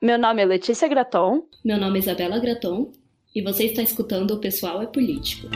Meu 0.00 0.18
nome 0.18 0.40
é 0.40 0.46
Letícia 0.46 0.88
Graton. 0.88 1.42
Meu 1.62 1.76
nome 1.76 1.98
é 1.98 2.00
Isabela 2.00 2.38
Graton. 2.38 2.90
E 3.34 3.42
você 3.42 3.66
está 3.66 3.82
escutando 3.82 4.30
O 4.30 4.40
Pessoal 4.40 4.80
é 4.80 4.86
Político. 4.86 5.46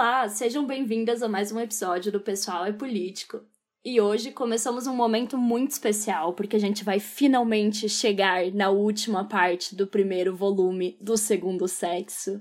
Olá, 0.00 0.28
sejam 0.28 0.64
bem-vindas 0.64 1.24
a 1.24 1.28
mais 1.28 1.50
um 1.50 1.58
episódio 1.58 2.12
do 2.12 2.20
Pessoal 2.20 2.64
é 2.64 2.72
Político. 2.72 3.40
E 3.84 4.00
hoje 4.00 4.30
começamos 4.30 4.86
um 4.86 4.94
momento 4.94 5.36
muito 5.36 5.72
especial, 5.72 6.34
porque 6.34 6.54
a 6.54 6.60
gente 6.60 6.84
vai 6.84 7.00
finalmente 7.00 7.88
chegar 7.88 8.48
na 8.52 8.70
última 8.70 9.24
parte 9.24 9.74
do 9.74 9.88
primeiro 9.88 10.36
volume 10.36 10.96
do 11.00 11.16
Segundo 11.16 11.66
Sexo. 11.66 12.40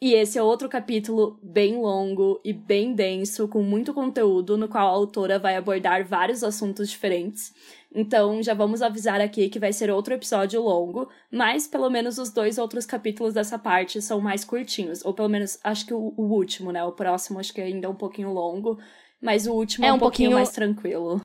E 0.00 0.14
esse 0.14 0.38
é 0.38 0.42
outro 0.42 0.68
capítulo 0.68 1.36
bem 1.42 1.78
longo 1.80 2.40
e 2.44 2.52
bem 2.52 2.94
denso, 2.94 3.48
com 3.48 3.60
muito 3.60 3.92
conteúdo, 3.92 4.56
no 4.56 4.68
qual 4.68 4.86
a 4.86 4.92
autora 4.92 5.36
vai 5.36 5.56
abordar 5.56 6.06
vários 6.06 6.44
assuntos 6.44 6.88
diferentes. 6.88 7.52
Então, 7.94 8.42
já 8.42 8.54
vamos 8.54 8.82
avisar 8.82 9.20
aqui 9.20 9.48
que 9.48 9.60
vai 9.60 9.72
ser 9.72 9.88
outro 9.88 10.14
episódio 10.14 10.60
longo, 10.60 11.08
mas 11.30 11.68
pelo 11.68 11.88
menos 11.88 12.18
os 12.18 12.30
dois 12.30 12.58
outros 12.58 12.84
capítulos 12.84 13.32
dessa 13.32 13.56
parte 13.56 14.02
são 14.02 14.20
mais 14.20 14.44
curtinhos. 14.44 15.04
Ou 15.04 15.14
pelo 15.14 15.28
menos, 15.28 15.60
acho 15.62 15.86
que 15.86 15.94
o, 15.94 16.12
o 16.16 16.22
último, 16.22 16.72
né? 16.72 16.82
O 16.82 16.90
próximo 16.90 17.38
acho 17.38 17.54
que 17.54 17.60
ainda 17.60 17.86
é 17.86 17.88
um 17.88 17.94
pouquinho 17.94 18.32
longo, 18.32 18.80
mas 19.22 19.46
o 19.46 19.52
último 19.52 19.84
é, 19.84 19.88
é 19.88 19.92
um, 19.92 19.96
um 19.96 19.98
pouquinho, 20.00 20.30
pouquinho 20.30 20.44
mais 20.44 20.50
tranquilo. 20.50 21.20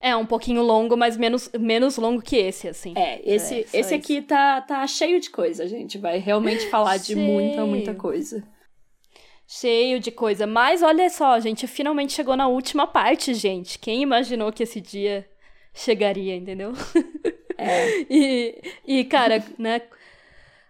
É, 0.00 0.16
um 0.16 0.26
pouquinho 0.26 0.62
longo, 0.62 0.96
mas 0.96 1.16
menos, 1.16 1.48
menos 1.58 1.96
longo 1.96 2.20
que 2.20 2.36
esse, 2.36 2.68
assim. 2.68 2.92
É, 2.96 3.22
esse, 3.24 3.60
é, 3.60 3.66
esse 3.72 3.94
aqui 3.94 4.20
tá, 4.20 4.60
tá 4.60 4.84
cheio 4.88 5.20
de 5.20 5.30
coisa, 5.30 5.66
gente. 5.66 5.96
Vai 5.96 6.18
realmente 6.18 6.68
falar 6.68 6.96
de 6.96 7.14
muita, 7.14 7.64
muita 7.64 7.94
coisa. 7.94 8.42
Cheio 9.46 10.00
de 10.00 10.10
coisa. 10.10 10.46
Mas 10.46 10.82
olha 10.82 11.08
só, 11.08 11.32
a 11.32 11.40
gente 11.40 11.68
finalmente 11.68 12.12
chegou 12.12 12.36
na 12.36 12.48
última 12.48 12.86
parte, 12.86 13.32
gente. 13.32 13.78
Quem 13.78 14.02
imaginou 14.02 14.52
que 14.52 14.64
esse 14.64 14.80
dia 14.80 15.26
chegaria, 15.74 16.36
entendeu? 16.36 16.72
É. 17.58 18.00
e, 18.08 18.62
e, 18.86 19.04
cara, 19.04 19.44
né? 19.58 19.82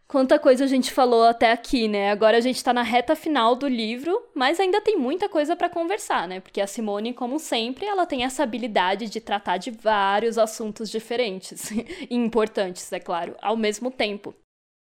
Quanta 0.07 0.39
coisa 0.39 0.65
a 0.65 0.67
gente 0.67 0.93
falou 0.93 1.25
até 1.25 1.51
aqui, 1.51 1.89
né? 1.89 2.11
Agora 2.11 2.37
a 2.37 2.41
gente 2.41 2.63
tá 2.63 2.73
na 2.73 2.83
reta 2.83 3.17
final 3.17 3.57
do 3.57 3.67
livro, 3.67 4.23
mas 4.35 4.61
ainda 4.61 4.81
tem 4.81 4.97
muita 4.97 5.29
coisa 5.29 5.57
para 5.57 5.69
conversar, 5.69 6.29
né? 6.29 6.41
Porque 6.41 6.61
a 6.61 6.67
Simone, 6.67 7.13
como 7.13 7.39
sempre, 7.39 7.87
ela 7.87 8.07
tem 8.07 8.23
essa 8.23 8.43
habilidade 8.43 9.09
de 9.09 9.21
tratar 9.21 9.57
de 9.57 9.71
vários 9.71 10.39
assuntos 10.39 10.91
diferentes 10.91 11.71
e 12.09 12.15
importantes, 12.15 12.93
é 12.93 13.01
claro, 13.01 13.35
ao 13.41 13.57
mesmo 13.57 13.91
tempo. 13.91 14.35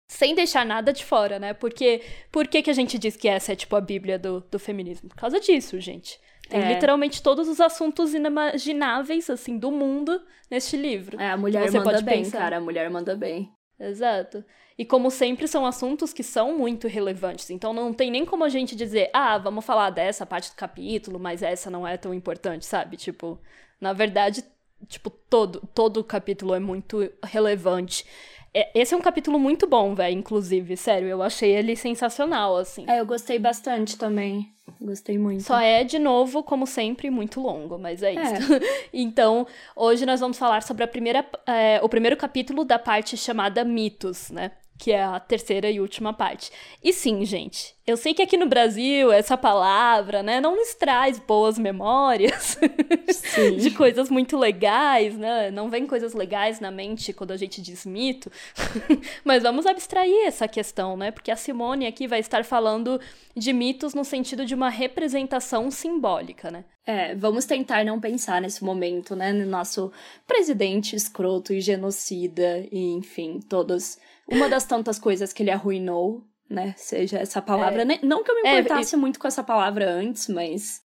Sem 0.09 0.33
deixar 0.33 0.65
nada 0.65 0.91
de 0.91 1.05
fora, 1.05 1.37
né? 1.37 1.53
Porque 1.53 2.01
por 2.31 2.47
que, 2.47 2.63
que 2.63 2.71
a 2.71 2.73
gente 2.73 2.97
diz 2.97 3.15
que 3.15 3.27
essa 3.27 3.53
é 3.53 3.55
tipo 3.55 3.75
a 3.75 3.81
Bíblia 3.81 4.17
do, 4.17 4.39
do 4.49 4.57
feminismo? 4.57 5.09
Por 5.09 5.17
causa 5.17 5.39
disso, 5.39 5.79
gente. 5.79 6.19
Tem 6.49 6.61
é. 6.61 6.73
literalmente 6.73 7.21
todos 7.21 7.47
os 7.47 7.61
assuntos 7.61 8.13
inimagináveis, 8.13 9.29
assim, 9.29 9.57
do 9.57 9.71
mundo 9.71 10.19
neste 10.49 10.75
livro. 10.75 11.19
É, 11.21 11.29
a 11.29 11.37
mulher 11.37 11.71
manda 11.71 12.01
bem, 12.01 12.23
pensar. 12.23 12.39
cara. 12.39 12.57
A 12.57 12.59
mulher 12.59 12.89
manda 12.89 13.15
bem. 13.15 13.51
Exato. 13.79 14.43
E 14.77 14.83
como 14.83 15.11
sempre, 15.11 15.47
são 15.47 15.65
assuntos 15.65 16.11
que 16.11 16.23
são 16.23 16.57
muito 16.57 16.87
relevantes. 16.87 17.49
Então 17.49 17.71
não 17.71 17.93
tem 17.93 18.09
nem 18.09 18.25
como 18.25 18.43
a 18.43 18.49
gente 18.49 18.75
dizer, 18.75 19.09
ah, 19.13 19.37
vamos 19.37 19.63
falar 19.63 19.89
dessa 19.89 20.25
parte 20.25 20.49
do 20.49 20.55
capítulo, 20.55 21.19
mas 21.19 21.43
essa 21.43 21.69
não 21.69 21.87
é 21.87 21.97
tão 21.97 22.13
importante, 22.13 22.65
sabe? 22.65 22.97
Tipo, 22.97 23.39
na 23.79 23.93
verdade, 23.93 24.43
tipo, 24.87 25.09
todo, 25.09 25.61
todo 25.73 25.99
o 25.99 26.03
capítulo 26.03 26.55
é 26.55 26.59
muito 26.59 27.11
relevante. 27.23 28.05
É, 28.53 28.69
esse 28.79 28.93
é 28.93 28.97
um 28.97 29.01
capítulo 29.01 29.37
muito 29.37 29.67
bom, 29.67 29.93
velho, 29.93 30.17
inclusive, 30.17 30.75
sério, 30.75 31.07
eu 31.07 31.21
achei 31.21 31.51
ele 31.51 31.75
sensacional, 31.75 32.57
assim. 32.57 32.85
É, 32.87 32.99
eu 32.99 33.05
gostei 33.05 33.37
bastante 33.37 33.97
também. 33.97 34.51
Gostei 34.79 35.17
muito. 35.17 35.43
Só 35.43 35.59
é, 35.59 35.83
de 35.83 35.99
novo, 35.99 36.43
como 36.43 36.65
sempre, 36.65 37.09
muito 37.09 37.41
longo, 37.41 37.77
mas 37.77 38.01
é, 38.03 38.13
é. 38.13 38.33
isso. 38.33 38.51
então, 38.93 39.45
hoje 39.75 40.05
nós 40.05 40.19
vamos 40.19 40.37
falar 40.37 40.61
sobre 40.63 40.83
a 40.83 40.87
primeira, 40.87 41.25
é, 41.45 41.79
o 41.83 41.89
primeiro 41.89 42.15
capítulo 42.15 42.63
da 42.63 42.79
parte 42.79 43.17
chamada 43.17 43.63
Mitos, 43.63 44.29
né? 44.29 44.51
Que 44.79 44.93
é 44.93 45.03
a 45.03 45.19
terceira 45.19 45.69
e 45.69 45.81
última 45.81 46.13
parte. 46.13 46.49
E 46.81 46.93
sim, 46.93 47.25
gente, 47.25 47.75
eu 47.85 47.97
sei 47.97 48.13
que 48.13 48.21
aqui 48.21 48.37
no 48.37 48.47
Brasil 48.47 49.11
essa 49.11 49.35
palavra, 49.35 50.23
né, 50.23 50.39
não 50.39 50.55
nos 50.55 50.73
traz 50.73 51.19
boas 51.19 51.59
memórias 51.59 52.57
de 53.59 53.71
coisas 53.71 54.09
muito 54.09 54.37
legais, 54.37 55.17
né? 55.17 55.51
Não 55.51 55.69
vem 55.69 55.85
coisas 55.85 56.13
legais 56.13 56.61
na 56.61 56.71
mente 56.71 57.11
quando 57.11 57.31
a 57.31 57.37
gente 57.37 57.61
diz 57.61 57.85
mito. 57.85 58.31
Mas 59.25 59.43
vamos 59.43 59.65
abstrair 59.65 60.25
essa 60.25 60.47
questão, 60.47 60.95
né? 60.95 61.11
Porque 61.11 61.29
a 61.29 61.35
Simone 61.35 61.85
aqui 61.85 62.07
vai 62.07 62.21
estar 62.21 62.45
falando 62.45 63.01
de 63.35 63.51
mitos 63.51 63.93
no 63.93 64.05
sentido 64.05 64.45
de 64.45 64.55
uma 64.55 64.69
representação 64.69 65.69
simbólica, 65.69 66.49
né? 66.49 66.63
É, 66.85 67.13
vamos 67.15 67.45
tentar 67.45 67.83
não 67.83 67.99
pensar 67.99 68.41
nesse 68.41 68.63
momento, 68.63 69.15
né, 69.15 69.31
no 69.31 69.45
nosso 69.45 69.91
presidente 70.25 70.95
escroto 70.95 71.53
e 71.53 71.61
genocida 71.61 72.65
e, 72.71 72.93
enfim, 72.93 73.39
todos 73.47 73.99
uma 74.31 74.49
das 74.49 74.65
tantas 74.65 74.99
coisas 74.99 75.33
que 75.33 75.43
ele 75.43 75.51
arruinou, 75.51 76.23
né? 76.49 76.73
Seja 76.77 77.19
essa 77.19 77.41
palavra. 77.41 77.83
É. 77.83 77.99
Não 78.03 78.23
que 78.23 78.31
eu 78.31 78.35
me 78.35 78.47
é, 78.47 78.59
importasse 78.59 78.95
é, 78.95 78.97
e... 78.97 79.01
muito 79.01 79.19
com 79.19 79.27
essa 79.27 79.43
palavra 79.43 79.89
antes, 79.89 80.27
mas. 80.27 80.81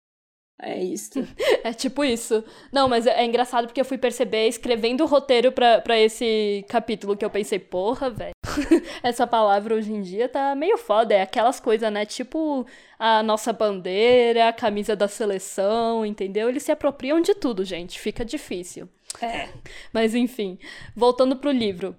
É 0.61 0.77
isso. 0.77 1.19
é 1.63 1.71
tipo 1.71 2.03
isso. 2.03 2.43
Não, 2.71 2.89
mas 2.89 3.07
é, 3.07 3.21
é, 3.21 3.25
engraçado 3.25 3.67
porque 3.67 3.79
eu 3.79 3.85
fui 3.85 3.97
perceber 3.97 4.47
escrevendo 4.47 5.01
o 5.03 5.07
roteiro 5.07 5.53
pra 5.53 5.97
esse 5.97 6.65
capítulo 6.67 7.15
que 7.15 7.23
eu 7.23 7.29
pensei, 7.29 7.59
porra, 7.59 8.09
velho. 8.09 8.33
Essa 9.01 9.25
palavra 9.25 9.75
hoje 9.75 9.93
em 9.93 10.01
dia 10.01 10.27
tá 10.27 10.53
meio 10.55 10.77
foda. 10.77 11.13
É 11.13 11.21
aquelas 11.21 11.59
coisas, 11.61 11.91
né? 11.91 12.05
Tipo 12.05 12.65
a 12.97 13.23
nossa 13.23 13.53
bandeira, 13.53 14.49
a 14.49 14.53
camisa 14.53 14.95
da 14.95 15.07
seleção, 15.07 16.05
entendeu? 16.05 16.49
Eles 16.49 16.63
se 16.63 16.71
apropriam 16.71 17.21
de 17.21 17.33
tudo, 17.33 17.63
gente. 17.63 17.97
Fica 17.97 18.25
difícil. 18.25 18.89
É. 19.21 19.49
Mas 19.93 20.13
enfim, 20.13 20.59
voltando 20.95 21.37
pro 21.37 21.51
livro. 21.51 21.95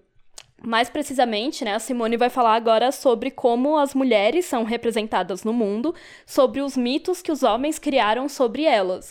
Mais 0.62 0.91
precisamente, 0.91 1.65
né, 1.65 1.75
a 1.75 1.78
Simone 1.78 2.19
vai 2.19 2.28
falar 2.28 2.54
agora 2.54 2.93
sobre 2.93 3.31
como 3.31 3.78
as 3.78 3.94
mulheres 3.94 4.44
são 4.44 4.62
representadas 4.62 5.43
no 5.43 5.54
mundo, 5.54 5.94
sobre 6.26 6.60
os 6.60 6.76
mitos 6.76 7.22
que 7.22 7.32
os 7.32 7.43
homens 7.43 7.78
criaram 7.78 8.28
sobre 8.28 8.65
elas. 8.65 9.10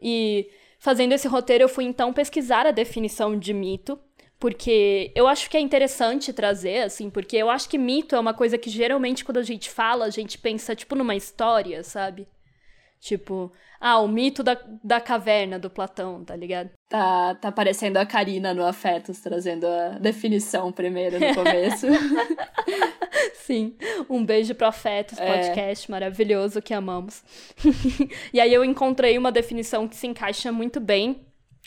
E 0.00 0.48
fazendo 0.78 1.12
esse 1.12 1.26
roteiro, 1.26 1.64
eu 1.64 1.68
fui 1.68 1.84
então 1.84 2.12
pesquisar 2.12 2.64
a 2.64 2.70
definição 2.70 3.36
de 3.36 3.52
mito, 3.52 3.98
porque 4.38 5.10
eu 5.16 5.26
acho 5.26 5.50
que 5.50 5.56
é 5.56 5.60
interessante 5.60 6.32
trazer, 6.32 6.82
assim, 6.82 7.10
porque 7.10 7.36
eu 7.36 7.50
acho 7.50 7.68
que 7.68 7.78
mito 7.78 8.14
é 8.14 8.20
uma 8.20 8.34
coisa 8.34 8.56
que 8.56 8.70
geralmente 8.70 9.24
quando 9.24 9.38
a 9.38 9.42
gente 9.42 9.70
fala, 9.70 10.04
a 10.04 10.10
gente 10.10 10.38
pensa, 10.38 10.76
tipo, 10.76 10.94
numa 10.94 11.16
história, 11.16 11.82
sabe? 11.82 12.28
Tipo, 13.04 13.52
ah, 13.78 14.00
o 14.00 14.08
mito 14.08 14.42
da, 14.42 14.58
da 14.82 14.98
caverna 14.98 15.58
do 15.58 15.68
Platão, 15.68 16.24
tá 16.24 16.34
ligado? 16.34 16.70
Tá, 16.88 17.34
tá 17.34 17.48
aparecendo 17.48 17.98
a 17.98 18.06
Karina 18.06 18.54
no 18.54 18.64
Afetos, 18.64 19.20
trazendo 19.20 19.66
a 19.66 19.98
definição 19.98 20.72
primeiro 20.72 21.20
no 21.20 21.34
começo. 21.36 21.86
Sim, 23.34 23.76
um 24.08 24.24
beijo 24.24 24.54
pro 24.54 24.68
Afetos, 24.68 25.18
é. 25.18 25.26
podcast 25.26 25.90
maravilhoso 25.90 26.62
que 26.62 26.72
amamos. 26.72 27.22
e 28.32 28.40
aí 28.40 28.54
eu 28.54 28.64
encontrei 28.64 29.18
uma 29.18 29.30
definição 29.30 29.86
que 29.86 29.96
se 29.96 30.06
encaixa 30.06 30.50
muito 30.50 30.80
bem 30.80 31.26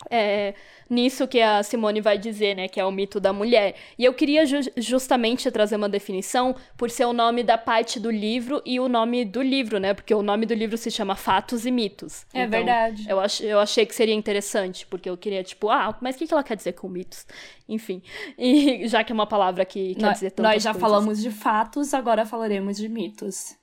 é, 0.09 0.53
nisso 0.89 1.27
que 1.27 1.41
a 1.41 1.63
Simone 1.63 2.01
vai 2.01 2.17
dizer, 2.17 2.55
né, 2.55 2.67
que 2.67 2.79
é 2.79 2.85
o 2.85 2.91
mito 2.91 3.19
da 3.19 3.33
mulher. 3.33 3.75
E 3.97 4.05
eu 4.05 4.13
queria 4.13 4.45
ju 4.45 4.59
justamente 4.77 5.49
trazer 5.49 5.75
uma 5.75 5.89
definição 5.89 6.55
por 6.77 6.89
ser 6.89 7.05
o 7.05 7.13
nome 7.13 7.43
da 7.43 7.57
parte 7.57 7.99
do 7.99 8.11
livro 8.11 8.61
e 8.65 8.79
o 8.79 8.87
nome 8.87 9.25
do 9.25 9.41
livro, 9.41 9.79
né, 9.79 9.93
porque 9.93 10.13
o 10.13 10.21
nome 10.21 10.45
do 10.45 10.53
livro 10.53 10.77
se 10.77 10.91
chama 10.91 11.15
Fatos 11.15 11.65
e 11.65 11.71
Mitos. 11.71 12.25
É 12.33 12.43
então, 12.43 12.49
verdade. 12.51 13.05
Eu, 13.09 13.19
ach 13.19 13.41
eu 13.41 13.59
achei 13.59 13.85
que 13.85 13.95
seria 13.95 14.13
interessante, 14.13 14.85
porque 14.85 15.09
eu 15.09 15.17
queria, 15.17 15.44
tipo, 15.44 15.69
ah, 15.69 15.97
mas 16.00 16.15
o 16.15 16.19
que, 16.19 16.27
que 16.27 16.33
ela 16.33 16.43
quer 16.43 16.55
dizer 16.55 16.73
com 16.73 16.88
mitos? 16.88 17.25
Enfim, 17.67 18.01
e 18.38 18.88
já 18.88 19.03
que 19.03 19.11
é 19.11 19.15
uma 19.15 19.27
palavra 19.27 19.65
que 19.65 19.95
quer 19.95 20.13
dizer 20.13 20.31
tantas 20.31 20.53
Nós 20.53 20.63
já 20.63 20.73
coisas. 20.73 20.89
falamos 20.89 21.21
de 21.21 21.31
fatos, 21.31 21.93
agora 21.93 22.25
falaremos 22.25 22.77
de 22.77 22.88
mitos. 22.88 23.55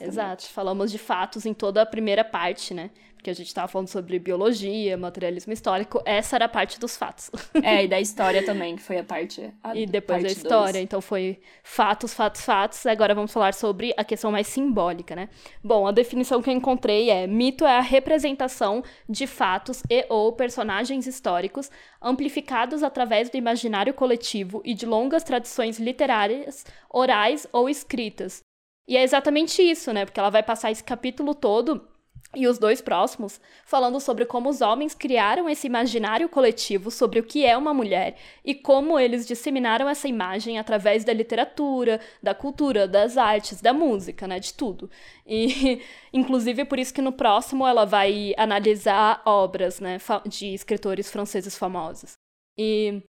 Exato, 0.00 0.46
falamos 0.48 0.90
de 0.90 0.98
fatos 0.98 1.46
em 1.46 1.54
toda 1.54 1.80
a 1.80 1.86
primeira 1.86 2.22
parte, 2.22 2.74
né? 2.74 2.90
Porque 3.20 3.28
a 3.28 3.34
gente 3.34 3.48
estava 3.48 3.68
falando 3.68 3.88
sobre 3.88 4.18
biologia, 4.18 4.96
materialismo 4.96 5.52
histórico, 5.52 6.00
essa 6.06 6.36
era 6.36 6.46
a 6.46 6.48
parte 6.48 6.80
dos 6.80 6.96
fatos. 6.96 7.30
É, 7.62 7.84
e 7.84 7.88
da 7.88 8.00
história 8.00 8.42
também, 8.42 8.74
que 8.76 8.82
foi 8.82 8.98
a 8.98 9.04
parte. 9.04 9.52
A 9.62 9.76
e 9.76 9.84
depois 9.84 10.22
parte 10.22 10.34
da 10.34 10.40
história, 10.40 10.72
dois. 10.72 10.84
então 10.84 11.00
foi 11.00 11.40
fatos, 11.62 12.14
fatos, 12.14 12.42
fatos. 12.42 12.86
Agora 12.86 13.14
vamos 13.14 13.32
falar 13.32 13.52
sobre 13.52 13.92
a 13.98 14.04
questão 14.04 14.32
mais 14.32 14.46
simbólica, 14.46 15.14
né? 15.14 15.28
Bom, 15.62 15.86
a 15.86 15.92
definição 15.92 16.40
que 16.40 16.48
eu 16.48 16.54
encontrei 16.54 17.10
é: 17.10 17.26
mito 17.26 17.66
é 17.66 17.76
a 17.76 17.82
representação 17.82 18.82
de 19.06 19.26
fatos 19.26 19.82
e 19.90 20.06
ou 20.08 20.32
personagens 20.32 21.06
históricos 21.06 21.70
amplificados 22.00 22.82
através 22.82 23.28
do 23.28 23.36
imaginário 23.36 23.92
coletivo 23.92 24.62
e 24.64 24.72
de 24.72 24.86
longas 24.86 25.22
tradições 25.22 25.78
literárias, 25.78 26.64
orais 26.88 27.46
ou 27.52 27.68
escritas. 27.68 28.42
E 28.88 28.96
é 28.96 29.02
exatamente 29.02 29.60
isso, 29.60 29.92
né? 29.92 30.06
Porque 30.06 30.18
ela 30.18 30.30
vai 30.30 30.42
passar 30.42 30.70
esse 30.70 30.82
capítulo 30.82 31.34
todo 31.34 31.86
e 32.34 32.46
os 32.46 32.58
dois 32.58 32.80
próximos, 32.80 33.40
falando 33.64 33.98
sobre 33.98 34.24
como 34.24 34.48
os 34.48 34.60
homens 34.60 34.94
criaram 34.94 35.48
esse 35.48 35.66
imaginário 35.66 36.28
coletivo 36.28 36.90
sobre 36.90 37.18
o 37.18 37.24
que 37.24 37.44
é 37.44 37.56
uma 37.56 37.74
mulher 37.74 38.16
e 38.44 38.54
como 38.54 38.98
eles 38.98 39.26
disseminaram 39.26 39.88
essa 39.88 40.06
imagem 40.06 40.56
através 40.58 41.04
da 41.04 41.12
literatura, 41.12 42.00
da 42.22 42.32
cultura, 42.32 42.86
das 42.86 43.16
artes, 43.16 43.60
da 43.60 43.72
música, 43.72 44.28
né, 44.28 44.38
de 44.38 44.54
tudo. 44.54 44.88
E 45.26 45.82
inclusive 46.12 46.64
por 46.64 46.78
isso 46.78 46.94
que 46.94 47.02
no 47.02 47.12
próximo 47.12 47.66
ela 47.66 47.84
vai 47.84 48.32
analisar 48.36 49.22
obras, 49.26 49.80
né, 49.80 49.98
de 50.26 50.54
escritores 50.54 51.10
franceses 51.10 51.58
famosos. 51.58 52.12
E 52.56 53.02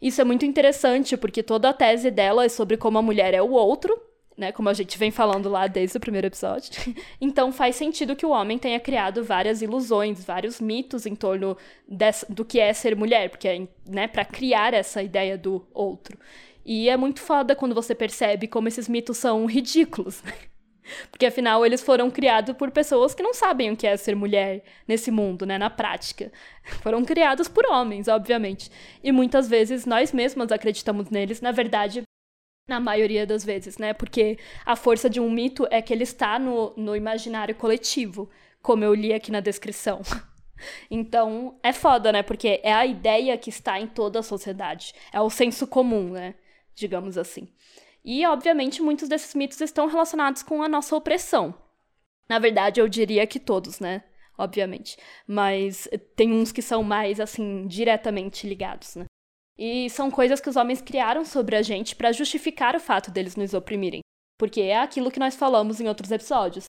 isso 0.00 0.20
é 0.20 0.24
muito 0.24 0.46
interessante 0.46 1.16
porque 1.16 1.42
toda 1.42 1.68
a 1.68 1.74
tese 1.74 2.10
dela 2.10 2.44
é 2.44 2.48
sobre 2.48 2.78
como 2.78 2.96
a 2.96 3.02
mulher 3.02 3.34
é 3.34 3.42
o 3.42 3.50
outro 3.50 4.05
né? 4.36 4.52
Como 4.52 4.68
a 4.68 4.74
gente 4.74 4.98
vem 4.98 5.10
falando 5.10 5.48
lá 5.48 5.66
desde 5.66 5.96
o 5.96 6.00
primeiro 6.00 6.26
episódio. 6.26 6.70
então 7.20 7.50
faz 7.52 7.76
sentido 7.76 8.14
que 8.14 8.26
o 8.26 8.30
homem 8.30 8.58
tenha 8.58 8.78
criado 8.78 9.24
várias 9.24 9.62
ilusões, 9.62 10.24
vários 10.24 10.60
mitos 10.60 11.06
em 11.06 11.14
torno 11.14 11.56
dessa, 11.88 12.26
do 12.28 12.44
que 12.44 12.60
é 12.60 12.72
ser 12.72 12.94
mulher, 12.94 13.30
porque 13.30 13.48
é, 13.48 13.68
né, 13.88 14.06
para 14.06 14.24
criar 14.24 14.74
essa 14.74 15.02
ideia 15.02 15.38
do 15.38 15.66
outro. 15.72 16.18
E 16.64 16.88
é 16.88 16.96
muito 16.96 17.20
foda 17.20 17.54
quando 17.54 17.74
você 17.74 17.94
percebe 17.94 18.48
como 18.48 18.68
esses 18.68 18.88
mitos 18.88 19.16
são 19.16 19.46
ridículos. 19.46 20.22
Porque 21.10 21.26
afinal 21.26 21.66
eles 21.66 21.82
foram 21.82 22.08
criados 22.08 22.56
por 22.56 22.70
pessoas 22.70 23.12
que 23.12 23.22
não 23.22 23.34
sabem 23.34 23.72
o 23.72 23.76
que 23.76 23.88
é 23.88 23.96
ser 23.96 24.14
mulher 24.14 24.62
nesse 24.86 25.10
mundo, 25.10 25.44
né, 25.44 25.58
na 25.58 25.68
prática. 25.68 26.30
Foram 26.80 27.04
criados 27.04 27.48
por 27.48 27.66
homens, 27.66 28.06
obviamente. 28.06 28.70
E 29.02 29.10
muitas 29.10 29.48
vezes 29.48 29.84
nós 29.84 30.12
mesmas 30.12 30.52
acreditamos 30.52 31.10
neles, 31.10 31.40
na 31.40 31.50
verdade, 31.50 32.05
na 32.68 32.80
maioria 32.80 33.26
das 33.26 33.44
vezes, 33.44 33.78
né? 33.78 33.92
Porque 33.92 34.38
a 34.64 34.74
força 34.74 35.08
de 35.08 35.20
um 35.20 35.30
mito 35.30 35.66
é 35.70 35.80
que 35.80 35.92
ele 35.92 36.02
está 36.02 36.38
no, 36.38 36.72
no 36.76 36.96
imaginário 36.96 37.54
coletivo, 37.54 38.28
como 38.60 38.84
eu 38.84 38.94
li 38.94 39.12
aqui 39.12 39.30
na 39.30 39.40
descrição. 39.40 40.00
Então, 40.90 41.60
é 41.62 41.70
foda, 41.70 42.10
né? 42.10 42.22
Porque 42.22 42.62
é 42.62 42.72
a 42.72 42.86
ideia 42.86 43.36
que 43.36 43.50
está 43.50 43.78
em 43.78 43.86
toda 43.86 44.20
a 44.20 44.22
sociedade. 44.22 44.94
É 45.12 45.20
o 45.20 45.28
senso 45.28 45.66
comum, 45.66 46.12
né? 46.12 46.34
Digamos 46.74 47.18
assim. 47.18 47.46
E, 48.02 48.24
obviamente, 48.24 48.80
muitos 48.80 49.06
desses 49.06 49.34
mitos 49.34 49.60
estão 49.60 49.86
relacionados 49.86 50.42
com 50.42 50.62
a 50.62 50.68
nossa 50.68 50.96
opressão. 50.96 51.54
Na 52.26 52.38
verdade, 52.38 52.80
eu 52.80 52.88
diria 52.88 53.26
que 53.26 53.38
todos, 53.38 53.80
né? 53.80 54.02
Obviamente. 54.38 54.96
Mas 55.26 55.86
tem 56.16 56.32
uns 56.32 56.52
que 56.52 56.62
são 56.62 56.82
mais, 56.82 57.20
assim, 57.20 57.66
diretamente 57.66 58.48
ligados, 58.48 58.96
né? 58.96 59.04
E 59.58 59.88
são 59.90 60.10
coisas 60.10 60.40
que 60.40 60.48
os 60.48 60.56
homens 60.56 60.82
criaram 60.82 61.24
sobre 61.24 61.56
a 61.56 61.62
gente 61.62 61.96
para 61.96 62.12
justificar 62.12 62.76
o 62.76 62.80
fato 62.80 63.10
deles 63.10 63.36
nos 63.36 63.54
oprimirem. 63.54 64.00
Porque 64.38 64.60
é 64.60 64.78
aquilo 64.78 65.10
que 65.10 65.18
nós 65.20 65.34
falamos 65.34 65.80
em 65.80 65.88
outros 65.88 66.10
episódios. 66.10 66.64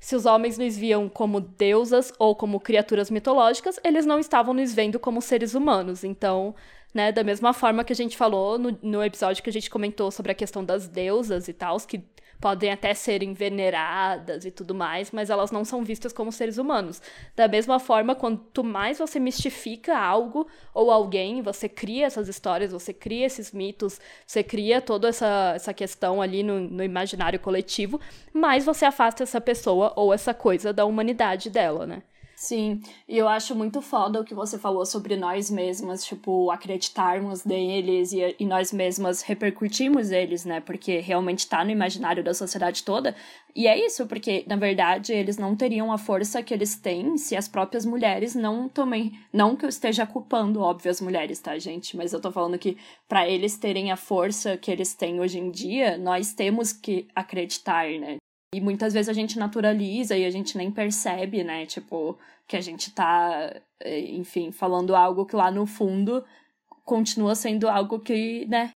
Se 0.00 0.16
os 0.16 0.24
homens 0.24 0.56
nos 0.56 0.76
viam 0.76 1.08
como 1.08 1.40
deusas 1.40 2.12
ou 2.18 2.34
como 2.34 2.60
criaturas 2.60 3.10
mitológicas, 3.10 3.78
eles 3.84 4.06
não 4.06 4.18
estavam 4.18 4.54
nos 4.54 4.72
vendo 4.72 4.98
como 4.98 5.20
seres 5.20 5.54
humanos. 5.54 6.04
Então, 6.04 6.54
né, 6.94 7.12
da 7.12 7.22
mesma 7.22 7.52
forma 7.52 7.84
que 7.84 7.92
a 7.92 7.96
gente 7.96 8.16
falou 8.16 8.58
no, 8.58 8.78
no 8.82 9.04
episódio 9.04 9.42
que 9.42 9.50
a 9.50 9.52
gente 9.52 9.68
comentou 9.68 10.10
sobre 10.10 10.32
a 10.32 10.34
questão 10.34 10.64
das 10.64 10.88
deusas 10.88 11.48
e 11.48 11.52
tal, 11.52 11.76
que 11.80 12.02
podem 12.40 12.72
até 12.72 12.94
serem 12.94 13.34
veneradas 13.34 14.44
e 14.44 14.50
tudo 14.50 14.74
mais, 14.74 15.10
mas 15.10 15.28
elas 15.28 15.50
não 15.50 15.64
são 15.64 15.84
vistas 15.84 16.12
como 16.12 16.32
seres 16.32 16.58
humanos. 16.58 17.02
Da 17.36 17.46
mesma 17.46 17.78
forma, 17.78 18.14
quanto 18.14 18.64
mais 18.64 18.98
você 18.98 19.20
mistifica 19.20 19.98
algo 19.98 20.46
ou 20.72 20.90
alguém, 20.90 21.42
você 21.42 21.68
cria 21.68 22.06
essas 22.06 22.28
histórias, 22.28 22.72
você 22.72 22.92
cria 22.92 23.26
esses 23.26 23.52
mitos, 23.52 24.00
você 24.26 24.42
cria 24.42 24.80
toda 24.80 25.08
essa, 25.08 25.52
essa 25.54 25.74
questão 25.74 26.22
ali 26.22 26.42
no, 26.42 26.60
no 26.60 26.82
imaginário 26.82 27.38
coletivo, 27.38 28.00
mais 28.32 28.64
você 28.64 28.84
afasta 28.84 29.22
essa 29.22 29.40
pessoa 29.40 29.92
ou 29.96 30.12
essa 30.14 30.32
coisa 30.32 30.72
da 30.72 30.84
humanidade 30.84 31.50
dela, 31.50 31.86
né? 31.86 32.02
Sim, 32.42 32.80
e 33.06 33.18
eu 33.18 33.28
acho 33.28 33.54
muito 33.54 33.82
foda 33.82 34.18
o 34.18 34.24
que 34.24 34.34
você 34.34 34.58
falou 34.58 34.86
sobre 34.86 35.14
nós 35.14 35.50
mesmas, 35.50 36.02
tipo, 36.02 36.50
acreditarmos 36.50 37.44
neles 37.44 38.12
e, 38.14 38.34
e 38.38 38.46
nós 38.46 38.72
mesmas 38.72 39.20
repercutimos 39.20 40.10
eles, 40.10 40.46
né? 40.46 40.58
Porque 40.58 41.00
realmente 41.00 41.46
tá 41.46 41.62
no 41.62 41.70
imaginário 41.70 42.24
da 42.24 42.32
sociedade 42.32 42.82
toda. 42.82 43.14
E 43.54 43.66
é 43.66 43.78
isso, 43.84 44.06
porque, 44.06 44.42
na 44.48 44.56
verdade, 44.56 45.12
eles 45.12 45.36
não 45.36 45.54
teriam 45.54 45.92
a 45.92 45.98
força 45.98 46.42
que 46.42 46.54
eles 46.54 46.76
têm 46.76 47.18
se 47.18 47.36
as 47.36 47.46
próprias 47.46 47.84
mulheres 47.84 48.34
não 48.34 48.70
também. 48.70 49.12
Não 49.30 49.54
que 49.54 49.66
eu 49.66 49.68
esteja 49.68 50.06
culpando, 50.06 50.62
óbvio, 50.62 50.90
as 50.90 51.00
mulheres, 51.02 51.38
tá, 51.40 51.58
gente? 51.58 51.94
Mas 51.94 52.14
eu 52.14 52.22
tô 52.22 52.32
falando 52.32 52.58
que 52.58 52.78
para 53.06 53.28
eles 53.28 53.58
terem 53.58 53.92
a 53.92 53.96
força 53.98 54.56
que 54.56 54.70
eles 54.70 54.94
têm 54.94 55.20
hoje 55.20 55.38
em 55.38 55.50
dia, 55.50 55.98
nós 55.98 56.32
temos 56.32 56.72
que 56.72 57.06
acreditar, 57.14 57.86
né? 58.00 58.16
E 58.52 58.60
muitas 58.60 58.92
vezes 58.92 59.08
a 59.08 59.12
gente 59.12 59.38
naturaliza 59.38 60.16
e 60.16 60.24
a 60.24 60.30
gente 60.30 60.58
nem 60.58 60.72
percebe, 60.72 61.44
né? 61.44 61.66
Tipo, 61.66 62.18
que 62.48 62.56
a 62.56 62.60
gente 62.60 62.92
tá, 62.92 63.54
eh, 63.78 64.00
enfim, 64.10 64.50
falando 64.50 64.96
algo 64.96 65.24
que 65.24 65.36
lá 65.36 65.52
no 65.52 65.66
fundo 65.66 66.24
continua 66.84 67.36
sendo 67.36 67.68
algo 67.68 68.00
que, 68.00 68.44
né, 68.46 68.70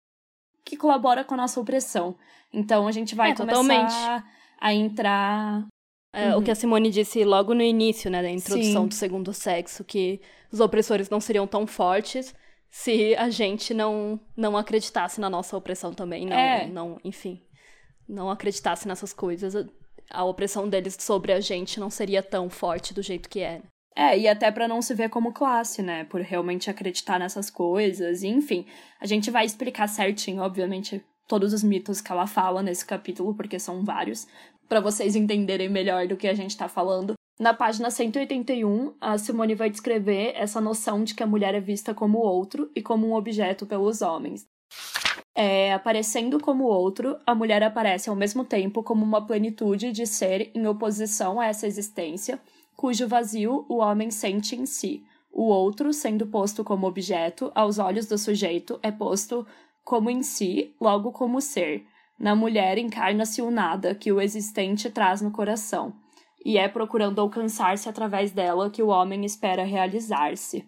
que 0.66 0.76
colabora 0.76 1.24
com 1.24 1.36
a 1.36 1.38
nossa 1.38 1.58
opressão. 1.58 2.18
Então 2.52 2.86
a 2.86 2.92
gente 2.92 3.16
vai 3.16 3.32
é, 3.32 3.36
começar 3.36 3.62
totalmente. 3.62 4.26
a 4.60 4.74
entrar. 4.74 5.66
É, 6.14 6.32
uhum. 6.32 6.40
O 6.40 6.44
que 6.44 6.52
a 6.52 6.56
Simone 6.56 6.90
disse 6.90 7.24
logo 7.24 7.54
no 7.54 7.62
início, 7.62 8.12
né, 8.12 8.22
da 8.22 8.30
introdução 8.30 8.84
Sim. 8.84 8.88
do 8.90 8.94
segundo 8.94 9.34
sexo, 9.34 9.86
que 9.86 10.20
os 10.52 10.60
opressores 10.60 11.10
não 11.10 11.22
seriam 11.22 11.48
tão 11.48 11.66
fortes 11.66 12.36
se 12.70 13.16
a 13.16 13.30
gente 13.30 13.74
não 13.74 14.20
não 14.36 14.58
acreditasse 14.58 15.22
na 15.22 15.30
nossa 15.30 15.56
opressão 15.56 15.94
também, 15.94 16.26
não, 16.26 16.36
é. 16.36 16.68
não, 16.68 17.00
enfim 17.06 17.42
não 18.12 18.30
acreditasse 18.30 18.88
nessas 18.88 19.14
coisas, 19.14 19.56
a 20.10 20.24
opressão 20.26 20.68
deles 20.68 20.98
sobre 21.00 21.32
a 21.32 21.40
gente 21.40 21.80
não 21.80 21.90
seria 21.90 22.22
tão 22.22 22.50
forte 22.50 22.94
do 22.94 23.02
jeito 23.02 23.30
que 23.30 23.40
é. 23.40 23.62
É, 23.96 24.18
e 24.18 24.28
até 24.28 24.52
para 24.52 24.68
não 24.68 24.82
se 24.82 24.94
ver 24.94 25.10
como 25.10 25.34
classe, 25.34 25.82
né? 25.82 26.06
Por 26.06 26.22
realmente 26.22 26.70
acreditar 26.70 27.20
nessas 27.20 27.50
coisas, 27.50 28.24
e, 28.24 28.28
enfim. 28.28 28.66
A 29.00 29.06
gente 29.06 29.30
vai 29.30 29.46
explicar 29.46 29.88
certinho, 29.88 30.42
obviamente, 30.42 31.04
todos 31.28 31.54
os 31.54 31.64
mitos 31.64 32.00
que 32.00 32.12
ela 32.12 32.28
fala 32.28 32.64
nesse 32.64 32.86
capítulo, 32.86 33.34
porque 33.34 33.60
são 33.60 33.84
vários, 33.84 34.28
para 34.68 34.80
vocês 34.80 35.16
entenderem 35.16 35.70
melhor 35.70 36.08
do 36.08 36.16
que 36.16 36.28
a 36.28 36.34
gente 36.34 36.56
tá 36.56 36.68
falando. 36.70 37.14
Na 37.40 37.54
página 37.54 37.90
181, 37.90 38.94
a 39.02 39.18
Simone 39.18 39.56
vai 39.56 39.70
descrever 39.70 40.34
essa 40.36 40.62
noção 40.62 41.04
de 41.04 41.16
que 41.16 41.24
a 41.24 41.28
mulher 41.28 41.56
é 41.56 41.60
vista 41.60 41.94
como 41.94 42.20
outro 42.20 42.70
e 42.76 42.82
como 42.82 43.08
um 43.08 43.16
objeto 43.16 43.66
pelos 43.66 44.02
homens. 44.02 44.46
É, 45.34 45.74
aparecendo 45.74 46.40
como 46.40 46.66
outro, 46.66 47.18
a 47.26 47.34
mulher 47.34 47.64
aparece 47.64 48.10
ao 48.10 48.16
mesmo 48.16 48.44
tempo 48.44 48.84
como 48.84 49.04
uma 49.04 49.26
plenitude 49.26 49.92
de 49.92 50.06
ser 50.06 50.52
em 50.54 50.68
oposição 50.68 51.40
a 51.40 51.48
essa 51.48 51.66
existência, 51.66 52.40
cujo 52.76 53.08
vazio 53.08 53.66
o 53.70 53.78
homem 53.78 54.12
sente 54.12 54.56
em 54.56 54.66
si. 54.66 55.04
O 55.32 55.44
outro, 55.44 55.94
sendo 55.94 56.28
posto 56.28 56.64
como 56.64 56.88
objeto, 56.88 57.52
aos 57.56 57.80
olhos 57.80 58.06
do 58.06 58.18
sujeito, 58.18 58.80
é 58.84 58.92
posto 58.92 59.48
como 59.84 60.10
em 60.10 60.22
si, 60.22 60.76
logo 60.80 61.12
como 61.12 61.40
ser. 61.40 61.86
Na 62.20 62.36
mulher 62.36 62.78
encarna-se 62.78 63.42
o 63.42 63.50
nada 63.50 63.96
que 63.96 64.12
o 64.12 64.20
existente 64.20 64.90
traz 64.90 65.22
no 65.22 65.32
coração, 65.32 65.94
e 66.46 66.58
é 66.58 66.68
procurando 66.68 67.20
alcançar-se 67.20 67.88
através 67.88 68.32
dela 68.32 68.70
que 68.70 68.84
o 68.84 68.88
homem 68.88 69.26
espera 69.26 69.64
realizar-se. 69.64 70.66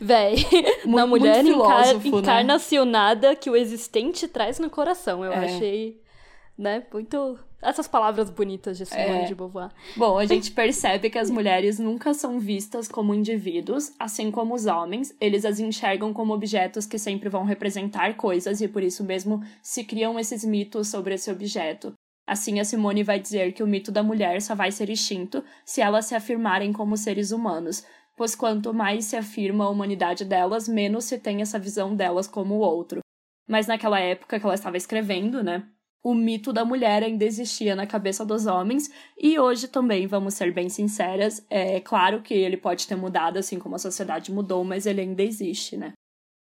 Véi, 0.00 0.36
na 0.86 1.06
mulher 1.06 1.44
encar 1.44 1.94
né? 1.94 2.00
encarna-se 2.04 2.78
o 2.78 2.84
nada 2.84 3.36
que 3.36 3.50
o 3.50 3.56
existente 3.56 4.26
traz 4.26 4.58
no 4.58 4.70
coração. 4.70 5.24
Eu 5.24 5.32
é. 5.32 5.44
achei, 5.44 6.00
né, 6.56 6.82
muito... 6.92 7.38
Essas 7.60 7.88
palavras 7.88 8.28
bonitas 8.28 8.76
de 8.76 8.84
Simone 8.84 9.20
é. 9.20 9.24
de 9.24 9.34
Beauvoir. 9.34 9.70
Bom, 9.96 10.18
a 10.18 10.26
gente 10.26 10.50
percebe 10.52 11.08
que 11.08 11.18
as 11.18 11.30
mulheres 11.30 11.78
nunca 11.78 12.12
são 12.12 12.38
vistas 12.38 12.88
como 12.88 13.14
indivíduos, 13.14 13.90
assim 13.98 14.30
como 14.30 14.54
os 14.54 14.66
homens. 14.66 15.16
Eles 15.18 15.46
as 15.46 15.58
enxergam 15.58 16.12
como 16.12 16.34
objetos 16.34 16.84
que 16.84 16.98
sempre 16.98 17.30
vão 17.30 17.44
representar 17.44 18.18
coisas 18.18 18.60
e 18.60 18.68
por 18.68 18.82
isso 18.82 19.02
mesmo 19.02 19.42
se 19.62 19.82
criam 19.82 20.18
esses 20.18 20.44
mitos 20.44 20.88
sobre 20.88 21.14
esse 21.14 21.30
objeto. 21.30 21.94
Assim, 22.26 22.60
a 22.60 22.64
Simone 22.64 23.02
vai 23.02 23.18
dizer 23.18 23.52
que 23.52 23.62
o 23.62 23.66
mito 23.66 23.90
da 23.90 24.02
mulher 24.02 24.42
só 24.42 24.54
vai 24.54 24.70
ser 24.70 24.90
extinto 24.90 25.42
se 25.64 25.80
elas 25.80 26.04
se 26.04 26.14
afirmarem 26.14 26.70
como 26.70 26.98
seres 26.98 27.32
humanos, 27.32 27.82
pois 28.16 28.34
quanto 28.34 28.72
mais 28.72 29.06
se 29.06 29.16
afirma 29.16 29.64
a 29.64 29.70
humanidade 29.70 30.24
delas, 30.24 30.68
menos 30.68 31.04
se 31.04 31.18
tem 31.18 31.42
essa 31.42 31.58
visão 31.58 31.94
delas 31.94 32.26
como 32.26 32.54
o 32.54 32.60
outro. 32.60 33.00
Mas 33.48 33.66
naquela 33.66 34.00
época 34.00 34.38
que 34.38 34.46
ela 34.46 34.54
estava 34.54 34.76
escrevendo, 34.76 35.42
né, 35.42 35.66
o 36.02 36.14
mito 36.14 36.52
da 36.52 36.64
mulher 36.64 37.02
ainda 37.02 37.24
existia 37.24 37.74
na 37.74 37.86
cabeça 37.86 38.24
dos 38.24 38.46
homens, 38.46 38.90
e 39.18 39.38
hoje 39.38 39.68
também, 39.68 40.06
vamos 40.06 40.34
ser 40.34 40.52
bem 40.52 40.68
sinceras, 40.68 41.44
é 41.48 41.80
claro 41.80 42.22
que 42.22 42.34
ele 42.34 42.56
pode 42.56 42.86
ter 42.86 42.94
mudado, 42.94 43.38
assim 43.38 43.58
como 43.58 43.74
a 43.74 43.78
sociedade 43.78 44.30
mudou, 44.30 44.62
mas 44.64 44.84
ele 44.86 45.00
ainda 45.00 45.22
existe, 45.22 45.76
né? 45.76 45.92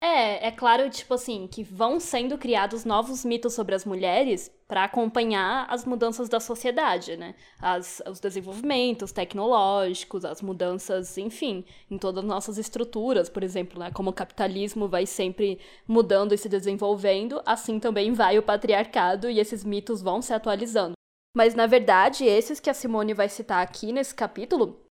É, 0.01 0.47
é 0.47 0.51
claro, 0.51 0.89
tipo 0.89 1.13
assim, 1.13 1.47
que 1.47 1.63
vão 1.63 1.99
sendo 1.99 2.37
criados 2.37 2.85
novos 2.85 3.25
mitos 3.25 3.53
sobre 3.53 3.73
as 3.73 3.85
mulheres 3.85 4.51
para 4.67 4.83
acompanhar 4.83 5.65
as 5.69 5.85
mudanças 5.85 6.29
da 6.29 6.39
sociedade, 6.39 7.17
né? 7.17 7.35
As, 7.59 8.01
os 8.09 8.19
desenvolvimentos 8.19 9.11
tecnológicos, 9.11 10.25
as 10.25 10.41
mudanças, 10.41 11.17
enfim, 11.17 11.65
em 11.89 11.97
todas 11.97 12.23
as 12.23 12.29
nossas 12.29 12.57
estruturas, 12.57 13.29
por 13.29 13.43
exemplo, 13.43 13.79
né? 13.79 13.89
Como 13.91 14.09
o 14.09 14.13
capitalismo 14.13 14.87
vai 14.87 15.05
sempre 15.05 15.59
mudando 15.87 16.33
e 16.33 16.37
se 16.37 16.49
desenvolvendo, 16.49 17.41
assim 17.45 17.79
também 17.79 18.13
vai 18.13 18.37
o 18.37 18.43
patriarcado 18.43 19.29
e 19.29 19.39
esses 19.39 19.63
mitos 19.63 20.01
vão 20.01 20.21
se 20.21 20.33
atualizando. 20.33 20.93
Mas 21.35 21.55
na 21.55 21.67
verdade, 21.67 22.25
esses 22.25 22.59
que 22.59 22.69
a 22.69 22.73
Simone 22.73 23.13
vai 23.13 23.27
citar 23.27 23.61
aqui 23.61 23.91
nesse 23.91 24.13
capítulo, 24.15 24.84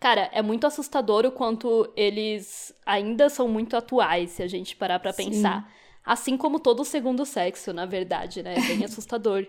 cara, 0.00 0.30
é 0.32 0.42
muito 0.42 0.66
assustador 0.66 1.24
o 1.24 1.32
quanto 1.32 1.90
eles 1.96 2.74
ainda 2.84 3.28
são 3.28 3.48
muito 3.48 3.76
atuais, 3.76 4.30
se 4.30 4.42
a 4.42 4.46
gente 4.46 4.76
parar 4.76 4.98
para 4.98 5.12
pensar. 5.12 5.70
Assim 6.04 6.36
como 6.36 6.60
todo 6.60 6.80
o 6.80 6.84
segundo 6.84 7.24
sexo, 7.24 7.72
na 7.72 7.86
verdade, 7.86 8.42
né? 8.42 8.54
É 8.56 8.60
bem 8.60 8.84
assustador. 8.84 9.46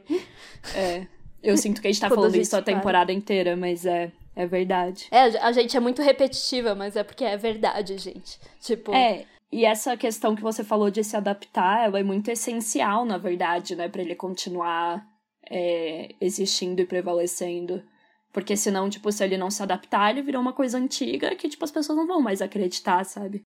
é. 0.74 1.08
Eu 1.44 1.58
sinto 1.58 1.80
que 1.80 1.88
a 1.88 1.92
gente 1.92 2.02
tá 2.02 2.10
falando 2.10 2.36
isso 2.36 2.58
a 2.58 2.62
temporada 2.62 3.14
inteira, 3.14 3.56
mas 3.56 3.86
é, 3.86 4.12
é 4.36 4.48
verdade. 4.48 5.08
É, 5.12 5.38
a 5.38 5.52
gente 5.52 5.78
é 5.78 5.80
muito 5.80 6.02
repetitiva, 6.02 6.74
mas 6.74 6.96
é 6.96 7.04
porque 7.04 7.24
é 7.24 7.38
verdade, 7.38 7.98
gente. 8.00 8.40
Tipo. 8.60 8.96
É, 8.96 9.26
e 9.52 9.64
essa 9.64 9.96
questão 9.96 10.36
que 10.36 10.42
você 10.42 10.64
falou 10.64 10.90
de 10.90 11.04
se 11.04 11.16
adaptar, 11.16 11.86
ela 11.86 12.00
é 12.00 12.04
muito 12.04 12.30
essencial, 12.30 13.06
na 13.06 13.18
verdade, 13.18 13.76
né, 13.76 13.88
para 13.88 14.02
ele 14.02 14.16
continuar 14.16 15.06
é, 15.50 16.10
existindo 16.20 16.82
e 16.82 16.86
prevalecendo. 16.86 17.84
Porque 18.36 18.58
senão, 18.58 18.90
tipo, 18.90 19.10
se 19.14 19.24
ele 19.24 19.38
não 19.38 19.50
se 19.50 19.64
adaptar, 19.64 20.12
ele 20.12 20.22
virou 20.22 20.42
uma 20.42 20.52
coisa 20.52 20.78
antiga 20.78 21.34
que, 21.38 21.48
tipo, 21.48 21.64
as 21.64 21.72
pessoas 21.72 21.98
não 21.98 22.06
vão 22.06 22.20
mais 22.20 22.42
acreditar, 22.42 23.06
sabe? 23.06 23.44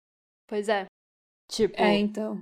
Pois 0.47 0.69
é. 0.69 0.85
Tipo. 1.51 1.75
É, 1.77 1.97
então. 1.97 2.39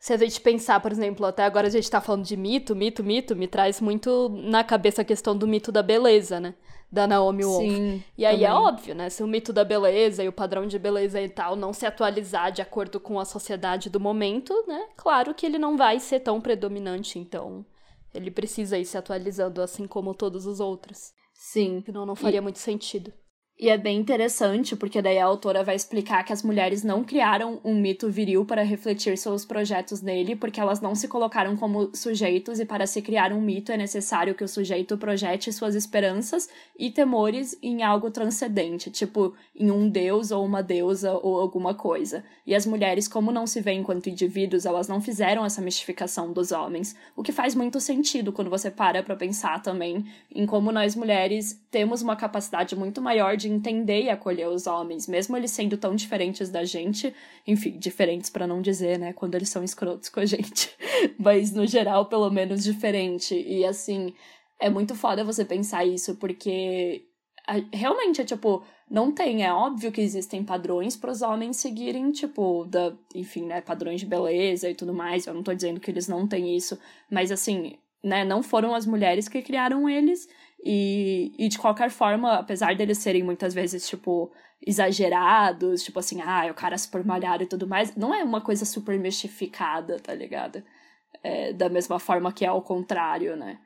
Se 0.00 0.12
a 0.12 0.16
gente 0.16 0.40
pensar, 0.40 0.80
por 0.80 0.90
exemplo, 0.90 1.24
até 1.24 1.44
agora 1.44 1.68
a 1.68 1.70
gente 1.70 1.88
tá 1.88 2.00
falando 2.00 2.24
de 2.24 2.36
mito, 2.36 2.74
mito, 2.74 3.04
mito, 3.04 3.36
me 3.36 3.46
traz 3.46 3.80
muito 3.80 4.28
na 4.28 4.64
cabeça 4.64 5.02
a 5.02 5.04
questão 5.04 5.38
do 5.38 5.46
mito 5.46 5.70
da 5.70 5.84
beleza, 5.84 6.40
né? 6.40 6.52
Da 6.90 7.06
Naomi 7.06 7.44
Wolf. 7.44 7.62
Sim, 7.62 8.02
e 8.18 8.26
aí 8.26 8.42
é 8.42 8.48
também. 8.48 8.64
é 8.64 8.68
óbvio, 8.68 8.94
né? 8.96 9.08
Se 9.08 9.22
o 9.22 9.28
mito 9.28 9.52
da 9.52 9.62
beleza 9.62 10.24
e 10.24 10.28
o 10.28 10.32
padrão 10.32 10.66
de 10.66 10.80
beleza 10.80 11.22
e 11.22 11.28
tal 11.28 11.54
não 11.54 11.72
se 11.72 11.86
atualizar 11.86 12.50
de 12.50 12.60
acordo 12.60 12.98
com 12.98 13.20
a 13.20 13.24
sociedade 13.24 13.88
do 13.88 14.00
momento, 14.00 14.52
né? 14.66 14.88
Claro 14.96 15.32
que 15.32 15.46
ele 15.46 15.58
não 15.58 15.76
vai 15.76 16.00
ser 16.00 16.18
tão 16.18 16.40
predominante, 16.40 17.20
então 17.20 17.64
ele 18.12 18.32
precisa 18.32 18.76
ir 18.76 18.84
se 18.84 18.98
atualizando 18.98 19.62
assim 19.62 19.86
como 19.86 20.12
todos 20.12 20.44
os 20.44 20.58
outros. 20.58 21.14
Sim. 21.38 21.82
Senão 21.84 22.04
não 22.06 22.16
faria 22.16 22.38
e... 22.38 22.40
muito 22.40 22.58
sentido. 22.58 23.12
E 23.58 23.70
é 23.70 23.78
bem 23.78 23.98
interessante, 23.98 24.76
porque 24.76 25.00
daí 25.00 25.18
a 25.18 25.24
autora 25.24 25.64
vai 25.64 25.74
explicar 25.74 26.22
que 26.24 26.32
as 26.32 26.42
mulheres 26.42 26.84
não 26.84 27.02
criaram 27.02 27.58
um 27.64 27.74
mito 27.74 28.10
viril 28.10 28.44
para 28.44 28.62
refletir 28.62 29.16
seus 29.16 29.46
projetos 29.46 30.02
nele, 30.02 30.36
porque 30.36 30.60
elas 30.60 30.82
não 30.82 30.94
se 30.94 31.08
colocaram 31.08 31.56
como 31.56 31.90
sujeitos, 31.96 32.60
e 32.60 32.66
para 32.66 32.86
se 32.86 33.00
criar 33.00 33.32
um 33.32 33.40
mito 33.40 33.72
é 33.72 33.76
necessário 33.78 34.34
que 34.34 34.44
o 34.44 34.48
sujeito 34.48 34.98
projete 34.98 35.50
suas 35.54 35.74
esperanças 35.74 36.50
e 36.78 36.90
temores 36.90 37.56
em 37.62 37.82
algo 37.82 38.10
transcendente, 38.10 38.90
tipo 38.90 39.34
em 39.58 39.70
um 39.70 39.88
deus 39.88 40.30
ou 40.30 40.44
uma 40.44 40.62
deusa 40.62 41.14
ou 41.14 41.40
alguma 41.40 41.72
coisa. 41.72 42.22
E 42.46 42.54
as 42.54 42.66
mulheres, 42.66 43.08
como 43.08 43.32
não 43.32 43.46
se 43.46 43.62
veem 43.62 43.80
enquanto 43.80 44.10
indivíduos, 44.10 44.66
elas 44.66 44.86
não 44.86 45.00
fizeram 45.00 45.46
essa 45.46 45.62
mistificação 45.62 46.30
dos 46.30 46.52
homens, 46.52 46.94
o 47.16 47.22
que 47.22 47.32
faz 47.32 47.54
muito 47.54 47.80
sentido 47.80 48.34
quando 48.34 48.50
você 48.50 48.70
para 48.70 49.02
para 49.02 49.16
pensar 49.16 49.62
também 49.62 50.04
em 50.30 50.44
como 50.44 50.70
nós 50.70 50.94
mulheres 50.94 51.58
temos 51.70 52.02
uma 52.02 52.16
capacidade 52.16 52.76
muito 52.76 53.00
maior 53.00 53.34
de 53.34 53.45
de 53.46 53.52
entender 53.52 54.02
e 54.02 54.10
acolher 54.10 54.48
os 54.48 54.66
homens, 54.66 55.06
mesmo 55.06 55.36
eles 55.36 55.50
sendo 55.50 55.76
tão 55.76 55.94
diferentes 55.94 56.50
da 56.50 56.64
gente, 56.64 57.14
enfim, 57.46 57.78
diferentes 57.78 58.28
para 58.30 58.46
não 58.46 58.60
dizer, 58.60 58.98
né, 58.98 59.12
quando 59.12 59.34
eles 59.34 59.48
são 59.48 59.62
escrotos 59.62 60.08
com 60.08 60.20
a 60.20 60.26
gente, 60.26 60.70
mas 61.18 61.52
no 61.52 61.66
geral, 61.66 62.06
pelo 62.06 62.30
menos 62.30 62.64
diferente. 62.64 63.34
E 63.34 63.64
assim, 63.64 64.12
é 64.60 64.68
muito 64.68 64.94
foda 64.94 65.24
você 65.24 65.44
pensar 65.44 65.84
isso, 65.84 66.16
porque 66.16 67.04
realmente 67.72 68.20
é 68.20 68.24
tipo, 68.24 68.64
não 68.90 69.12
tem, 69.12 69.44
é 69.44 69.52
óbvio 69.52 69.92
que 69.92 70.00
existem 70.00 70.44
padrões 70.44 70.96
para 70.96 71.10
os 71.10 71.22
homens 71.22 71.56
seguirem, 71.58 72.10
tipo, 72.10 72.64
da, 72.64 72.92
enfim, 73.14 73.46
né, 73.46 73.60
padrões 73.60 74.00
de 74.00 74.06
beleza 74.06 74.68
e 74.68 74.74
tudo 74.74 74.92
mais. 74.92 75.26
Eu 75.26 75.34
não 75.34 75.42
tô 75.42 75.54
dizendo 75.54 75.80
que 75.80 75.90
eles 75.90 76.08
não 76.08 76.26
têm 76.26 76.56
isso, 76.56 76.78
mas 77.10 77.30
assim, 77.30 77.78
né, 78.02 78.24
não 78.24 78.42
foram 78.42 78.74
as 78.74 78.86
mulheres 78.86 79.28
que 79.28 79.42
criaram 79.42 79.88
eles 79.88 80.28
e, 80.64 81.32
e 81.38 81.48
de 81.48 81.58
qualquer 81.58 81.90
forma, 81.90 82.34
apesar 82.34 82.74
deles 82.74 82.98
serem 82.98 83.22
muitas 83.22 83.54
vezes, 83.54 83.88
tipo, 83.88 84.32
exagerados, 84.64 85.82
tipo 85.82 85.98
assim, 85.98 86.20
ah, 86.22 86.48
o 86.50 86.54
cara 86.54 86.78
super 86.78 87.04
malhado 87.04 87.42
e 87.42 87.46
tudo 87.46 87.66
mais, 87.66 87.94
não 87.96 88.14
é 88.14 88.22
uma 88.24 88.40
coisa 88.40 88.64
super 88.64 88.98
mistificada, 88.98 89.98
tá 90.00 90.14
ligado? 90.14 90.62
É, 91.22 91.52
da 91.52 91.68
mesma 91.68 91.98
forma 91.98 92.32
que 92.32 92.44
é 92.44 92.48
ao 92.48 92.62
contrário, 92.62 93.36
né? 93.36 93.58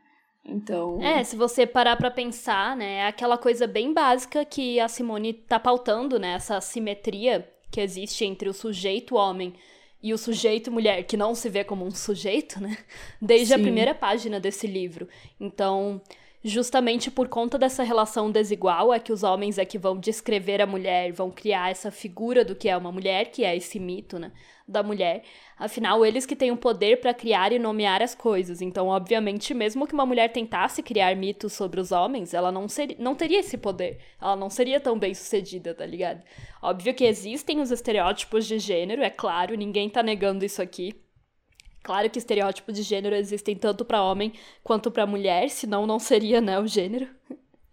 Então. 0.44 1.00
É, 1.02 1.22
se 1.22 1.36
você 1.36 1.66
parar 1.66 1.96
pra 1.96 2.10
pensar, 2.10 2.76
né, 2.76 2.94
é 2.94 3.06
aquela 3.06 3.36
coisa 3.36 3.66
bem 3.66 3.92
básica 3.92 4.44
que 4.44 4.80
a 4.80 4.88
Simone 4.88 5.32
tá 5.32 5.58
pautando, 5.58 6.18
né? 6.18 6.34
Essa 6.34 6.60
simetria 6.60 7.48
que 7.70 7.80
existe 7.80 8.24
entre 8.24 8.48
o 8.48 8.54
sujeito 8.54 9.14
homem 9.14 9.54
e 10.02 10.14
o 10.14 10.18
sujeito 10.18 10.72
mulher, 10.72 11.04
que 11.04 11.16
não 11.16 11.34
se 11.34 11.48
vê 11.48 11.62
como 11.62 11.84
um 11.84 11.90
sujeito, 11.90 12.60
né? 12.60 12.76
Desde 13.20 13.48
Sim. 13.48 13.54
a 13.54 13.58
primeira 13.58 13.94
página 13.94 14.40
desse 14.40 14.66
livro. 14.66 15.08
Então, 15.38 16.00
justamente 16.42 17.10
por 17.10 17.28
conta 17.28 17.58
dessa 17.58 17.82
relação 17.82 18.30
desigual, 18.30 18.92
é 18.92 18.98
que 18.98 19.12
os 19.12 19.22
homens 19.22 19.58
é 19.58 19.64
que 19.64 19.78
vão 19.78 19.98
descrever 19.98 20.60
a 20.62 20.66
mulher, 20.66 21.12
vão 21.12 21.30
criar 21.30 21.70
essa 21.70 21.90
figura 21.90 22.44
do 22.44 22.54
que 22.54 22.68
é 22.68 22.76
uma 22.76 22.90
mulher, 22.90 23.30
que 23.30 23.44
é 23.44 23.54
esse 23.56 23.78
mito, 23.78 24.18
né, 24.18 24.32
da 24.66 24.82
mulher. 24.82 25.22
Afinal, 25.58 26.04
eles 26.06 26.24
que 26.24 26.34
têm 26.34 26.50
o 26.50 26.56
poder 26.56 27.00
para 27.00 27.12
criar 27.12 27.52
e 27.52 27.58
nomear 27.58 28.02
as 28.02 28.14
coisas. 28.14 28.62
Então, 28.62 28.88
obviamente, 28.88 29.52
mesmo 29.52 29.86
que 29.86 29.92
uma 29.92 30.06
mulher 30.06 30.32
tentasse 30.32 30.82
criar 30.82 31.14
mitos 31.14 31.52
sobre 31.52 31.80
os 31.80 31.92
homens, 31.92 32.32
ela 32.32 32.50
não, 32.50 32.66
seria, 32.68 32.96
não 32.98 33.14
teria 33.14 33.40
esse 33.40 33.58
poder. 33.58 33.98
Ela 34.20 34.36
não 34.36 34.48
seria 34.48 34.80
tão 34.80 34.98
bem 34.98 35.12
sucedida, 35.12 35.74
tá 35.74 35.84
ligado? 35.84 36.22
Óbvio 36.62 36.94
que 36.94 37.04
existem 37.04 37.60
os 37.60 37.70
estereótipos 37.70 38.46
de 38.46 38.58
gênero, 38.58 39.02
é 39.02 39.10
claro, 39.10 39.54
ninguém 39.56 39.90
tá 39.90 40.02
negando 40.02 40.44
isso 40.44 40.62
aqui. 40.62 40.94
Claro 41.82 42.10
que 42.10 42.18
estereótipos 42.18 42.74
de 42.74 42.82
gênero 42.82 43.16
existem 43.16 43.56
tanto 43.56 43.84
para 43.84 44.02
homem 44.02 44.32
quanto 44.62 44.90
para 44.90 45.06
mulher, 45.06 45.48
senão 45.48 45.86
não 45.86 45.98
seria, 45.98 46.40
né, 46.40 46.58
o 46.58 46.66
gênero. 46.66 47.08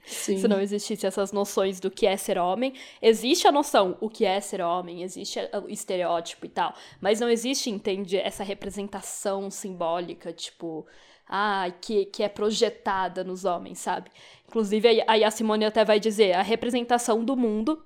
Sim. 0.08 0.38
Se 0.38 0.48
não 0.48 0.62
existisse 0.62 1.06
essas 1.06 1.34
noções 1.34 1.82
do 1.82 1.92
que 1.92 2.08
é 2.08 2.16
ser 2.16 2.38
homem. 2.38 2.74
Existe 3.02 3.46
a 3.46 3.52
noção 3.52 3.98
o 4.00 4.10
que 4.10 4.24
é 4.24 4.40
ser 4.40 4.62
homem, 4.62 5.04
existe 5.04 5.38
o 5.62 5.70
estereótipo 5.70 6.46
e 6.46 6.50
tal, 6.50 6.74
mas 7.02 7.20
não 7.20 7.30
existe, 7.30 7.70
entende, 7.70 8.18
essa 8.18 8.42
representação 8.42 9.52
simbólica, 9.52 10.32
tipo, 10.32 10.88
ah, 11.28 11.70
que, 11.82 12.06
que 12.06 12.24
é 12.24 12.30
projetada 12.30 13.22
nos 13.22 13.44
homens, 13.44 13.80
sabe? 13.80 14.10
Inclusive, 14.48 15.04
aí 15.06 15.26
a 15.26 15.30
Simone 15.30 15.66
até 15.66 15.84
vai 15.84 16.00
dizer, 16.00 16.34
a 16.34 16.42
representação 16.42 17.24
do 17.26 17.36
mundo 17.36 17.84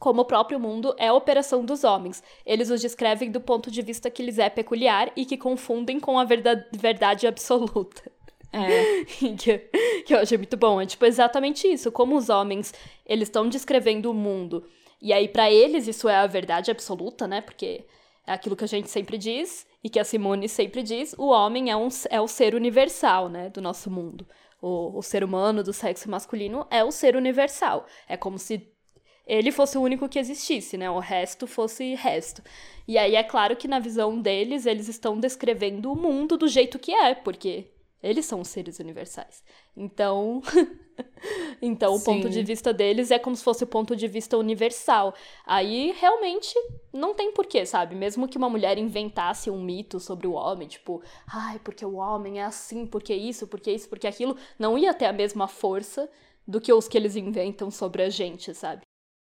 como 0.00 0.22
o 0.22 0.24
próprio 0.24 0.58
mundo 0.58 0.94
é 0.98 1.08
a 1.08 1.14
operação 1.14 1.62
dos 1.62 1.84
homens. 1.84 2.24
Eles 2.44 2.70
os 2.70 2.80
descrevem 2.80 3.30
do 3.30 3.40
ponto 3.40 3.70
de 3.70 3.82
vista 3.82 4.10
que 4.10 4.22
lhes 4.22 4.38
é 4.38 4.48
peculiar 4.48 5.12
e 5.14 5.26
que 5.26 5.36
confundem 5.36 6.00
com 6.00 6.18
a 6.18 6.24
verdade, 6.24 6.64
verdade 6.72 7.26
absoluta. 7.26 8.10
É. 8.50 9.04
que, 9.36 9.58
que 10.06 10.14
eu 10.14 10.18
achei 10.18 10.38
muito 10.38 10.56
bom. 10.56 10.80
É 10.80 10.86
tipo 10.86 11.04
exatamente 11.04 11.68
isso. 11.68 11.92
Como 11.92 12.16
os 12.16 12.30
homens, 12.30 12.72
eles 13.06 13.28
estão 13.28 13.46
descrevendo 13.46 14.10
o 14.10 14.14
mundo. 14.14 14.64
E 15.02 15.12
aí, 15.12 15.28
para 15.28 15.50
eles, 15.50 15.86
isso 15.86 16.08
é 16.08 16.16
a 16.16 16.26
verdade 16.26 16.70
absoluta, 16.70 17.28
né? 17.28 17.42
Porque 17.42 17.84
é 18.26 18.32
aquilo 18.32 18.56
que 18.56 18.64
a 18.64 18.68
gente 18.68 18.88
sempre 18.88 19.18
diz 19.18 19.66
e 19.84 19.90
que 19.90 20.00
a 20.00 20.04
Simone 20.04 20.48
sempre 20.48 20.82
diz: 20.82 21.14
o 21.18 21.28
homem 21.28 21.70
é, 21.70 21.76
um, 21.76 21.88
é 22.08 22.20
o 22.20 22.26
ser 22.26 22.54
universal, 22.54 23.28
né? 23.28 23.50
Do 23.50 23.60
nosso 23.60 23.90
mundo. 23.90 24.26
O, 24.62 24.98
o 24.98 25.02
ser 25.02 25.22
humano 25.22 25.62
do 25.62 25.74
sexo 25.74 26.10
masculino 26.10 26.66
é 26.70 26.82
o 26.82 26.90
ser 26.90 27.16
universal. 27.16 27.86
É 28.08 28.16
como 28.16 28.38
se 28.38 28.70
ele 29.30 29.52
fosse 29.52 29.78
o 29.78 29.82
único 29.82 30.08
que 30.08 30.18
existisse, 30.18 30.76
né? 30.76 30.90
O 30.90 30.98
resto 30.98 31.46
fosse 31.46 31.94
resto. 31.94 32.42
E 32.88 32.98
aí 32.98 33.14
é 33.14 33.22
claro 33.22 33.54
que 33.54 33.68
na 33.68 33.78
visão 33.78 34.20
deles, 34.20 34.66
eles 34.66 34.88
estão 34.88 35.20
descrevendo 35.20 35.92
o 35.92 35.96
mundo 35.96 36.36
do 36.36 36.48
jeito 36.48 36.80
que 36.80 36.92
é, 36.92 37.14
porque 37.14 37.66
eles 38.02 38.26
são 38.26 38.40
os 38.40 38.48
seres 38.48 38.80
universais. 38.80 39.44
Então, 39.76 40.42
então 41.62 41.94
o 41.94 42.00
ponto 42.00 42.28
de 42.28 42.42
vista 42.42 42.72
deles 42.72 43.12
é 43.12 43.20
como 43.20 43.36
se 43.36 43.44
fosse 43.44 43.62
o 43.62 43.68
ponto 43.68 43.94
de 43.94 44.08
vista 44.08 44.36
universal. 44.36 45.14
Aí 45.46 45.94
realmente 45.96 46.52
não 46.92 47.14
tem 47.14 47.30
porquê, 47.30 47.64
sabe? 47.64 47.94
Mesmo 47.94 48.26
que 48.26 48.36
uma 48.36 48.50
mulher 48.50 48.78
inventasse 48.78 49.48
um 49.48 49.62
mito 49.62 50.00
sobre 50.00 50.26
o 50.26 50.32
homem, 50.32 50.66
tipo, 50.66 51.00
ai, 51.32 51.60
porque 51.62 51.86
o 51.86 51.94
homem 51.94 52.40
é 52.40 52.44
assim, 52.44 52.84
porque 52.84 53.14
isso, 53.14 53.46
porque 53.46 53.70
isso, 53.70 53.88
porque 53.88 54.08
aquilo, 54.08 54.36
não 54.58 54.76
ia 54.76 54.92
ter 54.92 55.06
a 55.06 55.12
mesma 55.12 55.46
força 55.46 56.10
do 56.44 56.60
que 56.60 56.72
os 56.72 56.88
que 56.88 56.98
eles 56.98 57.14
inventam 57.14 57.70
sobre 57.70 58.02
a 58.02 58.10
gente, 58.10 58.52
sabe? 58.54 58.82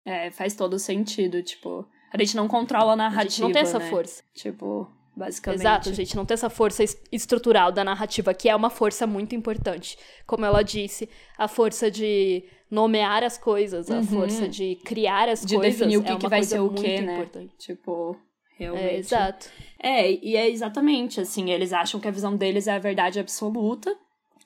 É, 0.04 0.30
faz 0.30 0.54
todo 0.54 0.78
sentido, 0.78 1.42
tipo. 1.42 1.86
A 2.12 2.18
gente 2.18 2.36
não 2.36 2.48
controla 2.48 2.92
a 2.92 2.96
narrativa. 2.96 3.20
A 3.20 3.28
gente 3.28 3.40
não 3.42 3.52
tem 3.52 3.62
essa 3.62 3.78
né? 3.78 3.88
força. 3.88 4.22
Tipo, 4.34 4.90
basicamente. 5.14 5.60
Exato, 5.60 5.88
a 5.90 5.92
gente 5.92 6.16
não 6.16 6.24
tem 6.24 6.34
essa 6.34 6.50
força 6.50 6.82
estrutural 7.12 7.70
da 7.70 7.84
narrativa, 7.84 8.34
que 8.34 8.48
é 8.48 8.56
uma 8.56 8.70
força 8.70 9.06
muito 9.06 9.34
importante. 9.34 9.96
Como 10.26 10.44
ela 10.44 10.62
disse, 10.62 11.08
a 11.38 11.46
força 11.46 11.90
de 11.90 12.44
nomear 12.70 13.22
as 13.22 13.36
coisas, 13.36 13.90
a 13.90 13.96
uhum. 13.96 14.04
força 14.04 14.48
de 14.48 14.76
criar 14.84 15.28
as 15.28 15.44
de 15.44 15.54
coisas. 15.56 15.74
De 15.74 15.78
definir 15.78 15.98
o 15.98 16.02
que, 16.02 16.12
é 16.12 16.16
que 16.16 16.28
vai 16.28 16.42
ser 16.42 16.60
o 16.60 16.70
que, 16.70 17.00
né? 17.00 17.14
Importante. 17.14 17.54
Tipo, 17.58 18.16
realmente. 18.56 18.84
É, 18.84 18.98
exato. 18.98 19.48
É, 19.78 20.12
e 20.12 20.36
é 20.36 20.48
exatamente 20.48 21.20
assim, 21.20 21.50
eles 21.50 21.72
acham 21.72 22.00
que 22.00 22.08
a 22.08 22.12
visão 22.12 22.36
deles 22.36 22.66
é 22.66 22.72
a 22.72 22.78
verdade 22.78 23.18
absoluta. 23.18 23.94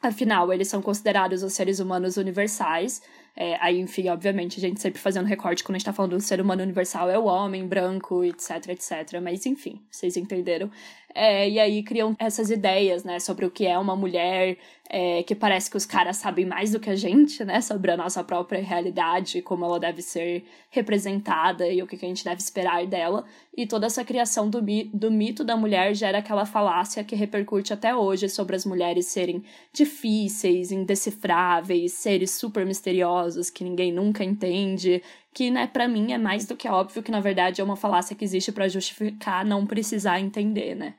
Afinal, 0.03 0.53
eles 0.53 0.69
são 0.69 0.83
considerados 0.83 1.43
os 1.43 1.55
seres 1.55 1.81
humanos 1.81 2.17
universais, 2.17 3.03
é, 3.37 3.57
aí, 3.61 3.81
enfim, 3.81 4.09
obviamente, 4.09 4.59
a 4.59 4.61
gente 4.61 4.81
sempre 4.81 5.01
fazendo 5.01 5.27
recorte 5.27 5.65
quando 5.65 5.75
a 5.75 5.79
gente 5.79 5.87
tá 5.87 5.93
falando 5.93 6.13
do 6.13 6.21
ser 6.21 6.41
humano 6.41 6.63
universal 6.63 7.11
é 7.11 7.19
o 7.19 7.25
homem, 7.25 7.67
branco, 7.67 8.23
etc, 8.23 8.69
etc. 8.69 9.21
Mas, 9.21 9.45
enfim, 9.45 9.83
vocês 9.91 10.17
entenderam. 10.17 10.71
É, 11.15 11.49
e 11.49 11.61
aí 11.61 11.83
criam 11.85 12.17
essas 12.19 12.51
ideias, 12.51 13.05
né, 13.05 13.21
sobre 13.21 13.47
o 13.47 13.51
que 13.51 13.65
é 13.65 13.79
uma 13.79 13.95
mulher, 13.95 14.59
é, 14.91 15.23
que 15.23 15.35
parece 15.35 15.71
que 15.71 15.77
os 15.77 15.87
caras 15.87 16.17
sabem 16.17 16.45
mais 16.45 16.73
do 16.73 16.81
que 16.81 16.91
a 16.91 16.97
gente, 16.97 17.45
né, 17.45 17.61
sobre 17.61 17.93
a 17.93 17.97
nossa 17.97 18.25
própria 18.25 18.61
realidade, 18.61 19.41
como 19.41 19.65
ela 19.65 19.79
deve 19.79 20.03
ser 20.03 20.45
representada 20.71 21.69
e 21.69 21.81
o 21.81 21.87
que 21.87 21.95
a 21.95 22.09
gente 22.09 22.25
deve 22.25 22.41
esperar 22.41 22.85
dela. 22.87 23.25
E 23.57 23.65
toda 23.65 23.87
essa 23.87 24.05
criação 24.05 24.51
do, 24.51 24.61
do 24.93 25.11
mito 25.11 25.45
da 25.45 25.57
mulher 25.57 25.95
gera 25.95 26.19
aquela 26.19 26.45
falácia 26.45 27.05
que 27.05 27.15
repercute 27.15 27.73
até 27.73 27.95
hoje 27.95 28.29
sobre 28.29 28.57
as 28.57 28.67
mulheres 28.67 29.07
serem 29.07 29.45
difíceis, 29.73 30.73
indecifráveis, 30.73 31.93
seres 31.93 32.33
super 32.33 32.67
misteriosos 32.67 33.51
que 33.51 33.63
ninguém 33.63 33.93
nunca 33.93 34.25
entende, 34.25 35.01
que, 35.33 35.49
né, 35.51 35.69
para 35.69 35.87
mim 35.87 36.13
é 36.13 36.19
mais 36.19 36.45
do 36.47 36.57
que 36.57 36.69
óbvio 36.69 37.03
que 37.05 37.11
na 37.13 37.21
verdade 37.21 37.61
é 37.61 37.65
uma 37.65 37.77
falácia 37.77 38.17
que 38.17 38.25
existe 38.25 38.51
para 38.51 38.69
justificar 38.69 39.45
não 39.45 39.65
precisar 39.67 40.21
entender, 40.21 40.75
né? 40.75 40.95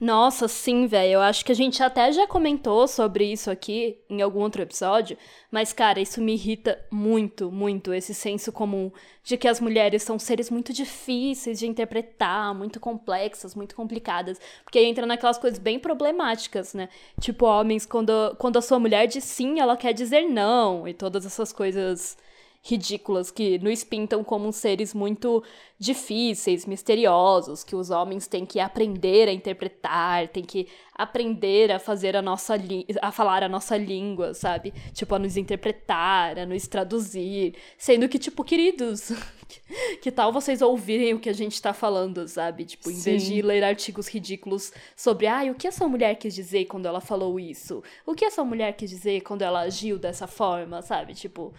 Nossa, 0.00 0.46
sim, 0.46 0.86
velho. 0.86 1.14
Eu 1.14 1.20
acho 1.20 1.44
que 1.44 1.50
a 1.50 1.54
gente 1.54 1.82
até 1.82 2.12
já 2.12 2.24
comentou 2.26 2.86
sobre 2.86 3.24
isso 3.32 3.50
aqui 3.50 3.98
em 4.08 4.22
algum 4.22 4.40
outro 4.40 4.62
episódio, 4.62 5.18
mas, 5.50 5.72
cara, 5.72 5.98
isso 6.00 6.20
me 6.20 6.34
irrita 6.34 6.78
muito, 6.88 7.50
muito, 7.50 7.92
esse 7.92 8.14
senso 8.14 8.52
comum 8.52 8.92
de 9.24 9.36
que 9.36 9.48
as 9.48 9.60
mulheres 9.60 10.04
são 10.04 10.16
seres 10.16 10.50
muito 10.50 10.72
difíceis 10.72 11.58
de 11.58 11.66
interpretar, 11.66 12.54
muito 12.54 12.78
complexas, 12.78 13.56
muito 13.56 13.74
complicadas. 13.74 14.40
Porque 14.62 14.78
entra 14.78 15.04
naquelas 15.04 15.36
coisas 15.36 15.58
bem 15.58 15.80
problemáticas, 15.80 16.74
né? 16.74 16.88
Tipo, 17.20 17.46
homens, 17.46 17.84
quando, 17.84 18.36
quando 18.38 18.56
a 18.56 18.62
sua 18.62 18.78
mulher 18.78 19.08
diz 19.08 19.24
sim, 19.24 19.58
ela 19.58 19.76
quer 19.76 19.92
dizer 19.92 20.22
não, 20.28 20.86
e 20.86 20.94
todas 20.94 21.26
essas 21.26 21.52
coisas 21.52 22.16
ridículas 22.62 23.30
que 23.30 23.58
nos 23.58 23.84
pintam 23.84 24.22
como 24.24 24.52
seres 24.52 24.92
muito 24.92 25.42
difíceis, 25.78 26.66
misteriosos, 26.66 27.62
que 27.62 27.76
os 27.76 27.90
homens 27.90 28.26
têm 28.26 28.44
que 28.44 28.58
aprender 28.58 29.28
a 29.28 29.32
interpretar, 29.32 30.28
têm 30.28 30.44
que 30.44 30.68
aprender 30.94 31.70
a 31.70 31.78
fazer 31.78 32.16
a 32.16 32.22
nossa 32.22 32.56
a 33.00 33.12
falar 33.12 33.42
a 33.44 33.48
nossa 33.48 33.76
língua, 33.76 34.34
sabe? 34.34 34.74
Tipo 34.92 35.14
a 35.14 35.18
nos 35.18 35.36
interpretar, 35.36 36.38
a 36.38 36.46
nos 36.46 36.66
traduzir, 36.66 37.54
sendo 37.78 38.08
que 38.08 38.18
tipo 38.18 38.42
queridos, 38.42 39.12
que 40.02 40.10
tal 40.10 40.32
vocês 40.32 40.60
ouvirem 40.60 41.14
o 41.14 41.20
que 41.20 41.28
a 41.28 41.32
gente 41.32 41.62
tá 41.62 41.72
falando, 41.72 42.26
sabe? 42.26 42.64
Tipo, 42.64 42.90
em 42.90 42.94
Sim. 42.94 43.10
vez 43.10 43.22
de 43.22 43.40
ler 43.40 43.62
artigos 43.62 44.08
ridículos 44.08 44.72
sobre, 44.96 45.26
ah, 45.26 45.44
o 45.50 45.54
que 45.54 45.68
essa 45.68 45.86
mulher 45.86 46.16
quis 46.16 46.34
dizer 46.34 46.64
quando 46.66 46.86
ela 46.86 47.00
falou 47.00 47.38
isso? 47.38 47.82
O 48.04 48.14
que 48.14 48.24
essa 48.24 48.44
mulher 48.44 48.72
quis 48.72 48.90
dizer 48.90 49.20
quando 49.22 49.42
ela 49.42 49.60
agiu 49.60 49.98
dessa 49.98 50.26
forma, 50.26 50.82
sabe? 50.82 51.14
Tipo, 51.14 51.54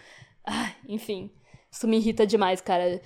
Ai, 0.50 0.74
enfim, 0.88 1.30
isso 1.70 1.86
me 1.86 1.96
irrita 1.96 2.26
demais, 2.26 2.60
cara. 2.60 3.00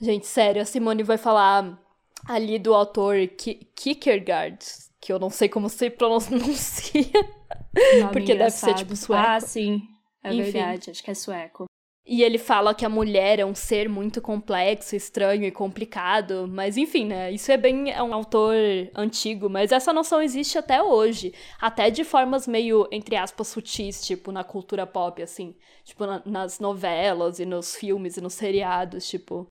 Gente, 0.00 0.26
sério, 0.26 0.62
a 0.62 0.64
Simone 0.64 1.02
vai 1.02 1.18
falar 1.18 1.78
ali 2.26 2.58
do 2.58 2.74
autor 2.74 3.16
Kierkegaard, 3.74 4.58
que 5.00 5.12
eu 5.12 5.18
não 5.18 5.28
sei 5.28 5.48
como 5.48 5.68
se 5.68 5.90
pronuncia. 5.90 7.02
porque 8.12 8.34
deve 8.34 8.50
ser 8.50 8.74
tipo 8.74 8.96
sueco. 8.96 9.22
Ah, 9.26 9.40
sim. 9.40 9.82
É 10.22 10.32
Enfim. 10.32 10.52
verdade, 10.52 10.90
acho 10.90 11.02
que 11.02 11.10
é 11.10 11.14
sueco. 11.14 11.67
E 12.10 12.22
ele 12.22 12.38
fala 12.38 12.74
que 12.74 12.86
a 12.86 12.88
mulher 12.88 13.38
é 13.38 13.44
um 13.44 13.54
ser 13.54 13.86
muito 13.88 14.20
complexo, 14.22 14.96
estranho 14.96 15.44
e 15.44 15.50
complicado, 15.50 16.48
mas 16.48 16.78
enfim, 16.78 17.04
né? 17.04 17.30
Isso 17.30 17.52
é 17.52 17.56
bem 17.58 17.90
é 17.90 18.02
um 18.02 18.14
autor 18.14 18.54
antigo, 18.94 19.50
mas 19.50 19.72
essa 19.72 19.92
noção 19.92 20.22
existe 20.22 20.56
até 20.56 20.82
hoje, 20.82 21.34
até 21.60 21.90
de 21.90 22.04
formas 22.04 22.46
meio 22.48 22.88
entre 22.90 23.14
aspas 23.14 23.48
sutis, 23.48 24.06
tipo 24.06 24.32
na 24.32 24.42
cultura 24.42 24.86
pop 24.86 25.22
assim, 25.22 25.54
tipo 25.84 26.06
na, 26.06 26.22
nas 26.24 26.58
novelas 26.58 27.38
e 27.40 27.44
nos 27.44 27.76
filmes 27.76 28.16
e 28.16 28.20
nos 28.22 28.32
seriados, 28.34 29.06
tipo 29.08 29.46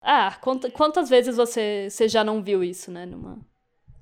Ah, 0.00 0.36
quantas 0.74 1.08
vezes 1.08 1.36
você, 1.36 1.88
você 1.90 2.08
já 2.08 2.24
não 2.24 2.42
viu 2.42 2.62
isso, 2.64 2.90
né, 2.90 3.04
numa 3.06 3.38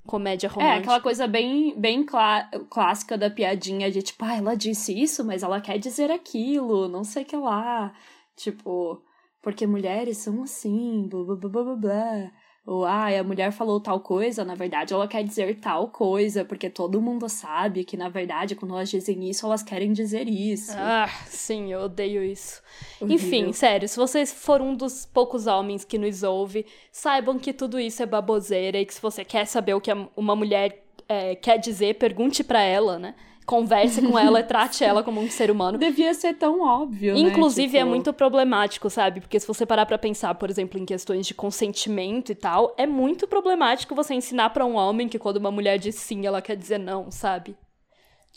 comédia 0.07 0.49
romântica. 0.49 0.75
É, 0.75 0.79
aquela 0.79 1.01
coisa 1.01 1.27
bem, 1.27 1.79
bem 1.79 2.03
clá 2.03 2.49
clássica 2.69 3.15
da 3.15 3.29
piadinha 3.29 3.91
de 3.91 4.01
tipo, 4.01 4.25
ah, 4.25 4.35
ela 4.35 4.55
disse 4.55 4.99
isso, 4.99 5.23
mas 5.23 5.43
ela 5.43 5.61
quer 5.61 5.77
dizer 5.77 6.09
aquilo, 6.09 6.87
não 6.87 7.03
sei 7.03 7.21
o 7.21 7.25
que 7.25 7.37
lá. 7.37 7.93
Tipo, 8.35 9.03
porque 9.41 9.67
mulheres 9.67 10.17
são 10.17 10.41
assim, 10.43 11.07
blá 11.07 11.23
blá 11.23 11.35
blá 11.35 11.63
blá 11.63 11.75
blá. 11.75 12.31
Ou, 12.67 12.83
ah, 12.83 13.07
a 13.07 13.23
mulher 13.23 13.53
falou 13.53 13.79
tal 13.79 14.01
coisa, 14.01 14.43
na 14.43 14.53
verdade 14.53 14.93
ela 14.93 15.07
quer 15.07 15.23
dizer 15.23 15.55
tal 15.55 15.87
coisa, 15.87 16.43
porque 16.43 16.69
todo 16.69 17.01
mundo 17.01 17.29
sabe 17.29 17.85
que, 17.85 17.95
na 17.95 18.09
verdade, 18.09 18.57
quando 18.57 18.73
elas 18.73 18.89
dizem 18.89 19.29
isso, 19.29 19.45
elas 19.45 19.63
querem 19.63 19.93
dizer 19.93 20.27
isso. 20.27 20.73
Ah, 20.75 21.07
sim, 21.27 21.71
eu 21.71 21.83
odeio 21.83 22.21
isso. 22.21 22.61
Horrível. 22.99 23.15
Enfim, 23.15 23.53
sério, 23.53 23.87
se 23.87 23.95
vocês 23.95 24.33
for 24.33 24.61
um 24.61 24.75
dos 24.75 25.05
poucos 25.05 25.47
homens 25.47 25.85
que 25.85 25.97
nos 25.97 26.23
ouve, 26.23 26.65
saibam 26.91 27.39
que 27.39 27.53
tudo 27.53 27.79
isso 27.79 28.03
é 28.03 28.05
baboseira 28.05 28.77
e 28.77 28.85
que 28.85 28.93
se 28.93 29.01
você 29.01 29.23
quer 29.23 29.45
saber 29.45 29.73
o 29.73 29.79
que 29.79 29.89
uma 30.13 30.35
mulher 30.35 30.83
é, 31.07 31.35
quer 31.35 31.57
dizer, 31.59 31.95
pergunte 31.95 32.43
para 32.43 32.61
ela, 32.61 32.99
né? 32.99 33.15
Converse 33.47 34.01
com 34.01 34.19
ela 34.19 34.41
e 34.41 34.43
trate 34.43 34.83
ela 34.83 35.01
como 35.01 35.21
um 35.21 35.31
ser 35.31 35.49
humano. 35.49 35.77
Devia 35.77 36.13
ser 36.13 36.33
tão 36.33 36.61
óbvio, 36.61 37.13
né? 37.13 37.21
Inclusive, 37.21 37.73
né? 37.73 37.79
tipo... 37.79 37.81
é 37.81 37.85
muito 37.85 38.13
problemático, 38.13 38.89
sabe? 38.89 39.21
Porque 39.21 39.39
se 39.39 39.47
você 39.47 39.65
parar 39.65 39.85
pra 39.85 39.97
pensar, 39.97 40.35
por 40.35 40.49
exemplo, 40.49 40.77
em 40.77 40.85
questões 40.85 41.25
de 41.25 41.33
consentimento 41.33 42.29
e 42.29 42.35
tal, 42.35 42.75
é 42.77 42.85
muito 42.85 43.25
problemático 43.25 43.95
você 43.95 44.13
ensinar 44.13 44.49
para 44.49 44.65
um 44.65 44.75
homem 44.75 45.07
que 45.07 45.17
quando 45.17 45.37
uma 45.37 45.49
mulher 45.49 45.79
diz 45.79 45.95
sim, 45.95 46.25
ela 46.25 46.41
quer 46.41 46.57
dizer 46.57 46.77
não, 46.77 47.09
sabe? 47.09 47.55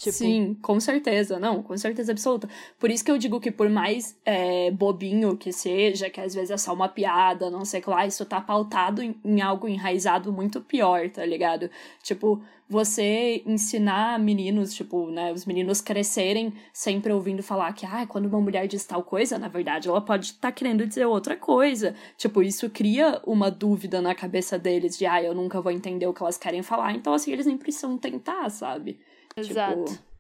Tipo... 0.01 0.17
Sim, 0.17 0.57
com 0.63 0.81
certeza, 0.81 1.39
não, 1.39 1.63
com 1.63 1.77
certeza 1.77 2.13
absoluta. 2.13 2.49
Por 2.79 2.91
isso 2.91 3.05
que 3.05 3.11
eu 3.11 3.19
digo 3.19 3.39
que 3.39 3.51
por 3.51 3.69
mais 3.69 4.19
é, 4.25 4.71
bobinho 4.71 5.37
que 5.37 5.53
seja, 5.53 6.09
que 6.09 6.19
às 6.19 6.35
vezes 6.35 6.51
é 6.51 6.57
só 6.57 6.73
uma 6.73 6.89
piada, 6.89 7.51
não 7.51 7.67
sei 7.67 7.81
o 7.81 7.83
que 7.83 7.91
lá, 7.91 8.07
isso 8.07 8.25
tá 8.25 8.41
pautado 8.41 9.03
em, 9.03 9.15
em 9.23 9.43
algo 9.43 9.69
enraizado 9.69 10.33
muito 10.33 10.59
pior, 10.63 11.11
tá 11.11 11.23
ligado? 11.27 11.69
Tipo, 12.03 12.43
você 12.67 13.43
ensinar 13.45 14.19
meninos, 14.19 14.73
tipo, 14.73 15.11
né, 15.11 15.35
os 15.35 15.45
meninos 15.45 15.83
crescerem 15.83 16.55
sempre 16.73 17.13
ouvindo 17.13 17.43
falar 17.43 17.71
que, 17.75 17.85
ah, 17.85 18.07
quando 18.07 18.25
uma 18.25 18.41
mulher 18.41 18.67
diz 18.67 18.87
tal 18.87 19.03
coisa, 19.03 19.39
na 19.39 19.49
verdade, 19.49 19.87
ela 19.87 20.01
pode 20.01 20.29
estar 20.29 20.49
tá 20.49 20.53
querendo 20.53 20.87
dizer 20.87 21.05
outra 21.05 21.37
coisa. 21.37 21.95
Tipo, 22.17 22.43
isso 22.43 22.71
cria 22.71 23.21
uma 23.27 23.51
dúvida 23.51 24.01
na 24.01 24.15
cabeça 24.15 24.59
deles 24.59 24.97
de, 24.97 25.05
ah, 25.05 25.23
eu 25.23 25.35
nunca 25.35 25.61
vou 25.61 25.71
entender 25.71 26.07
o 26.07 26.15
que 26.15 26.23
elas 26.23 26.39
querem 26.39 26.63
falar, 26.63 26.95
então 26.95 27.13
assim, 27.13 27.33
eles 27.33 27.45
nem 27.45 27.59
precisam 27.59 27.99
tentar, 27.99 28.49
sabe? 28.49 28.99
Exato. 29.37 29.85
Tipo, 29.85 30.11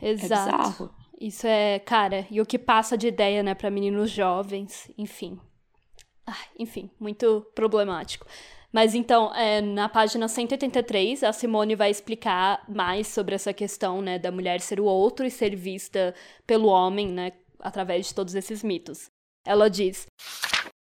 Exato. 0.00 0.94
É 1.20 1.24
Isso 1.24 1.46
é, 1.46 1.78
cara, 1.80 2.26
e 2.30 2.40
o 2.40 2.46
que 2.46 2.58
passa 2.58 2.96
de 2.96 3.08
ideia, 3.08 3.42
né, 3.42 3.54
para 3.54 3.70
meninos 3.70 4.10
jovens, 4.10 4.90
enfim. 4.96 5.40
Ah, 6.26 6.36
enfim, 6.58 6.90
muito 7.00 7.46
problemático. 7.54 8.26
Mas 8.70 8.94
então, 8.94 9.34
é, 9.34 9.60
na 9.62 9.88
página 9.88 10.28
183, 10.28 11.24
a 11.24 11.32
Simone 11.32 11.74
vai 11.74 11.90
explicar 11.90 12.62
mais 12.68 13.06
sobre 13.06 13.34
essa 13.34 13.52
questão, 13.52 14.02
né, 14.02 14.18
da 14.18 14.30
mulher 14.30 14.60
ser 14.60 14.78
o 14.78 14.84
outro 14.84 15.24
e 15.26 15.30
ser 15.30 15.56
vista 15.56 16.14
pelo 16.46 16.68
homem, 16.68 17.08
né, 17.08 17.32
através 17.58 18.08
de 18.08 18.14
todos 18.14 18.34
esses 18.34 18.62
mitos. 18.62 19.10
Ela 19.46 19.70
diz: 19.70 20.06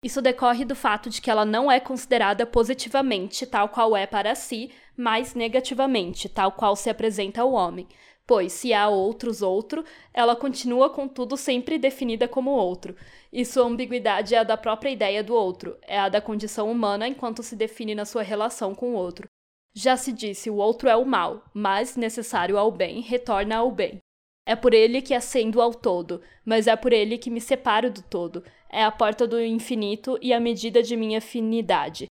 Isso 0.03 0.23
decorre 0.23 0.65
do 0.65 0.75
fato 0.75 1.11
de 1.11 1.21
que 1.21 1.31
ela 1.31 1.45
não 1.45 1.71
é 1.71 1.79
considerada 1.79 2.47
positivamente 2.47 3.45
tal 3.47 3.69
qual 3.69 3.95
é 3.95 4.07
para 4.07 4.35
si, 4.35 4.71
mas 4.97 5.35
negativamente, 5.35 6.29
tal 6.29 6.53
qual 6.53 6.75
se 6.75 6.89
apresenta 6.89 7.43
ao 7.43 7.53
homem. 7.53 7.87
Pois, 8.27 8.53
se 8.53 8.75
há 8.75 8.89
outros 8.89 9.41
outro, 9.41 9.85
ela 10.13 10.35
continua, 10.35 10.91
contudo, 10.91 11.37
sempre 11.37 11.79
definida 11.79 12.27
como 12.27 12.51
outro. 12.51 12.97
E 13.33 13.45
sua 13.45 13.67
ambiguidade 13.67 14.35
é 14.35 14.39
a 14.39 14.45
da 14.45 14.57
própria 14.57 14.91
ideia 14.91 15.23
do 15.23 15.35
outro, 15.35 15.77
é 15.83 15.99
a 15.99 16.09
da 16.09 16.21
condição 16.21 16.71
humana 16.71 17.07
enquanto 17.07 17.43
se 17.43 17.55
define 17.55 17.95
na 17.95 18.05
sua 18.05 18.23
relação 18.23 18.75
com 18.75 18.95
o 18.95 18.97
outro. 18.97 19.29
Já 19.73 19.97
se 19.97 20.11
disse, 20.11 20.51
o 20.51 20.57
outro 20.57 20.89
é 20.89 20.97
o 20.97 21.05
mal, 21.05 21.45
mas 21.55 21.97
necessário 21.97 22.59
ao 22.59 22.73
bem, 22.73 23.01
retorna 23.01 23.59
ao 23.59 23.71
bem. 23.71 24.01
É 24.47 24.57
por 24.57 24.73
ele 24.73 25.03
que 25.03 25.13
ascendo 25.13 25.61
ao 25.61 25.75
todo, 25.75 26.23
mas 26.45 26.67
é 26.67 26.75
por 26.75 26.93
ele 26.93 27.19
que 27.19 27.31
me 27.31 27.41
separo 27.41 27.91
do 27.91 28.01
todo. 28.01 28.43
É 28.71 28.83
a 28.83 28.91
porta 28.91 29.27
do 29.27 29.41
infinito 29.41 30.19
e 30.23 30.33
a 30.33 30.41
medida 30.41 30.83
de 30.83 30.97
minha 30.97 31.19
afinidade. 31.19 32.07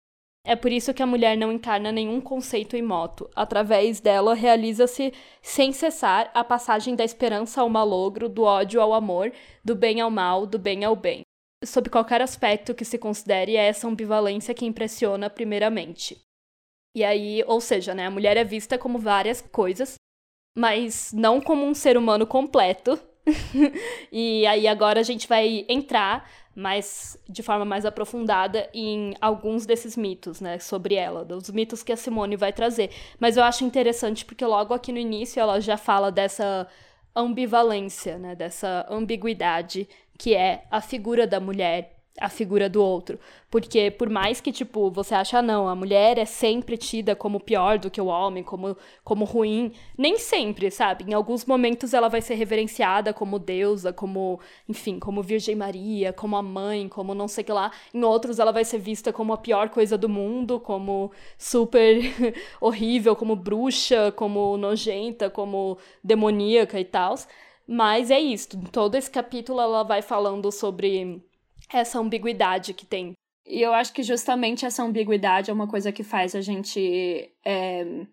É 0.45 0.57
por 0.57 0.71
isso 0.71 0.93
que 0.93 1.01
a 1.01 1.07
mulher 1.07 1.37
não 1.37 1.53
encarna 1.53 1.91
nenhum 1.91 2.19
conceito 2.19 2.75
imoto. 2.75 3.29
Através 3.33 4.01
dela, 4.01 4.33
realiza-se 4.33 5.13
sem 5.41 5.71
cessar 5.71 6.29
a 6.33 6.43
passagem 6.43 6.95
da 6.95 7.03
esperança 7.03 7.61
ao 7.61 7.69
malogro, 7.69 8.27
do 8.27 8.43
ódio 8.43 8.81
ao 8.81 8.93
amor, 8.93 9.31
do 9.63 9.73
bem 9.73 10.01
ao 10.01 10.11
mal, 10.11 10.45
do 10.45 10.59
bem 10.59 10.83
ao 10.83 10.97
bem. 10.97 11.21
Sob 11.63 11.89
qualquer 11.89 12.21
aspecto 12.21 12.75
que 12.75 12.83
se 12.83 12.97
considere, 12.97 13.55
é 13.55 13.67
essa 13.67 13.87
ambivalência 13.87 14.53
que 14.53 14.65
impressiona 14.65 15.29
primeiramente. 15.29 16.21
E 16.93 17.05
aí, 17.05 17.41
ou 17.47 17.61
seja, 17.61 17.95
né, 17.95 18.07
a 18.07 18.11
mulher 18.11 18.35
é 18.35 18.43
vista 18.43 18.77
como 18.77 18.99
várias 18.99 19.41
coisas, 19.41 19.95
mas 20.57 21.13
não 21.13 21.39
como 21.39 21.65
um 21.65 21.73
ser 21.73 21.97
humano 21.97 22.27
completo. 22.27 22.99
e 24.11 24.45
aí 24.45 24.67
agora 24.67 24.99
a 24.99 25.03
gente 25.03 25.27
vai 25.27 25.65
entrar 25.69 26.29
mais 26.55 27.17
de 27.27 27.41
forma 27.41 27.65
mais 27.65 27.85
aprofundada 27.85 28.69
em 28.73 29.15
alguns 29.19 29.65
desses 29.65 29.97
mitos, 29.97 30.39
né, 30.39 30.59
sobre 30.59 30.95
ela, 30.95 31.25
dos 31.25 31.49
mitos 31.49 31.81
que 31.81 31.91
a 31.91 31.97
Simone 31.97 32.35
vai 32.35 32.53
trazer. 32.53 32.91
Mas 33.19 33.37
eu 33.37 33.43
acho 33.43 33.63
interessante 33.63 34.23
porque 34.23 34.45
logo 34.45 34.73
aqui 34.73 34.91
no 34.91 34.99
início 34.99 35.39
ela 35.39 35.59
já 35.59 35.77
fala 35.77 36.11
dessa 36.11 36.67
ambivalência, 37.15 38.17
né, 38.17 38.35
dessa 38.35 38.85
ambiguidade 38.89 39.87
que 40.17 40.35
é 40.35 40.65
a 40.69 40.79
figura 40.79 41.25
da 41.25 41.39
mulher 41.39 42.02
a 42.19 42.29
figura 42.29 42.69
do 42.69 42.83
outro. 42.83 43.19
Porque 43.49 43.91
por 43.91 44.09
mais 44.09 44.39
que, 44.39 44.51
tipo, 44.51 44.89
você 44.91 45.15
acha, 45.15 45.39
ah, 45.39 45.41
não, 45.41 45.67
a 45.67 45.75
mulher 45.75 46.17
é 46.17 46.25
sempre 46.25 46.77
tida 46.77 47.15
como 47.15 47.39
pior 47.39 47.77
do 47.79 47.89
que 47.89 48.01
o 48.01 48.05
homem, 48.05 48.43
como, 48.43 48.77
como 49.03 49.25
ruim, 49.25 49.71
nem 49.97 50.17
sempre, 50.17 50.69
sabe? 50.71 51.05
Em 51.07 51.13
alguns 51.13 51.45
momentos 51.45 51.93
ela 51.93 52.09
vai 52.09 52.21
ser 52.21 52.35
reverenciada 52.35 53.13
como 53.13 53.39
deusa, 53.39 53.91
como, 53.91 54.39
enfim, 54.67 54.99
como 54.99 55.23
Virgem 55.23 55.55
Maria, 55.55 56.13
como 56.13 56.35
a 56.35 56.41
mãe, 56.41 56.87
como 56.87 57.15
não 57.15 57.27
sei 57.27 57.43
o 57.43 57.45
que 57.45 57.51
lá. 57.51 57.71
Em 57.93 58.03
outros 58.03 58.39
ela 58.39 58.51
vai 58.51 58.65
ser 58.65 58.79
vista 58.79 59.11
como 59.11 59.33
a 59.33 59.37
pior 59.37 59.69
coisa 59.69 59.97
do 59.97 60.09
mundo, 60.09 60.59
como 60.59 61.11
super 61.37 61.97
horrível, 62.61 63.15
como 63.15 63.35
bruxa, 63.35 64.11
como 64.11 64.57
nojenta, 64.57 65.29
como 65.29 65.77
demoníaca 66.03 66.79
e 66.79 66.85
tal. 66.85 67.15
Mas 67.67 68.11
é 68.11 68.19
isso, 68.19 68.49
todo 68.71 68.95
esse 68.95 69.09
capítulo 69.09 69.61
ela 69.61 69.83
vai 69.83 70.01
falando 70.01 70.51
sobre 70.51 71.23
essa 71.79 71.99
ambiguidade 71.99 72.73
que 72.73 72.85
tem. 72.85 73.13
E 73.45 73.61
eu 73.61 73.73
acho 73.73 73.91
que 73.93 74.03
justamente 74.03 74.65
essa 74.65 74.83
ambiguidade 74.83 75.51
é 75.51 75.53
uma 75.53 75.67
coisa 75.67 75.91
que 75.91 76.03
faz 76.03 76.33
a 76.35 76.41
gente 76.41 77.29
é, 77.45 78.05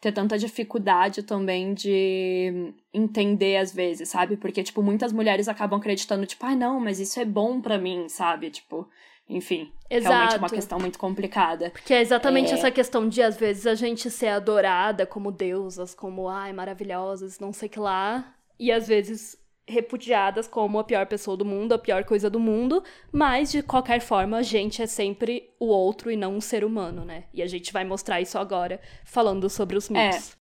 ter 0.00 0.10
tanta 0.10 0.36
dificuldade 0.36 1.22
também 1.22 1.72
de 1.72 2.74
entender 2.92 3.56
às 3.56 3.72
vezes, 3.72 4.08
sabe? 4.08 4.36
Porque, 4.36 4.62
tipo, 4.62 4.82
muitas 4.82 5.12
mulheres 5.12 5.46
acabam 5.46 5.78
acreditando, 5.78 6.26
tipo, 6.26 6.44
ai, 6.44 6.54
ah, 6.54 6.56
não, 6.56 6.80
mas 6.80 6.98
isso 6.98 7.20
é 7.20 7.24
bom 7.24 7.60
para 7.60 7.78
mim, 7.78 8.08
sabe? 8.08 8.50
Tipo, 8.50 8.88
enfim, 9.28 9.72
Exato. 9.88 10.12
realmente 10.12 10.34
é 10.34 10.38
uma 10.38 10.50
questão 10.50 10.78
muito 10.80 10.98
complicada. 10.98 11.70
Porque 11.70 11.94
é 11.94 12.00
exatamente 12.00 12.50
é... 12.50 12.54
essa 12.54 12.70
questão 12.70 13.08
de, 13.08 13.22
às 13.22 13.36
vezes, 13.36 13.64
a 13.64 13.76
gente 13.76 14.10
ser 14.10 14.28
adorada 14.28 15.06
como 15.06 15.30
deusas, 15.30 15.94
como, 15.94 16.28
ai, 16.28 16.52
maravilhosas, 16.52 17.38
não 17.38 17.52
sei 17.52 17.68
o 17.68 17.70
que 17.70 17.78
lá. 17.78 18.34
E 18.58 18.70
às 18.70 18.88
vezes 18.88 19.41
repudiadas 19.66 20.48
como 20.48 20.78
a 20.78 20.84
pior 20.84 21.06
pessoa 21.06 21.36
do 21.36 21.44
mundo, 21.44 21.72
a 21.72 21.78
pior 21.78 22.04
coisa 22.04 22.28
do 22.28 22.40
mundo, 22.40 22.82
mas 23.10 23.50
de 23.50 23.62
qualquer 23.62 24.00
forma 24.00 24.38
a 24.38 24.42
gente 24.42 24.82
é 24.82 24.86
sempre 24.86 25.50
o 25.58 25.66
outro 25.66 26.10
e 26.10 26.16
não 26.16 26.36
um 26.36 26.40
ser 26.40 26.64
humano, 26.64 27.04
né? 27.04 27.24
E 27.32 27.42
a 27.42 27.46
gente 27.46 27.72
vai 27.72 27.84
mostrar 27.84 28.20
isso 28.20 28.38
agora 28.38 28.80
falando 29.04 29.48
sobre 29.48 29.76
os 29.76 29.88
mitos. 29.88 30.32
É. 30.38 30.42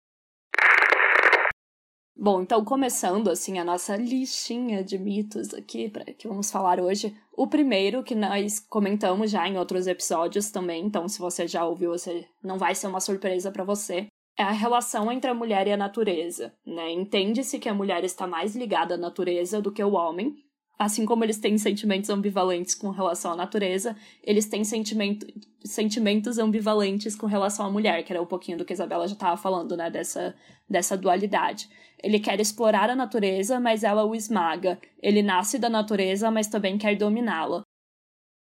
Bom, 2.19 2.41
então 2.41 2.65
começando 2.65 3.29
assim 3.29 3.59
a 3.59 3.65
nossa 3.65 3.95
listinha 3.95 4.83
de 4.83 4.99
mitos 4.99 5.53
aqui 5.53 5.91
para 5.91 6.05
que 6.15 6.27
vamos 6.27 6.51
falar 6.51 6.81
hoje. 6.81 7.15
O 7.31 7.47
primeiro 7.47 8.03
que 8.03 8.15
nós 8.15 8.59
comentamos 8.59 9.31
já 9.31 9.47
em 9.47 9.59
outros 9.59 9.87
episódios 9.87 10.51
também, 10.51 10.87
então 10.87 11.07
se 11.09 11.19
você 11.19 11.47
já 11.47 11.67
ouviu, 11.67 11.91
você 11.91 12.27
não 12.43 12.57
vai 12.57 12.75
ser 12.75 12.87
uma 12.87 13.01
surpresa 13.01 13.53
para 13.53 13.65
você, 13.65 14.07
é 14.39 14.43
a 14.43 14.53
relação 14.53 15.11
entre 15.11 15.31
a 15.31 15.35
mulher 15.35 15.67
e 15.67 15.73
a 15.73 15.77
natureza. 15.77 16.53
Né? 16.65 16.93
Entende-se 16.93 17.59
que 17.59 17.69
a 17.69 17.75
mulher 17.75 18.05
está 18.05 18.27
mais 18.27 18.55
ligada 18.55 18.95
à 18.95 18.99
natureza 18.99 19.61
do 19.61 19.73
que 19.73 19.83
o 19.83 19.93
homem. 19.93 20.37
Assim 20.79 21.07
como 21.07 21.25
eles 21.25 21.39
têm 21.39 21.57
sentimentos 21.57 22.11
ambivalentes 22.11 22.75
com 22.75 22.91
relação 22.91 23.33
à 23.33 23.37
natureza, 23.37 23.97
eles 24.23 24.45
têm 24.45 24.63
sentimento, 24.63 25.27
sentimentos 25.65 26.37
ambivalentes 26.37 27.17
com 27.17 27.27
relação 27.27 27.65
à 27.65 27.71
mulher, 27.71 28.03
que 28.05 28.13
era 28.13 28.21
um 28.21 28.27
pouquinho 28.27 28.59
do 28.59 28.65
que 28.65 28.75
a 28.75 28.77
Isabela 28.77 29.09
já 29.09 29.15
estava 29.15 29.39
falando, 29.39 29.75
né? 29.75 29.91
Dessa, 29.91 30.35
dessa 30.69 30.95
dualidade. 30.95 31.67
Ele 32.03 32.21
quer 32.21 32.39
explorar 32.41 32.91
a 32.91 32.95
natureza, 32.95 33.59
mas 33.59 33.83
ela 33.83 34.05
o 34.05 34.15
esmaga. 34.15 34.79
Ele 35.03 35.23
nasce 35.23 35.59
da 35.59 35.71
natureza, 35.71 36.31
mas 36.31 36.47
também 36.47 36.77
quer 36.77 36.95
dominá-la. 36.95 37.63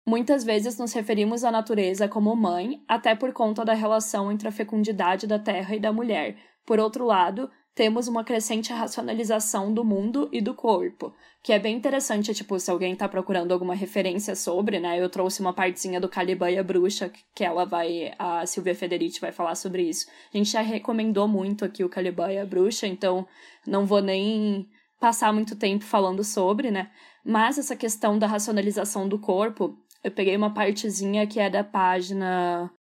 Muitas 0.05 0.43
vezes 0.43 0.77
nos 0.77 0.93
referimos 0.93 1.43
à 1.43 1.51
natureza 1.51 2.07
como 2.07 2.35
mãe, 2.35 2.79
até 2.87 3.15
por 3.15 3.33
conta 3.33 3.65
da 3.65 3.73
relação 3.73 4.31
entre 4.31 4.47
a 4.47 4.51
fecundidade 4.51 5.25
da 5.25 5.39
terra 5.39 5.75
e 5.75 5.79
da 5.79 5.91
mulher. 5.91 6.37
Por 6.63 6.79
outro 6.79 7.05
lado, 7.05 7.49
temos 7.73 8.07
uma 8.07 8.23
crescente 8.23 8.71
racionalização 8.71 9.73
do 9.73 9.83
mundo 9.83 10.29
e 10.31 10.39
do 10.39 10.53
corpo, 10.53 11.11
que 11.43 11.51
é 11.51 11.59
bem 11.59 11.75
interessante, 11.75 12.33
tipo, 12.33 12.57
se 12.59 12.69
alguém 12.71 12.95
tá 12.95 13.09
procurando 13.09 13.51
alguma 13.51 13.75
referência 13.75 14.35
sobre, 14.35 14.79
né? 14.79 15.01
Eu 15.01 15.09
trouxe 15.09 15.41
uma 15.41 15.51
partezinha 15.51 15.99
do 15.99 16.07
Caliban 16.07 16.51
e 16.51 16.57
a 16.57 16.63
Bruxa, 16.63 17.11
que 17.33 17.43
ela 17.43 17.65
vai, 17.65 18.13
a 18.17 18.45
Silvia 18.45 18.73
Federici 18.73 19.19
vai 19.19 19.31
falar 19.31 19.55
sobre 19.55 19.89
isso. 19.89 20.07
A 20.33 20.37
gente 20.37 20.51
já 20.51 20.61
recomendou 20.61 21.27
muito 21.27 21.65
aqui 21.65 21.83
o 21.83 21.89
Caliban 21.89 22.31
e 22.31 22.37
a 22.37 22.45
Bruxa, 22.45 22.87
então 22.87 23.27
não 23.67 23.85
vou 23.85 24.01
nem 24.01 24.69
passar 24.99 25.33
muito 25.33 25.55
tempo 25.55 25.83
falando 25.83 26.23
sobre, 26.23 26.71
né? 26.71 26.89
Mas 27.25 27.57
essa 27.57 27.75
questão 27.75 28.17
da 28.17 28.27
racionalização 28.27 29.09
do 29.09 29.19
corpo 29.19 29.77
eu 30.05 30.11
peguei 30.11 30.37
uma 30.37 30.53
partezinha 30.53 31.25
que 31.25 31.39
é 31.39 31.49
da 31.49 31.63
página 31.63 32.71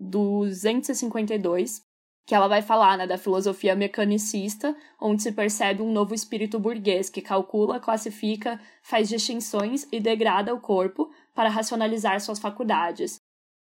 252, 0.00 1.80
que 2.26 2.34
ela 2.34 2.48
vai 2.48 2.62
falar 2.62 2.98
né, 2.98 3.06
da 3.06 3.16
filosofia 3.16 3.76
mecanicista, 3.76 4.76
onde 5.00 5.22
se 5.22 5.30
percebe 5.30 5.82
um 5.82 5.92
novo 5.92 6.12
espírito 6.16 6.58
burguês 6.58 7.08
que 7.08 7.22
calcula, 7.22 7.78
classifica, 7.78 8.60
faz 8.82 9.08
distinções 9.08 9.86
e 9.92 10.00
degrada 10.00 10.52
o 10.52 10.60
corpo 10.60 11.08
para 11.32 11.48
racionalizar 11.48 12.20
suas 12.20 12.40
faculdades, 12.40 13.20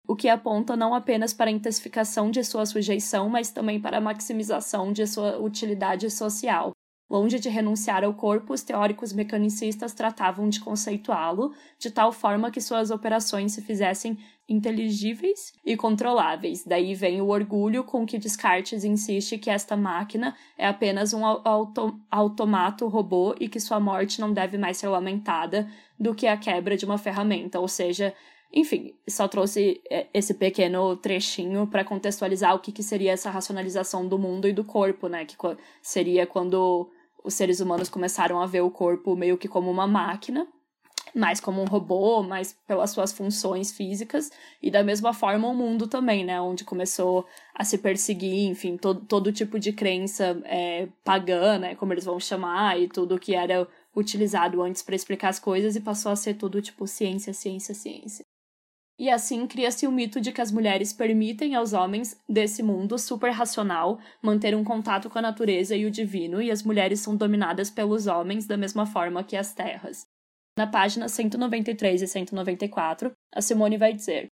o 0.07 0.15
que 0.15 0.27
aponta 0.27 0.75
não 0.75 0.95
apenas 0.95 1.31
para 1.31 1.51
a 1.51 1.53
intensificação 1.53 2.31
de 2.31 2.43
sua 2.43 2.65
sujeição, 2.65 3.29
mas 3.29 3.51
também 3.51 3.79
para 3.79 3.99
a 3.99 4.01
maximização 4.01 4.91
de 4.91 5.05
sua 5.05 5.37
utilidade 5.37 6.09
social. 6.09 6.71
Longe 7.07 7.39
de 7.39 7.49
renunciar 7.49 8.03
ao 8.03 8.13
corpo, 8.15 8.53
os 8.53 8.63
teóricos 8.63 9.13
mecanicistas 9.13 9.93
tratavam 9.93 10.49
de 10.49 10.59
conceituá-lo 10.59 11.53
de 11.77 11.91
tal 11.91 12.11
forma 12.11 12.49
que 12.49 12.59
suas 12.59 12.89
operações 12.89 13.51
se 13.51 13.61
fizessem 13.61 14.17
inteligíveis 14.49 15.53
e 15.63 15.77
controláveis. 15.77 16.63
Daí 16.65 16.95
vem 16.95 17.21
o 17.21 17.27
orgulho 17.27 17.83
com 17.83 18.05
que 18.05 18.17
Descartes 18.17 18.83
insiste 18.83 19.37
que 19.37 19.51
esta 19.51 19.77
máquina 19.77 20.35
é 20.57 20.67
apenas 20.67 21.13
um 21.13 21.23
auto 21.23 21.99
automato 22.09 22.87
robô 22.87 23.35
e 23.39 23.47
que 23.47 23.59
sua 23.59 23.79
morte 23.79 24.19
não 24.19 24.33
deve 24.33 24.57
mais 24.57 24.77
ser 24.77 24.87
lamentada 24.87 25.67
do 25.99 26.15
que 26.15 26.25
a 26.25 26.37
quebra 26.37 26.75
de 26.75 26.85
uma 26.85 26.97
ferramenta, 26.97 27.59
ou 27.59 27.67
seja, 27.67 28.13
enfim, 28.53 28.93
só 29.07 29.27
trouxe 29.27 29.81
é, 29.89 30.07
esse 30.13 30.33
pequeno 30.33 30.95
trechinho 30.95 31.67
para 31.67 31.83
contextualizar 31.83 32.55
o 32.55 32.59
que, 32.59 32.71
que 32.71 32.81
seria 32.81 33.11
essa 33.11 33.29
racionalização 33.29 34.07
do 34.07 34.17
mundo 34.17 34.47
e 34.47 34.53
do 34.53 34.63
corpo, 34.63 35.07
né? 35.07 35.25
Que 35.25 35.35
seria 35.81 36.25
quando 36.25 36.89
os 37.25 37.33
seres 37.33 37.59
humanos 37.59 37.89
começaram 37.89 38.39
a 38.41 38.45
ver 38.45 38.61
o 38.61 38.71
corpo 38.71 39.15
meio 39.15 39.37
que 39.37 39.47
como 39.47 39.69
uma 39.71 39.87
máquina, 39.87 40.47
mais 41.13 41.39
como 41.39 41.61
um 41.61 41.65
robô, 41.65 42.21
mais 42.21 42.55
pelas 42.67 42.91
suas 42.91 43.13
funções 43.13 43.71
físicas, 43.71 44.29
e 44.61 44.69
da 44.69 44.83
mesma 44.83 45.13
forma 45.13 45.47
o 45.47 45.55
mundo 45.55 45.87
também, 45.87 46.25
né, 46.25 46.39
onde 46.41 46.63
começou 46.65 47.25
a 47.53 47.63
se 47.63 47.77
perseguir, 47.77 48.49
enfim, 48.49 48.75
todo, 48.77 49.01
todo 49.05 49.31
tipo 49.31 49.57
de 49.57 49.71
crença 49.71 50.41
é, 50.43 50.87
pagã, 51.03 51.57
né, 51.57 51.75
como 51.75 51.93
eles 51.93 52.05
vão 52.05 52.19
chamar, 52.19 52.79
e 52.79 52.87
tudo 52.87 53.19
que 53.19 53.33
era 53.33 53.67
utilizado 53.95 54.61
antes 54.61 54.81
para 54.81 54.95
explicar 54.95 55.29
as 55.29 55.39
coisas, 55.39 55.75
e 55.75 55.81
passou 55.81 56.11
a 56.11 56.15
ser 56.15 56.33
tudo 56.33 56.61
tipo 56.61 56.85
ciência, 56.85 57.33
ciência, 57.33 57.73
ciência. 57.73 58.25
E 58.97 59.09
assim 59.09 59.45
cria-se 59.45 59.85
o 59.85 59.91
mito 59.91 60.21
de 60.21 60.31
que 60.31 60.39
as 60.39 60.51
mulheres 60.51 60.93
permitem 60.93 61.53
aos 61.53 61.73
homens 61.73 62.17
desse 62.29 62.63
mundo 62.63 62.97
super 62.97 63.29
racional 63.29 63.99
manter 64.21 64.55
um 64.55 64.63
contato 64.63 65.09
com 65.09 65.19
a 65.19 65.21
natureza 65.21 65.75
e 65.75 65.85
o 65.85 65.91
divino, 65.91 66.41
e 66.41 66.49
as 66.49 66.63
mulheres 66.63 67.01
são 67.01 67.15
dominadas 67.15 67.69
pelos 67.69 68.07
homens 68.07 68.47
da 68.47 68.55
mesma 68.55 68.85
forma 68.85 69.23
que 69.23 69.35
as 69.35 69.53
terras. 69.53 70.05
Na 70.57 70.65
página 70.65 71.09
193 71.09 72.03
e 72.03 72.07
194, 72.07 73.11
a 73.33 73.41
Simone 73.41 73.77
vai 73.77 73.91
dizer: 73.91 74.27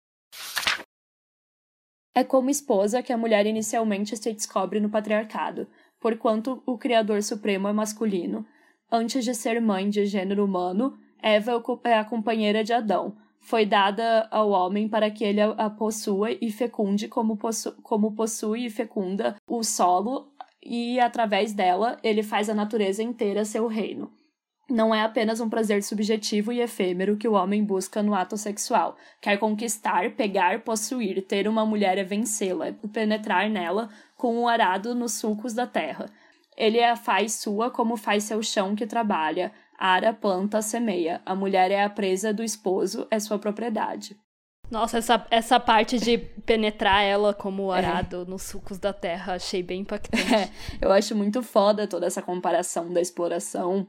É 2.14 2.24
como 2.24 2.52
esposa 2.52 3.02
que 3.02 3.12
a 3.12 3.18
mulher 3.18 3.48
inicialmente 3.48 4.16
se 4.16 4.32
descobre 4.32 4.80
no 4.80 4.92
patriarcado, 4.92 5.68
porquanto 6.00 6.62
o 6.68 6.78
Criador 6.78 7.24
Supremo 7.24 7.68
é 7.68 7.74
masculino. 7.74 8.46
Antes 8.92 9.26
de 9.26 9.34
ser 9.34 9.60
mãe 9.60 9.90
de 9.90 10.06
gênero 10.06 10.46
humano, 10.46 11.00
Eva 11.20 11.64
é 11.86 11.94
a 11.96 12.06
companheira 12.06 12.64
de 12.64 12.74
Adão 12.74 13.18
foi 13.42 13.66
dada 13.66 14.28
ao 14.32 14.52
homem 14.52 14.88
para 14.88 15.10
que 15.10 15.24
ele 15.24 15.42
a 15.42 15.70
possua 15.70 16.32
e 16.32 16.52
fecunde 16.52 17.08
como, 17.08 17.36
possu 17.36 17.74
como 17.82 18.14
possui 18.14 18.68
e 18.68 18.70
fecunda 18.70 19.36
o 19.48 19.64
solo, 19.64 20.32
e 20.64 21.00
através 21.00 21.52
dela 21.52 21.98
ele 22.04 22.22
faz 22.22 22.50
a 22.50 22.54
natureza 22.54 23.02
inteira 23.02 23.44
seu 23.44 23.68
reino. 23.68 24.12
Não 24.70 24.96
é 24.96 25.02
apenas 25.02 25.42
um 25.42 25.50
prazer 25.50 25.84
subjetivo 25.84 26.54
e 26.54 26.62
efêmero 26.62 27.18
que 27.18 27.28
o 27.28 27.34
homem 27.34 27.62
busca 27.62 28.02
no 28.02 28.16
ato 28.16 28.38
sexual. 28.38 28.96
Quer 29.20 29.38
conquistar, 29.38 30.12
pegar, 30.12 30.62
possuir, 30.62 31.22
ter 31.28 31.46
uma 31.46 31.66
mulher 31.66 31.98
é 31.98 32.04
vencê-la, 32.06 32.74
penetrar 32.94 33.50
nela 33.50 33.90
com 34.16 34.38
o 34.38 34.42
um 34.44 34.48
arado 34.48 34.96
nos 34.96 35.14
sulcos 35.14 35.54
da 35.54 35.68
terra. 35.68 36.06
Ele 36.56 36.82
a 36.82 36.96
faz 36.96 37.34
sua 37.34 37.70
como 37.70 37.98
faz 37.98 38.24
seu 38.24 38.42
chão 38.42 38.74
que 38.74 38.88
trabalha, 38.88 39.52
Ara 39.84 40.14
planta, 40.14 40.62
semeia. 40.62 41.24
A 41.26 41.34
mulher 41.34 41.72
é 41.72 41.84
a 41.84 41.90
presa 41.90 42.32
do 42.32 42.44
esposo, 42.44 43.08
é 43.10 43.20
sua 43.20 43.40
propriedade. 43.40 44.16
Nossa, 44.70 45.00
essa, 45.00 45.26
essa 45.32 45.60
parte 45.60 45.98
de 45.98 46.20
penetrar 46.46 47.02
ela 47.02 47.34
como 47.34 47.74
é. 47.74 47.80
arado 47.80 48.22
é. 48.22 48.26
nos 48.26 48.44
sucos 48.44 48.78
da 48.78 48.94
terra, 48.94 49.34
achei 49.34 49.64
bem 49.64 49.82
impactante. 49.82 50.22
É, 50.32 50.50
eu 50.80 50.92
acho 50.92 51.16
muito 51.16 51.42
foda 51.42 51.88
toda 51.88 52.06
essa 52.06 52.22
comparação 52.22 52.94
da 52.94 53.02
exploração 53.02 53.88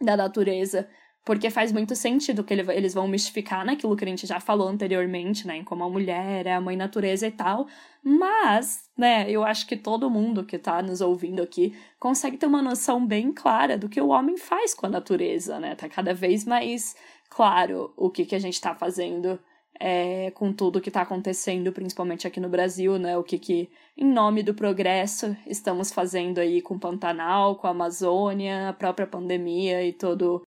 da 0.00 0.16
natureza, 0.16 0.88
porque 1.30 1.48
faz 1.48 1.70
muito 1.70 1.94
sentido 1.94 2.42
que 2.42 2.52
ele, 2.52 2.68
eles 2.72 2.92
vão 2.92 3.06
mistificar 3.06 3.64
naquilo 3.64 3.94
que 3.94 4.04
a 4.04 4.08
gente 4.08 4.26
já 4.26 4.40
falou 4.40 4.66
anteriormente, 4.66 5.46
né, 5.46 5.58
em 5.58 5.62
como 5.62 5.84
a 5.84 5.88
mulher 5.88 6.44
é 6.44 6.52
a 6.52 6.60
mãe 6.60 6.76
natureza 6.76 7.24
e 7.24 7.30
tal, 7.30 7.68
mas, 8.02 8.90
né, 8.98 9.30
eu 9.30 9.44
acho 9.44 9.64
que 9.68 9.76
todo 9.76 10.10
mundo 10.10 10.44
que 10.44 10.58
tá 10.58 10.82
nos 10.82 11.00
ouvindo 11.00 11.40
aqui 11.40 11.72
consegue 12.00 12.36
ter 12.36 12.46
uma 12.46 12.60
noção 12.60 13.06
bem 13.06 13.32
clara 13.32 13.78
do 13.78 13.88
que 13.88 14.00
o 14.00 14.08
homem 14.08 14.36
faz 14.36 14.74
com 14.74 14.86
a 14.86 14.88
natureza, 14.88 15.60
né, 15.60 15.76
tá 15.76 15.88
cada 15.88 16.12
vez 16.12 16.44
mais 16.44 16.96
claro 17.28 17.94
o 17.96 18.10
que 18.10 18.24
que 18.24 18.34
a 18.34 18.40
gente 18.40 18.60
tá 18.60 18.74
fazendo 18.74 19.38
é, 19.78 20.32
com 20.32 20.52
tudo 20.52 20.80
que 20.80 20.90
está 20.90 21.02
acontecendo, 21.02 21.72
principalmente 21.72 22.26
aqui 22.26 22.40
no 22.40 22.48
Brasil, 22.48 22.98
né? 22.98 23.16
O 23.16 23.22
que, 23.22 23.38
que, 23.38 23.70
em 23.96 24.04
nome 24.04 24.42
do 24.42 24.52
progresso, 24.52 25.34
estamos 25.46 25.90
fazendo 25.90 26.38
aí 26.38 26.60
com 26.60 26.74
o 26.74 26.78
Pantanal, 26.78 27.56
com 27.56 27.66
a 27.66 27.70
Amazônia, 27.70 28.68
a 28.68 28.72
própria 28.74 29.06
pandemia 29.06 29.82
e 29.82 29.92
todo. 29.92 30.42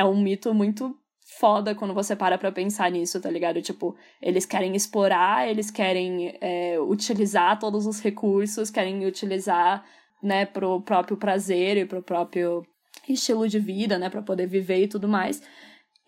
É 0.00 0.04
um 0.04 0.18
mito 0.18 0.54
muito 0.54 0.96
foda 1.38 1.74
quando 1.74 1.92
você 1.92 2.16
para 2.16 2.38
pra 2.38 2.50
pensar 2.50 2.90
nisso, 2.90 3.20
tá 3.20 3.30
ligado? 3.30 3.60
Tipo, 3.60 3.94
eles 4.22 4.46
querem 4.46 4.74
explorar, 4.74 5.46
eles 5.46 5.70
querem 5.70 6.38
é, 6.40 6.80
utilizar 6.80 7.58
todos 7.58 7.86
os 7.86 8.00
recursos, 8.00 8.70
querem 8.70 9.04
utilizar, 9.04 9.84
né, 10.22 10.46
pro 10.46 10.80
próprio 10.80 11.18
prazer 11.18 11.76
e 11.76 11.84
pro 11.84 12.02
próprio 12.02 12.66
estilo 13.06 13.46
de 13.46 13.58
vida, 13.58 13.98
né, 13.98 14.08
para 14.08 14.22
poder 14.22 14.46
viver 14.46 14.84
e 14.84 14.88
tudo 14.88 15.06
mais. 15.06 15.42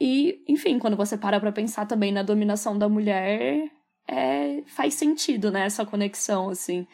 E, 0.01 0.43
enfim, 0.49 0.79
quando 0.79 0.97
você 0.97 1.19
para 1.19 1.39
pra 1.39 1.53
pensar 1.53 1.85
também 1.85 2.11
na 2.11 2.23
dominação 2.23 2.79
da 2.79 2.89
mulher, 2.89 3.71
é, 4.09 4.63
faz 4.69 4.95
sentido, 4.95 5.51
né, 5.51 5.67
essa 5.67 5.85
conexão, 5.85 6.49
assim. 6.49 6.87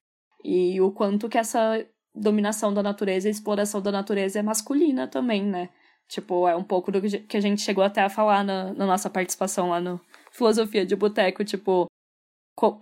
E 0.45 0.81
o 0.81 0.91
quanto 0.91 1.29
que 1.29 1.39
essa 1.39 1.87
dominação 2.13 2.75
da 2.75 2.83
natureza 2.83 3.29
e 3.29 3.31
exploração 3.31 3.81
da 3.81 3.93
natureza 3.93 4.41
é 4.41 4.43
masculina 4.43 5.07
também, 5.07 5.45
né? 5.45 5.69
Tipo, 6.09 6.49
é 6.49 6.57
um 6.57 6.65
pouco 6.65 6.91
do 6.91 7.01
que 7.01 7.37
a 7.37 7.41
gente 7.41 7.61
chegou 7.61 7.85
até 7.85 8.01
a 8.01 8.09
falar 8.09 8.43
na, 8.43 8.73
na 8.73 8.87
nossa 8.87 9.11
participação 9.11 9.71
lá 9.71 9.81
no 9.81 10.01
Filosofia 10.33 10.87
de 10.87 10.97
Boteco, 10.97 11.45
tipo, 11.45 11.87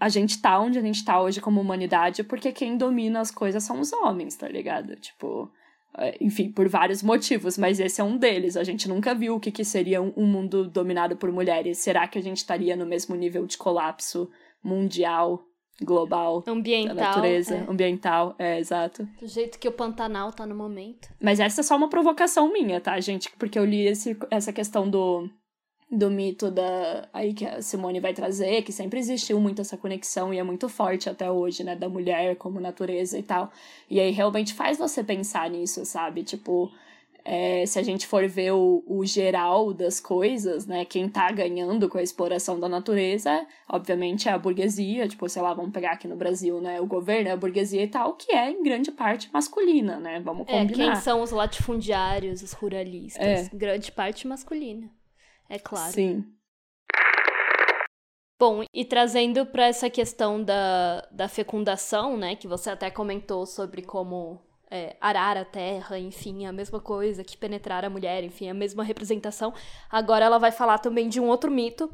a 0.01 0.09
gente 0.09 0.41
tá 0.41 0.59
onde 0.59 0.79
a 0.79 0.83
gente 0.83 1.05
tá 1.05 1.21
hoje 1.21 1.41
como 1.41 1.61
humanidade 1.61 2.25
porque 2.25 2.53
quem 2.53 2.77
domina 2.77 3.21
as 3.21 3.31
coisas 3.31 3.63
são 3.63 3.81
os 3.81 3.93
homens, 3.93 4.37
tá 4.37 4.49
ligado? 4.49 4.97
Tipo, 4.97 5.51
é, 5.99 6.17
enfim, 6.21 6.51
por 6.51 6.69
vários 6.69 7.03
motivos, 7.03 7.59
mas 7.59 7.81
esse 7.81 8.01
é 8.01 8.05
um 8.05 8.17
deles. 8.17 8.57
A 8.57 8.65
gente 8.65 8.89
nunca 8.89 9.15
viu 9.15 9.35
o 9.35 9.41
que, 9.41 9.51
que 9.51 9.65
seria 9.65 10.01
um 10.01 10.27
mundo 10.27 10.69
dominado 10.69 11.17
por 11.17 11.31
mulheres. 11.33 11.79
Será 11.79 12.07
que 12.07 12.19
a 12.19 12.23
gente 12.23 12.39
estaria 12.39 12.77
no 12.77 12.87
mesmo 12.87 13.15
nível 13.15 13.47
de 13.47 13.59
colapso 13.59 14.31
mundial, 14.63 15.43
global, 15.83 16.43
ambiental, 16.47 16.95
da 16.95 17.03
natureza, 17.03 17.57
é. 17.57 17.71
ambiental? 17.71 18.35
É, 18.39 18.59
exato. 18.59 19.07
Do 19.21 19.27
jeito 19.27 19.59
que 19.59 19.69
o 19.69 19.73
Pantanal 19.73 20.33
tá 20.33 20.47
no 20.47 20.55
momento. 20.55 21.09
Mas 21.21 21.41
essa 21.41 21.61
é 21.61 21.65
só 21.65 21.77
uma 21.77 21.89
provocação 21.89 22.53
minha, 22.53 22.81
tá, 22.81 22.99
gente? 23.01 23.31
Porque 23.39 23.59
eu 23.59 23.65
li 23.65 23.87
esse, 23.87 24.17
essa 24.31 24.53
questão 24.53 24.89
do 24.89 25.29
do 25.89 26.11
mito 26.11 26.51
da 26.51 27.09
aí 27.13 27.33
que 27.33 27.47
a 27.47 27.63
Simone 27.63 28.01
vai 28.01 28.13
trazer, 28.13 28.63
que 28.63 28.73
sempre 28.73 28.99
existiu 28.99 29.41
muito 29.41 29.61
essa 29.61 29.77
conexão 29.77 30.35
e 30.35 30.39
é 30.39 30.43
muito 30.43 30.69
forte 30.69 31.09
até 31.09 31.31
hoje, 31.31 31.63
né, 31.63 31.77
da 31.77 31.89
mulher 31.89 32.35
como 32.37 32.61
natureza 32.61 33.17
e 33.17 33.23
tal. 33.23 33.53
E 33.89 34.01
aí 34.01 34.11
realmente 34.11 34.53
faz 34.53 34.77
você 34.79 35.05
pensar 35.05 35.49
nisso, 35.49 35.85
sabe? 35.85 36.25
Tipo, 36.25 36.71
é, 37.29 37.67
se 37.67 37.77
a 37.77 37.83
gente 37.83 38.07
for 38.07 38.29
ver 38.29 38.53
o, 38.53 38.85
o 38.87 39.05
geral 39.05 39.75
das 39.75 39.99
coisas, 39.99 40.65
né, 40.65 40.85
quem 40.85 41.09
tá 41.09 41.31
ganhando 41.33 41.89
com 41.89 41.99
a 41.99 42.03
exploração 42.03 42.61
da 42.61 42.69
natureza, 42.69 43.45
obviamente 43.69 44.29
é 44.29 44.33
a 44.33 44.39
burguesia, 44.39 45.09
tipo, 45.09 45.29
sei 45.29 45.43
lá, 45.43 45.53
vamos 45.53 45.73
pegar 45.73 45.91
aqui 45.91 46.07
no 46.07 46.15
Brasil, 46.15 46.61
né, 46.61 46.81
o 46.81 46.87
governo, 46.87 47.33
a 47.33 47.37
burguesia 47.37 47.83
e 47.83 47.89
tal, 47.89 48.15
que 48.15 48.33
é 48.33 48.49
em 48.49 48.63
grande 48.63 48.93
parte 48.93 49.29
masculina, 49.33 49.99
né, 49.99 50.21
vamos 50.21 50.47
combinar. 50.47 50.71
É, 50.71 50.87
quem 50.93 50.95
são 50.95 51.21
os 51.21 51.33
latifundiários, 51.33 52.43
os 52.43 52.53
ruralistas, 52.53 53.21
é. 53.21 53.51
grande 53.53 53.91
parte 53.91 54.29
masculina 54.29 54.89
é 55.49 55.59
claro. 55.59 55.93
Sim. 55.93 56.25
Bom, 58.39 58.63
e 58.73 58.85
trazendo 58.85 59.47
para 59.47 59.67
essa 59.67 59.89
questão 59.91 60.43
da, 60.45 61.01
da 61.11 61.27
fecundação, 61.27 62.17
né, 62.17 62.37
que 62.37 62.47
você 62.47 62.71
até 62.71 62.89
comentou 62.91 63.47
sobre 63.47 63.83
como 63.83 64.41
é, 64.71 64.97
arar 65.01 65.37
a 65.37 65.45
terra, 65.45 65.99
enfim, 65.99 66.47
a 66.47 66.53
mesma 66.53 66.81
coisa 66.81 67.23
que 67.23 67.37
penetrar 67.37 67.85
a 67.85 67.91
mulher, 67.91 68.25
enfim, 68.25 68.49
a 68.49 68.55
mesma 68.55 68.83
representação. 68.83 69.53
Agora 69.91 70.25
ela 70.25 70.39
vai 70.39 70.51
falar 70.51 70.79
também 70.79 71.09
de 71.09 71.21
um 71.21 71.29
outro 71.29 71.51
mito 71.51 71.91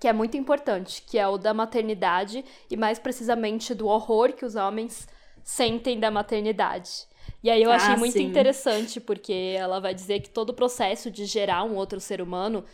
que 0.00 0.06
é 0.06 0.12
muito 0.12 0.36
importante, 0.36 1.02
que 1.02 1.18
é 1.18 1.26
o 1.26 1.36
da 1.36 1.52
maternidade 1.52 2.44
e 2.70 2.76
mais 2.76 2.98
precisamente 2.98 3.74
do 3.74 3.88
horror 3.88 4.32
que 4.32 4.44
os 4.44 4.54
homens 4.54 5.08
sentem 5.42 5.98
da 5.98 6.10
maternidade. 6.10 7.06
E 7.42 7.50
aí 7.50 7.62
eu 7.62 7.70
achei 7.70 7.94
ah, 7.94 7.96
muito 7.96 8.14
sim. 8.14 8.24
interessante, 8.24 9.00
porque 9.00 9.54
ela 9.56 9.80
vai 9.80 9.94
dizer 9.94 10.20
que 10.20 10.30
todo 10.30 10.50
o 10.50 10.54
processo 10.54 11.10
de 11.10 11.24
gerar 11.24 11.64
um 11.64 11.74
outro 11.74 12.00
ser 12.00 12.20
humano 12.20 12.64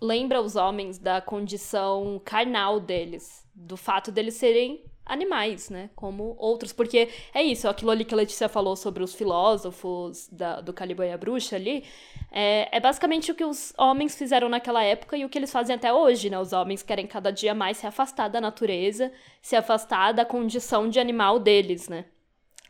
lembra 0.00 0.40
os 0.40 0.56
homens 0.56 0.98
da 0.98 1.20
condição 1.20 2.20
carnal 2.24 2.80
deles, 2.80 3.46
do 3.54 3.76
fato 3.76 4.10
deles 4.10 4.34
serem 4.34 4.84
animais, 5.04 5.68
né? 5.70 5.90
Como 5.94 6.36
outros. 6.38 6.72
Porque 6.72 7.08
é 7.34 7.42
isso, 7.42 7.68
aquilo 7.68 7.90
ali 7.90 8.04
que 8.04 8.14
a 8.14 8.16
Letícia 8.16 8.48
falou 8.48 8.76
sobre 8.76 9.02
os 9.02 9.14
filósofos 9.14 10.28
da, 10.30 10.60
do 10.60 10.72
Caliban 10.72 11.06
e 11.06 11.12
a 11.12 11.18
Bruxa 11.18 11.56
ali, 11.56 11.84
é, 12.30 12.68
é 12.76 12.80
basicamente 12.80 13.30
o 13.30 13.34
que 13.34 13.44
os 13.44 13.72
homens 13.76 14.16
fizeram 14.16 14.48
naquela 14.48 14.82
época 14.82 15.16
e 15.16 15.24
o 15.24 15.28
que 15.28 15.38
eles 15.38 15.52
fazem 15.52 15.76
até 15.76 15.92
hoje, 15.92 16.30
né? 16.30 16.38
Os 16.38 16.52
homens 16.52 16.82
querem 16.82 17.06
cada 17.06 17.30
dia 17.30 17.54
mais 17.54 17.76
se 17.78 17.86
afastar 17.86 18.28
da 18.28 18.40
natureza, 18.40 19.12
se 19.40 19.56
afastar 19.56 20.12
da 20.12 20.24
condição 20.24 20.88
de 20.88 20.98
animal 21.00 21.38
deles, 21.38 21.88
né? 21.88 22.04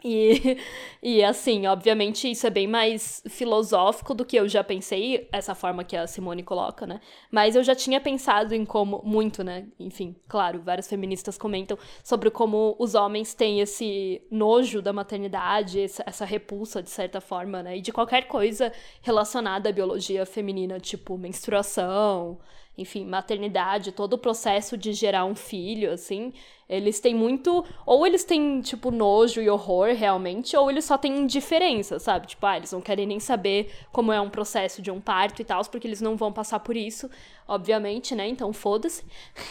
E, 0.04 0.58
e 1.02 1.22
assim, 1.22 1.66
obviamente 1.66 2.30
isso 2.30 2.46
é 2.46 2.50
bem 2.50 2.66
mais 2.66 3.22
filosófico 3.28 4.14
do 4.14 4.24
que 4.24 4.36
eu 4.36 4.48
já 4.48 4.64
pensei, 4.64 5.28
essa 5.32 5.54
forma 5.54 5.84
que 5.84 5.96
a 5.96 6.06
Simone 6.06 6.42
coloca, 6.42 6.86
né? 6.86 7.00
Mas 7.30 7.56
eu 7.56 7.62
já 7.62 7.74
tinha 7.74 8.00
pensado 8.00 8.54
em 8.54 8.64
como, 8.64 9.00
muito, 9.04 9.44
né? 9.44 9.66
Enfim, 9.78 10.16
claro, 10.28 10.60
várias 10.62 10.88
feministas 10.88 11.38
comentam 11.38 11.78
sobre 12.02 12.30
como 12.30 12.76
os 12.78 12.94
homens 12.94 13.34
têm 13.34 13.60
esse 13.60 14.22
nojo 14.30 14.82
da 14.82 14.92
maternidade, 14.92 15.80
essa, 15.80 16.24
repulsa, 16.24 16.82
de 16.82 16.90
certa 16.90 17.20
forma, 17.20 17.62
né? 17.62 17.76
E 17.78 17.80
de 17.80 17.92
qualquer 17.92 18.26
coisa 18.26 18.72
relacionada 19.00 19.68
à 19.68 19.72
biologia 19.72 20.26
feminina, 20.26 20.80
tipo 20.80 21.16
menstruação, 21.18 22.38
enfim, 22.76 23.04
maternidade, 23.04 23.92
todo 23.92 24.14
o 24.14 24.18
processo 24.18 24.76
de 24.78 24.92
gerar 24.92 25.24
um 25.26 25.35
filho, 25.35 25.92
assim, 25.92 26.32
eles 26.68 27.00
têm 27.00 27.14
muito. 27.14 27.64
Ou 27.85 28.06
eles 28.06 28.24
têm, 28.24 28.62
tipo, 28.62 28.90
nojo 28.90 29.42
e 29.42 29.50
horror 29.50 29.94
realmente, 29.94 30.56
ou 30.56 30.70
eles 30.70 30.87
só 30.87 30.96
têm 30.96 31.18
indiferença, 31.18 31.98
sabe? 31.98 32.28
Tipo, 32.28 32.46
ah, 32.46 32.56
eles 32.56 32.72
não 32.72 32.80
querem 32.80 33.06
nem 33.06 33.20
saber 33.20 33.70
como 33.92 34.11
é 34.11 34.20
um 34.20 34.30
processo 34.30 34.80
de 34.80 34.90
um 34.90 35.00
parto 35.00 35.42
e 35.42 35.44
tal, 35.44 35.62
porque 35.66 35.87
eles 35.87 36.00
não 36.00 36.16
vão 36.16 36.32
passar 36.32 36.61
por 36.61 36.74
isso, 36.74 37.11
obviamente, 37.46 38.14
né? 38.14 38.26
Então 38.26 38.52
foda-se. 38.54 39.04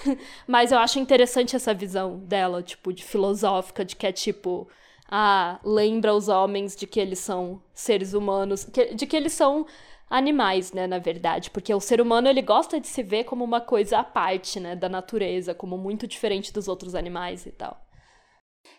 Mas 0.47 0.71
eu 0.71 0.79
acho 0.79 0.99
interessante 0.99 1.55
essa 1.55 1.73
visão 1.75 2.17
dela, 2.19 2.63
tipo, 2.63 2.91
de 2.91 3.03
filosófica, 3.03 3.85
de 3.85 3.95
que 3.95 4.07
é 4.07 4.11
tipo. 4.11 4.67
Ah, 5.13 5.59
lembra 5.63 6.15
os 6.15 6.29
homens 6.29 6.73
de 6.73 6.87
que 6.87 6.97
eles 6.97 7.19
são 7.19 7.61
seres 7.73 8.13
humanos, 8.13 8.65
de 8.95 9.05
que 9.05 9.15
eles 9.17 9.33
são 9.33 9.65
animais, 10.11 10.73
né, 10.73 10.85
na 10.85 10.99
verdade, 10.99 11.49
porque 11.49 11.73
o 11.73 11.79
ser 11.79 12.01
humano 12.01 12.27
ele 12.27 12.41
gosta 12.41 12.79
de 12.79 12.87
se 12.87 13.01
ver 13.01 13.23
como 13.23 13.43
uma 13.43 13.61
coisa 13.61 13.99
à 13.99 14.03
parte, 14.03 14.59
né, 14.59 14.75
da 14.75 14.89
natureza, 14.89 15.55
como 15.55 15.77
muito 15.77 16.05
diferente 16.05 16.51
dos 16.53 16.67
outros 16.67 16.93
animais 16.93 17.45
e 17.45 17.51
tal. 17.51 17.81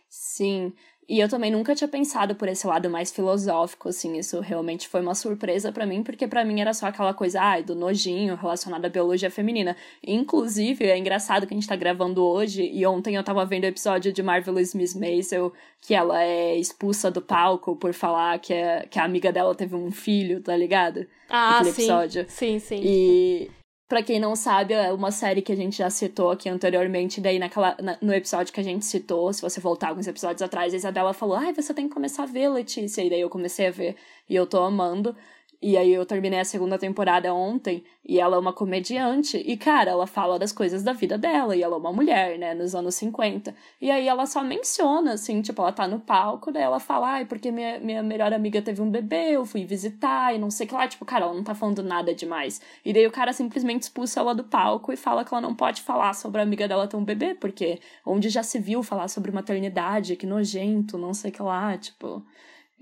Sim, 0.08 0.74
e 1.12 1.20
eu 1.20 1.28
também 1.28 1.50
nunca 1.50 1.74
tinha 1.74 1.86
pensado 1.86 2.34
por 2.34 2.48
esse 2.48 2.66
lado 2.66 2.88
mais 2.88 3.12
filosófico, 3.12 3.90
assim, 3.90 4.16
isso 4.16 4.40
realmente 4.40 4.88
foi 4.88 5.02
uma 5.02 5.14
surpresa 5.14 5.70
para 5.70 5.84
mim, 5.84 6.02
porque 6.02 6.26
para 6.26 6.42
mim 6.42 6.58
era 6.58 6.72
só 6.72 6.86
aquela 6.86 7.12
coisa, 7.12 7.38
ah, 7.38 7.60
do 7.60 7.74
nojinho 7.74 8.34
relacionado 8.34 8.86
à 8.86 8.88
biologia 8.88 9.30
feminina. 9.30 9.76
Inclusive, 10.02 10.86
é 10.86 10.96
engraçado 10.96 11.46
que 11.46 11.52
a 11.52 11.56
gente 11.56 11.68
tá 11.68 11.76
gravando 11.76 12.24
hoje, 12.24 12.62
e 12.62 12.86
ontem 12.86 13.14
eu 13.14 13.22
tava 13.22 13.44
vendo 13.44 13.64
o 13.64 13.66
episódio 13.66 14.10
de 14.10 14.22
Marvelous 14.22 14.72
Miss 14.72 14.94
Maisel, 14.94 15.52
que 15.82 15.92
ela 15.92 16.24
é 16.24 16.56
expulsa 16.56 17.10
do 17.10 17.20
palco 17.20 17.76
por 17.76 17.92
falar 17.92 18.38
que, 18.38 18.54
é, 18.54 18.86
que 18.90 18.98
a 18.98 19.04
amiga 19.04 19.30
dela 19.30 19.54
teve 19.54 19.76
um 19.76 19.90
filho, 19.90 20.40
tá 20.40 20.56
ligado? 20.56 21.06
Ah, 21.28 21.56
Aquele 21.56 21.72
sim. 21.72 21.82
episódio. 21.82 22.24
Sim, 22.26 22.58
sim. 22.58 22.80
E 22.82 23.50
Pra 23.92 24.02
quem 24.02 24.18
não 24.18 24.34
sabe, 24.34 24.72
é 24.72 24.90
uma 24.90 25.10
série 25.10 25.42
que 25.42 25.52
a 25.52 25.54
gente 25.54 25.76
já 25.76 25.90
citou 25.90 26.30
aqui 26.30 26.48
anteriormente, 26.48 27.20
daí 27.20 27.38
naquela, 27.38 27.76
na, 27.78 27.98
no 28.00 28.14
episódio 28.14 28.50
que 28.50 28.58
a 28.58 28.62
gente 28.62 28.86
citou, 28.86 29.30
se 29.34 29.42
você 29.42 29.60
voltar 29.60 29.88
alguns 29.90 30.06
episódios 30.06 30.40
atrás, 30.40 30.72
a 30.72 30.76
Isabela 30.78 31.12
falou, 31.12 31.36
ai, 31.36 31.52
você 31.52 31.74
tem 31.74 31.88
que 31.88 31.92
começar 31.92 32.22
a 32.22 32.26
ver, 32.26 32.48
Letícia, 32.48 33.02
e 33.04 33.10
daí 33.10 33.20
eu 33.20 33.28
comecei 33.28 33.66
a 33.66 33.70
ver, 33.70 33.94
e 34.30 34.34
eu 34.34 34.46
tô 34.46 34.60
amando. 34.60 35.14
E 35.62 35.76
aí 35.76 35.94
eu 35.94 36.04
terminei 36.04 36.40
a 36.40 36.44
segunda 36.44 36.76
temporada 36.76 37.32
ontem 37.32 37.84
e 38.04 38.18
ela 38.18 38.34
é 38.34 38.38
uma 38.38 38.52
comediante. 38.52 39.36
E, 39.36 39.56
cara, 39.56 39.92
ela 39.92 40.08
fala 40.08 40.36
das 40.36 40.50
coisas 40.50 40.82
da 40.82 40.92
vida 40.92 41.16
dela. 41.16 41.54
E 41.54 41.62
ela 41.62 41.76
é 41.76 41.78
uma 41.78 41.92
mulher, 41.92 42.36
né, 42.36 42.52
nos 42.52 42.74
anos 42.74 42.96
50. 42.96 43.54
E 43.80 43.88
aí 43.88 44.08
ela 44.08 44.26
só 44.26 44.42
menciona, 44.42 45.12
assim, 45.12 45.40
tipo, 45.40 45.62
ela 45.62 45.70
tá 45.70 45.86
no 45.86 46.00
palco, 46.00 46.50
daí 46.50 46.64
ela 46.64 46.80
fala, 46.80 47.12
ai, 47.12 47.26
porque 47.26 47.52
minha, 47.52 47.78
minha 47.78 48.02
melhor 48.02 48.32
amiga 48.32 48.60
teve 48.60 48.82
um 48.82 48.90
bebê, 48.90 49.36
eu 49.36 49.46
fui 49.46 49.64
visitar 49.64 50.34
e 50.34 50.38
não 50.38 50.50
sei 50.50 50.66
o 50.66 50.68
que 50.68 50.74
lá. 50.74 50.88
Tipo, 50.88 51.04
cara, 51.04 51.26
ela 51.26 51.34
não 51.34 51.44
tá 51.44 51.54
falando 51.54 51.80
nada 51.80 52.12
demais. 52.12 52.60
E 52.84 52.92
daí 52.92 53.06
o 53.06 53.12
cara 53.12 53.32
simplesmente 53.32 53.82
expulsa 53.82 54.18
ela 54.18 54.34
do 54.34 54.42
palco 54.42 54.92
e 54.92 54.96
fala 54.96 55.24
que 55.24 55.32
ela 55.32 55.40
não 55.40 55.54
pode 55.54 55.82
falar 55.82 56.12
sobre 56.14 56.40
a 56.40 56.44
amiga 56.44 56.66
dela 56.66 56.88
ter 56.88 56.96
um 56.96 57.04
bebê, 57.04 57.34
porque 57.36 57.78
onde 58.04 58.28
já 58.30 58.42
se 58.42 58.58
viu 58.58 58.82
falar 58.82 59.06
sobre 59.06 59.30
maternidade, 59.30 60.16
que 60.16 60.26
nojento, 60.26 60.98
não 60.98 61.14
sei 61.14 61.30
o 61.30 61.34
que 61.34 61.42
lá, 61.42 61.78
tipo 61.78 62.20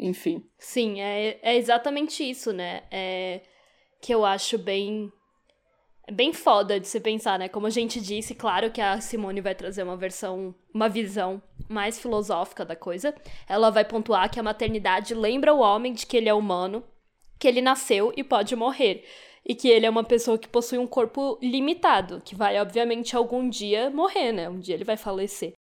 enfim. 0.00 0.42
Sim, 0.58 1.00
é, 1.00 1.38
é 1.42 1.56
exatamente 1.56 2.28
isso, 2.28 2.52
né? 2.52 2.82
É, 2.90 3.42
que 4.00 4.12
eu 4.12 4.24
acho 4.24 4.56
bem 4.56 5.12
bem 6.10 6.32
foda 6.32 6.80
de 6.80 6.88
se 6.88 6.98
pensar, 6.98 7.38
né? 7.38 7.48
Como 7.48 7.66
a 7.66 7.70
gente 7.70 8.00
disse, 8.00 8.34
claro 8.34 8.70
que 8.70 8.80
a 8.80 9.00
Simone 9.00 9.40
vai 9.40 9.54
trazer 9.54 9.82
uma 9.82 9.96
versão, 9.96 10.54
uma 10.74 10.88
visão 10.88 11.40
mais 11.68 12.00
filosófica 12.00 12.64
da 12.64 12.74
coisa. 12.74 13.14
Ela 13.48 13.70
vai 13.70 13.84
pontuar 13.84 14.28
que 14.30 14.40
a 14.40 14.42
maternidade 14.42 15.14
lembra 15.14 15.54
o 15.54 15.60
homem 15.60 15.92
de 15.92 16.06
que 16.06 16.16
ele 16.16 16.28
é 16.28 16.34
humano, 16.34 16.82
que 17.38 17.46
ele 17.46 17.60
nasceu 17.60 18.12
e 18.16 18.24
pode 18.24 18.56
morrer. 18.56 19.04
E 19.46 19.54
que 19.54 19.68
ele 19.68 19.86
é 19.86 19.90
uma 19.90 20.04
pessoa 20.04 20.36
que 20.36 20.48
possui 20.48 20.78
um 20.78 20.86
corpo 20.86 21.38
limitado, 21.40 22.20
que 22.24 22.34
vai, 22.34 22.60
obviamente, 22.60 23.16
algum 23.16 23.48
dia 23.48 23.88
morrer, 23.88 24.32
né? 24.32 24.48
Um 24.48 24.58
dia 24.58 24.74
ele 24.74 24.84
vai 24.84 24.96
falecer. 24.96 25.52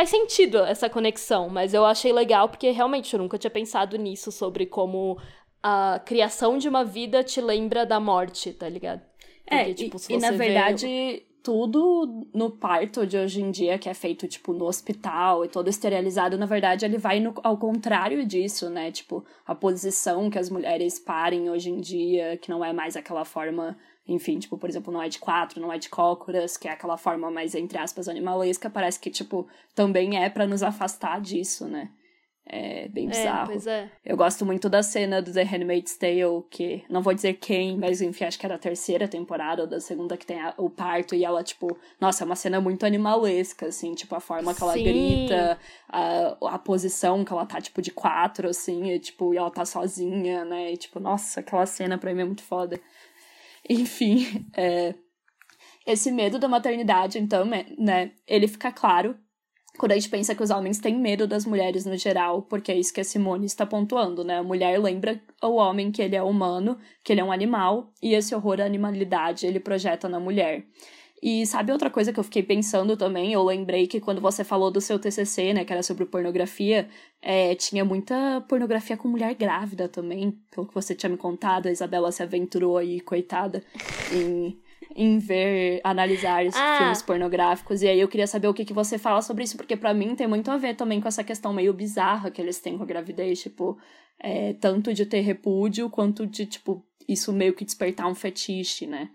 Faz 0.00 0.08
sentido 0.08 0.60
essa 0.60 0.88
conexão, 0.88 1.50
mas 1.50 1.74
eu 1.74 1.84
achei 1.84 2.10
legal 2.10 2.48
porque 2.48 2.70
realmente 2.70 3.12
eu 3.12 3.20
nunca 3.20 3.36
tinha 3.36 3.50
pensado 3.50 3.98
nisso, 3.98 4.32
sobre 4.32 4.64
como 4.64 5.18
a 5.62 6.00
criação 6.02 6.56
de 6.56 6.70
uma 6.70 6.82
vida 6.82 7.22
te 7.22 7.38
lembra 7.38 7.84
da 7.84 8.00
morte, 8.00 8.50
tá 8.50 8.66
ligado? 8.66 9.02
É, 9.46 9.64
Porque, 9.64 9.70
é, 9.70 9.74
tipo, 9.74 9.98
e, 10.08 10.14
e 10.14 10.16
na 10.16 10.30
verdade, 10.30 10.86
vê... 10.86 11.26
tudo 11.42 12.26
no 12.32 12.50
parto 12.50 13.06
de 13.06 13.18
hoje 13.18 13.42
em 13.42 13.50
dia, 13.50 13.78
que 13.78 13.90
é 13.90 13.92
feito, 13.92 14.26
tipo, 14.26 14.54
no 14.54 14.64
hospital 14.64 15.44
e 15.44 15.48
todo 15.48 15.68
esterilizado, 15.68 16.38
na 16.38 16.46
verdade, 16.46 16.86
ele 16.86 16.96
vai 16.96 17.20
no, 17.20 17.34
ao 17.42 17.58
contrário 17.58 18.24
disso, 18.24 18.70
né? 18.70 18.90
Tipo, 18.90 19.22
a 19.44 19.54
posição 19.54 20.30
que 20.30 20.38
as 20.38 20.48
mulheres 20.48 20.98
parem 20.98 21.50
hoje 21.50 21.68
em 21.68 21.78
dia, 21.78 22.38
que 22.38 22.48
não 22.48 22.64
é 22.64 22.72
mais 22.72 22.96
aquela 22.96 23.26
forma 23.26 23.76
enfim, 24.12 24.38
tipo, 24.38 24.58
por 24.58 24.68
exemplo, 24.68 24.92
não 24.92 25.02
é 25.02 25.08
de 25.08 25.18
quatro, 25.18 25.60
não 25.60 25.72
é 25.72 25.78
de 25.78 25.88
cócoras, 25.88 26.56
que 26.56 26.68
é 26.68 26.72
aquela 26.72 26.96
forma 26.96 27.30
mais, 27.30 27.54
entre 27.54 27.78
aspas, 27.78 28.08
animalesca, 28.08 28.68
parece 28.68 28.98
que, 28.98 29.10
tipo, 29.10 29.46
também 29.74 30.22
é 30.22 30.28
para 30.28 30.46
nos 30.46 30.62
afastar 30.62 31.20
disso, 31.20 31.66
né? 31.66 31.90
É 32.52 32.88
bem 32.88 33.06
é, 33.06 33.10
bizarro. 33.10 33.42
É, 33.42 33.46
pois 33.46 33.66
é. 33.68 33.90
Eu 34.04 34.16
gosto 34.16 34.44
muito 34.44 34.68
da 34.68 34.82
cena 34.82 35.22
do 35.22 35.32
The 35.32 35.44
Handmaid's 35.44 35.96
Tale, 35.96 36.42
que 36.50 36.82
não 36.90 37.00
vou 37.00 37.14
dizer 37.14 37.34
quem, 37.34 37.78
mas 37.78 38.02
enfim, 38.02 38.24
acho 38.24 38.36
que 38.36 38.44
é 38.44 38.48
da 38.48 38.58
terceira 38.58 39.06
temporada 39.06 39.62
ou 39.62 39.68
da 39.68 39.78
segunda 39.78 40.16
que 40.16 40.26
tem 40.26 40.40
a, 40.40 40.52
o 40.56 40.68
parto 40.68 41.14
e 41.14 41.24
ela, 41.24 41.44
tipo, 41.44 41.78
nossa, 42.00 42.24
é 42.24 42.26
uma 42.26 42.34
cena 42.34 42.60
muito 42.60 42.84
animalesca, 42.84 43.66
assim, 43.66 43.94
tipo, 43.94 44.16
a 44.16 44.20
forma 44.20 44.52
que 44.52 44.62
ela 44.64 44.72
Sim. 44.72 44.82
grita, 44.82 45.58
a, 45.88 46.54
a 46.54 46.58
posição 46.58 47.24
que 47.24 47.32
ela 47.32 47.46
tá, 47.46 47.60
tipo, 47.60 47.80
de 47.80 47.92
quatro, 47.92 48.48
assim, 48.48 48.90
e, 48.90 48.98
tipo, 48.98 49.32
e 49.32 49.36
ela 49.36 49.50
tá 49.50 49.64
sozinha, 49.64 50.44
né? 50.44 50.72
E, 50.72 50.76
tipo, 50.76 50.98
nossa, 50.98 51.38
aquela 51.38 51.66
cena 51.66 51.98
pra 51.98 52.12
mim 52.12 52.22
é 52.22 52.24
muito 52.24 52.42
foda. 52.42 52.80
Enfim, 53.68 54.46
é, 54.56 54.94
esse 55.86 56.10
medo 56.10 56.38
da 56.38 56.48
maternidade, 56.48 57.18
então, 57.18 57.44
né, 57.44 58.12
ele 58.26 58.48
fica 58.48 58.70
claro 58.70 59.16
quando 59.78 59.92
a 59.92 59.94
gente 59.94 60.10
pensa 60.10 60.34
que 60.34 60.42
os 60.42 60.50
homens 60.50 60.78
têm 60.78 60.98
medo 60.98 61.26
das 61.26 61.46
mulheres 61.46 61.86
no 61.86 61.96
geral, 61.96 62.42
porque 62.42 62.70
é 62.70 62.78
isso 62.78 62.92
que 62.92 63.00
a 63.00 63.04
Simone 63.04 63.46
está 63.46 63.64
pontuando, 63.64 64.22
né? 64.22 64.36
A 64.36 64.42
mulher 64.42 64.78
lembra 64.78 65.18
ao 65.40 65.54
homem 65.54 65.90
que 65.90 66.02
ele 66.02 66.14
é 66.14 66.22
humano, 66.22 66.76
que 67.02 67.12
ele 67.12 67.20
é 67.22 67.24
um 67.24 67.32
animal, 67.32 67.90
e 68.02 68.12
esse 68.12 68.34
horror 68.34 68.60
à 68.60 68.64
animalidade 68.64 69.46
ele 69.46 69.58
projeta 69.58 70.06
na 70.06 70.20
mulher. 70.20 70.66
E 71.22 71.44
sabe 71.46 71.70
outra 71.70 71.90
coisa 71.90 72.12
que 72.12 72.18
eu 72.18 72.24
fiquei 72.24 72.42
pensando 72.42 72.96
também? 72.96 73.32
Eu 73.32 73.44
lembrei 73.44 73.86
que 73.86 74.00
quando 74.00 74.20
você 74.20 74.42
falou 74.42 74.70
do 74.70 74.80
seu 74.80 74.98
TCC, 74.98 75.52
né, 75.52 75.64
que 75.64 75.72
era 75.72 75.82
sobre 75.82 76.06
pornografia, 76.06 76.88
é, 77.20 77.54
tinha 77.54 77.84
muita 77.84 78.40
pornografia 78.48 78.96
com 78.96 79.06
mulher 79.06 79.34
grávida 79.34 79.86
também, 79.86 80.38
pelo 80.50 80.66
que 80.66 80.74
você 80.74 80.94
tinha 80.94 81.10
me 81.10 81.18
contado. 81.18 81.66
A 81.66 81.70
Isabela 81.70 82.10
se 82.10 82.22
aventurou 82.22 82.78
aí, 82.78 83.00
coitada, 83.00 83.62
em 84.12 84.58
em 84.94 85.18
ver, 85.18 85.80
analisar 85.84 86.44
ah. 86.54 86.78
filmes 86.78 87.02
pornográficos. 87.02 87.82
E 87.82 87.88
aí 87.88 88.00
eu 88.00 88.08
queria 88.08 88.26
saber 88.26 88.48
o 88.48 88.54
que, 88.54 88.64
que 88.64 88.72
você 88.72 88.98
fala 88.98 89.22
sobre 89.22 89.44
isso, 89.44 89.56
porque 89.56 89.76
para 89.76 89.94
mim 89.94 90.14
tem 90.14 90.26
muito 90.26 90.50
a 90.50 90.56
ver 90.56 90.74
também 90.74 91.00
com 91.00 91.08
essa 91.08 91.22
questão 91.22 91.52
meio 91.52 91.72
bizarra 91.72 92.30
que 92.30 92.40
eles 92.40 92.60
têm 92.60 92.76
com 92.76 92.82
a 92.82 92.86
gravidez, 92.86 93.40
tipo, 93.40 93.78
é, 94.18 94.54
tanto 94.54 94.92
de 94.92 95.06
ter 95.06 95.20
repúdio 95.20 95.88
quanto 95.88 96.26
de, 96.26 96.46
tipo, 96.46 96.84
isso 97.08 97.32
meio 97.32 97.54
que 97.54 97.64
despertar 97.64 98.08
um 98.08 98.14
fetiche, 98.14 98.86
né? 98.86 99.10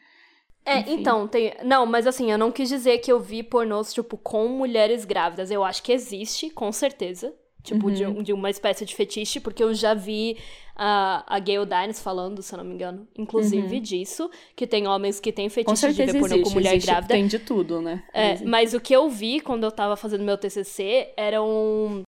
É, 0.66 0.80
Enfim. 0.80 0.94
então, 0.94 1.28
tem. 1.28 1.54
Não, 1.64 1.86
mas 1.86 2.08
assim, 2.08 2.32
eu 2.32 2.38
não 2.38 2.52
quis 2.52 2.68
dizer 2.68 2.98
que 2.98 3.12
eu 3.12 3.20
vi 3.20 3.44
pornôs, 3.44 3.94
tipo, 3.94 4.18
com 4.18 4.48
mulheres 4.48 5.06
grávidas. 5.06 5.52
Eu 5.52 5.64
acho 5.64 5.84
que 5.84 5.92
existe, 5.92 6.50
com 6.50 6.72
certeza. 6.72 7.34
Tipo, 7.66 7.88
uhum. 7.88 7.94
de, 7.94 8.24
de, 8.24 8.34
uma 8.34 8.50
espécie 8.50 8.86
de 8.86 8.96
fetiche, 8.96 9.40
porque 9.40 9.64
eu 9.64 9.74
já 9.74 9.96
vi 9.96 10.38
a, 10.76 11.24
a 11.28 11.40
Gayle 11.40 11.66
Dines 11.66 12.00
falando, 12.00 12.44
se 12.44 12.54
eu 12.54 12.58
não 12.58 12.64
me 12.64 12.76
engano, 12.76 13.08
inclusive 13.18 13.76
uhum. 13.76 13.82
disso, 13.82 14.30
que 14.56 14.68
tem 14.68 14.88
homens 14.88 15.20
que 15.20 15.32
têm 15.32 15.50
fetiche 15.50 15.92
de 15.92 16.06
ver 16.06 16.20
pornô 16.20 16.44
com 16.44 16.52
mulher 16.52 16.74
existe, 16.74 16.86
grávida. 16.86 17.16
Tem 17.16 17.26
de 17.26 17.40
tudo, 17.40 17.82
né? 17.82 18.04
É, 18.14 18.44
mas 18.46 18.76
o 18.76 18.80
que 18.80 18.96
eu 18.96 19.10
vi 19.10 19.40
quando 19.40 19.64
eu 19.64 19.72
tava 19.72 19.96
fazendo 19.96 20.24
meu 20.24 20.38
TCC 20.38 21.12
era 21.18 21.42
um... 21.42 22.04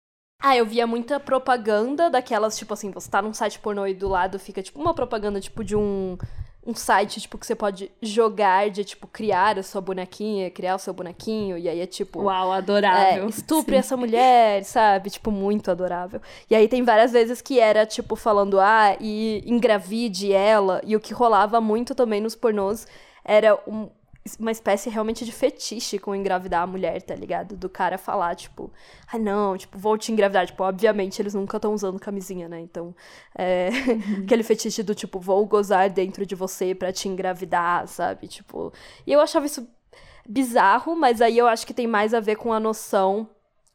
Ah, 0.43 0.57
eu 0.57 0.67
via 0.67 0.89
muita 0.89 1.21
propaganda 1.21 2.11
daquelas, 2.11 2.59
tipo 2.59 2.75
assim, 2.75 2.91
você 2.91 3.09
tá 3.09 3.23
num 3.23 3.33
site 3.33 3.61
pornô 3.61 3.87
e 3.87 3.95
do 3.95 4.09
lado 4.09 4.41
fica, 4.41 4.61
tipo, 4.61 4.81
uma 4.81 4.93
propaganda, 4.93 5.41
tipo, 5.41 5.63
de 5.63 5.77
um 5.77 6.19
um 6.67 6.75
site, 6.75 7.21
tipo, 7.21 7.37
que 7.37 7.47
você 7.47 7.55
pode 7.55 7.91
jogar 8.01 8.71
de, 8.71 8.85
tipo, 8.85 9.07
criar 9.07 9.59
a 9.59 9.63
sua 9.63 9.81
bonequinha, 9.81 10.51
criar 10.51 10.77
o 10.77 10.79
seu 10.79 10.95
bonequinho, 10.95 11.59
e 11.59 11.69
aí 11.69 11.81
é 11.81 11.87
tipo. 11.87 12.23
Uau, 12.23 12.53
adorável. 12.53 13.27
É, 13.27 13.29
estupre 13.29 13.75
Sim. 13.75 13.79
essa 13.79 13.97
mulher, 13.97 14.65
sabe? 14.67 15.11
Tipo, 15.11 15.31
muito 15.31 15.71
adorável. 15.71 16.21
E 16.51 16.55
aí 16.55 16.67
tem 16.67 16.83
várias 16.83 17.13
vezes 17.13 17.43
que 17.43 17.61
era, 17.61 17.85
tipo, 17.85 18.17
falando, 18.17 18.59
ah, 18.59 18.97
e 18.99 19.43
engravide 19.47 20.33
ela, 20.33 20.81
e 20.85 20.97
o 20.97 21.01
que 21.01 21.13
rolava 21.13 21.61
muito 21.61 21.95
também 21.95 22.21
nos 22.21 22.35
pornôs 22.35 22.87
era 23.25 23.59
um, 23.67 23.89
uma 24.39 24.51
espécie 24.51 24.89
realmente 24.89 25.25
de 25.25 25.33
fetiche 25.33 25.99
com 25.99 26.15
engravidar 26.15 26.63
a 26.63 26.67
mulher, 26.67 27.03
tá 27.03 27.15
ligado? 27.15 27.57
Do 27.57 27.69
cara 27.69 27.99
falar, 27.99 28.35
tipo, 28.35 28.73
ai 29.07 29.21
ah, 29.21 29.23
não, 29.23 29.57
tipo, 29.57 29.79
vou 29.79 29.99
te 29.99 30.11
engravidar. 30.11 30.47
Tipo, 30.47 30.65
obviamente 30.65 31.21
eles 31.21 31.35
nunca 31.35 31.59
estão 31.59 31.75
usando 31.75 32.01
camisinha, 32.01 32.49
né? 32.49 32.61
Então, 32.61 32.95
é 33.37 33.69
uhum. 33.69 34.25
aquele 34.25 34.43
fetiche 34.43 34.83
do 34.83 34.95
tipo, 34.95 35.21
vou 35.21 35.45
gozar 35.47 35.91
dentro 35.91 36.25
de 36.25 36.35
você 36.35 36.75
para 36.75 36.93
te 36.93 37.07
engravidar, 37.07 37.87
sabe? 37.87 38.27
Tipo, 38.27 38.73
e 39.07 39.13
eu 39.13 39.21
achava 39.21 39.45
isso 39.45 39.69
bizarro, 40.27 40.97
mas 40.97 41.21
aí 41.21 41.37
eu 41.37 41.47
acho 41.47 41.67
que 41.67 41.75
tem 41.75 41.87
mais 41.87 42.15
a 42.15 42.21
ver 42.21 42.37
com 42.37 42.53
a 42.53 42.59
noção 42.59 43.29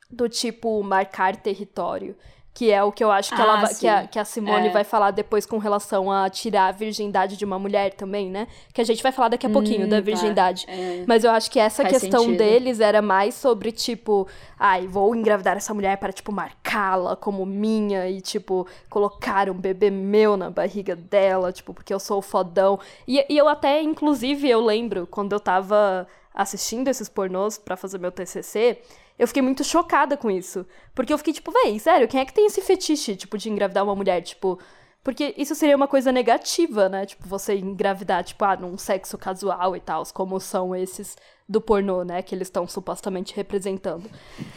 do 0.09 0.27
tipo 0.27 0.81
marcar 0.81 1.35
território 1.35 2.15
que 2.53 2.71
é 2.71 2.83
o 2.83 2.91
que 2.91 3.03
eu 3.03 3.12
acho 3.12 3.33
que, 3.33 3.41
ah, 3.41 3.45
ela, 3.45 3.73
que, 3.73 3.88
a, 3.88 4.07
que 4.07 4.19
a 4.19 4.25
Simone 4.25 4.67
é. 4.67 4.71
vai 4.71 4.83
falar 4.83 5.12
depois 5.12 5.45
com 5.45 5.57
relação 5.57 6.12
a 6.12 6.29
tirar 6.29 6.67
a 6.67 6.71
virgindade 6.71 7.38
de 7.38 7.45
uma 7.45 7.57
mulher 7.57 7.93
também, 7.93 8.29
né? 8.29 8.47
Que 8.73 8.81
a 8.81 8.83
gente 8.83 9.01
vai 9.01 9.12
falar 9.12 9.29
daqui 9.29 9.45
a 9.45 9.49
pouquinho 9.49 9.85
hum, 9.85 9.89
da 9.89 9.97
tá. 9.97 10.01
virgindade. 10.01 10.65
Tá. 10.65 10.71
É. 10.71 11.03
Mas 11.07 11.23
eu 11.23 11.31
acho 11.31 11.49
que 11.49 11.59
essa 11.59 11.83
Faz 11.83 11.97
questão 11.97 12.21
sentido. 12.21 12.38
deles 12.38 12.79
era 12.79 13.01
mais 13.01 13.35
sobre, 13.35 13.71
tipo, 13.71 14.27
ai, 14.57 14.88
vou 14.88 15.15
engravidar 15.15 15.55
essa 15.55 15.73
mulher 15.73 15.97
para, 15.97 16.12
tipo, 16.12 16.31
marcá-la 16.31 17.15
como 17.15 17.45
minha 17.45 18.09
e, 18.09 18.19
tipo, 18.19 18.67
colocar 18.89 19.49
um 19.49 19.53
bebê 19.55 19.89
meu 19.89 20.35
na 20.35 20.49
barriga 20.49 20.95
dela, 20.95 21.51
tipo, 21.53 21.73
porque 21.73 21.93
eu 21.93 21.99
sou 21.99 22.17
o 22.17 22.21
fodão. 22.21 22.79
E, 23.07 23.25
e 23.29 23.38
eu 23.38 23.47
até, 23.47 23.81
inclusive, 23.81 24.49
eu 24.49 24.59
lembro, 24.59 25.07
quando 25.07 25.33
eu 25.33 25.39
tava 25.39 26.07
assistindo 26.33 26.88
esses 26.88 27.07
pornôs 27.07 27.57
para 27.57 27.77
fazer 27.77 27.97
meu 27.99 28.12
TCC, 28.12 28.79
eu 29.19 29.27
fiquei 29.27 29.43
muito 29.43 29.65
chocada 29.65 30.15
com 30.15 30.32
isso. 30.32 30.65
Porque 30.95 31.12
eu 31.12 31.17
fiquei 31.17 31.34
tipo, 31.34 31.51
véi, 31.51 31.77
sério, 31.77 32.08
quem 32.08 32.21
é 32.21 32.25
que 32.25 32.34
tem 32.34 32.45
esse 32.45 32.62
fetiche, 32.62 33.17
tipo, 33.17 33.38
de 33.38 33.49
engravidar 33.49 33.84
uma 33.84 33.93
mulher? 33.93 34.21
Tipo, 34.21 34.58
porque 35.03 35.36
isso 35.38 35.53
seria 35.55 35.75
uma 35.75 35.88
coisa 35.89 36.10
negativa, 36.10 36.88
né? 36.88 37.05
Tipo, 37.05 37.27
você 37.27 37.58
engravidar, 37.58 38.23
tipo, 38.23 38.45
ah, 38.45 38.55
num 38.55 38.77
sexo 38.77 39.17
casual 39.17 39.75
e 39.75 39.82
tal, 39.82 40.03
como 40.13 40.39
são 40.39 40.73
esses 40.73 41.17
do 41.47 41.60
pornô, 41.60 42.03
né? 42.03 42.21
Que 42.21 42.34
eles 42.34 42.47
estão 42.47 42.65
supostamente 42.65 43.36
representando. 43.36 44.10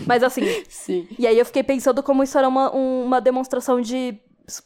Mas 0.07 0.23
assim. 0.23 0.43
Sim. 0.69 1.09
E 1.19 1.27
aí 1.27 1.37
eu 1.37 1.45
fiquei 1.45 1.65
pensando 1.65 2.01
como 2.01 2.23
isso 2.23 2.39
era 2.39 2.47
uma, 2.49 2.71
uma 2.71 3.21
demonstração 3.21 3.81
de 3.81 4.17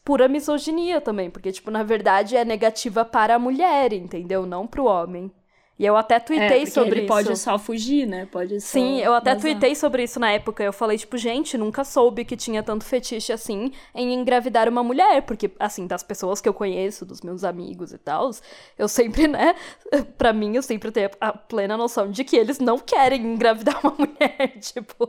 pura 0.05 0.29
misoginia 0.29 1.01
também. 1.01 1.31
Porque, 1.31 1.51
tipo, 1.51 1.71
na 1.71 1.83
verdade 1.83 2.37
é 2.37 2.45
negativa 2.45 3.03
para 3.03 3.37
a 3.37 3.39
mulher, 3.39 3.95
entendeu? 3.95 4.45
Não 4.45 4.67
para 4.67 4.83
o 4.83 4.87
homem. 4.87 5.33
E 5.79 5.85
eu 5.85 5.95
até 5.95 6.19
tuitei 6.19 6.63
é, 6.63 6.67
sobre 6.67 6.91
ele 6.91 7.01
isso. 7.01 7.09
pode 7.09 7.37
só 7.37 7.59
fugir, 7.59 8.07
né? 8.07 8.27
Pode 8.33 8.61
só 8.63 8.67
Sim, 8.67 8.99
eu 9.01 9.13
até 9.13 9.35
vazar. 9.35 9.43
tuitei 9.43 9.75
sobre 9.75 10.05
isso 10.05 10.19
na 10.19 10.31
época. 10.31 10.65
Eu 10.65 10.73
falei, 10.73 10.97
tipo, 10.97 11.19
gente, 11.19 11.59
nunca 11.59 11.85
soube 11.85 12.25
que 12.25 12.35
tinha 12.35 12.63
tanto 12.63 12.83
fetiche 12.83 13.31
assim 13.31 13.71
em 13.95 14.15
engravidar 14.15 14.71
uma 14.71 14.83
mulher. 14.83 15.21
Porque, 15.23 15.51
assim, 15.59 15.87
das 15.87 16.03
pessoas 16.03 16.41
que 16.41 16.49
eu 16.49 16.55
conheço, 16.55 17.05
dos 17.05 17.21
meus 17.21 17.45
amigos 17.45 17.93
e 17.93 17.99
tal, 17.99 18.31
eu 18.79 18.89
sempre, 18.89 19.29
né? 19.29 19.55
Pra 20.17 20.33
mim, 20.33 20.57
eu 20.57 20.63
sempre 20.63 20.91
tenho 20.91 21.11
a 21.21 21.33
plena 21.33 21.77
noção 21.77 22.11
de 22.11 22.25
que 22.25 22.37
eles 22.37 22.59
não 22.59 22.79
querem 22.79 23.21
engravidar 23.35 23.79
uma 23.85 23.93
mulher. 23.99 24.59
tipo, 24.59 25.07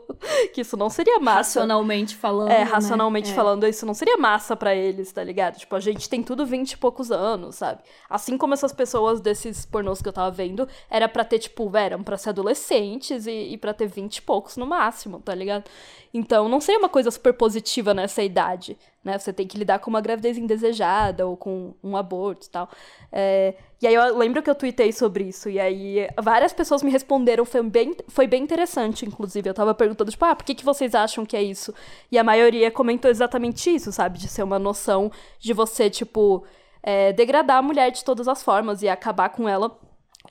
que 0.54 0.62
isso 0.62 0.76
não 0.76 0.90
seria 0.90 1.18
massa. 1.18 1.62
Racionalmente 1.62 2.14
falando. 2.14 2.52
É, 2.52 2.60
né? 2.60 2.64
racionalmente 2.64 3.30
né? 3.30 3.36
falando, 3.36 3.66
isso 3.66 3.86
não 3.86 3.94
seria 3.94 4.18
massa 4.18 4.54
para 4.54 4.76
eles, 4.76 5.14
tá 5.14 5.24
ligado? 5.24 5.60
Tipo, 5.60 5.78
a 5.78 5.80
gente 5.80 6.10
tem 6.10 6.22
tudo 6.22 6.46
vinte 6.46 6.74
e 6.74 6.78
poucos 6.78 7.10
anos, 7.10 7.56
sabe? 7.56 7.82
Assim 8.10 8.38
como 8.38 8.54
essas 8.54 8.74
pessoas 8.74 9.22
desses 9.22 9.66
pornôs 9.66 10.02
que 10.02 10.10
eu 10.10 10.14
tava 10.14 10.30
vendo 10.30 10.57
era 10.90 11.10
para 11.10 11.26
ter, 11.26 11.40
tipo, 11.40 11.76
eram 11.76 12.02
para 12.02 12.18
ser 12.18 12.30
adolescentes 12.30 13.28
e, 13.28 13.54
e 13.54 13.58
para 13.58 13.74
ter 13.74 13.88
vinte 13.88 14.18
e 14.18 14.22
poucos 14.22 14.56
no 14.56 14.66
máximo, 14.66 15.20
tá 15.20 15.36
ligado? 15.36 15.66
Então, 16.14 16.48
não 16.48 16.62
seria 16.62 16.80
uma 16.80 16.88
coisa 16.88 17.12
super 17.12 17.34
positiva 17.34 17.94
nessa 17.94 18.24
idade, 18.24 18.78
né? 19.04 19.20
Você 19.20 19.34
tem 19.34 19.46
que 19.46 19.58
lidar 19.58 19.80
com 19.80 19.90
uma 19.90 20.00
gravidez 20.00 20.38
indesejada 20.38 21.28
ou 21.28 21.36
com 21.36 21.74
um 21.84 21.98
aborto 21.98 22.48
e 22.48 22.50
tal. 22.50 22.70
É, 23.12 23.56
e 23.82 23.86
aí 23.86 23.94
eu 23.94 24.18
lembro 24.18 24.42
que 24.42 24.50
eu 24.50 24.56
tuitei 24.56 24.92
sobre 24.94 25.26
isso, 25.26 25.50
e 25.50 25.60
aí 25.60 26.08
várias 26.18 26.54
pessoas 26.54 26.82
me 26.82 26.90
responderam, 26.90 27.46
foi 27.46 27.62
bem, 27.64 27.96
foi 28.08 28.26
bem 28.26 28.44
interessante, 28.44 29.06
inclusive. 29.06 29.50
Eu 29.50 29.54
tava 29.54 29.76
perguntando, 29.76 30.10
tipo, 30.10 30.24
ah, 30.26 30.36
por 30.36 30.46
que, 30.46 30.56
que 30.56 30.66
vocês 30.66 30.96
acham 30.96 31.26
que 31.26 31.36
é 31.36 31.44
isso? 31.44 31.74
E 32.12 32.18
a 32.18 32.24
maioria 32.24 32.72
comentou 32.72 33.12
exatamente 33.12 33.70
isso, 33.70 33.92
sabe? 33.92 34.18
De 34.18 34.28
ser 34.28 34.44
uma 34.44 34.58
noção 34.58 35.12
de 35.40 35.54
você, 35.54 35.90
tipo 35.90 36.46
é, 36.88 37.12
degradar 37.12 37.58
a 37.58 37.62
mulher 37.62 37.92
de 37.92 38.02
todas 38.04 38.30
as 38.30 38.42
formas 38.42 38.82
e 38.82 38.88
acabar 38.88 39.28
com 39.28 39.48
ela 39.48 39.78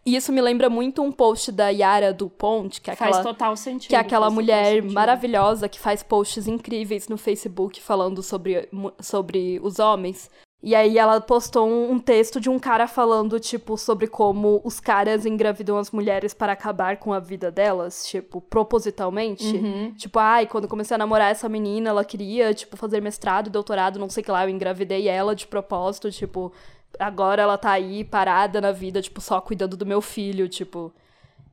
e 0.06 0.14
isso 0.14 0.32
me 0.32 0.40
lembra 0.40 0.70
muito 0.70 1.02
um 1.02 1.10
post 1.10 1.50
da 1.50 1.68
Yara 1.68 2.12
Dupont, 2.12 2.80
que 2.80 2.88
é 2.88 2.92
aquela, 2.92 3.12
faz 3.12 3.24
total 3.24 3.56
sentido, 3.56 3.90
que 3.90 3.96
é 3.96 3.98
aquela 3.98 4.30
mulher 4.30 4.80
maravilhosa 4.80 5.68
que 5.68 5.80
faz 5.80 6.04
posts 6.04 6.46
incríveis 6.46 7.08
no 7.08 7.18
Facebook 7.18 7.82
falando 7.82 8.22
sobre, 8.22 8.68
sobre 9.00 9.58
os 9.64 9.80
homens. 9.80 10.30
E 10.62 10.74
aí 10.74 10.96
ela 10.96 11.20
postou 11.20 11.68
um, 11.68 11.98
texto 11.98 12.40
de 12.40 12.48
um 12.48 12.58
cara 12.58 12.88
falando, 12.88 13.38
tipo, 13.38 13.76
sobre 13.76 14.06
como 14.06 14.60
os 14.64 14.80
caras 14.80 15.26
engravidam 15.26 15.76
as 15.76 15.90
mulheres 15.90 16.32
para 16.32 16.52
acabar 16.52 16.96
com 16.96 17.12
a 17.12 17.20
vida 17.20 17.50
delas, 17.50 18.06
tipo, 18.06 18.40
propositalmente. 18.40 19.44
Uhum. 19.44 19.92
Tipo, 19.94 20.18
ai, 20.18 20.46
quando 20.46 20.66
comecei 20.66 20.94
a 20.94 20.98
namorar 20.98 21.30
essa 21.30 21.48
menina, 21.48 21.90
ela 21.90 22.04
queria, 22.04 22.54
tipo, 22.54 22.76
fazer 22.76 23.02
mestrado, 23.02 23.50
doutorado, 23.50 23.98
não 23.98 24.08
sei 24.08 24.22
o 24.22 24.24
que 24.24 24.30
lá, 24.30 24.44
eu 24.44 24.50
engravidei 24.50 25.08
ela 25.08 25.36
de 25.36 25.46
propósito, 25.46 26.10
tipo, 26.10 26.52
agora 26.98 27.42
ela 27.42 27.58
tá 27.58 27.70
aí 27.70 28.04
parada 28.04 28.60
na 28.60 28.72
vida, 28.72 29.00
tipo, 29.02 29.20
só 29.20 29.40
cuidando 29.40 29.76
do 29.76 29.86
meu 29.86 30.00
filho, 30.00 30.48
tipo. 30.48 30.92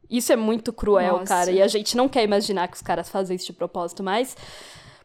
Isso 0.10 0.32
é 0.32 0.36
muito 0.36 0.72
cruel, 0.72 1.20
Nossa. 1.20 1.26
cara. 1.26 1.52
E 1.52 1.62
a 1.62 1.68
gente 1.68 1.98
não 1.98 2.08
quer 2.08 2.24
imaginar 2.24 2.68
que 2.68 2.76
os 2.76 2.82
caras 2.82 3.10
fazem 3.10 3.36
isso 3.36 3.48
de 3.48 3.54
propósito, 3.54 4.04
mas 4.04 4.36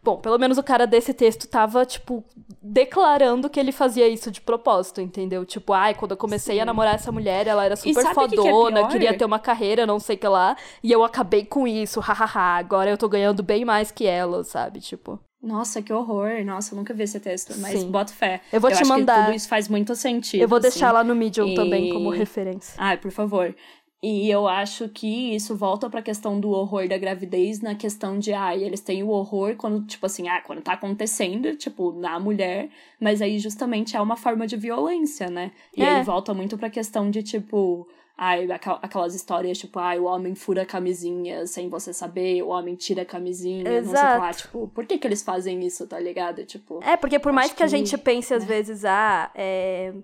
Bom, 0.02 0.16
pelo 0.16 0.38
menos 0.38 0.56
o 0.58 0.62
cara 0.62 0.86
desse 0.86 1.12
texto 1.12 1.48
tava, 1.48 1.84
tipo, 1.84 2.24
declarando 2.62 3.50
que 3.50 3.58
ele 3.58 3.72
fazia 3.72 4.08
isso 4.08 4.30
de 4.30 4.40
propósito, 4.40 5.00
entendeu? 5.00 5.44
Tipo, 5.44 5.72
ai, 5.72 5.94
quando 5.94 6.12
eu 6.12 6.16
comecei 6.16 6.56
Sim. 6.56 6.60
a 6.62 6.64
namorar 6.64 6.94
essa 6.94 7.10
mulher, 7.10 7.46
ela 7.46 7.64
era 7.64 7.76
super 7.76 8.14
fodona, 8.14 8.82
que 8.82 8.88
que 8.88 8.88
é 8.88 8.92
queria 8.92 9.18
ter 9.18 9.24
uma 9.24 9.38
carreira, 9.38 9.86
não 9.86 9.98
sei 9.98 10.16
o 10.16 10.18
que 10.18 10.28
lá, 10.28 10.56
e 10.82 10.92
eu 10.92 11.02
acabei 11.04 11.44
com 11.44 11.66
isso, 11.66 12.00
hahaha, 12.00 12.58
agora 12.58 12.88
eu 12.88 12.96
tô 12.96 13.08
ganhando 13.08 13.42
bem 13.42 13.64
mais 13.64 13.90
que 13.90 14.06
ela, 14.06 14.44
sabe? 14.44 14.80
Tipo. 14.80 15.18
Nossa, 15.42 15.80
que 15.80 15.92
horror. 15.92 16.44
Nossa, 16.44 16.74
eu 16.74 16.78
nunca 16.78 16.92
vi 16.92 17.04
esse 17.04 17.20
texto, 17.20 17.54
mas 17.58 17.80
Sim. 17.80 17.90
bota 17.90 18.12
fé. 18.12 18.40
Eu 18.52 18.60
vou 18.60 18.70
eu 18.70 18.76
te 18.76 18.84
mandar. 18.84 19.26
tudo 19.26 19.36
isso 19.36 19.48
faz 19.48 19.68
muito 19.68 19.94
sentido. 19.94 20.40
Eu 20.40 20.48
vou 20.48 20.58
deixar 20.58 20.88
assim. 20.88 20.94
lá 20.94 21.04
no 21.04 21.14
Medium 21.14 21.48
e... 21.48 21.54
também 21.54 21.92
como 21.92 22.10
referência. 22.10 22.74
Ai, 22.76 22.96
por 22.96 23.12
favor. 23.12 23.54
E 24.00 24.30
eu 24.30 24.46
acho 24.46 24.88
que 24.88 25.34
isso 25.34 25.56
volta 25.56 25.90
pra 25.90 26.00
questão 26.00 26.38
do 26.38 26.50
horror 26.50 26.86
da 26.86 26.96
gravidez, 26.96 27.60
na 27.60 27.74
questão 27.74 28.16
de, 28.16 28.32
ah, 28.32 28.56
eles 28.56 28.80
têm 28.80 29.02
o 29.02 29.08
horror 29.08 29.56
quando, 29.56 29.84
tipo 29.86 30.06
assim, 30.06 30.28
ah, 30.28 30.40
quando 30.40 30.62
tá 30.62 30.74
acontecendo, 30.74 31.56
tipo, 31.56 31.90
na 31.92 32.20
mulher, 32.20 32.68
mas 33.00 33.20
aí 33.20 33.40
justamente 33.40 33.96
é 33.96 34.00
uma 34.00 34.16
forma 34.16 34.46
de 34.46 34.56
violência, 34.56 35.28
né? 35.28 35.50
E 35.76 35.82
é. 35.82 35.96
aí 35.96 36.04
volta 36.04 36.32
muito 36.32 36.56
pra 36.56 36.70
questão 36.70 37.10
de, 37.10 37.24
tipo, 37.24 37.88
ai, 38.18 38.48
aquelas 38.82 39.14
histórias, 39.14 39.56
tipo, 39.56 39.78
ai, 39.78 40.00
o 40.00 40.04
homem 40.04 40.34
fura 40.34 40.62
a 40.62 40.66
camisinha 40.66 41.46
sem 41.46 41.68
você 41.68 41.92
saber, 41.92 42.42
o 42.42 42.48
homem 42.48 42.74
tira 42.74 43.02
a 43.02 43.06
camisinha, 43.06 43.62
Exato. 43.70 43.86
não 43.86 44.10
sei 44.10 44.18
lá, 44.18 44.32
tipo, 44.34 44.68
por 44.74 44.84
que 44.84 44.98
que 44.98 45.06
eles 45.06 45.22
fazem 45.22 45.64
isso, 45.64 45.86
tá 45.86 46.00
ligado? 46.00 46.44
Tipo. 46.44 46.80
É, 46.82 46.96
porque 46.96 47.20
por 47.20 47.32
mais 47.32 47.52
que, 47.52 47.58
que, 47.58 47.62
a 47.62 47.68
gente 47.68 47.96
pense, 47.96 48.34
às 48.34 48.42
né? 48.42 48.48
vezes, 48.48 48.84
ah, 48.84 49.30
é. 49.34 49.94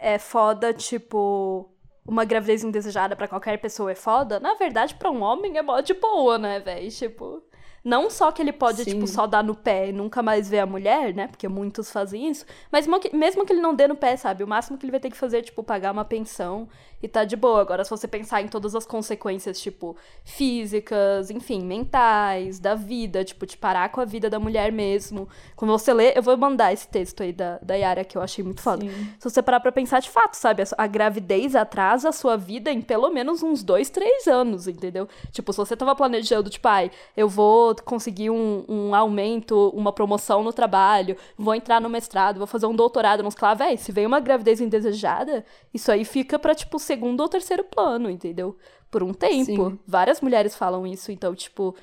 É 0.00 0.16
foda, 0.16 0.72
tipo 0.72 1.68
uma 2.08 2.24
gravidez 2.24 2.64
indesejada 2.64 3.14
para 3.14 3.28
qualquer 3.28 3.58
pessoa 3.58 3.92
é 3.92 3.94
foda, 3.94 4.40
na 4.40 4.54
verdade, 4.54 4.94
para 4.94 5.10
um 5.10 5.22
homem 5.22 5.58
é 5.58 5.62
mó 5.62 5.78
de 5.80 5.92
boa, 5.92 6.38
né, 6.38 6.58
velho? 6.58 6.90
Tipo, 6.90 7.42
não 7.84 8.10
só 8.10 8.32
que 8.32 8.42
ele 8.42 8.52
pode, 8.52 8.82
Sim. 8.82 8.92
tipo, 8.92 9.06
só 9.06 9.26
dar 9.26 9.44
no 9.44 9.54
pé 9.54 9.90
e 9.90 9.92
nunca 9.92 10.22
mais 10.22 10.48
ver 10.48 10.60
a 10.60 10.66
mulher, 10.66 11.14
né? 11.14 11.28
Porque 11.28 11.46
muitos 11.46 11.92
fazem 11.92 12.28
isso. 12.28 12.46
Mas 12.72 12.86
mesmo 13.12 13.44
que 13.44 13.52
ele 13.52 13.60
não 13.60 13.74
dê 13.74 13.86
no 13.86 13.94
pé, 13.94 14.16
sabe? 14.16 14.42
O 14.42 14.48
máximo 14.48 14.78
que 14.78 14.86
ele 14.86 14.90
vai 14.90 15.00
ter 15.00 15.10
que 15.10 15.16
fazer 15.16 15.38
é, 15.38 15.42
tipo, 15.42 15.62
pagar 15.62 15.92
uma 15.92 16.04
pensão 16.04 16.68
e 17.02 17.08
tá 17.08 17.24
de 17.24 17.36
boa. 17.36 17.60
Agora, 17.60 17.84
se 17.84 17.90
você 17.90 18.08
pensar 18.08 18.42
em 18.42 18.48
todas 18.48 18.74
as 18.74 18.84
consequências, 18.84 19.60
tipo, 19.60 19.96
físicas, 20.24 21.30
enfim, 21.30 21.62
mentais, 21.62 22.58
da 22.58 22.74
vida, 22.74 23.24
tipo, 23.24 23.46
de 23.46 23.56
parar 23.56 23.88
com 23.90 24.00
a 24.00 24.04
vida 24.04 24.28
da 24.28 24.38
mulher 24.38 24.72
mesmo. 24.72 25.28
Quando 25.56 25.70
você 25.70 25.92
lê, 25.92 26.12
eu 26.16 26.22
vou 26.22 26.36
mandar 26.36 26.72
esse 26.72 26.88
texto 26.88 27.22
aí 27.22 27.32
da, 27.32 27.58
da 27.62 27.74
Yara, 27.74 28.04
que 28.04 28.16
eu 28.16 28.22
achei 28.22 28.44
muito 28.44 28.60
foda. 28.60 28.84
Sim. 28.84 29.12
Se 29.18 29.30
você 29.30 29.42
parar 29.42 29.60
pra 29.60 29.70
pensar 29.72 30.00
de 30.00 30.10
fato, 30.10 30.34
sabe? 30.34 30.62
A, 30.76 30.86
gravidez 30.86 31.54
atrasa 31.54 32.08
a 32.08 32.12
sua 32.12 32.36
vida 32.36 32.70
em 32.70 32.80
pelo 32.80 33.10
menos 33.10 33.42
uns 33.42 33.62
dois, 33.62 33.90
três 33.90 34.26
anos, 34.26 34.66
entendeu? 34.66 35.08
Tipo, 35.30 35.52
se 35.52 35.58
você 35.58 35.76
tava 35.76 35.94
planejando, 35.94 36.50
tipo, 36.50 36.66
ai, 36.66 36.90
eu 37.16 37.28
vou 37.28 37.74
conseguir 37.84 38.30
um, 38.30 38.64
um 38.68 38.94
aumento, 38.94 39.70
uma 39.70 39.92
promoção 39.92 40.42
no 40.42 40.52
trabalho, 40.52 41.16
vou 41.36 41.54
entrar 41.54 41.80
no 41.80 41.88
mestrado, 41.88 42.38
vou 42.38 42.46
fazer 42.46 42.66
um 42.66 42.74
doutorado, 42.74 43.22
não 43.22 43.30
sei 43.30 43.40
lá, 43.42 43.54
véi, 43.54 43.76
se 43.76 43.92
vem 43.92 44.06
uma 44.06 44.20
gravidez 44.20 44.60
indesejada, 44.60 45.44
isso 45.72 45.92
aí 45.92 46.04
fica 46.04 46.38
pra, 46.38 46.54
tipo, 46.54 46.78
segundo 46.88 47.20
ou 47.20 47.28
terceiro 47.28 47.62
plano, 47.62 48.08
entendeu? 48.08 48.58
Por 48.90 49.02
um 49.02 49.12
tempo. 49.12 49.70
Sim. 49.70 49.78
Várias 49.86 50.22
mulheres 50.22 50.56
falam 50.56 50.86
isso, 50.86 51.12
então, 51.12 51.34
tipo. 51.34 51.76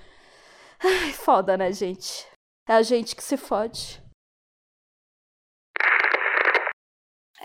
Ai, 0.84 1.14
foda, 1.14 1.56
né, 1.56 1.72
gente? 1.72 2.26
É 2.68 2.74
a 2.74 2.82
gente 2.82 3.16
que 3.16 3.24
se 3.24 3.38
fode. 3.38 4.04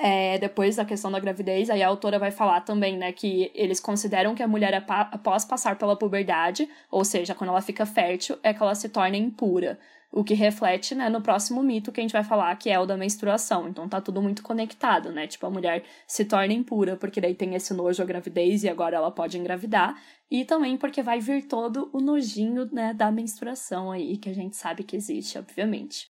É, 0.02 0.38
depois 0.38 0.76
da 0.76 0.84
questão 0.86 1.12
da 1.12 1.20
gravidez, 1.20 1.68
aí 1.68 1.82
a 1.82 1.88
autora 1.88 2.18
vai 2.18 2.30
falar 2.30 2.62
também, 2.62 2.96
né, 2.96 3.12
que 3.12 3.52
eles 3.54 3.78
consideram 3.78 4.34
que 4.34 4.42
a 4.42 4.48
mulher, 4.48 4.72
após 4.88 5.44
passar 5.44 5.76
pela 5.76 5.94
puberdade, 5.94 6.66
ou 6.90 7.04
seja, 7.04 7.34
quando 7.34 7.50
ela 7.50 7.60
fica 7.60 7.84
fértil, 7.84 8.38
é 8.42 8.54
que 8.54 8.62
ela 8.62 8.74
se 8.74 8.88
torna 8.88 9.18
impura. 9.18 9.78
O 10.12 10.24
que 10.24 10.34
reflete, 10.34 10.94
né, 10.94 11.08
no 11.08 11.22
próximo 11.22 11.62
mito 11.62 11.92
que 11.92 12.00
a 12.00 12.02
gente 12.02 12.12
vai 12.12 12.24
falar, 12.24 12.54
que 12.56 12.68
é 12.68 12.78
o 12.78 12.84
da 12.86 12.96
menstruação. 12.96 13.68
Então 13.68 13.88
tá 13.88 14.00
tudo 14.00 14.20
muito 14.20 14.42
conectado, 14.42 15.12
né? 15.12 15.26
Tipo, 15.28 15.46
a 15.46 15.50
mulher 15.50 15.84
se 16.06 16.24
torna 16.24 16.52
impura 16.52 16.96
porque 16.96 17.20
daí 17.20 17.34
tem 17.34 17.54
esse 17.54 17.72
nojo 17.72 18.02
à 18.02 18.06
gravidez 18.06 18.64
e 18.64 18.68
agora 18.68 18.96
ela 18.96 19.12
pode 19.12 19.38
engravidar. 19.38 19.96
E 20.30 20.44
também 20.44 20.76
porque 20.76 21.02
vai 21.02 21.20
vir 21.20 21.46
todo 21.46 21.90
o 21.92 22.00
nojinho, 22.00 22.68
né, 22.72 22.92
da 22.92 23.10
menstruação 23.12 23.90
aí, 23.92 24.16
que 24.16 24.28
a 24.28 24.34
gente 24.34 24.56
sabe 24.56 24.82
que 24.84 24.96
existe, 24.96 25.38
obviamente. 25.38 26.09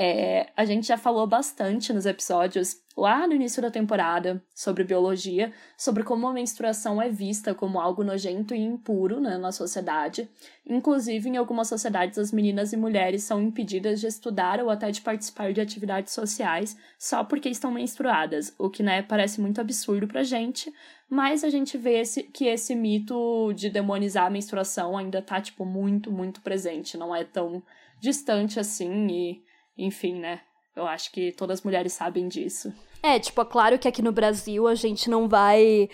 É, 0.00 0.52
a 0.56 0.64
gente 0.64 0.86
já 0.86 0.96
falou 0.96 1.26
bastante 1.26 1.92
nos 1.92 2.06
episódios 2.06 2.76
lá 2.96 3.26
no 3.26 3.34
início 3.34 3.60
da 3.60 3.68
temporada 3.68 4.40
sobre 4.54 4.84
biologia, 4.84 5.52
sobre 5.76 6.04
como 6.04 6.28
a 6.28 6.32
menstruação 6.32 7.02
é 7.02 7.08
vista 7.08 7.52
como 7.52 7.80
algo 7.80 8.04
nojento 8.04 8.54
e 8.54 8.60
impuro 8.60 9.18
né, 9.18 9.36
na 9.36 9.50
sociedade. 9.50 10.30
Inclusive, 10.64 11.28
em 11.28 11.36
algumas 11.36 11.66
sociedades, 11.66 12.16
as 12.16 12.30
meninas 12.30 12.72
e 12.72 12.76
mulheres 12.76 13.24
são 13.24 13.42
impedidas 13.42 13.98
de 14.00 14.06
estudar 14.06 14.62
ou 14.62 14.70
até 14.70 14.88
de 14.92 15.00
participar 15.00 15.52
de 15.52 15.60
atividades 15.60 16.12
sociais 16.12 16.76
só 16.96 17.24
porque 17.24 17.48
estão 17.48 17.72
menstruadas, 17.72 18.54
o 18.56 18.70
que 18.70 18.84
né, 18.84 19.02
parece 19.02 19.40
muito 19.40 19.60
absurdo 19.60 20.06
pra 20.06 20.22
gente, 20.22 20.72
mas 21.10 21.42
a 21.42 21.50
gente 21.50 21.76
vê 21.76 22.02
esse, 22.02 22.22
que 22.22 22.44
esse 22.44 22.72
mito 22.76 23.52
de 23.52 23.68
demonizar 23.68 24.26
a 24.26 24.30
menstruação 24.30 24.96
ainda 24.96 25.20
tá, 25.20 25.40
tipo, 25.40 25.64
muito, 25.64 26.08
muito 26.12 26.40
presente, 26.40 26.96
não 26.96 27.12
é 27.12 27.24
tão 27.24 27.60
distante 28.00 28.60
assim 28.60 29.08
e 29.08 29.47
enfim, 29.78 30.14
né? 30.18 30.40
Eu 30.74 30.86
acho 30.86 31.10
que 31.12 31.32
todas 31.32 31.60
as 31.60 31.64
mulheres 31.64 31.92
sabem 31.92 32.28
disso. 32.28 32.72
É, 33.02 33.18
tipo, 33.18 33.40
é 33.40 33.44
claro 33.44 33.78
que 33.78 33.88
aqui 33.88 34.02
no 34.02 34.12
Brasil 34.12 34.66
a 34.66 34.74
gente 34.74 35.08
não 35.08 35.28
vai, 35.28 35.88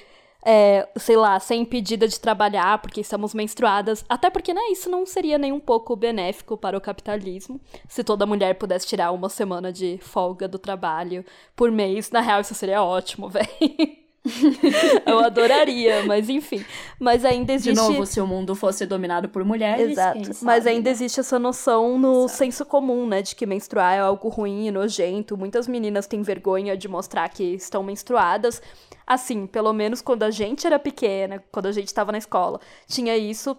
é, 0.45 0.89
sei 0.97 1.17
lá, 1.17 1.39
ser 1.39 1.55
impedida 1.55 2.09
de 2.09 2.19
trabalhar 2.19 2.79
porque 2.81 3.01
estamos 3.01 3.35
menstruadas. 3.35 4.05
Até 4.09 4.29
porque, 4.31 4.53
né, 4.53 4.61
isso 4.71 4.91
não 4.91 5.07
seria 5.07 5.39
nem 5.39 5.53
um 5.53 5.61
pouco 5.61 5.97
benéfico 5.97 6.57
para 6.57 6.77
o 6.77 6.81
capitalismo. 6.81 7.61
Se 7.89 8.03
toda 8.03 8.27
mulher 8.27 8.55
pudesse 8.57 8.87
tirar 8.87 9.11
uma 9.11 9.29
semana 9.29 9.73
de 9.73 9.99
folga 9.99 10.49
do 10.49 10.59
trabalho 10.59 11.25
por 11.55 11.71
mês, 11.71 12.11
na 12.11 12.21
real, 12.21 12.41
isso 12.41 12.55
seria 12.55 12.83
ótimo, 12.83 13.29
velho. 13.31 14.04
eu 15.07 15.21
adoraria, 15.21 16.05
mas 16.07 16.29
enfim. 16.31 16.65
Mas 16.99 17.25
ainda 17.25 17.53
existe. 17.53 17.75
De 17.75 17.81
novo, 17.81 18.07
se 18.07 18.21
o 18.21 18.27
mundo 18.27 18.55
fosse 18.55 18.87
dominado 18.87 19.29
por 19.29 19.45
mulheres. 19.45 19.93
Exato. 19.93 20.31
Mas 20.43 20.67
ainda 20.67 20.89
né? 20.89 20.91
existe 20.91 21.21
essa 21.21 21.39
noção 21.39 21.99
no 21.99 22.25
Exato. 22.25 22.39
senso 22.39 22.65
comum, 22.65 23.07
né? 23.07 23.21
De 23.21 23.37
que 23.37 23.45
menstruar 23.45 23.95
é 23.95 24.01
algo 24.01 24.29
ruim 24.29 24.67
e 24.67 24.71
nojento. 24.71 25.37
Muitas 25.37 25.69
meninas 25.69 26.07
têm 26.07 26.23
vergonha 26.23 26.77
de 26.77 26.89
mostrar 26.89 27.29
que 27.29 27.45
estão 27.55 27.83
menstruadas. 27.83 28.63
Assim, 29.07 29.47
pelo 29.47 29.73
menos 29.75 30.01
quando 30.01 30.23
a 30.23 30.31
gente 30.31 30.67
era 30.67 30.79
pequena, 30.79 31.45
quando 31.53 31.67
a 31.67 31.73
gente 31.73 31.89
estava 31.89 32.11
na 32.11 32.17
escola, 32.17 32.59
tinha 32.89 33.15
isso 33.19 33.55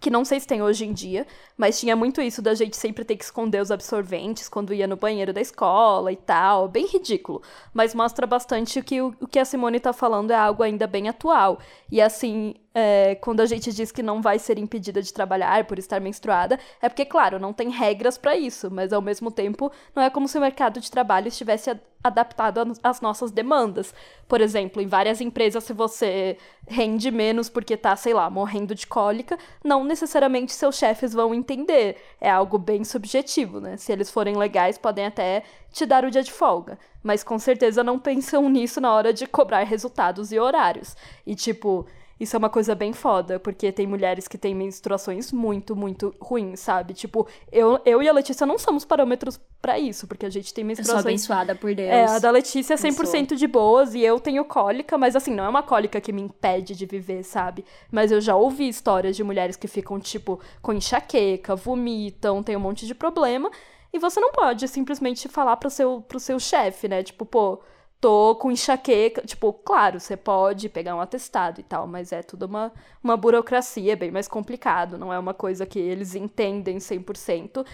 que 0.00 0.10
não 0.10 0.24
sei 0.24 0.40
se 0.40 0.46
tem 0.46 0.62
hoje 0.62 0.86
em 0.86 0.92
dia, 0.92 1.26
mas 1.56 1.78
tinha 1.78 1.94
muito 1.94 2.22
isso 2.22 2.40
da 2.40 2.54
gente 2.54 2.76
sempre 2.76 3.04
ter 3.04 3.16
que 3.16 3.24
esconder 3.24 3.60
os 3.60 3.70
absorventes 3.70 4.48
quando 4.48 4.72
ia 4.72 4.86
no 4.86 4.96
banheiro 4.96 5.32
da 5.32 5.40
escola 5.40 6.10
e 6.10 6.16
tal, 6.16 6.68
bem 6.68 6.86
ridículo, 6.86 7.42
mas 7.74 7.94
mostra 7.94 8.26
bastante 8.26 8.80
que 8.82 9.02
o, 9.02 9.14
o 9.20 9.26
que 9.26 9.38
a 9.38 9.44
Simone 9.44 9.78
tá 9.78 9.92
falando 9.92 10.30
é 10.30 10.36
algo 10.36 10.62
ainda 10.62 10.86
bem 10.86 11.08
atual. 11.08 11.58
E 11.90 12.00
assim, 12.00 12.54
é, 12.74 13.16
quando 13.16 13.40
a 13.40 13.46
gente 13.46 13.72
diz 13.72 13.90
que 13.90 14.02
não 14.02 14.22
vai 14.22 14.38
ser 14.38 14.58
impedida 14.58 15.02
de 15.02 15.12
trabalhar 15.12 15.64
por 15.64 15.78
estar 15.78 16.00
menstruada, 16.00 16.58
é 16.80 16.88
porque, 16.88 17.04
claro, 17.04 17.38
não 17.38 17.52
tem 17.52 17.68
regras 17.70 18.16
para 18.16 18.36
isso, 18.36 18.70
mas 18.70 18.92
ao 18.92 19.02
mesmo 19.02 19.30
tempo 19.30 19.72
não 19.94 20.02
é 20.02 20.10
como 20.10 20.28
se 20.28 20.38
o 20.38 20.40
mercado 20.40 20.80
de 20.80 20.90
trabalho 20.90 21.28
estivesse 21.28 21.70
adaptado 22.02 22.72
às 22.82 23.00
nossas 23.00 23.30
demandas. 23.30 23.92
Por 24.26 24.40
exemplo, 24.40 24.80
em 24.80 24.86
várias 24.86 25.20
empresas, 25.20 25.64
se 25.64 25.72
você 25.72 26.38
rende 26.66 27.10
menos 27.10 27.48
porque 27.48 27.76
tá, 27.76 27.94
sei 27.96 28.14
lá, 28.14 28.30
morrendo 28.30 28.74
de 28.74 28.86
cólica, 28.86 29.38
não 29.62 29.84
necessariamente 29.84 30.52
seus 30.52 30.76
chefes 30.76 31.12
vão 31.12 31.34
entender. 31.34 31.96
É 32.20 32.30
algo 32.30 32.56
bem 32.56 32.84
subjetivo, 32.84 33.60
né? 33.60 33.76
Se 33.76 33.92
eles 33.92 34.10
forem 34.10 34.36
legais, 34.36 34.78
podem 34.78 35.06
até 35.06 35.42
te 35.72 35.84
dar 35.84 36.04
o 36.04 36.10
dia 36.10 36.22
de 36.22 36.32
folga. 36.32 36.78
Mas 37.02 37.22
com 37.22 37.38
certeza 37.38 37.84
não 37.84 37.98
pensam 38.00 38.48
nisso 38.48 38.80
na 38.80 38.94
hora 38.94 39.12
de 39.12 39.26
cobrar 39.26 39.62
resultados 39.64 40.32
e 40.32 40.38
horários. 40.38 40.96
E 41.26 41.34
tipo, 41.34 41.86
Isso 42.20 42.36
é 42.36 42.38
uma 42.38 42.50
coisa 42.50 42.74
bem 42.74 42.92
foda, 42.92 43.40
porque 43.40 43.72
tem 43.72 43.86
mulheres 43.86 44.28
que 44.28 44.36
têm 44.36 44.54
menstruações 44.54 45.32
muito, 45.32 45.74
muito 45.74 46.14
ruins, 46.20 46.60
sabe? 46.60 46.92
Tipo, 46.92 47.26
eu, 47.50 47.80
eu 47.86 48.02
e 48.02 48.08
a 48.10 48.12
Letícia 48.12 48.46
não 48.46 48.58
somos 48.58 48.84
parâmetros 48.84 49.40
para 49.62 49.78
isso, 49.78 50.06
porque 50.06 50.26
a 50.26 50.30
gente 50.30 50.52
tem 50.52 50.62
menstruações. 50.62 50.98
Eu 50.98 51.02
sou 51.02 51.08
abençoada 51.08 51.54
por 51.54 51.74
Deus. 51.74 51.88
É, 51.88 52.04
a 52.04 52.18
da 52.18 52.30
Letícia 52.30 52.74
é 52.74 52.76
100% 52.76 53.36
de 53.36 53.46
boas 53.46 53.94
e 53.94 54.02
eu 54.02 54.20
tenho 54.20 54.44
cólica, 54.44 54.98
mas 54.98 55.16
assim, 55.16 55.34
não 55.34 55.44
é 55.44 55.48
uma 55.48 55.62
cólica 55.62 55.98
que 55.98 56.12
me 56.12 56.20
impede 56.20 56.76
de 56.76 56.84
viver, 56.84 57.22
sabe? 57.22 57.64
Mas 57.90 58.12
eu 58.12 58.20
já 58.20 58.36
ouvi 58.36 58.68
histórias 58.68 59.16
de 59.16 59.24
mulheres 59.24 59.56
que 59.56 59.66
ficam, 59.66 59.98
tipo, 59.98 60.38
com 60.60 60.74
enxaqueca, 60.74 61.56
vomitam, 61.56 62.42
tem 62.42 62.54
um 62.54 62.60
monte 62.60 62.86
de 62.86 62.94
problema. 62.94 63.50
E 63.94 63.98
você 63.98 64.20
não 64.20 64.30
pode 64.30 64.68
simplesmente 64.68 65.26
falar 65.26 65.56
pro 65.56 65.70
seu, 65.70 66.02
pro 66.06 66.20
seu 66.20 66.38
chefe, 66.38 66.86
né? 66.86 67.02
Tipo, 67.02 67.24
pô 67.24 67.60
tô 68.00 68.34
com 68.36 68.50
enxaqueca. 68.50 69.22
Tipo, 69.22 69.52
claro, 69.52 70.00
você 70.00 70.16
pode 70.16 70.68
pegar 70.68 70.96
um 70.96 71.00
atestado 71.00 71.60
e 71.60 71.62
tal, 71.62 71.86
mas 71.86 72.12
é 72.12 72.22
tudo 72.22 72.46
uma, 72.46 72.72
uma 73.02 73.16
burocracia, 73.16 73.96
bem 73.96 74.10
mais 74.10 74.28
complicado. 74.28 74.98
Não 74.98 75.12
é 75.12 75.18
uma 75.18 75.34
coisa 75.34 75.66
que 75.66 75.78
eles 75.78 76.14
entendem 76.14 76.78
100%. 76.78 77.66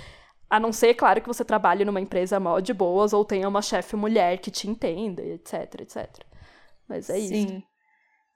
A 0.49 0.61
não 0.61 0.73
ser, 0.73 0.95
claro, 0.95 1.21
que 1.21 1.29
você 1.29 1.45
trabalhe 1.45 1.85
numa 1.85 2.01
empresa 2.01 2.39
mó 2.41 2.61
de 2.61 2.73
boas 2.73 3.13
ou 3.13 3.25
tenha 3.25 3.49
uma 3.49 3.63
chefe 3.63 3.97
mulher 3.97 4.39
que 4.39 4.51
te 4.51 4.69
entenda, 4.69 5.23
etc, 5.23 5.81
etc. 5.81 6.09
Mas 6.89 7.11
é 7.11 7.19
Sim. 7.19 7.25
isso. 7.25 7.49
Sim 7.49 7.76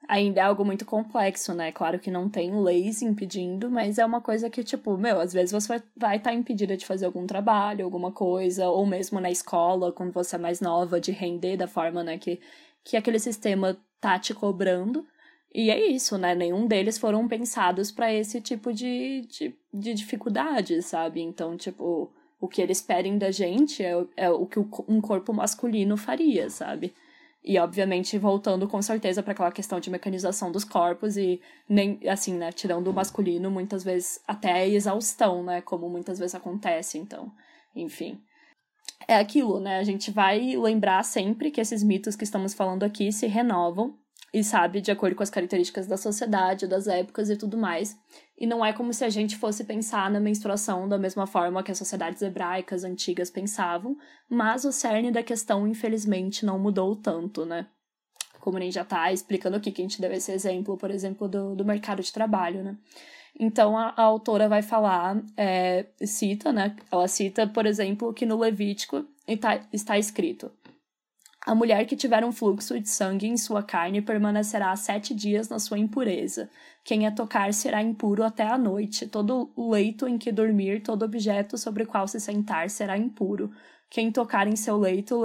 ainda 0.07 0.41
é 0.41 0.43
algo 0.43 0.65
muito 0.65 0.85
complexo, 0.85 1.53
né? 1.53 1.71
Claro 1.71 1.99
que 1.99 2.11
não 2.11 2.29
tem 2.29 2.53
leis 2.61 3.01
impedindo, 3.01 3.69
mas 3.69 3.97
é 3.97 4.05
uma 4.05 4.21
coisa 4.21 4.49
que, 4.49 4.63
tipo, 4.63 4.97
meu, 4.97 5.19
às 5.19 5.33
vezes 5.33 5.51
você 5.51 5.81
vai 5.95 6.17
estar 6.17 6.31
tá 6.31 6.35
impedida 6.35 6.75
de 6.75 6.85
fazer 6.85 7.05
algum 7.05 7.25
trabalho, 7.25 7.85
alguma 7.85 8.11
coisa, 8.11 8.69
ou 8.69 8.85
mesmo 8.85 9.19
na 9.19 9.31
escola, 9.31 9.91
quando 9.91 10.11
você 10.11 10.35
é 10.35 10.39
mais 10.39 10.59
nova, 10.59 10.99
de 10.99 11.11
render 11.11 11.57
da 11.57 11.67
forma, 11.67 12.03
né, 12.03 12.17
que, 12.17 12.39
que 12.83 12.97
aquele 12.97 13.19
sistema 13.19 13.77
tá 13.99 14.17
te 14.19 14.33
cobrando. 14.33 15.05
E 15.53 15.69
é 15.69 15.85
isso, 15.87 16.17
né? 16.17 16.33
Nenhum 16.33 16.65
deles 16.65 16.97
foram 16.97 17.27
pensados 17.27 17.91
para 17.91 18.13
esse 18.13 18.39
tipo 18.41 18.73
de, 18.73 19.27
de, 19.29 19.55
de 19.73 19.93
dificuldade, 19.93 20.81
sabe? 20.81 21.21
Então, 21.21 21.57
tipo, 21.57 22.11
o 22.39 22.47
que 22.47 22.61
eles 22.61 22.81
pedem 22.81 23.17
da 23.17 23.31
gente 23.31 23.83
é, 23.83 23.93
é 24.15 24.29
o 24.29 24.45
que 24.45 24.59
um 24.59 25.01
corpo 25.01 25.33
masculino 25.33 25.97
faria, 25.97 26.49
sabe? 26.49 26.93
E, 27.43 27.57
obviamente, 27.57 28.17
voltando 28.19 28.67
com 28.67 28.81
certeza 28.81 29.23
para 29.23 29.33
aquela 29.33 29.51
questão 29.51 29.79
de 29.79 29.89
mecanização 29.89 30.51
dos 30.51 30.63
corpos 30.63 31.17
e, 31.17 31.41
nem 31.67 31.99
assim, 32.07 32.37
né, 32.37 32.51
tirando 32.51 32.87
o 32.87 32.93
masculino, 32.93 33.49
muitas 33.49 33.83
vezes 33.83 34.21
até 34.27 34.51
a 34.51 34.67
exaustão, 34.67 35.43
né, 35.43 35.59
como 35.61 35.89
muitas 35.89 36.19
vezes 36.19 36.35
acontece, 36.35 36.99
então, 36.99 37.31
enfim. 37.75 38.21
É 39.07 39.15
aquilo, 39.15 39.59
né, 39.59 39.79
a 39.79 39.83
gente 39.83 40.11
vai 40.11 40.55
lembrar 40.55 41.03
sempre 41.03 41.49
que 41.49 41.59
esses 41.59 41.81
mitos 41.81 42.15
que 42.15 42.23
estamos 42.23 42.53
falando 42.53 42.83
aqui 42.83 43.11
se 43.11 43.25
renovam 43.25 43.97
e 44.33 44.43
sabe, 44.43 44.79
de 44.79 44.91
acordo 44.91 45.15
com 45.15 45.23
as 45.23 45.29
características 45.29 45.87
da 45.87 45.97
sociedade, 45.97 46.67
das 46.67 46.87
épocas 46.87 47.29
e 47.29 47.35
tudo 47.35 47.57
mais. 47.57 47.97
E 48.41 48.47
não 48.47 48.65
é 48.65 48.73
como 48.73 48.91
se 48.91 49.05
a 49.05 49.09
gente 49.09 49.37
fosse 49.37 49.63
pensar 49.63 50.09
na 50.09 50.19
menstruação 50.19 50.89
da 50.89 50.97
mesma 50.97 51.27
forma 51.27 51.61
que 51.61 51.71
as 51.71 51.77
sociedades 51.77 52.23
hebraicas 52.23 52.83
antigas 52.83 53.29
pensavam, 53.29 53.95
mas 54.27 54.65
o 54.65 54.71
cerne 54.71 55.11
da 55.11 55.21
questão, 55.21 55.67
infelizmente, 55.67 56.43
não 56.43 56.57
mudou 56.57 56.95
tanto, 56.95 57.45
né? 57.45 57.67
Como 58.39 58.57
nem 58.57 58.71
já 58.71 58.83
tá 58.83 59.13
explicando 59.13 59.57
aqui 59.57 59.71
que 59.71 59.79
a 59.79 59.85
gente 59.85 60.01
deu 60.01 60.11
esse 60.11 60.31
exemplo, 60.31 60.75
por 60.75 60.89
exemplo, 60.89 61.27
do, 61.27 61.55
do 61.55 61.63
mercado 61.63 62.01
de 62.01 62.11
trabalho, 62.11 62.63
né? 62.63 62.75
Então 63.39 63.77
a, 63.77 63.93
a 63.95 64.01
autora 64.01 64.49
vai 64.49 64.63
falar, 64.63 65.21
é, 65.37 65.85
cita, 66.03 66.51
né? 66.51 66.75
Ela 66.91 67.07
cita, 67.07 67.45
por 67.45 67.67
exemplo, 67.67 68.11
que 68.11 68.25
no 68.25 68.39
Levítico 68.39 69.05
está, 69.27 69.61
está 69.71 69.99
escrito: 69.99 70.51
a 71.45 71.55
mulher 71.55 71.85
que 71.85 71.95
tiver 71.95 72.23
um 72.23 72.31
fluxo 72.31 72.79
de 72.79 72.87
sangue 72.87 73.27
em 73.27 73.35
sua 73.35 73.63
carne 73.63 74.01
permanecerá 74.01 74.75
sete 74.75 75.13
dias 75.13 75.49
na 75.49 75.57
sua 75.57 75.79
impureza. 75.79 76.49
Quem 76.83 77.07
a 77.07 77.11
tocar 77.11 77.51
será 77.53 77.81
impuro 77.81 78.23
até 78.23 78.47
a 78.47 78.57
noite. 78.57 79.07
Todo 79.07 79.51
leito 79.57 80.07
em 80.07 80.19
que 80.19 80.31
dormir, 80.31 80.83
todo 80.83 81.03
objeto 81.03 81.57
sobre 81.57 81.83
o 81.83 81.87
qual 81.87 82.07
se 82.07 82.19
sentar 82.19 82.69
será 82.69 82.95
impuro. 82.95 83.51
Quem 83.89 84.11
tocar 84.11 84.47
em 84.47 84.55
seu 84.55 84.77
leito 84.77 85.23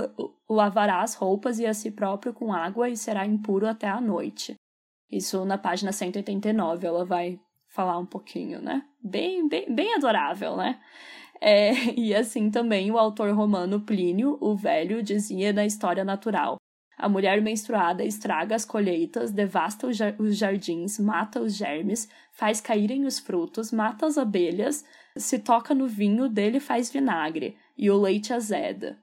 lavará 0.48 1.02
as 1.02 1.14
roupas 1.14 1.58
e 1.58 1.66
a 1.66 1.74
si 1.74 1.90
próprio 1.90 2.32
com 2.32 2.52
água 2.52 2.88
e 2.88 2.96
será 2.96 3.26
impuro 3.26 3.66
até 3.66 3.88
a 3.88 4.00
noite. 4.00 4.54
Isso 5.10 5.44
na 5.44 5.58
página 5.58 5.92
189, 5.92 6.86
ela 6.86 7.04
vai 7.04 7.38
falar 7.68 7.98
um 7.98 8.06
pouquinho, 8.06 8.60
né? 8.60 8.82
Bem, 9.02 9.46
bem, 9.48 9.72
bem 9.72 9.94
adorável, 9.94 10.56
né? 10.56 10.80
É, 11.40 11.72
e 11.96 12.14
assim 12.14 12.50
também 12.50 12.90
o 12.90 12.98
autor 12.98 13.34
romano 13.34 13.80
Plínio, 13.80 14.38
o 14.40 14.56
Velho, 14.56 15.02
dizia 15.02 15.52
na 15.52 15.64
História 15.64 16.04
Natural: 16.04 16.56
a 16.98 17.08
mulher 17.08 17.42
menstruada 17.42 18.02
estraga 18.04 18.54
as 18.54 18.64
colheitas, 18.64 19.30
devasta 19.30 19.86
os 19.86 20.36
jardins, 20.36 20.98
mata 20.98 21.40
os 21.40 21.54
germes, 21.54 22.08
faz 22.32 22.60
caírem 22.60 23.04
os 23.04 23.18
frutos, 23.18 23.70
mata 23.70 24.06
as 24.06 24.16
abelhas, 24.16 24.82
se 25.14 25.38
toca 25.38 25.74
no 25.74 25.86
vinho, 25.86 26.28
dele 26.28 26.58
faz 26.58 26.90
vinagre, 26.90 27.56
e 27.76 27.90
o 27.90 28.00
leite 28.00 28.32
azeda. 28.32 28.98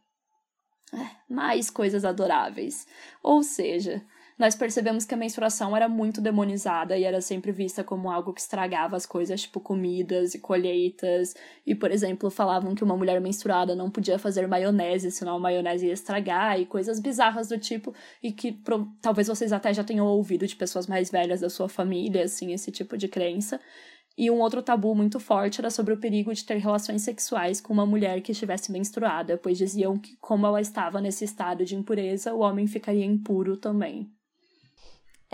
É, 0.92 1.34
mais 1.34 1.70
coisas 1.70 2.04
adoráveis. 2.04 2.88
Ou 3.22 3.44
seja, 3.44 4.04
nós 4.38 4.56
percebemos 4.56 5.06
que 5.06 5.14
a 5.14 5.18
menstruação 5.18 5.76
era 5.76 5.88
muito 5.88 6.20
demonizada 6.20 6.98
e 6.98 7.04
era 7.04 7.22
sempre 7.22 7.52
vista 7.52 7.84
como 7.84 8.10
algo 8.10 8.34
que 8.34 8.42
estragava 8.42 8.96
as 8.96 9.06
coisas, 9.06 9.42
tipo 9.42 9.60
comidas 9.60 10.34
e 10.34 10.40
colheitas. 10.40 11.34
E, 11.66 11.76
por 11.76 11.92
exemplo, 11.92 12.30
falavam 12.30 12.74
que 12.74 12.84
uma 12.84 12.98
mulher 12.98 13.22
menstruada 13.22 13.76
não 13.76 13.92
podia 13.92 14.18
fazer 14.18 14.48
maionese, 14.48 15.12
senão 15.12 15.36
a 15.36 15.40
maionese 15.40 15.88
ia 15.88 15.94
estragar, 15.94 16.60
e 16.60 16.66
coisas 16.66 17.00
bizarras 17.00 17.48
do 17.48 17.60
tipo, 17.60 17.94
e 18.22 18.32
que 18.32 18.52
pro, 18.52 18.88
talvez 19.02 19.28
vocês 19.28 19.54
até 19.54 19.74
já 19.74 19.84
tenham 19.84 20.08
ouvido 20.08 20.48
de 20.48 20.56
pessoas 20.56 20.88
mais 20.88 21.12
velhas 21.12 21.42
da 21.42 21.50
sua 21.50 21.70
família, 21.70 22.24
assim, 22.24 22.54
esse 22.54 22.72
tipo 22.72 22.98
de 22.98 23.08
crença. 23.08 23.60
E 24.16 24.30
um 24.30 24.40
outro 24.42 24.62
tabu 24.62 24.94
muito 24.94 25.20
forte 25.20 25.60
era 25.60 25.72
sobre 25.72 25.94
o 25.94 26.00
perigo 26.00 26.34
de 26.34 26.44
ter 26.46 26.58
relações 26.58 27.02
sexuais 27.02 27.60
com 27.60 27.74
uma 27.74 27.86
mulher 27.86 28.22
que 28.22 28.32
estivesse 28.32 28.72
menstruada, 28.72 29.38
pois 29.38 29.58
diziam 29.58 29.98
que, 29.98 30.16
como 30.18 30.46
ela 30.46 30.62
estava 30.62 31.02
nesse 31.02 31.26
estado 31.26 31.66
de 31.66 31.76
impureza, 31.76 32.34
o 32.34 32.40
homem 32.40 32.68
ficaria 32.68 33.06
impuro 33.06 33.58
também. 33.58 34.12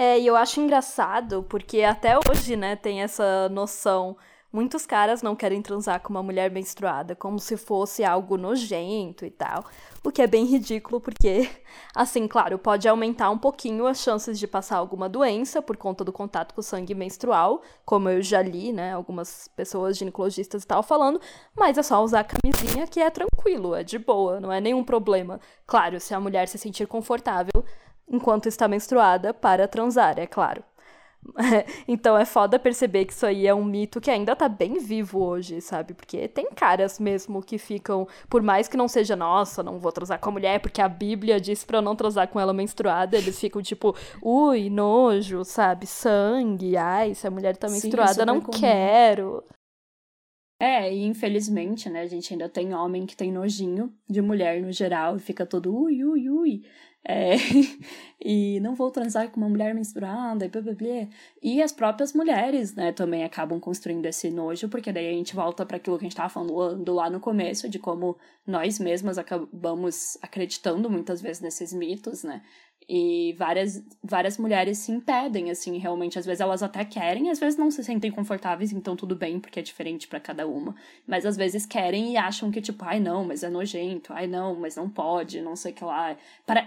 É, 0.01 0.17
e 0.17 0.25
eu 0.25 0.37
acho 0.37 0.61
engraçado, 0.61 1.43
porque 1.49 1.83
até 1.83 2.17
hoje, 2.17 2.55
né, 2.55 2.77
tem 2.77 3.01
essa 3.01 3.49
noção. 3.49 4.15
Muitos 4.49 4.85
caras 4.85 5.21
não 5.21 5.35
querem 5.35 5.61
transar 5.61 5.99
com 5.99 6.09
uma 6.11 6.23
mulher 6.23 6.49
menstruada, 6.49 7.17
como 7.17 7.37
se 7.37 7.57
fosse 7.57 8.01
algo 8.01 8.37
nojento 8.37 9.25
e 9.25 9.29
tal. 9.29 9.65
O 10.01 10.09
que 10.09 10.21
é 10.21 10.27
bem 10.27 10.45
ridículo, 10.45 11.01
porque, 11.01 11.49
assim, 11.93 12.29
claro, 12.29 12.57
pode 12.57 12.87
aumentar 12.87 13.29
um 13.29 13.37
pouquinho 13.37 13.85
as 13.85 13.99
chances 13.99 14.39
de 14.39 14.47
passar 14.47 14.77
alguma 14.77 15.09
doença 15.09 15.61
por 15.61 15.75
conta 15.75 16.01
do 16.05 16.13
contato 16.13 16.53
com 16.55 16.61
o 16.61 16.63
sangue 16.63 16.95
menstrual, 16.95 17.61
como 17.83 18.07
eu 18.07 18.21
já 18.21 18.41
li, 18.41 18.71
né, 18.71 18.93
algumas 18.93 19.49
pessoas 19.49 19.97
ginecologistas 19.97 20.63
e 20.63 20.67
tal 20.67 20.81
falando, 20.81 21.19
mas 21.53 21.77
é 21.77 21.83
só 21.83 22.01
usar 22.01 22.21
a 22.21 22.23
camisinha 22.23 22.87
que 22.87 23.01
é 23.01 23.09
tranquilo, 23.09 23.75
é 23.75 23.83
de 23.83 23.99
boa, 23.99 24.39
não 24.39 24.49
é 24.49 24.61
nenhum 24.61 24.83
problema. 24.83 25.41
Claro, 25.67 25.99
se 25.99 26.13
a 26.13 26.21
mulher 26.21 26.47
se 26.47 26.57
sentir 26.57 26.87
confortável 26.87 27.65
enquanto 28.09 28.47
está 28.47 28.67
menstruada 28.67 29.33
para 29.33 29.67
transar, 29.67 30.19
é 30.19 30.27
claro. 30.27 30.63
então 31.87 32.17
é 32.17 32.25
foda 32.25 32.57
perceber 32.57 33.05
que 33.05 33.13
isso 33.13 33.25
aí 33.25 33.45
é 33.45 33.53
um 33.53 33.63
mito 33.63 33.99
que 33.99 34.09
ainda 34.09 34.35
tá 34.35 34.47
bem 34.47 34.79
vivo 34.79 35.21
hoje, 35.21 35.59
sabe? 35.61 35.93
Porque 35.93 36.27
tem 36.27 36.49
caras 36.51 36.99
mesmo 36.99 37.41
que 37.41 37.57
ficam, 37.57 38.07
por 38.29 38.41
mais 38.41 38.67
que 38.67 38.77
não 38.77 38.87
seja, 38.87 39.15
nossa, 39.15 39.61
não 39.61 39.79
vou 39.79 39.91
transar 39.91 40.19
com 40.19 40.29
a 40.29 40.33
mulher 40.33 40.59
porque 40.59 40.81
a 40.81 40.87
Bíblia 40.87 41.39
diz 41.39 41.63
pra 41.63 41.79
eu 41.79 41.81
não 41.81 41.95
transar 41.95 42.27
com 42.29 42.39
ela 42.39 42.53
menstruada, 42.53 43.17
eles 43.17 43.39
ficam 43.39 43.61
tipo, 43.61 43.95
ui, 44.21 44.69
nojo, 44.69 45.43
sabe? 45.43 45.85
Sangue, 45.85 46.77
ai, 46.77 47.13
se 47.13 47.27
a 47.27 47.31
mulher 47.31 47.57
tá 47.57 47.67
menstruada, 47.67 48.13
Sim, 48.13 48.25
não 48.25 48.41
comum. 48.41 48.57
quero. 48.59 49.43
É, 50.61 50.93
e 50.93 51.05
infelizmente, 51.05 51.89
né, 51.89 52.01
a 52.01 52.07
gente 52.07 52.33
ainda 52.33 52.49
tem 52.49 52.73
homem 52.73 53.05
que 53.05 53.15
tem 53.15 53.31
nojinho 53.31 53.93
de 54.09 54.21
mulher 54.21 54.61
no 54.61 54.73
geral 54.73 55.15
e 55.15 55.19
fica 55.19 55.45
todo 55.45 55.73
ui, 55.73 56.03
ui, 56.03 56.29
ui. 56.29 56.63
É, 57.07 57.35
e 58.21 58.59
não 58.59 58.75
vou 58.75 58.91
transar 58.91 59.29
com 59.29 59.37
uma 59.39 59.49
mulher 59.49 59.73
menstruada 59.73 60.45
e 60.45 60.49
blá, 60.49 60.61
blá, 60.61 60.73
blá. 60.73 61.07
E 61.41 61.61
as 61.61 61.71
próprias 61.71 62.13
mulheres, 62.13 62.75
né, 62.75 62.91
também 62.91 63.23
acabam 63.23 63.59
construindo 63.59 64.05
esse 64.05 64.29
nojo, 64.29 64.67
porque 64.69 64.91
daí 64.91 65.07
a 65.07 65.13
gente 65.13 65.35
volta 65.35 65.65
para 65.65 65.77
aquilo 65.77 65.97
que 65.97 66.03
a 66.03 66.07
gente 66.07 66.13
estava 66.13 66.29
falando 66.29 66.93
lá 66.93 67.09
no 67.09 67.19
começo, 67.19 67.69
de 67.69 67.79
como 67.79 68.17
nós 68.45 68.79
mesmas 68.79 69.17
acabamos 69.17 70.17
acreditando 70.21 70.89
muitas 70.89 71.21
vezes 71.21 71.41
nesses 71.41 71.73
mitos, 71.73 72.23
né? 72.23 72.41
E 72.91 73.35
várias, 73.37 73.85
várias 74.03 74.39
mulheres 74.39 74.79
se 74.79 74.91
impedem, 74.91 75.51
assim, 75.51 75.77
realmente. 75.77 76.17
Às 76.17 76.25
vezes 76.25 76.41
elas 76.41 76.63
até 76.63 76.83
querem, 76.83 77.29
às 77.29 77.39
vezes 77.39 77.55
não 77.55 77.69
se 77.69 77.83
sentem 77.83 78.09
confortáveis, 78.09 78.73
então 78.73 78.95
tudo 78.95 79.15
bem, 79.15 79.39
porque 79.39 79.59
é 79.59 79.61
diferente 79.61 80.07
para 80.07 80.19
cada 80.19 80.47
uma. 80.47 80.75
Mas 81.05 81.23
às 81.23 81.37
vezes 81.37 81.67
querem 81.67 82.13
e 82.13 82.17
acham 82.17 82.49
que, 82.49 82.59
tipo, 82.59 82.83
ai 82.83 82.99
não, 82.99 83.23
mas 83.23 83.43
é 83.43 83.49
nojento, 83.49 84.11
ai 84.11 84.25
não, 84.25 84.55
mas 84.55 84.75
não 84.75 84.89
pode, 84.89 85.39
não 85.39 85.55
sei 85.55 85.71
o 85.71 85.75
que 85.75 85.83
lá. 85.83 86.17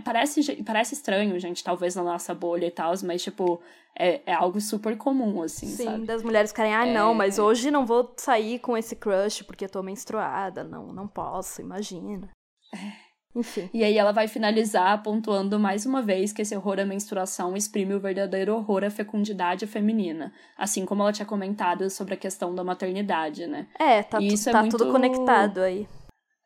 Parece, 0.04 0.62
parece 0.62 0.94
estranho, 0.94 1.36
gente, 1.40 1.64
talvez 1.64 1.96
na 1.96 2.04
nossa 2.04 2.32
bolha 2.32 2.66
e 2.66 2.70
tal, 2.70 2.92
mas, 3.02 3.20
tipo, 3.20 3.60
é, 3.98 4.20
é 4.24 4.32
algo 4.32 4.60
super 4.60 4.96
comum, 4.96 5.42
assim, 5.42 5.66
Sim, 5.66 5.84
sabe? 5.84 6.06
das 6.06 6.22
mulheres 6.22 6.52
ficarem, 6.52 6.72
ah, 6.72 6.86
é... 6.86 6.94
não, 6.94 7.12
mas 7.12 7.40
hoje 7.40 7.68
não 7.68 7.84
vou 7.84 8.14
sair 8.16 8.60
com 8.60 8.76
esse 8.76 8.94
crush 8.94 9.42
porque 9.42 9.66
tô 9.66 9.82
menstruada, 9.82 10.62
não, 10.62 10.92
não 10.92 11.08
posso, 11.08 11.60
imagina. 11.60 12.30
É. 12.72 13.11
Enfim. 13.35 13.70
E 13.72 13.83
aí 13.83 13.97
ela 13.97 14.12
vai 14.12 14.28
finalizar 14.28 15.03
pontuando 15.03 15.59
mais 15.59 15.87
uma 15.87 16.03
vez 16.03 16.33
que 16.33 16.43
esse 16.43 16.55
horror 16.57 16.78
à 16.78 16.85
menstruação 16.85 17.57
exprime 17.57 17.95
o 17.95 18.01
verdadeiro 18.01 18.55
horror 18.55 18.85
à 18.85 18.91
fecundidade 18.91 19.66
feminina. 19.66 20.33
Assim 20.57 20.85
como 20.85 21.03
ela 21.03 21.12
tinha 21.12 21.26
comentado 21.26 21.89
sobre 21.89 22.14
a 22.14 22.16
questão 22.16 22.55
da 22.55 22.62
maternidade, 22.62 23.47
né? 23.47 23.66
É, 23.78 24.03
tá, 24.03 24.18
tu, 24.18 24.24
é 24.24 24.53
tá 24.53 24.61
muito... 24.61 24.76
tudo 24.76 24.93
conectado 24.93 25.61
aí. 25.61 25.89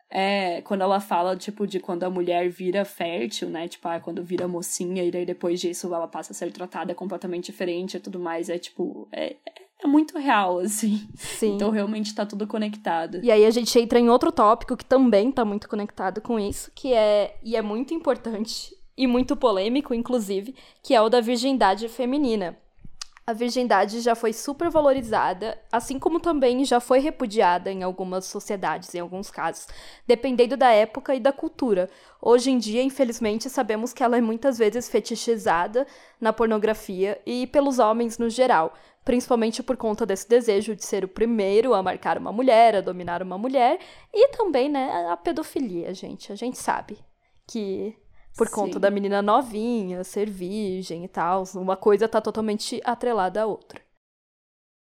É, 0.08 0.62
quando 0.62 0.82
ela 0.82 1.00
fala, 1.00 1.36
tipo, 1.36 1.66
de 1.66 1.80
quando 1.80 2.04
a 2.04 2.10
mulher 2.10 2.48
vira 2.48 2.84
fértil, 2.84 3.50
né? 3.50 3.66
Tipo, 3.66 3.88
ah, 3.88 3.98
quando 3.98 4.22
vira 4.22 4.46
mocinha 4.46 5.02
e 5.02 5.10
daí 5.10 5.26
depois 5.26 5.60
disso 5.60 5.92
ela 5.92 6.06
passa 6.06 6.32
a 6.32 6.34
ser 6.34 6.52
tratada 6.52 6.94
completamente 6.94 7.46
diferente 7.46 7.96
e 7.96 8.00
tudo 8.00 8.20
mais. 8.20 8.48
É, 8.48 8.56
tipo, 8.56 9.08
é, 9.12 9.34
é 9.82 9.86
muito 9.86 10.18
real, 10.18 10.58
assim. 10.58 11.06
Sim. 11.16 11.54
Então 11.54 11.70
realmente 11.70 12.14
tá 12.14 12.24
tudo 12.24 12.46
conectado. 12.46 13.20
E 13.22 13.30
aí 13.30 13.44
a 13.44 13.50
gente 13.50 13.78
entra 13.78 13.98
em 13.98 14.08
outro 14.08 14.32
tópico 14.32 14.76
que 14.76 14.84
também 14.84 15.30
tá 15.30 15.44
muito 15.44 15.68
conectado 15.68 16.20
com 16.20 16.38
isso, 16.38 16.70
que 16.74 16.92
é, 16.92 17.38
e 17.42 17.56
é 17.56 17.62
muito 17.62 17.92
importante 17.92 18.74
e 18.96 19.06
muito 19.06 19.36
polêmico, 19.36 19.92
inclusive, 19.92 20.54
que 20.82 20.94
é 20.94 21.00
o 21.00 21.08
da 21.08 21.20
virgindade 21.20 21.88
feminina 21.88 22.56
a 23.26 23.32
virgindade 23.32 24.00
já 24.00 24.14
foi 24.14 24.32
super 24.32 24.70
valorizada, 24.70 25.58
assim 25.72 25.98
como 25.98 26.20
também 26.20 26.64
já 26.64 26.78
foi 26.78 27.00
repudiada 27.00 27.72
em 27.72 27.82
algumas 27.82 28.24
sociedades, 28.26 28.94
em 28.94 29.00
alguns 29.00 29.32
casos, 29.32 29.66
dependendo 30.06 30.56
da 30.56 30.70
época 30.70 31.12
e 31.12 31.18
da 31.18 31.32
cultura. 31.32 31.90
Hoje 32.22 32.52
em 32.52 32.58
dia, 32.58 32.84
infelizmente, 32.84 33.50
sabemos 33.50 33.92
que 33.92 34.04
ela 34.04 34.16
é 34.16 34.20
muitas 34.20 34.58
vezes 34.58 34.88
fetichizada 34.88 35.88
na 36.20 36.32
pornografia 36.32 37.20
e 37.26 37.48
pelos 37.48 37.80
homens 37.80 38.16
no 38.16 38.30
geral, 38.30 38.74
principalmente 39.04 39.60
por 39.60 39.76
conta 39.76 40.06
desse 40.06 40.28
desejo 40.28 40.76
de 40.76 40.84
ser 40.84 41.04
o 41.04 41.08
primeiro 41.08 41.74
a 41.74 41.82
marcar 41.82 42.18
uma 42.18 42.30
mulher, 42.30 42.76
a 42.76 42.80
dominar 42.80 43.22
uma 43.24 43.36
mulher, 43.36 43.80
e 44.14 44.28
também, 44.28 44.68
né, 44.68 45.08
a 45.10 45.16
pedofilia, 45.16 45.92
gente. 45.92 46.30
A 46.30 46.36
gente 46.36 46.58
sabe 46.58 46.96
que 47.44 47.96
por 48.36 48.48
Sim. 48.48 48.54
conta 48.54 48.78
da 48.78 48.90
menina 48.90 49.22
novinha, 49.22 50.04
ser 50.04 50.28
virgem 50.28 51.04
e 51.04 51.08
tal. 51.08 51.44
Uma 51.54 51.76
coisa 51.76 52.08
tá 52.08 52.20
totalmente 52.20 52.80
atrelada 52.84 53.42
à 53.42 53.46
outra. 53.46 53.80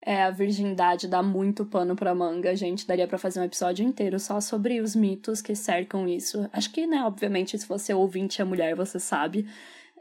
É, 0.02 0.22
a 0.22 0.30
virgindade 0.30 1.06
dá 1.08 1.22
muito 1.22 1.64
pano 1.66 1.94
pra 1.94 2.14
manga, 2.14 2.54
gente. 2.56 2.86
Daria 2.86 3.06
para 3.06 3.18
fazer 3.18 3.40
um 3.40 3.44
episódio 3.44 3.84
inteiro 3.84 4.18
só 4.18 4.40
sobre 4.40 4.80
os 4.80 4.96
mitos 4.96 5.42
que 5.42 5.54
cercam 5.54 6.08
isso. 6.08 6.48
Acho 6.52 6.72
que, 6.72 6.86
né, 6.86 7.02
obviamente, 7.04 7.58
se 7.58 7.66
você 7.66 7.92
é 7.92 7.96
ouvinte 7.96 8.40
é 8.40 8.44
mulher, 8.44 8.74
você 8.74 8.98
sabe. 8.98 9.46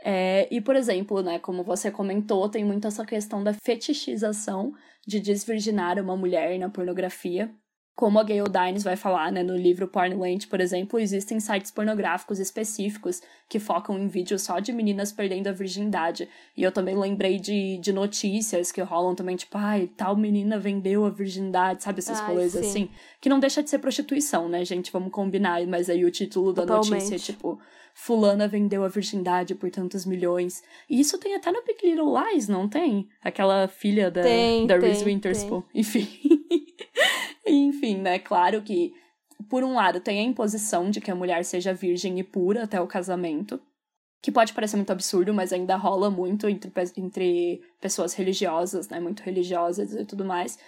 É, 0.02 0.48
e, 0.50 0.62
por 0.62 0.76
exemplo, 0.78 1.22
né, 1.22 1.38
como 1.40 1.64
você 1.64 1.92
comentou, 1.92 2.48
tem 2.48 2.64
muito 2.64 2.88
essa 2.88 3.06
questão 3.06 3.44
da 3.44 3.54
fetichização 3.54 4.74
de 5.06 5.20
desvirginar 5.20 6.00
uma 6.00 6.16
mulher 6.16 6.58
na 6.58 6.70
pornografia 6.70 7.54
como 8.00 8.18
a 8.18 8.24
Gayle 8.24 8.48
Dines 8.48 8.82
vai 8.82 8.96
falar 8.96 9.30
né, 9.30 9.44
no 9.44 9.58
livro 9.58 9.86
Pornland, 9.86 10.48
por 10.48 10.62
exemplo, 10.62 10.98
existem 10.98 11.38
sites 11.38 11.70
pornográficos 11.70 12.40
específicos 12.40 13.22
que 13.50 13.60
focam 13.60 14.00
em 14.00 14.08
vídeos 14.08 14.42
só 14.42 14.60
de 14.60 14.72
meninas 14.72 15.12
perdendo 15.12 15.48
a 15.48 15.52
virgindade. 15.52 16.26
E 16.56 16.64
eu 16.64 16.72
também 16.72 16.98
lembrei 16.98 17.38
de, 17.38 17.78
de 17.78 17.92
notícias 17.92 18.72
que 18.72 18.80
rolam 18.80 19.16
também, 19.16 19.36
tipo, 19.36 19.58
ai, 19.58 19.90
tal 19.98 20.16
menina 20.16 20.58
vendeu 20.58 21.04
a 21.04 21.10
virgindade, 21.10 21.84
sabe? 21.84 22.00
Essas 22.00 22.22
coisas 22.22 22.66
assim. 22.66 22.88
Que 23.20 23.28
não 23.28 23.38
deixa 23.38 23.62
de 23.62 23.70
ser 23.70 23.80
prostituição, 23.80 24.48
né, 24.48 24.64
gente? 24.64 24.94
Vamos 24.94 25.12
combinar. 25.12 25.62
Mas 25.68 25.90
aí 25.90 26.06
o 26.06 26.10
título 26.10 26.54
da 26.54 26.62
Totalmente. 26.62 26.92
notícia 26.92 27.16
é 27.18 27.20
tipo, 27.20 27.60
fulana 27.94 28.48
vendeu 28.48 28.86
a 28.86 28.88
virgindade 28.88 29.56
por 29.56 29.70
tantos 29.70 30.06
milhões. 30.06 30.64
E 30.90 31.02
isso 31.02 31.18
tem 31.18 31.36
até 31.36 31.52
no 31.52 31.62
Big 31.66 31.86
Little 31.86 32.14
Lies, 32.18 32.48
não 32.48 32.66
tem? 32.70 33.10
Aquela 33.22 33.68
filha 33.68 34.10
da, 34.10 34.22
tem, 34.22 34.66
da 34.66 34.78
Reese 34.78 35.04
Witherspoon. 35.04 35.64
Enfim. 35.76 36.08
Enfim, 37.52 37.98
né? 37.98 38.20
Claro 38.20 38.62
que, 38.62 38.94
por 39.50 39.64
um 39.64 39.74
lado, 39.76 40.00
tem 40.00 40.20
a 40.20 40.24
imposição 40.24 40.90
de 40.90 41.02
que 41.02 41.12
a 41.12 41.16
mulher 41.16 41.44
seja 41.44 41.74
virgem 41.74 42.20
e 42.20 42.24
pura 42.24 42.64
até 42.64 42.80
o 42.80 42.88
casamento, 42.88 43.60
que 44.22 44.32
pode 44.32 44.54
parecer 44.54 44.76
muito 44.76 44.92
absurdo, 44.92 45.34
mas 45.34 45.54
ainda 45.54 45.76
rola 45.76 46.10
muito 46.10 46.48
entre, 46.48 46.72
entre 46.98 47.62
pessoas 47.80 48.14
religiosas, 48.14 48.90
né? 48.90 49.00
Muito 49.00 49.24
religiosas 49.24 49.94
e 49.94 50.06
tudo 50.06 50.26
mais. 50.26 50.60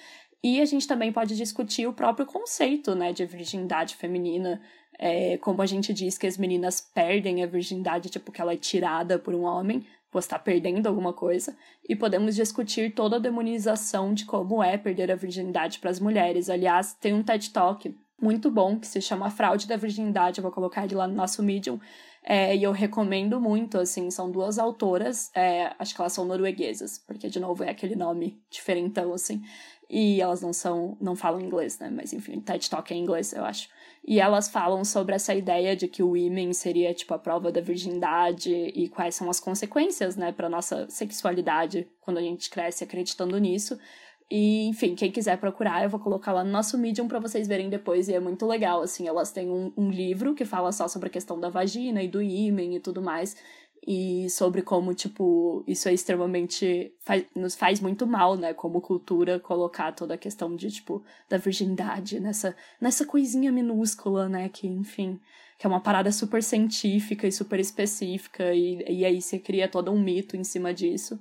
E 0.43 0.59
a 0.59 0.65
gente 0.65 0.87
também 0.87 1.11
pode 1.11 1.35
discutir 1.37 1.87
o 1.87 1.93
próprio 1.93 2.25
conceito, 2.25 2.95
né, 2.95 3.13
de 3.13 3.25
virgindade 3.25 3.95
feminina, 3.95 4.59
é, 4.97 5.37
como 5.37 5.61
a 5.61 5.65
gente 5.67 5.93
diz 5.93 6.17
que 6.17 6.25
as 6.25 6.37
meninas 6.37 6.81
perdem 6.81 7.43
a 7.43 7.47
virgindade, 7.47 8.09
tipo, 8.09 8.31
que 8.31 8.41
ela 8.41 8.53
é 8.53 8.57
tirada 8.57 9.19
por 9.19 9.35
um 9.35 9.43
homem, 9.43 9.85
pois 10.11 10.25
está 10.25 10.37
perdendo 10.37 10.87
alguma 10.87 11.13
coisa, 11.13 11.55
e 11.87 11.95
podemos 11.95 12.35
discutir 12.35 12.93
toda 12.93 13.15
a 13.15 13.19
demonização 13.19 14.13
de 14.13 14.25
como 14.25 14.61
é 14.61 14.77
perder 14.77 15.09
a 15.11 15.15
virgindade 15.15 15.79
para 15.79 15.89
as 15.89 15.99
mulheres. 15.99 16.49
Aliás, 16.49 16.93
tem 16.93 17.13
um 17.13 17.23
TED 17.23 17.49
Talk 17.51 17.95
muito 18.21 18.51
bom 18.51 18.77
que 18.77 18.85
se 18.85 19.01
chama 19.01 19.31
Fraude 19.31 19.67
da 19.67 19.77
Virgindade, 19.77 20.37
eu 20.37 20.43
vou 20.43 20.51
colocar 20.51 20.83
ele 20.83 20.93
lá 20.93 21.07
no 21.07 21.15
nosso 21.15 21.41
Medium, 21.41 21.79
é, 22.23 22.55
e 22.55 22.61
eu 22.61 22.71
recomendo 22.71 23.41
muito, 23.41 23.79
assim, 23.79 24.11
são 24.11 24.29
duas 24.29 24.59
autoras, 24.59 25.31
é, 25.33 25.73
acho 25.79 25.95
que 25.95 26.01
elas 26.01 26.13
são 26.13 26.23
norueguesas, 26.23 26.99
porque, 26.99 27.29
de 27.29 27.39
novo, 27.39 27.63
é 27.63 27.71
aquele 27.71 27.95
nome 27.95 28.39
diferentão, 28.47 29.11
assim, 29.13 29.41
e 29.89 30.21
elas 30.21 30.39
não 30.39 30.53
são, 30.53 30.95
não 31.01 31.15
falam 31.15 31.41
inglês, 31.41 31.79
né, 31.79 31.89
mas 31.89 32.13
enfim, 32.13 32.39
TED 32.39 32.69
Talk 32.69 32.93
é 32.93 32.95
em 32.95 33.01
inglês, 33.01 33.33
eu 33.33 33.43
acho. 33.43 33.67
E 34.03 34.19
elas 34.19 34.49
falam 34.49 34.83
sobre 34.83 35.13
essa 35.13 35.33
ideia 35.33 35.75
de 35.75 35.87
que 35.87 36.01
o 36.01 36.09
women 36.09 36.53
seria, 36.53 36.93
tipo, 36.93 37.13
a 37.13 37.19
prova 37.19 37.51
da 37.51 37.61
virgindade 37.61 38.51
e 38.51 38.89
quais 38.89 39.13
são 39.13 39.29
as 39.29 39.39
consequências, 39.39 40.15
né, 40.15 40.31
para 40.31 40.49
nossa 40.49 40.89
sexualidade 40.89 41.87
quando 42.01 42.17
a 42.17 42.21
gente 42.21 42.49
cresce 42.49 42.83
acreditando 42.83 43.37
nisso. 43.37 43.77
E, 44.29 44.65
enfim, 44.69 44.95
quem 44.95 45.11
quiser 45.11 45.37
procurar, 45.37 45.83
eu 45.83 45.89
vou 45.89 45.99
colocar 45.99 46.31
lá 46.31 46.41
no 46.41 46.49
nosso 46.49 46.77
Medium 46.77 47.05
para 47.05 47.19
vocês 47.19 47.49
verem 47.49 47.69
depois, 47.69 48.07
e 48.07 48.13
é 48.13 48.19
muito 48.19 48.47
legal, 48.47 48.81
assim, 48.81 49.05
elas 49.05 49.29
têm 49.29 49.49
um, 49.49 49.73
um 49.75 49.91
livro 49.91 50.33
que 50.33 50.45
fala 50.45 50.71
só 50.71 50.87
sobre 50.87 51.09
a 51.09 51.11
questão 51.11 51.37
da 51.37 51.49
vagina 51.49 52.01
e 52.01 52.07
do 52.07 52.21
ímen 52.21 52.75
e 52.75 52.79
tudo 52.79 53.01
mais, 53.01 53.35
e 53.85 54.29
sobre 54.29 54.61
como, 54.61 54.93
tipo, 54.93 55.63
isso 55.67 55.89
é 55.89 55.93
extremamente. 55.93 56.93
Faz, 56.99 57.25
nos 57.35 57.55
faz 57.55 57.79
muito 57.79 58.05
mal, 58.05 58.35
né, 58.35 58.53
como 58.53 58.79
cultura, 58.79 59.39
colocar 59.39 59.91
toda 59.91 60.13
a 60.13 60.17
questão 60.17 60.55
de, 60.55 60.69
tipo, 60.69 61.03
da 61.27 61.37
virgindade 61.37 62.19
nessa, 62.19 62.55
nessa 62.79 63.05
coisinha 63.05 63.51
minúscula, 63.51 64.29
né, 64.29 64.49
que, 64.49 64.67
enfim, 64.67 65.19
que 65.57 65.65
é 65.65 65.69
uma 65.69 65.81
parada 65.81 66.11
super 66.11 66.43
científica 66.43 67.27
e 67.27 67.31
super 67.31 67.59
específica, 67.59 68.53
e, 68.53 68.83
e 68.87 69.05
aí 69.05 69.19
você 69.19 69.39
cria 69.39 69.67
todo 69.67 69.91
um 69.91 69.99
mito 69.99 70.37
em 70.37 70.43
cima 70.43 70.71
disso. 70.73 71.19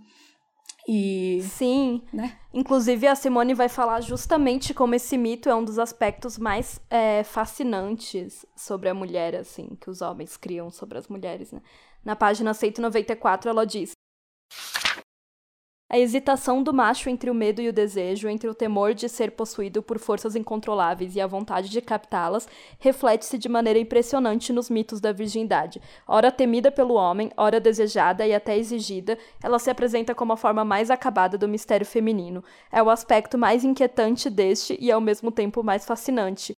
E. 0.86 1.40
Sim. 1.42 2.02
Né? 2.12 2.36
Inclusive, 2.52 3.06
a 3.06 3.14
Simone 3.14 3.54
vai 3.54 3.68
falar 3.68 4.00
justamente 4.00 4.74
como 4.74 4.94
esse 4.94 5.16
mito 5.16 5.48
é 5.48 5.54
um 5.54 5.64
dos 5.64 5.78
aspectos 5.78 6.36
mais 6.36 6.80
é, 6.90 7.22
fascinantes 7.22 8.44
sobre 8.56 8.88
a 8.88 8.94
mulher, 8.94 9.36
assim, 9.36 9.76
que 9.80 9.88
os 9.88 10.00
homens 10.02 10.36
criam 10.36 10.70
sobre 10.70 10.98
as 10.98 11.06
mulheres, 11.08 11.52
né? 11.52 11.62
Na 12.04 12.16
página 12.16 12.54
194, 12.54 13.50
ela 13.50 13.66
diz: 13.66 13.92
a 15.92 15.98
hesitação 15.98 16.62
do 16.62 16.72
macho 16.72 17.10
entre 17.10 17.28
o 17.28 17.34
medo 17.34 17.60
e 17.60 17.68
o 17.68 17.72
desejo, 17.72 18.28
entre 18.28 18.48
o 18.48 18.54
temor 18.54 18.94
de 18.94 19.08
ser 19.08 19.32
possuído 19.32 19.82
por 19.82 19.98
forças 19.98 20.36
incontroláveis 20.36 21.16
e 21.16 21.20
a 21.20 21.26
vontade 21.26 21.68
de 21.68 21.80
captá-las, 21.80 22.46
reflete-se 22.78 23.36
de 23.36 23.48
maneira 23.48 23.76
impressionante 23.76 24.52
nos 24.52 24.70
mitos 24.70 25.00
da 25.00 25.10
virgindade. 25.10 25.82
Ora 26.06 26.30
temida 26.30 26.70
pelo 26.70 26.94
homem, 26.94 27.32
ora 27.36 27.58
desejada 27.58 28.24
e 28.24 28.32
até 28.32 28.56
exigida, 28.56 29.18
ela 29.42 29.58
se 29.58 29.68
apresenta 29.68 30.14
como 30.14 30.32
a 30.32 30.36
forma 30.36 30.64
mais 30.64 30.92
acabada 30.92 31.36
do 31.36 31.48
mistério 31.48 31.84
feminino. 31.84 32.44
É 32.70 32.80
o 32.80 32.88
aspecto 32.88 33.36
mais 33.36 33.64
inquietante 33.64 34.30
deste 34.30 34.78
e 34.80 34.92
ao 34.92 35.00
mesmo 35.00 35.32
tempo 35.32 35.60
mais 35.64 35.84
fascinante. 35.84 36.54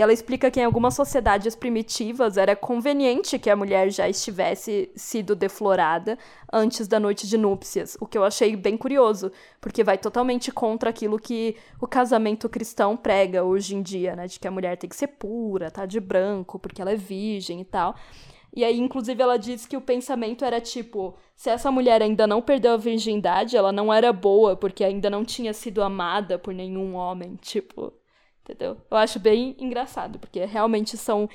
E 0.00 0.02
ela 0.02 0.14
explica 0.14 0.50
que 0.50 0.58
em 0.58 0.64
algumas 0.64 0.94
sociedades 0.94 1.54
primitivas 1.54 2.38
era 2.38 2.56
conveniente 2.56 3.38
que 3.38 3.50
a 3.50 3.54
mulher 3.54 3.90
já 3.90 4.08
estivesse 4.08 4.90
sido 4.96 5.36
deflorada 5.36 6.16
antes 6.50 6.88
da 6.88 6.98
noite 6.98 7.28
de 7.28 7.36
núpcias, 7.36 7.98
o 8.00 8.06
que 8.06 8.16
eu 8.16 8.24
achei 8.24 8.56
bem 8.56 8.78
curioso, 8.78 9.30
porque 9.60 9.84
vai 9.84 9.98
totalmente 9.98 10.50
contra 10.50 10.88
aquilo 10.88 11.18
que 11.18 11.54
o 11.78 11.86
casamento 11.86 12.48
cristão 12.48 12.96
prega 12.96 13.44
hoje 13.44 13.76
em 13.76 13.82
dia, 13.82 14.16
né, 14.16 14.26
de 14.26 14.40
que 14.40 14.48
a 14.48 14.50
mulher 14.50 14.78
tem 14.78 14.88
que 14.88 14.96
ser 14.96 15.08
pura, 15.08 15.70
tá 15.70 15.84
de 15.84 16.00
branco, 16.00 16.58
porque 16.58 16.80
ela 16.80 16.92
é 16.92 16.96
virgem 16.96 17.60
e 17.60 17.64
tal. 17.66 17.94
E 18.56 18.64
aí, 18.64 18.80
inclusive, 18.80 19.22
ela 19.22 19.36
diz 19.36 19.66
que 19.66 19.76
o 19.76 19.82
pensamento 19.82 20.46
era 20.46 20.62
tipo: 20.62 21.14
se 21.36 21.50
essa 21.50 21.70
mulher 21.70 22.00
ainda 22.00 22.26
não 22.26 22.40
perdeu 22.40 22.72
a 22.72 22.78
virgindade, 22.78 23.54
ela 23.54 23.70
não 23.70 23.92
era 23.92 24.14
boa, 24.14 24.56
porque 24.56 24.82
ainda 24.82 25.10
não 25.10 25.26
tinha 25.26 25.52
sido 25.52 25.82
amada 25.82 26.38
por 26.38 26.54
nenhum 26.54 26.94
homem. 26.94 27.36
Tipo, 27.36 27.92
entendeu? 28.42 28.76
Eu 28.90 28.96
acho 28.96 29.18
bem 29.18 29.56
engraçado, 29.58 30.18
porque 30.18 30.44
realmente 30.44 30.96
são 30.96 31.28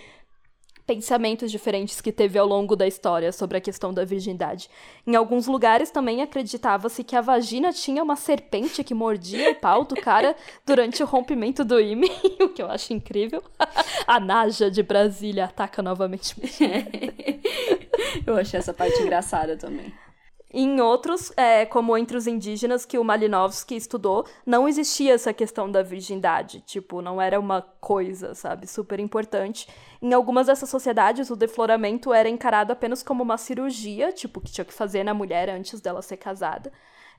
pensamentos 0.85 1.51
diferentes 1.51 1.99
que 1.99 2.11
teve 2.11 2.37
ao 2.37 2.45
longo 2.45 2.75
da 2.75 2.87
história 2.87 3.31
sobre 3.31 3.57
a 3.57 3.61
questão 3.61 3.93
da 3.93 4.05
virgindade. 4.05 4.69
Em 5.05 5.15
alguns 5.15 5.47
lugares 5.47 5.89
também 5.89 6.21
acreditava-se 6.21 7.03
que 7.03 7.15
a 7.15 7.21
vagina 7.21 7.73
tinha 7.73 8.03
uma 8.03 8.15
serpente 8.15 8.83
que 8.83 8.93
mordia 8.93 9.51
o 9.51 9.55
pau 9.55 9.83
do 9.83 9.95
cara 9.95 10.35
durante 10.65 11.01
o 11.01 11.05
rompimento 11.05 11.65
do 11.65 11.79
ímã, 11.79 12.07
o 12.39 12.49
que 12.49 12.61
eu 12.61 12.69
acho 12.69 12.93
incrível. 12.93 13.43
A 14.05 14.19
Naja 14.19 14.69
de 14.69 14.83
Brasília 14.83 15.45
ataca 15.45 15.81
novamente. 15.81 16.35
eu 18.25 18.37
achei 18.37 18.59
essa 18.59 18.73
parte 18.73 19.01
engraçada 19.01 19.57
também. 19.57 19.91
Em 20.63 20.79
outros, 20.79 21.33
é, 21.35 21.65
como 21.65 21.97
entre 21.97 22.15
os 22.15 22.27
indígenas 22.27 22.85
que 22.85 22.97
o 22.97 23.03
Malinowski 23.03 23.75
estudou, 23.75 24.25
não 24.45 24.67
existia 24.67 25.13
essa 25.13 25.33
questão 25.33 25.69
da 25.69 25.83
virgindade. 25.83 26.61
Tipo, 26.61 27.01
não 27.01 27.21
era 27.21 27.39
uma 27.39 27.61
coisa, 27.81 28.33
sabe, 28.33 28.65
super 28.65 28.99
importante. 28.99 29.67
Em 30.01 30.13
algumas 30.13 30.47
dessas 30.47 30.69
sociedades, 30.69 31.29
o 31.29 31.35
defloramento 31.35 32.13
era 32.13 32.29
encarado 32.29 32.71
apenas 32.71 33.03
como 33.03 33.21
uma 33.21 33.37
cirurgia, 33.37 34.13
tipo, 34.13 34.39
que 34.39 34.51
tinha 34.51 34.63
que 34.63 34.73
fazer 34.73 35.03
na 35.03 35.13
mulher 35.13 35.49
antes 35.49 35.81
dela 35.81 36.01
ser 36.01 36.17
casada 36.17 36.71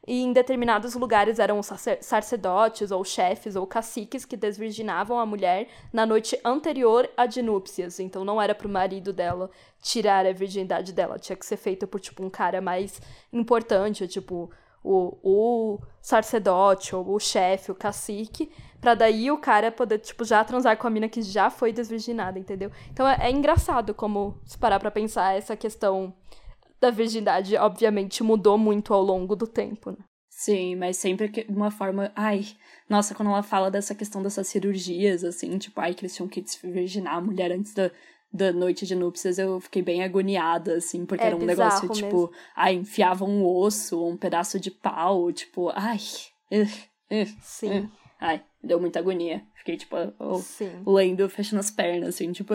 e 0.07 0.22
em 0.22 0.32
determinados 0.32 0.94
lugares 0.94 1.38
eram 1.38 1.61
sacerdotes 1.62 2.90
ou 2.90 3.04
chefes 3.04 3.57
ou 3.57 3.66
caciques 3.66 4.24
que 4.24 4.36
desvirginavam 4.36 5.18
a 5.18 5.26
mulher 5.26 5.68
na 5.92 6.07
noite 6.07 6.38
anterior 6.44 7.09
à 7.16 7.26
de 7.26 7.42
núpcias. 7.42 7.98
Então 7.98 8.24
não 8.24 8.40
era 8.40 8.54
pro 8.54 8.68
marido 8.68 9.12
dela 9.12 9.50
tirar 9.82 10.24
a 10.24 10.32
virgindade 10.32 10.92
dela, 10.92 11.18
tinha 11.18 11.36
que 11.36 11.44
ser 11.44 11.57
feito 11.57 11.86
por 11.86 12.00
tipo 12.00 12.22
um 12.24 12.30
cara 12.30 12.61
mais 12.61 13.00
importante, 13.32 14.07
tipo 14.07 14.50
o, 14.82 15.18
o 15.22 15.78
sacerdote 16.00 16.94
ou 16.94 17.14
o 17.14 17.18
chefe, 17.18 17.72
o 17.72 17.74
cacique, 17.74 18.50
para 18.80 18.94
daí 18.94 19.32
o 19.32 19.38
cara 19.38 19.72
poder 19.72 19.98
tipo 19.98 20.24
já 20.24 20.44
transar 20.44 20.76
com 20.76 20.86
a 20.86 20.90
mina 20.90 21.09
que 21.09 21.20
já 21.22 21.50
foi 21.50 21.72
desvirginada, 21.72 22.38
entendeu? 22.38 22.70
Então 22.92 23.07
é, 23.09 23.16
é 23.22 23.30
engraçado 23.30 23.92
como 23.92 24.38
se 24.44 24.57
parar 24.57 24.78
para 24.78 24.90
pensar 24.90 25.36
essa 25.36 25.57
questão 25.57 26.14
da 26.80 26.90
virgindade, 26.90 27.56
obviamente, 27.56 28.22
mudou 28.22 28.58
muito 28.58 28.92
ao 28.92 29.02
longo 29.02 29.34
do 29.34 29.46
tempo, 29.46 29.90
né? 29.90 29.98
Sim, 30.28 30.76
mas 30.76 30.98
sempre 30.98 31.28
de 31.28 31.46
uma 31.48 31.70
forma. 31.70 32.12
Ai, 32.14 32.44
nossa, 32.88 33.14
quando 33.14 33.30
ela 33.30 33.42
fala 33.42 33.70
dessa 33.70 33.94
questão 33.94 34.22
dessas 34.22 34.46
cirurgias, 34.46 35.24
assim, 35.24 35.56
tipo, 35.56 35.80
ai, 35.80 35.94
que 35.94 36.02
eles 36.02 36.14
tinham 36.14 36.28
que 36.28 36.42
desvirginar 36.42 37.14
a 37.14 37.20
mulher 37.22 37.50
antes 37.50 37.72
da, 37.72 37.90
da 38.30 38.52
noite 38.52 38.84
de 38.84 38.94
núpcias, 38.94 39.38
eu 39.38 39.58
fiquei 39.60 39.80
bem 39.80 40.04
agoniada, 40.04 40.76
assim, 40.76 41.06
porque 41.06 41.24
é 41.24 41.28
era 41.28 41.36
um 41.36 41.44
negócio, 41.44 41.88
mesmo. 41.88 41.94
tipo, 41.94 42.32
ai, 42.54 42.74
enfiavam 42.74 43.28
um 43.30 43.46
osso, 43.46 44.06
um 44.06 44.16
pedaço 44.16 44.60
de 44.60 44.70
pau, 44.70 45.32
tipo, 45.32 45.70
ai. 45.74 45.98
Uh, 46.52 46.64
uh, 47.14 47.36
Sim. 47.40 47.78
Uh, 47.78 47.90
ai, 48.20 48.44
deu 48.62 48.78
muita 48.78 48.98
agonia. 48.98 49.42
Fiquei, 49.56 49.78
tipo, 49.78 49.96
oh, 50.18 50.92
lendo, 50.92 51.28
fechando 51.30 51.60
as 51.60 51.70
pernas, 51.70 52.10
assim, 52.10 52.30
tipo. 52.30 52.52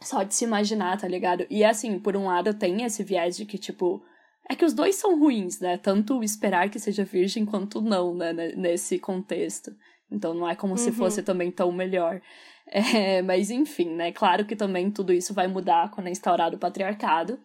Só 0.00 0.22
de 0.22 0.34
se 0.34 0.44
imaginar, 0.44 0.98
tá 0.98 1.08
ligado? 1.08 1.46
E 1.50 1.64
assim, 1.64 1.98
por 1.98 2.16
um 2.16 2.26
lado 2.26 2.54
tem 2.54 2.82
esse 2.82 3.02
viés 3.02 3.36
de 3.36 3.44
que, 3.44 3.58
tipo, 3.58 4.02
é 4.48 4.54
que 4.54 4.64
os 4.64 4.72
dois 4.72 4.96
são 4.96 5.18
ruins, 5.18 5.60
né? 5.60 5.76
Tanto 5.76 6.22
esperar 6.22 6.70
que 6.70 6.78
seja 6.78 7.04
virgem 7.04 7.44
quanto 7.44 7.80
não, 7.80 8.14
né? 8.14 8.32
Nesse 8.32 8.98
contexto. 8.98 9.74
Então 10.10 10.34
não 10.34 10.48
é 10.48 10.54
como 10.54 10.72
uhum. 10.72 10.78
se 10.78 10.92
fosse 10.92 11.22
também 11.22 11.50
tão 11.50 11.70
melhor. 11.72 12.20
É, 12.68 13.22
mas 13.22 13.48
enfim, 13.48 13.90
né? 13.94 14.10
Claro 14.10 14.44
que 14.44 14.56
também 14.56 14.90
tudo 14.90 15.12
isso 15.12 15.32
vai 15.32 15.46
mudar 15.46 15.88
quando 15.92 16.08
é 16.08 16.10
instaurado 16.10 16.56
o 16.56 16.58
patriarcado. 16.58 17.38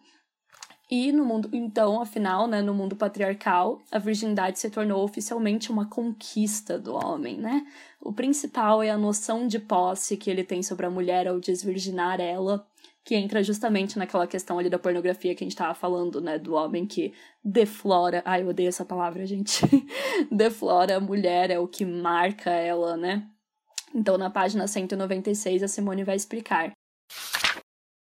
E 0.94 1.10
no 1.10 1.24
mundo, 1.24 1.48
então, 1.54 2.02
afinal, 2.02 2.46
né, 2.46 2.60
no 2.60 2.74
mundo 2.74 2.94
patriarcal, 2.94 3.80
a 3.90 3.98
virgindade 3.98 4.58
se 4.58 4.68
tornou 4.68 5.02
oficialmente 5.02 5.72
uma 5.72 5.86
conquista 5.86 6.78
do 6.78 6.94
homem, 6.94 7.38
né? 7.38 7.66
O 7.98 8.12
principal 8.12 8.82
é 8.82 8.90
a 8.90 8.98
noção 8.98 9.46
de 9.46 9.58
posse 9.58 10.18
que 10.18 10.30
ele 10.30 10.44
tem 10.44 10.62
sobre 10.62 10.84
a 10.84 10.90
mulher 10.90 11.26
ao 11.26 11.40
desvirginar 11.40 12.20
ela, 12.20 12.66
que 13.02 13.14
entra 13.14 13.42
justamente 13.42 13.98
naquela 13.98 14.26
questão 14.26 14.58
ali 14.58 14.68
da 14.68 14.78
pornografia 14.78 15.34
que 15.34 15.42
a 15.42 15.46
gente 15.46 15.56
tava 15.56 15.72
falando, 15.72 16.20
né, 16.20 16.38
do 16.38 16.52
homem 16.52 16.84
que 16.84 17.14
deflora, 17.42 18.20
ai, 18.26 18.42
eu 18.42 18.48
odeio 18.48 18.68
essa 18.68 18.84
palavra, 18.84 19.24
gente. 19.24 19.62
deflora 20.30 20.98
a 20.98 21.00
mulher, 21.00 21.50
é 21.50 21.58
o 21.58 21.66
que 21.66 21.86
marca 21.86 22.50
ela, 22.50 22.98
né? 22.98 23.26
Então, 23.94 24.18
na 24.18 24.28
página 24.28 24.66
196, 24.66 25.62
a 25.62 25.68
Simone 25.68 26.04
vai 26.04 26.16
explicar. 26.16 26.70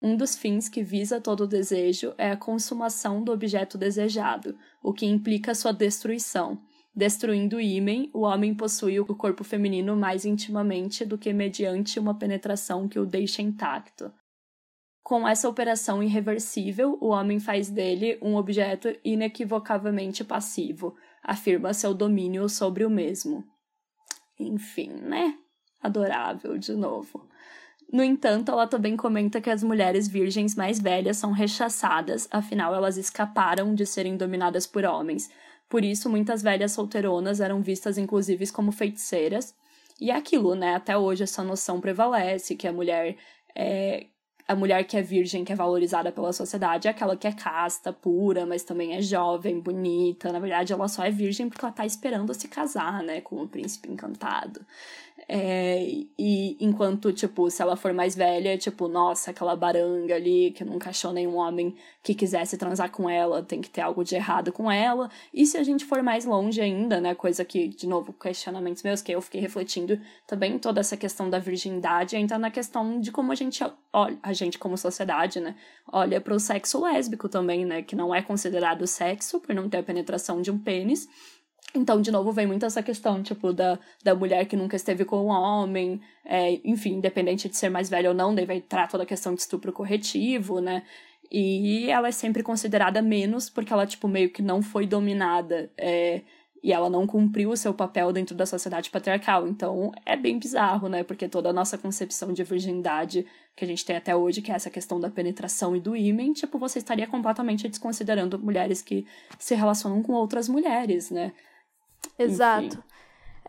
Um 0.00 0.16
dos 0.16 0.36
fins 0.36 0.68
que 0.68 0.82
visa 0.82 1.20
todo 1.20 1.46
desejo 1.46 2.14
é 2.16 2.30
a 2.30 2.36
consumação 2.36 3.22
do 3.22 3.32
objeto 3.32 3.76
desejado, 3.76 4.56
o 4.82 4.92
que 4.92 5.04
implica 5.06 5.54
sua 5.54 5.72
destruição. 5.72 6.60
Destruindo 6.94 7.56
o 7.56 7.60
ímen, 7.60 8.10
o 8.14 8.20
homem 8.20 8.54
possui 8.54 8.98
o 9.00 9.06
corpo 9.06 9.42
feminino 9.42 9.96
mais 9.96 10.24
intimamente 10.24 11.04
do 11.04 11.18
que 11.18 11.32
mediante 11.32 11.98
uma 11.98 12.14
penetração 12.14 12.88
que 12.88 12.98
o 12.98 13.06
deixa 13.06 13.42
intacto. 13.42 14.12
Com 15.02 15.26
essa 15.26 15.48
operação 15.48 16.02
irreversível, 16.02 16.96
o 17.00 17.08
homem 17.08 17.40
faz 17.40 17.70
dele 17.70 18.18
um 18.20 18.36
objeto 18.36 18.88
inequivocavelmente 19.04 20.22
passivo, 20.22 20.94
afirma 21.22 21.72
seu 21.72 21.94
domínio 21.94 22.48
sobre 22.48 22.84
o 22.84 22.90
mesmo. 22.90 23.44
Enfim, 24.38 24.90
né? 24.90 25.36
Adorável 25.80 26.58
de 26.58 26.72
novo. 26.72 27.27
No 27.90 28.02
entanto, 28.04 28.52
ela 28.52 28.66
também 28.66 28.96
comenta 28.96 29.40
que 29.40 29.48
as 29.48 29.62
mulheres 29.62 30.06
virgens 30.06 30.54
mais 30.54 30.78
velhas 30.78 31.16
são 31.16 31.32
rechaçadas, 31.32 32.28
afinal 32.30 32.74
elas 32.74 32.98
escaparam 32.98 33.74
de 33.74 33.86
serem 33.86 34.16
dominadas 34.16 34.66
por 34.66 34.84
homens. 34.84 35.30
Por 35.68 35.82
isso, 35.84 36.10
muitas 36.10 36.42
velhas 36.42 36.72
solteironas 36.72 37.40
eram 37.40 37.62
vistas 37.62 37.96
inclusive 37.96 38.50
como 38.52 38.72
feiticeiras. 38.72 39.54
E 40.00 40.10
é 40.10 40.14
aquilo, 40.14 40.54
né? 40.54 40.74
Até 40.74 40.96
hoje 40.96 41.24
essa 41.24 41.42
noção 41.42 41.80
prevalece 41.80 42.54
que 42.54 42.68
a 42.68 42.72
mulher 42.72 43.16
é 43.56 44.06
a 44.48 44.56
mulher 44.56 44.82
que 44.84 44.96
é 44.96 45.02
virgem, 45.02 45.44
que 45.44 45.52
é 45.52 45.54
valorizada 45.54 46.10
pela 46.10 46.32
sociedade, 46.32 46.88
é 46.88 46.90
aquela 46.90 47.14
que 47.14 47.26
é 47.26 47.32
casta, 47.32 47.92
pura, 47.92 48.46
mas 48.46 48.64
também 48.64 48.94
é 48.94 49.02
jovem, 49.02 49.60
bonita. 49.60 50.32
Na 50.32 50.38
verdade, 50.38 50.72
ela 50.72 50.88
só 50.88 51.04
é 51.04 51.10
virgem 51.10 51.50
porque 51.50 51.62
ela 51.62 51.72
tá 51.72 51.84
esperando 51.84 52.32
se 52.32 52.48
casar, 52.48 53.02
né, 53.02 53.20
com 53.20 53.36
o 53.42 53.46
príncipe 53.46 53.92
encantado. 53.92 54.64
É, 55.30 55.86
e 56.18 56.56
enquanto, 56.58 57.12
tipo, 57.12 57.50
se 57.50 57.60
ela 57.60 57.76
for 57.76 57.92
mais 57.92 58.16
velha, 58.16 58.56
tipo, 58.56 58.88
nossa, 58.88 59.30
aquela 59.30 59.54
baranga 59.54 60.14
ali 60.14 60.52
que 60.52 60.64
nunca 60.64 60.88
achou 60.88 61.12
nenhum 61.12 61.36
homem 61.36 61.76
que 62.02 62.14
quisesse 62.14 62.56
transar 62.56 62.90
com 62.90 63.10
ela, 63.10 63.42
tem 63.42 63.60
que 63.60 63.68
ter 63.68 63.82
algo 63.82 64.02
de 64.02 64.14
errado 64.14 64.50
com 64.50 64.72
ela. 64.72 65.10
E 65.34 65.44
se 65.44 65.58
a 65.58 65.62
gente 65.62 65.84
for 65.84 66.02
mais 66.02 66.24
longe 66.24 66.62
ainda, 66.62 66.98
né, 66.98 67.14
coisa 67.14 67.44
que, 67.44 67.68
de 67.68 67.86
novo, 67.86 68.10
questionamentos 68.14 68.82
meus 68.82 69.02
que 69.02 69.12
eu 69.12 69.20
fiquei 69.20 69.38
refletindo, 69.38 70.00
também 70.26 70.58
toda 70.58 70.80
essa 70.80 70.96
questão 70.96 71.28
da 71.28 71.38
virgindade 71.38 72.16
entra 72.16 72.38
na 72.38 72.50
questão 72.50 72.98
de 72.98 73.12
como 73.12 73.30
a 73.30 73.34
gente 73.34 73.62
olha, 73.92 74.18
a 74.22 74.32
gente 74.32 74.58
como 74.58 74.78
sociedade, 74.78 75.40
né, 75.40 75.54
olha 75.92 76.22
para 76.22 76.34
o 76.34 76.40
sexo 76.40 76.80
lésbico 76.80 77.28
também, 77.28 77.66
né, 77.66 77.82
que 77.82 77.94
não 77.94 78.14
é 78.14 78.22
considerado 78.22 78.86
sexo 78.86 79.40
por 79.40 79.54
não 79.54 79.68
ter 79.68 79.76
a 79.76 79.82
penetração 79.82 80.40
de 80.40 80.50
um 80.50 80.58
pênis 80.58 81.06
então, 81.74 82.00
de 82.00 82.10
novo, 82.10 82.32
vem 82.32 82.46
muito 82.46 82.64
essa 82.64 82.82
questão, 82.82 83.22
tipo, 83.22 83.52
da, 83.52 83.78
da 84.02 84.14
mulher 84.14 84.46
que 84.46 84.56
nunca 84.56 84.76
esteve 84.76 85.04
com 85.04 85.26
um 85.26 85.28
homem, 85.28 86.00
é, 86.24 86.60
enfim, 86.64 86.94
independente 86.94 87.48
de 87.48 87.56
ser 87.56 87.68
mais 87.68 87.90
velha 87.90 88.08
ou 88.08 88.14
não, 88.14 88.34
daí 88.34 88.46
vai 88.46 88.56
entrar 88.56 88.88
toda 88.88 89.02
a 89.02 89.06
questão 89.06 89.34
de 89.34 89.40
estupro 89.42 89.72
corretivo, 89.72 90.60
né? 90.60 90.82
E 91.30 91.90
ela 91.90 92.08
é 92.08 92.12
sempre 92.12 92.42
considerada 92.42 93.02
menos 93.02 93.50
porque 93.50 93.72
ela, 93.72 93.86
tipo, 93.86 94.08
meio 94.08 94.30
que 94.30 94.40
não 94.40 94.62
foi 94.62 94.86
dominada. 94.86 95.70
É, 95.76 96.22
e 96.62 96.72
ela 96.72 96.90
não 96.90 97.06
cumpriu 97.06 97.50
o 97.50 97.56
seu 97.56 97.72
papel 97.72 98.12
dentro 98.12 98.34
da 98.34 98.46
sociedade 98.46 98.90
patriarcal. 98.90 99.46
Então, 99.46 99.92
é 100.04 100.16
bem 100.16 100.38
bizarro, 100.38 100.88
né? 100.88 101.04
Porque 101.04 101.28
toda 101.28 101.50
a 101.50 101.52
nossa 101.52 101.78
concepção 101.78 102.32
de 102.32 102.42
virgindade 102.42 103.26
que 103.54 103.64
a 103.64 103.68
gente 103.68 103.84
tem 103.84 103.96
até 103.96 104.16
hoje, 104.16 104.42
que 104.42 104.50
é 104.50 104.54
essa 104.54 104.70
questão 104.70 104.98
da 104.98 105.10
penetração 105.10 105.76
e 105.76 105.80
do 105.80 105.94
ímen, 105.94 106.32
tipo, 106.32 106.58
você 106.58 106.78
estaria 106.78 107.06
completamente 107.06 107.68
desconsiderando 107.68 108.38
mulheres 108.38 108.82
que 108.82 109.06
se 109.38 109.54
relacionam 109.54 110.02
com 110.02 110.12
outras 110.12 110.48
mulheres, 110.48 111.10
né? 111.10 111.32
Exato. 112.18 112.66
Enfim. 112.66 112.82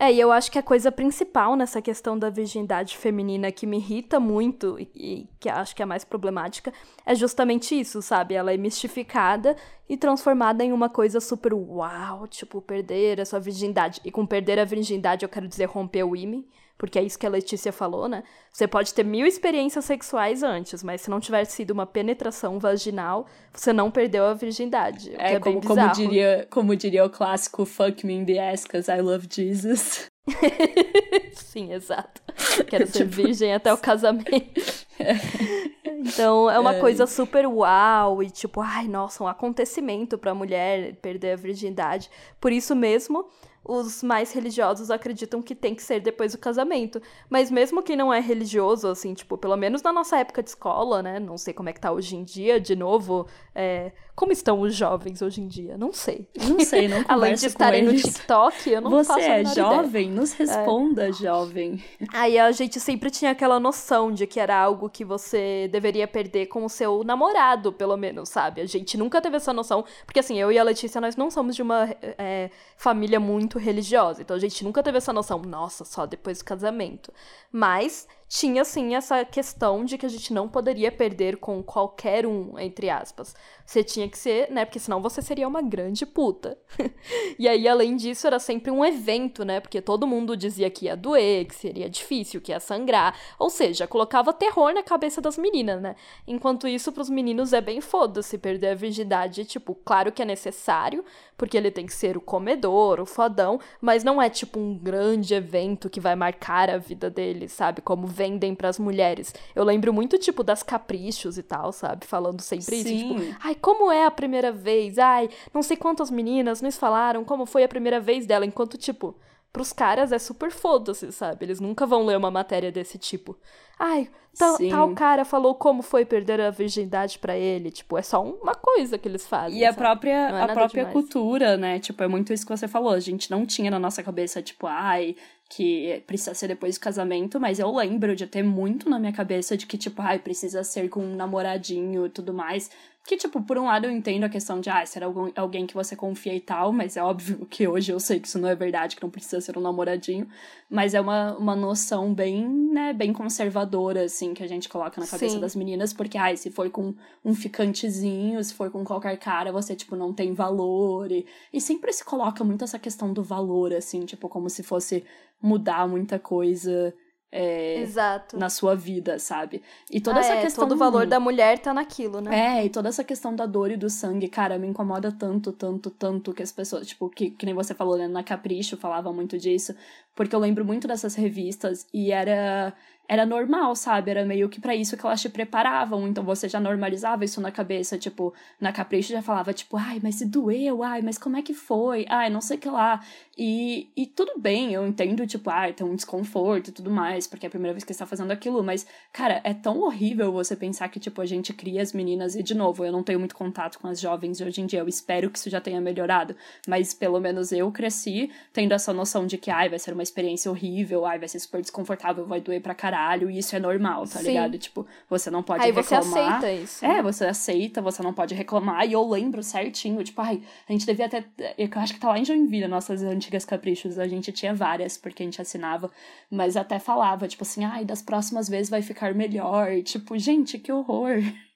É, 0.01 0.13
e 0.13 0.17
eu 0.17 0.31
acho 0.31 0.49
que 0.49 0.57
a 0.57 0.63
coisa 0.63 0.89
principal 0.93 1.57
nessa 1.57 1.81
questão 1.81 2.17
da 2.17 2.29
virgindade 2.29 2.97
feminina 2.97 3.51
que 3.51 3.67
me 3.67 3.77
irrita 3.77 4.17
muito 4.17 4.77
e, 4.79 5.27
que 5.37 5.49
acho 5.49 5.75
que 5.75 5.83
é 5.83 5.85
mais 5.85 6.05
problemática 6.05 6.71
é 7.05 7.13
justamente 7.13 7.77
isso, 7.77 8.01
sabe? 8.01 8.33
Ela 8.33 8.53
é 8.53 8.57
mistificada 8.57 9.57
e 9.89 9.97
transformada 9.97 10.63
em 10.63 10.71
uma 10.71 10.87
coisa 10.87 11.19
super 11.19 11.53
uau, 11.53 12.25
tipo, 12.29 12.61
perder 12.61 13.19
a 13.19 13.25
sua 13.25 13.41
virgindade. 13.41 13.99
E 14.05 14.09
com 14.09 14.25
perder 14.25 14.57
a 14.57 14.63
virgindade 14.63 15.25
eu 15.25 15.29
quero 15.29 15.49
dizer 15.49 15.65
romper 15.65 16.03
o 16.05 16.15
ímã 16.15 16.45
porque 16.79 16.97
é 16.97 17.03
isso 17.03 17.19
que 17.19 17.25
a 17.25 17.29
Letícia 17.29 17.73
falou, 17.73 18.07
né? 18.07 18.23
Você 18.53 18.65
pode 18.65 18.93
ter 18.93 19.03
mil 19.03 19.27
experiências 19.27 19.83
sexuais 19.83 20.41
antes, 20.41 20.81
mas 20.81 21.01
se 21.01 21.09
não 21.09 21.19
tiver 21.19 21.43
sido 21.43 21.71
uma 21.71 21.85
penetração 21.85 22.57
vaginal, 22.57 23.27
você 23.53 23.73
não 23.73 23.91
perdeu 23.91 24.23
a 24.25 24.33
virgindade. 24.33 25.13
É, 25.17 25.33
é 25.33 25.39
como, 25.41 25.61
como, 25.61 25.91
diria, 25.91 26.47
como 26.49 26.75
diria 26.77 27.03
o 27.03 27.09
clássico 27.09 27.65
Fuck 27.65 28.05
me 28.05 28.13
in 28.13 28.25
the 28.25 28.39
ass, 28.39 28.63
cause 28.63 28.89
I 28.89 29.01
love 29.01 29.27
Jesus. 29.29 30.09
Sim, 31.35 31.73
exato. 31.73 32.21
Quero 32.69 32.87
ser 32.87 32.99
tipo... 33.09 33.11
virgem 33.11 33.53
até 33.53 33.73
o 33.73 33.77
casamento. 33.77 34.61
Então, 36.01 36.49
é 36.49 36.57
uma 36.57 36.75
é. 36.75 36.79
coisa 36.79 37.05
super 37.05 37.45
uau 37.45 38.23
e 38.23 38.29
tipo, 38.29 38.61
ai, 38.61 38.87
nossa, 38.87 39.21
um 39.21 39.27
acontecimento 39.27 40.17
para 40.17 40.31
a 40.31 40.35
mulher 40.35 40.95
perder 41.01 41.33
a 41.33 41.35
virgindade. 41.35 42.09
Por 42.39 42.53
isso 42.53 42.73
mesmo, 42.73 43.27
os 43.63 44.01
mais 44.01 44.31
religiosos 44.31 44.89
acreditam 44.89 45.41
que 45.41 45.53
tem 45.53 45.75
que 45.75 45.83
ser 45.83 45.99
depois 45.99 46.31
do 46.31 46.37
casamento. 46.37 47.01
Mas 47.29 47.51
mesmo 47.51 47.83
quem 47.83 47.95
não 47.95 48.13
é 48.13 48.19
religioso, 48.19 48.87
assim, 48.87 49.13
tipo, 49.13 49.37
pelo 49.37 49.55
menos 49.57 49.81
na 49.81 49.91
nossa 49.93 50.17
época 50.17 50.41
de 50.41 50.49
escola, 50.49 51.03
né? 51.03 51.19
Não 51.19 51.37
sei 51.37 51.53
como 51.53 51.69
é 51.69 51.73
que 51.73 51.79
tá 51.79 51.91
hoje 51.91 52.15
em 52.15 52.23
dia, 52.23 52.59
de 52.59 52.75
novo, 52.75 53.27
é, 53.53 53.91
Como 54.19 54.33
estão 54.33 54.59
os 54.59 54.75
jovens 54.75 55.21
hoje 55.21 55.39
em 55.39 55.47
dia? 55.47 55.77
Não 55.77 55.93
sei. 55.93 56.27
Não 56.37 56.59
sei, 56.59 56.89
não 56.89 57.01
Além 57.07 57.35
de 57.35 57.45
estarem 57.45 57.81
no 57.81 57.95
TikTok, 57.95 58.69
eu 58.69 58.81
não 58.81 58.91
Você 58.91 59.07
faço 59.07 59.19
é 59.21 59.45
jovem? 59.45 60.07
ideia. 60.07 60.19
Nos 60.19 60.33
responda, 60.33 61.07
é. 61.07 61.13
jovem. 61.13 61.81
Aí 62.11 62.37
a 62.37 62.51
gente 62.51 62.81
sempre 62.81 63.09
tinha 63.09 63.31
aquela 63.31 63.61
noção 63.61 64.11
de 64.11 64.27
que 64.27 64.37
era 64.37 64.59
algo 64.59 64.89
que 64.89 65.05
você 65.05 65.69
deveria 65.71 66.05
perder 66.05 66.47
com 66.47 66.65
o 66.65 66.69
seu 66.69 67.01
namorado, 67.01 67.71
pelo 67.71 67.95
menos, 67.95 68.27
sabe? 68.27 68.59
A 68.59 68.65
gente 68.65 68.97
nunca 68.97 69.21
teve 69.21 69.37
essa 69.37 69.53
noção, 69.53 69.85
porque 70.05 70.19
assim, 70.19 70.37
eu 70.37 70.51
e 70.51 70.59
a 70.59 70.63
Letícia, 70.63 70.99
nós 70.99 71.15
não 71.15 71.31
somos 71.31 71.55
de 71.55 71.61
uma 71.61 71.87
é, 72.01 72.51
família 72.75 73.21
muito 73.21 73.57
religiosa, 73.57 74.21
então 74.21 74.35
a 74.35 74.39
gente 74.39 74.65
nunca 74.65 74.83
teve 74.83 74.97
essa 74.97 75.13
noção, 75.13 75.39
nossa, 75.43 75.85
só 75.85 76.05
depois 76.05 76.39
do 76.39 76.43
casamento. 76.43 77.13
Mas 77.49 78.05
tinha 78.29 78.63
sim 78.63 78.93
essa 78.93 79.25
questão 79.25 79.83
de 79.83 79.97
que 79.97 80.05
a 80.05 80.09
gente 80.09 80.31
não 80.31 80.47
poderia 80.47 80.91
perder 80.91 81.37
com 81.37 81.63
qualquer 81.63 82.27
um, 82.27 82.59
entre 82.59 82.87
aspas. 82.87 83.35
Você 83.65 83.83
tinha 83.83 84.07
que 84.07 84.17
ser, 84.17 84.51
né? 84.51 84.65
Porque 84.65 84.77
senão 84.77 85.01
você 85.01 85.19
seria 85.19 85.47
uma 85.47 85.63
grande 85.63 86.05
puta. 86.05 86.55
e 87.39 87.47
aí, 87.47 87.67
além 87.67 87.95
disso, 87.95 88.27
era 88.27 88.37
sempre 88.37 88.69
um 88.69 88.85
evento, 88.85 89.43
né? 89.43 89.59
Porque 89.59 89.81
todo 89.81 90.05
mundo 90.05 90.37
dizia 90.37 90.69
que 90.69 90.85
ia 90.85 90.95
doer, 90.95 91.47
que 91.47 91.55
seria 91.55 91.89
difícil, 91.89 92.39
que 92.39 92.51
ia 92.51 92.59
sangrar. 92.59 93.15
Ou 93.39 93.49
seja, 93.49 93.87
colocava 93.87 94.31
terror 94.31 94.73
na 94.73 94.83
cabeça 94.83 95.19
das 95.19 95.35
meninas, 95.35 95.81
né? 95.81 95.95
Enquanto 96.27 96.67
isso, 96.67 96.91
pros 96.91 97.09
meninos 97.09 97.51
é 97.51 97.61
bem 97.61 97.81
foda-se 97.81 98.37
perder 98.37 98.69
a 98.69 98.75
virgindade. 98.75 99.43
Tipo, 99.43 99.73
claro 99.73 100.11
que 100.11 100.21
é 100.21 100.25
necessário, 100.25 101.03
porque 101.35 101.57
ele 101.57 101.71
tem 101.71 101.87
que 101.87 101.93
ser 101.93 102.15
o 102.15 102.21
comedor, 102.21 102.99
o 102.99 103.07
fodão, 103.07 103.59
mas 103.81 104.03
não 104.03 104.21
é 104.21 104.29
tipo 104.29 104.59
um 104.59 104.77
grande 104.77 105.33
evento 105.33 105.89
que 105.89 105.99
vai 105.99 106.15
marcar 106.15 106.69
a 106.69 106.77
vida 106.77 107.09
dele, 107.09 107.47
sabe? 107.47 107.81
Como 107.81 108.18
vendem 108.19 108.53
para 108.53 108.67
as 108.67 108.77
mulheres. 108.77 109.33
Eu 109.55 109.63
lembro 109.63 109.93
muito, 109.93 110.17
tipo, 110.17 110.43
das 110.43 110.61
caprichos 110.61 111.37
e 111.37 111.43
tal, 111.43 111.71
sabe? 111.71 112.05
Falando 112.05 112.41
sempre 112.41 112.83
Sim. 112.83 113.13
isso. 113.13 113.25
Tipo, 113.25 113.37
ai, 113.41 113.55
como 113.55 113.89
é 113.89 114.05
a 114.05 114.11
primeira 114.11 114.51
vez? 114.51 114.99
Ai, 114.99 115.29
não 115.53 115.63
sei 115.63 115.77
quantas 115.77 116.11
meninas 116.11 116.61
nos 116.61 116.77
falaram 116.77 117.23
como 117.23 117.45
foi 117.45 117.63
a 117.63 117.67
primeira 117.69 117.99
vez 117.99 118.25
dela. 118.25 118.45
Enquanto, 118.45 118.77
tipo, 118.77 119.15
pros 119.53 119.71
caras 119.71 120.11
é 120.11 120.19
super 120.19 120.51
foda-se, 120.51 121.13
sabe? 121.13 121.45
Eles 121.45 121.61
nunca 121.61 121.85
vão 121.85 122.05
ler 122.05 122.17
uma 122.17 122.29
matéria 122.29 122.71
desse 122.71 122.97
tipo. 122.97 123.37
Ai, 123.79 124.09
tal, 124.37 124.57
tal 124.57 124.93
cara 124.93 125.25
falou 125.25 125.55
como 125.55 125.81
foi 125.81 126.05
perder 126.05 126.39
a 126.41 126.49
virgindade 126.49 127.19
para 127.19 127.37
ele. 127.37 127.71
Tipo, 127.71 127.97
é 127.97 128.01
só 128.01 128.23
uma 128.23 128.55
coisa 128.55 128.97
que 128.97 129.07
eles 129.07 129.27
fazem. 129.27 129.59
E 129.59 129.65
a 129.65 129.69
sabe? 129.69 129.77
própria, 129.77 130.29
é 130.29 130.41
a 130.41 130.47
própria 130.47 130.85
cultura, 130.85 131.57
né? 131.57 131.79
Tipo, 131.79 132.03
é 132.03 132.07
muito 132.07 132.33
isso 132.33 132.45
que 132.45 132.55
você 132.55 132.67
falou. 132.67 132.91
A 132.91 132.99
gente 132.99 133.31
não 133.31 133.45
tinha 133.45 133.71
na 133.71 133.79
nossa 133.79 134.03
cabeça, 134.03 134.41
tipo, 134.41 134.67
ai, 134.67 135.15
que 135.49 136.03
precisa 136.05 136.35
ser 136.35 136.47
depois 136.47 136.77
do 136.77 136.81
casamento, 136.81 137.39
mas 137.39 137.57
eu 137.57 137.75
lembro 137.75 138.15
de 138.15 138.27
ter 138.27 138.43
muito 138.43 138.87
na 138.87 138.99
minha 138.99 139.11
cabeça 139.11 139.57
de 139.57 139.65
que, 139.65 139.77
tipo, 139.79 139.99
ai, 139.99 140.19
precisa 140.19 140.63
ser 140.63 140.89
com 140.89 141.03
um 141.03 141.15
namoradinho 141.15 142.05
e 142.05 142.09
tudo 142.09 142.31
mais. 142.31 142.69
Que, 143.09 143.17
tipo, 143.17 143.41
por 143.41 143.57
um 143.57 143.65
lado 143.65 143.85
eu 143.85 143.91
entendo 143.91 144.25
a 144.25 144.29
questão 144.29 144.61
de, 144.61 144.69
ah, 144.69 144.85
ser 144.85 145.03
algum, 145.03 145.31
alguém 145.35 145.65
que 145.65 145.73
você 145.73 145.95
confia 145.95 146.35
e 146.35 146.39
tal, 146.39 146.71
mas 146.71 146.95
é 146.95 147.01
óbvio 147.01 147.43
que 147.49 147.67
hoje 147.67 147.91
eu 147.91 147.99
sei 147.99 148.19
que 148.19 148.27
isso 148.27 148.37
não 148.37 148.47
é 148.47 148.53
verdade, 148.53 148.95
que 148.95 149.01
não 149.01 149.09
precisa 149.09 149.41
ser 149.41 149.57
um 149.57 149.61
namoradinho. 149.61 150.27
Mas 150.69 150.93
é 150.93 151.01
uma, 151.01 151.35
uma 151.35 151.55
noção 151.55 152.13
bem, 152.13 152.47
né, 152.47 152.93
bem 152.93 153.11
conservadora, 153.11 154.03
assim, 154.03 154.28
que 154.33 154.43
a 154.43 154.47
gente 154.47 154.69
coloca 154.69 154.99
na 154.99 155.07
cabeça 155.07 155.35
Sim. 155.35 155.39
das 155.39 155.55
meninas, 155.55 155.93
porque, 155.93 156.17
ai, 156.17 156.37
se 156.37 156.49
for 156.49 156.69
com 156.69 156.93
um 157.23 157.33
ficantezinho, 157.33 158.43
se 158.43 158.53
for 158.53 158.69
com 158.71 158.83
qualquer 158.83 159.17
cara, 159.17 159.51
você, 159.51 159.75
tipo, 159.75 159.95
não 159.95 160.13
tem 160.13 160.33
valor. 160.33 161.11
E, 161.11 161.25
e 161.53 161.59
sempre 161.61 161.91
se 161.93 162.03
coloca 162.03 162.43
muito 162.43 162.63
essa 162.63 162.79
questão 162.79 163.11
do 163.13 163.23
valor, 163.23 163.73
assim, 163.73 164.05
tipo, 164.05 164.27
como 164.29 164.49
se 164.49 164.63
fosse 164.63 165.03
mudar 165.41 165.87
muita 165.87 166.19
coisa. 166.19 166.93
É, 167.31 167.85
na 168.33 168.49
sua 168.49 168.75
vida, 168.75 169.19
sabe? 169.19 169.61
E 169.91 170.01
toda 170.01 170.17
Ah, 170.17 170.21
essa 170.21 170.33
é, 170.33 170.41
questão. 170.41 170.63
Todo 170.63 170.73
o 170.73 170.79
valor 170.79 171.05
da 171.05 171.19
mulher 171.19 171.59
tá 171.59 171.71
naquilo, 171.71 172.19
né? 172.21 172.57
É, 172.57 172.65
e 172.65 172.71
toda 172.71 172.89
essa 172.89 173.03
questão 173.03 173.35
da 173.35 173.45
dor 173.45 173.69
e 173.69 173.77
do 173.77 173.87
sangue, 173.87 174.27
cara, 174.27 174.57
me 174.57 174.65
incomoda 174.65 175.11
tanto, 175.11 175.51
tanto, 175.51 175.91
tanto 175.91 176.33
que 176.33 176.41
as 176.41 176.51
pessoas, 176.51 176.87
tipo, 176.87 177.07
que, 177.07 177.29
que 177.29 177.45
nem 177.45 177.53
você 177.53 177.75
falou, 177.75 177.95
né, 177.99 178.07
na 178.07 178.23
Capricho 178.23 178.77
falava 178.77 179.13
muito 179.13 179.37
disso, 179.37 179.75
porque 180.15 180.35
eu 180.35 180.39
lembro 180.39 180.65
muito 180.65 180.87
dessas 180.87 181.13
revistas 181.13 181.85
e 181.93 182.11
era 182.11 182.73
era 183.09 183.25
normal, 183.25 183.75
sabe? 183.75 184.11
Era 184.11 184.23
meio 184.23 184.47
que 184.47 184.61
para 184.61 184.75
isso 184.75 184.95
que 184.95 185.03
elas 185.03 185.19
te 185.19 185.27
preparavam, 185.29 186.07
então 186.07 186.23
você 186.23 186.47
já 186.47 186.59
normalizava 186.59 187.25
isso 187.25 187.41
na 187.41 187.51
cabeça, 187.51 187.97
tipo, 187.97 188.31
na 188.61 188.71
Capricho 188.71 189.11
já 189.11 189.21
falava, 189.23 189.51
tipo, 189.51 189.75
ai, 189.77 189.99
mas 190.01 190.15
se 190.15 190.25
doeu, 190.25 190.83
ai, 190.83 191.01
mas 191.01 191.17
como 191.17 191.35
é 191.35 191.41
que 191.41 191.55
foi? 191.55 192.05
Ai, 192.07 192.29
não 192.29 192.39
sei 192.39 192.57
o 192.57 192.59
que 192.59 192.69
lá. 192.69 193.01
E, 193.41 193.89
e 193.95 194.05
tudo 194.05 194.33
bem, 194.37 194.73
eu 194.73 194.85
entendo, 194.85 195.25
tipo, 195.25 195.49
ai, 195.49 195.71
tem 195.71 195.87
um 195.87 195.95
desconforto 195.95 196.67
e 196.67 196.71
tudo 196.73 196.91
mais, 196.91 197.25
porque 197.25 197.45
é 197.45 197.47
a 197.47 197.49
primeira 197.49 197.73
vez 197.73 197.85
que 197.85 197.93
você 197.93 197.99
tá 197.99 198.05
fazendo 198.05 198.31
aquilo, 198.31 198.61
mas, 198.61 198.85
cara, 199.13 199.39
é 199.45 199.53
tão 199.53 199.79
horrível 199.79 200.29
você 200.33 200.57
pensar 200.57 200.89
que, 200.89 200.99
tipo, 200.99 201.21
a 201.21 201.25
gente 201.25 201.53
cria 201.53 201.81
as 201.81 201.93
meninas, 201.93 202.35
e 202.35 202.43
de 202.43 202.53
novo, 202.53 202.83
eu 202.83 202.91
não 202.91 203.01
tenho 203.01 203.17
muito 203.17 203.33
contato 203.33 203.79
com 203.79 203.87
as 203.87 203.97
jovens 203.97 204.39
de 204.39 204.43
hoje 204.43 204.59
em 204.59 204.65
dia, 204.65 204.79
eu 204.79 204.89
espero 204.89 205.29
que 205.29 205.39
isso 205.39 205.49
já 205.49 205.61
tenha 205.61 205.79
melhorado, 205.79 206.35
mas 206.67 206.93
pelo 206.93 207.17
menos 207.21 207.53
eu 207.53 207.71
cresci 207.71 208.29
tendo 208.51 208.73
essa 208.73 208.91
noção 208.91 209.25
de 209.25 209.37
que, 209.37 209.49
ai, 209.49 209.69
vai 209.69 209.79
ser 209.79 209.93
uma 209.93 210.03
experiência 210.03 210.51
horrível, 210.51 211.05
ai, 211.05 211.17
vai 211.17 211.29
ser 211.29 211.39
super 211.39 211.61
desconfortável, 211.61 212.25
vai 212.25 212.41
doer 212.41 212.61
pra 212.61 212.75
caralho, 212.75 213.31
e 213.31 213.37
isso 213.37 213.55
é 213.55 213.59
normal, 213.59 214.03
tá 214.03 214.19
Sim. 214.19 214.27
ligado? 214.27 214.57
Tipo, 214.57 214.85
você 215.09 215.31
não 215.31 215.41
pode 215.41 215.63
Aí 215.63 215.71
você 215.71 215.95
reclamar. 215.95 216.33
aceita 216.39 216.51
isso. 216.61 216.85
É, 216.85 217.01
você 217.01 217.23
aceita, 217.23 217.81
você 217.81 218.03
não 218.03 218.13
pode 218.13 218.35
reclamar. 218.35 218.85
E 218.85 218.91
eu 218.91 219.07
lembro 219.07 219.41
certinho, 219.41 220.03
tipo, 220.03 220.19
ai, 220.19 220.41
a 220.67 220.71
gente 220.73 220.85
devia 220.85 221.05
até. 221.05 221.23
Eu 221.57 221.69
acho 221.75 221.93
que 221.93 222.01
tá 222.01 222.09
lá 222.09 222.19
em 222.19 222.25
Joinville, 222.25 222.67
nossas 222.67 223.01
antigas 223.01 223.28
caprichos. 223.45 223.99
A 223.99 224.07
gente 224.07 224.31
tinha 224.31 224.53
várias, 224.53 224.97
porque 224.97 225.23
a 225.23 225.25
gente 225.25 225.41
assinava. 225.41 225.91
Mas 226.29 226.57
até 226.57 226.79
falava, 226.79 227.27
tipo 227.27 227.43
assim, 227.43 227.63
ai, 227.63 227.85
das 227.85 228.01
próximas 228.01 228.47
vezes 228.49 228.69
vai 228.69 228.81
ficar 228.81 229.13
melhor. 229.13 229.81
Tipo, 229.83 230.17
gente, 230.17 230.57
que 230.59 230.71
horror. 230.71 231.21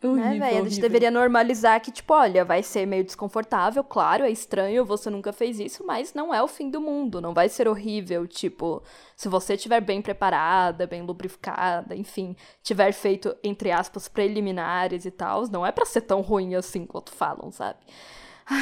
Né, 0.00 0.08
Horrível, 0.08 0.38
velho? 0.38 0.64
A 0.64 0.68
gente 0.68 0.80
deveria 0.80 1.10
normalizar 1.10 1.80
que, 1.80 1.90
tipo, 1.90 2.14
olha, 2.14 2.44
vai 2.44 2.62
ser 2.62 2.86
meio 2.86 3.02
desconfortável, 3.02 3.82
claro, 3.82 4.24
é 4.24 4.30
estranho, 4.30 4.84
você 4.84 5.10
nunca 5.10 5.32
fez 5.32 5.58
isso, 5.58 5.84
mas 5.84 6.14
não 6.14 6.32
é 6.32 6.40
o 6.40 6.46
fim 6.46 6.70
do 6.70 6.80
mundo, 6.80 7.20
não 7.20 7.34
vai 7.34 7.48
ser 7.48 7.66
horrível, 7.66 8.26
tipo, 8.26 8.82
se 9.16 9.28
você 9.28 9.54
estiver 9.54 9.80
bem 9.80 10.00
preparada, 10.00 10.86
bem 10.86 11.02
lubrificada, 11.02 11.96
enfim, 11.96 12.36
tiver 12.62 12.92
feito, 12.92 13.36
entre 13.42 13.72
aspas, 13.72 14.06
preliminares 14.06 15.04
e 15.04 15.10
tal, 15.10 15.48
não 15.48 15.66
é 15.66 15.72
pra 15.72 15.84
ser 15.84 16.02
tão 16.02 16.20
ruim 16.20 16.54
assim 16.54 16.86
quanto 16.86 17.10
falam, 17.10 17.50
sabe? 17.50 17.80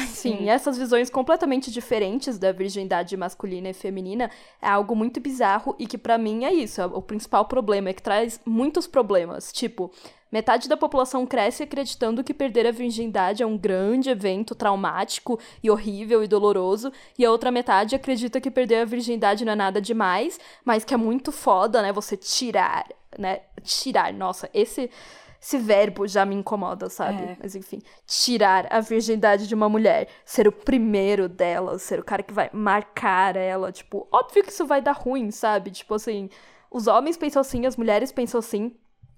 Sim. 0.07 0.49
essas 0.49 0.77
visões 0.77 1.09
completamente 1.09 1.71
diferentes 1.71 2.37
da 2.37 2.51
virgindade 2.51 3.15
masculina 3.15 3.69
e 3.69 3.73
feminina 3.73 4.29
é 4.61 4.67
algo 4.67 4.95
muito 4.95 5.19
bizarro 5.19 5.75
e 5.79 5.87
que 5.87 5.97
pra 5.97 6.17
mim 6.17 6.45
é 6.45 6.53
isso, 6.53 6.81
é 6.81 6.85
o 6.85 7.01
principal 7.01 7.45
problema, 7.45 7.89
é 7.89 7.93
que 7.93 8.01
traz 8.01 8.39
muitos 8.45 8.85
problemas, 8.87 9.51
tipo, 9.51 9.91
Metade 10.29 10.67
da 10.67 10.75
população 10.75 11.25
cresce 11.25 11.63
acreditando 11.63 12.23
que 12.23 12.33
perder 12.33 12.67
a 12.67 12.71
virgindade 12.71 13.41
é 13.41 13.45
um 13.45 13.57
grande 13.57 14.09
evento 14.09 14.53
traumático 14.53 15.39
e 15.63 15.71
horrível 15.71 16.21
e 16.21 16.27
doloroso, 16.27 16.91
e 17.17 17.23
a 17.23 17.31
outra 17.31 17.49
metade 17.49 17.95
acredita 17.95 18.41
que 18.41 18.51
perder 18.51 18.81
a 18.81 18.85
virgindade 18.85 19.45
não 19.45 19.53
é 19.53 19.55
nada 19.55 19.81
demais, 19.81 20.37
mas 20.65 20.83
que 20.83 20.93
é 20.93 20.97
muito 20.97 21.31
foda, 21.31 21.81
né? 21.81 21.93
Você 21.93 22.17
tirar, 22.17 22.85
né? 23.17 23.39
Tirar, 23.63 24.11
nossa, 24.13 24.49
esse 24.53 24.89
esse 25.41 25.57
verbo 25.57 26.07
já 26.07 26.25
me 26.25 26.35
incomoda, 26.35 26.89
sabe? 26.89 27.23
É. 27.23 27.37
Mas 27.41 27.55
enfim, 27.55 27.81
tirar 28.05 28.67
a 28.71 28.79
virgindade 28.79 29.47
de 29.47 29.55
uma 29.55 29.69
mulher, 29.69 30.07
ser 30.25 30.47
o 30.47 30.51
primeiro 30.51 31.29
dela, 31.29 31.77
ser 31.77 31.99
o 31.99 32.03
cara 32.03 32.23
que 32.23 32.33
vai 32.33 32.49
marcar 32.53 33.35
ela, 33.35 33.71
tipo, 33.71 34.07
óbvio 34.11 34.43
que 34.43 34.51
isso 34.51 34.65
vai 34.65 34.81
dar 34.81 34.93
ruim, 34.93 35.31
sabe? 35.31 35.71
Tipo 35.71 35.95
assim, 35.95 36.29
os 36.71 36.87
homens 36.87 37.17
pensam 37.17 37.39
assim, 37.39 37.65
as 37.65 37.77
mulheres 37.77 38.11
pensam 38.11 38.39
assim. 38.39 38.75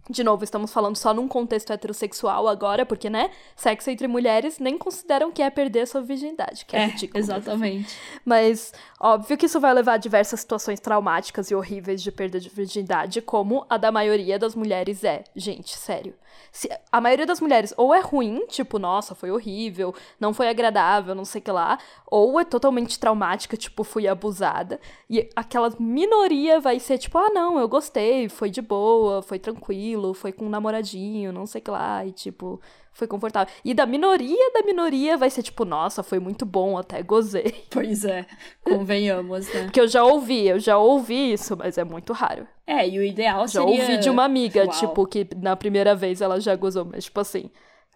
De 0.10 0.24
novo, 0.24 0.44
estamos 0.44 0.74
falando 0.74 0.96
só 0.96 1.14
num 1.14 1.28
contexto 1.28 1.72
heterossexual 1.72 2.48
agora, 2.48 2.84
porque, 2.84 3.10
né? 3.12 3.30
Sexo 3.56 3.92
entre 3.92 4.08
mulheres 4.08 4.58
nem 4.58 4.76
consideram 4.76 5.32
que 5.32 5.42
é 5.42 5.50
perder 5.52 5.88
sua 5.88 6.02
virgindade, 6.02 6.66
que 6.66 6.76
é, 6.76 6.80
É, 6.80 6.86
ridículo. 6.88 7.20
exatamente. 7.20 7.96
Mas 8.26 8.74
óbvio 9.00 9.38
que 9.38 9.46
isso 9.46 9.60
vai 9.60 9.72
levar 9.74 9.94
a 9.94 9.98
diversas 9.98 10.40
situações 10.40 10.80
traumáticas 10.80 11.52
e 11.52 11.56
horríveis 11.56 12.02
de 12.02 12.12
perda 12.12 12.40
de 12.40 12.50
virgindade, 12.50 13.22
como 13.22 13.66
a 13.70 13.78
da 13.78 13.92
maioria 13.92 14.40
das 14.40 14.56
mulheres 14.56 15.04
é. 15.04 15.24
Gente, 15.36 15.78
sério. 15.78 16.16
Se, 16.52 16.70
a 16.92 17.00
maioria 17.02 17.26
das 17.26 17.40
mulheres 17.42 17.74
ou 17.78 17.94
é 17.94 18.00
ruim, 18.00 18.46
tipo, 18.48 18.80
nossa, 18.80 19.14
foi 19.14 19.30
horrível, 19.30 19.94
não 20.20 20.34
foi 20.34 20.48
agradável, 20.48 21.14
não 21.14 21.26
sei 21.26 21.42
o 21.42 21.44
que 21.44 21.52
lá, 21.52 21.78
ou 22.08 22.40
é 22.40 22.46
totalmente 22.46 22.98
traumática, 23.00 23.56
tipo, 23.58 23.84
fui 23.84 24.08
abusada. 24.08 24.80
E 25.10 25.30
aquela 25.36 25.72
minoria 25.80 26.60
vai 26.60 26.80
ser 26.80 26.98
tipo, 26.98 27.18
ah, 27.18 27.30
não, 27.30 27.60
eu 27.60 27.68
gostei, 27.68 28.28
foi 28.30 28.50
de 28.50 28.62
boa, 28.62 29.22
foi 29.22 29.38
tranquilo, 29.38 29.99
foi 30.14 30.32
com 30.32 30.46
um 30.46 30.50
namoradinho, 30.50 31.32
não 31.32 31.46
sei 31.46 31.62
o 31.62 31.64
que 31.64 31.72
lá, 31.72 32.06
e 32.06 32.12
tipo, 32.12 32.60
foi 32.94 33.08
confortável. 33.08 33.54
E 33.64 33.74
da 33.74 33.86
minoria 33.86 34.52
da 34.54 34.62
minoria 34.64 35.18
vai 35.18 35.30
ser 35.30 35.44
tipo, 35.44 35.64
nossa, 35.66 36.04
foi 36.04 36.20
muito 36.20 36.46
bom, 36.46 36.78
até 36.78 37.02
gozei. 37.02 37.66
Pois 37.70 38.04
é, 38.04 38.26
convenhamos, 38.64 39.52
né? 39.54 39.64
Porque 39.64 39.80
eu 39.80 39.88
já 39.88 40.04
ouvi, 40.04 40.48
eu 40.48 40.60
já 40.60 40.78
ouvi 40.78 41.34
isso, 41.34 41.56
mas 41.58 41.78
é 41.78 41.84
muito 41.84 42.14
raro. 42.14 42.48
É, 42.66 42.88
e 42.88 43.00
o 43.00 43.04
ideal 43.04 43.48
Já 43.48 43.62
seria... 43.62 43.82
ouvi 43.82 43.98
de 43.98 44.10
uma 44.10 44.24
amiga, 44.26 44.66
Uau. 44.66 44.80
tipo, 44.80 45.08
que 45.08 45.28
na 45.36 45.56
primeira 45.56 45.96
vez 45.96 46.22
ela 46.22 46.40
já 46.40 46.56
gozou, 46.56 46.86
mas 46.86 47.06
tipo 47.06 47.20
assim, 47.20 47.50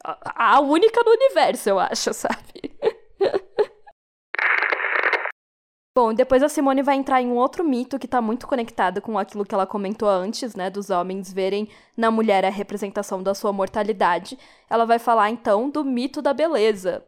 a, 0.04 0.56
a 0.56 0.60
única 0.60 1.02
no 1.04 1.12
universo, 1.12 1.70
eu 1.70 1.80
acho, 1.80 2.14
sabe? 2.14 2.72
Bom, 5.96 6.12
depois 6.12 6.42
a 6.42 6.50
Simone 6.50 6.82
vai 6.82 6.96
entrar 6.96 7.22
em 7.22 7.28
um 7.28 7.36
outro 7.36 7.64
mito 7.64 8.00
que 8.00 8.08
está 8.08 8.20
muito 8.20 8.48
conectado 8.48 9.00
com 9.00 9.16
aquilo 9.16 9.46
que 9.46 9.54
ela 9.54 9.68
comentou 9.68 10.10
antes, 10.10 10.56
né, 10.56 10.68
dos 10.68 10.90
homens 10.90 11.32
verem 11.32 11.70
na 11.96 12.10
mulher 12.10 12.44
a 12.44 12.50
representação 12.50 13.22
da 13.22 13.36
sua 13.36 13.54
mortalidade. 13.54 14.36
Ela 14.68 14.86
vai 14.86 14.98
falar 14.98 15.30
então 15.30 15.70
do 15.70 15.86
mito 15.86 16.20
da 16.20 16.34
beleza. 16.34 17.06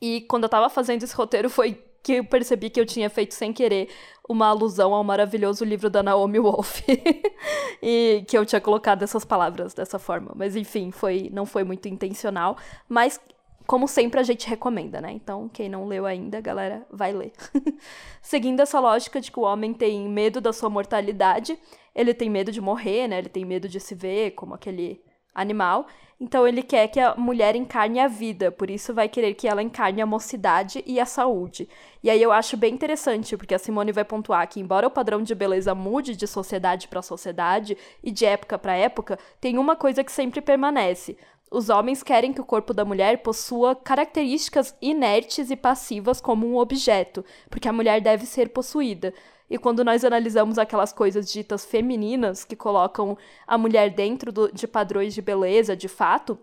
E 0.00 0.22
quando 0.22 0.44
eu 0.44 0.46
estava 0.46 0.70
fazendo 0.70 1.02
esse 1.02 1.14
roteiro 1.14 1.50
foi 1.50 1.74
que 2.02 2.14
eu 2.14 2.24
percebi 2.24 2.70
que 2.70 2.80
eu 2.80 2.86
tinha 2.86 3.10
feito 3.10 3.34
sem 3.34 3.52
querer 3.52 3.90
uma 4.26 4.46
alusão 4.48 4.94
ao 4.94 5.04
maravilhoso 5.04 5.62
livro 5.62 5.90
da 5.90 6.02
Naomi 6.02 6.38
Wolf 6.38 6.80
e 7.82 8.24
que 8.26 8.36
eu 8.36 8.46
tinha 8.46 8.60
colocado 8.60 9.02
essas 9.02 9.24
palavras 9.24 9.74
dessa 9.74 9.98
forma. 9.98 10.32
Mas 10.34 10.56
enfim, 10.56 10.90
foi 10.90 11.30
não 11.30 11.44
foi 11.44 11.62
muito 11.62 11.88
intencional, 11.88 12.56
mas 12.88 13.20
como 13.66 13.88
sempre, 13.88 14.20
a 14.20 14.22
gente 14.22 14.46
recomenda, 14.46 15.00
né? 15.00 15.10
Então, 15.12 15.48
quem 15.48 15.68
não 15.68 15.86
leu 15.86 16.04
ainda, 16.04 16.40
galera, 16.40 16.86
vai 16.90 17.12
ler. 17.12 17.32
Seguindo 18.20 18.60
essa 18.60 18.78
lógica 18.78 19.20
de 19.20 19.32
que 19.32 19.38
o 19.38 19.42
homem 19.42 19.72
tem 19.72 20.06
medo 20.08 20.40
da 20.40 20.52
sua 20.52 20.68
mortalidade, 20.68 21.58
ele 21.94 22.12
tem 22.12 22.28
medo 22.28 22.52
de 22.52 22.60
morrer, 22.60 23.08
né? 23.08 23.18
Ele 23.18 23.28
tem 23.28 23.44
medo 23.44 23.68
de 23.68 23.80
se 23.80 23.94
ver 23.94 24.32
como 24.32 24.54
aquele 24.54 25.02
animal. 25.34 25.86
Então, 26.20 26.46
ele 26.46 26.62
quer 26.62 26.88
que 26.88 27.00
a 27.00 27.14
mulher 27.16 27.56
encarne 27.56 27.98
a 27.98 28.06
vida, 28.06 28.52
por 28.52 28.70
isso 28.70 28.94
vai 28.94 29.08
querer 29.08 29.34
que 29.34 29.48
ela 29.48 29.62
encarne 29.62 30.00
a 30.00 30.06
mocidade 30.06 30.82
e 30.86 31.00
a 31.00 31.06
saúde. 31.06 31.68
E 32.02 32.08
aí 32.08 32.22
eu 32.22 32.30
acho 32.30 32.56
bem 32.56 32.72
interessante, 32.72 33.36
porque 33.36 33.54
a 33.54 33.58
Simone 33.58 33.92
vai 33.92 34.04
pontuar 34.04 34.46
que, 34.46 34.60
embora 34.60 34.86
o 34.86 34.90
padrão 34.90 35.22
de 35.22 35.34
beleza 35.34 35.74
mude 35.74 36.14
de 36.14 36.26
sociedade 36.26 36.86
para 36.86 37.02
sociedade 37.02 37.76
e 38.02 38.10
de 38.10 38.24
época 38.24 38.58
para 38.58 38.76
época, 38.76 39.18
tem 39.40 39.58
uma 39.58 39.74
coisa 39.74 40.04
que 40.04 40.12
sempre 40.12 40.40
permanece: 40.40 41.16
os 41.54 41.68
homens 41.68 42.02
querem 42.02 42.32
que 42.32 42.40
o 42.40 42.44
corpo 42.44 42.74
da 42.74 42.84
mulher 42.84 43.22
possua 43.22 43.76
características 43.76 44.76
inertes 44.82 45.50
e 45.50 45.56
passivas 45.56 46.20
como 46.20 46.46
um 46.46 46.56
objeto, 46.56 47.24
porque 47.48 47.68
a 47.68 47.72
mulher 47.72 48.00
deve 48.00 48.26
ser 48.26 48.48
possuída. 48.48 49.14
E 49.48 49.56
quando 49.56 49.84
nós 49.84 50.04
analisamos 50.04 50.58
aquelas 50.58 50.92
coisas 50.92 51.30
ditas 51.30 51.64
femininas, 51.64 52.44
que 52.44 52.56
colocam 52.56 53.16
a 53.46 53.56
mulher 53.56 53.90
dentro 53.90 54.32
do, 54.32 54.52
de 54.52 54.66
padrões 54.66 55.14
de 55.14 55.22
beleza, 55.22 55.76
de 55.76 55.86
fato, 55.86 56.36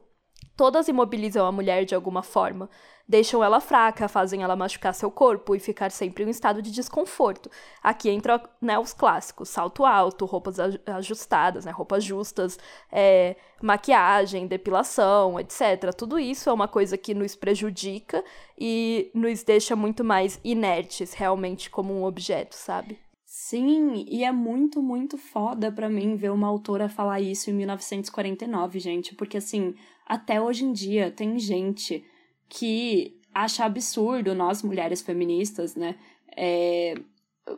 todas 0.55 0.87
imobilizam 0.87 1.45
a 1.45 1.51
mulher 1.51 1.83
de 1.83 1.93
alguma 1.93 2.23
forma 2.23 2.69
deixam 3.11 3.43
ela 3.43 3.59
fraca, 3.59 4.07
fazem 4.07 4.41
ela 4.41 4.55
machucar 4.55 4.93
seu 4.95 5.11
corpo 5.11 5.53
e 5.53 5.59
ficar 5.59 5.91
sempre 5.91 6.23
em 6.23 6.27
um 6.27 6.29
estado 6.29 6.61
de 6.61 6.71
desconforto. 6.71 7.51
Aqui 7.83 8.09
entra 8.09 8.41
né, 8.61 8.79
os 8.79 8.93
clássicos: 8.93 9.49
salto 9.49 9.85
alto, 9.85 10.25
roupas 10.25 10.57
ajustadas, 10.87 11.65
né, 11.65 11.71
roupas 11.71 12.05
justas, 12.05 12.57
é, 12.89 13.35
maquiagem, 13.61 14.47
depilação, 14.47 15.37
etc. 15.37 15.93
Tudo 15.95 16.17
isso 16.17 16.49
é 16.49 16.53
uma 16.53 16.69
coisa 16.69 16.97
que 16.97 17.13
nos 17.13 17.35
prejudica 17.35 18.23
e 18.57 19.11
nos 19.13 19.43
deixa 19.43 19.75
muito 19.75 20.05
mais 20.05 20.39
inertes, 20.41 21.13
realmente, 21.13 21.69
como 21.69 21.93
um 21.93 22.05
objeto, 22.05 22.55
sabe? 22.55 22.97
Sim, 23.25 24.05
e 24.07 24.23
é 24.23 24.31
muito, 24.31 24.81
muito 24.81 25.17
foda 25.17 25.69
para 25.71 25.89
mim 25.89 26.15
ver 26.15 26.31
uma 26.31 26.47
autora 26.47 26.87
falar 26.87 27.19
isso 27.19 27.49
em 27.49 27.53
1949, 27.53 28.79
gente, 28.79 29.15
porque 29.15 29.37
assim, 29.37 29.73
até 30.05 30.41
hoje 30.41 30.63
em 30.63 30.71
dia 30.71 31.11
tem 31.11 31.37
gente 31.39 32.05
que 32.53 33.17
acha 33.33 33.63
absurdo 33.63 34.35
nós, 34.35 34.61
mulheres 34.61 35.01
feministas, 35.01 35.73
né, 35.73 35.95
é, 36.35 36.95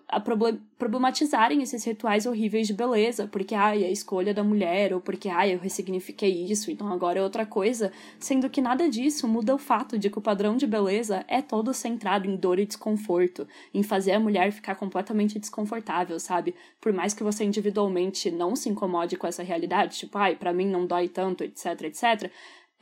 a 0.07 0.19
problematizarem 0.19 1.63
esses 1.63 1.83
rituais 1.83 2.27
horríveis 2.27 2.67
de 2.67 2.73
beleza, 2.75 3.27
porque, 3.27 3.55
ai, 3.55 3.83
é 3.83 3.87
a 3.87 3.91
escolha 3.91 4.35
da 4.35 4.43
mulher, 4.43 4.93
ou 4.93 5.01
porque, 5.01 5.29
ai, 5.29 5.55
eu 5.55 5.59
ressignifiquei 5.59 6.45
isso, 6.45 6.69
então 6.69 6.87
agora 6.93 7.19
é 7.19 7.23
outra 7.23 7.43
coisa, 7.43 7.91
sendo 8.19 8.49
que 8.51 8.61
nada 8.61 8.87
disso 8.87 9.27
muda 9.27 9.53
o 9.55 9.57
fato 9.57 9.97
de 9.97 10.11
que 10.11 10.19
o 10.19 10.21
padrão 10.21 10.55
de 10.55 10.67
beleza 10.67 11.25
é 11.27 11.41
todo 11.41 11.73
centrado 11.73 12.29
em 12.29 12.35
dor 12.35 12.59
e 12.59 12.65
desconforto, 12.65 13.47
em 13.73 13.81
fazer 13.81 14.11
a 14.11 14.19
mulher 14.19 14.51
ficar 14.51 14.75
completamente 14.75 15.39
desconfortável, 15.39 16.19
sabe? 16.19 16.53
Por 16.79 16.93
mais 16.93 17.15
que 17.15 17.23
você 17.23 17.43
individualmente 17.43 18.29
não 18.29 18.55
se 18.55 18.69
incomode 18.69 19.17
com 19.17 19.25
essa 19.25 19.41
realidade, 19.41 19.97
tipo, 19.97 20.17
ai, 20.19 20.35
pra 20.35 20.53
mim 20.53 20.67
não 20.67 20.85
dói 20.85 21.09
tanto, 21.09 21.43
etc, 21.43 21.81
etc, 21.81 22.31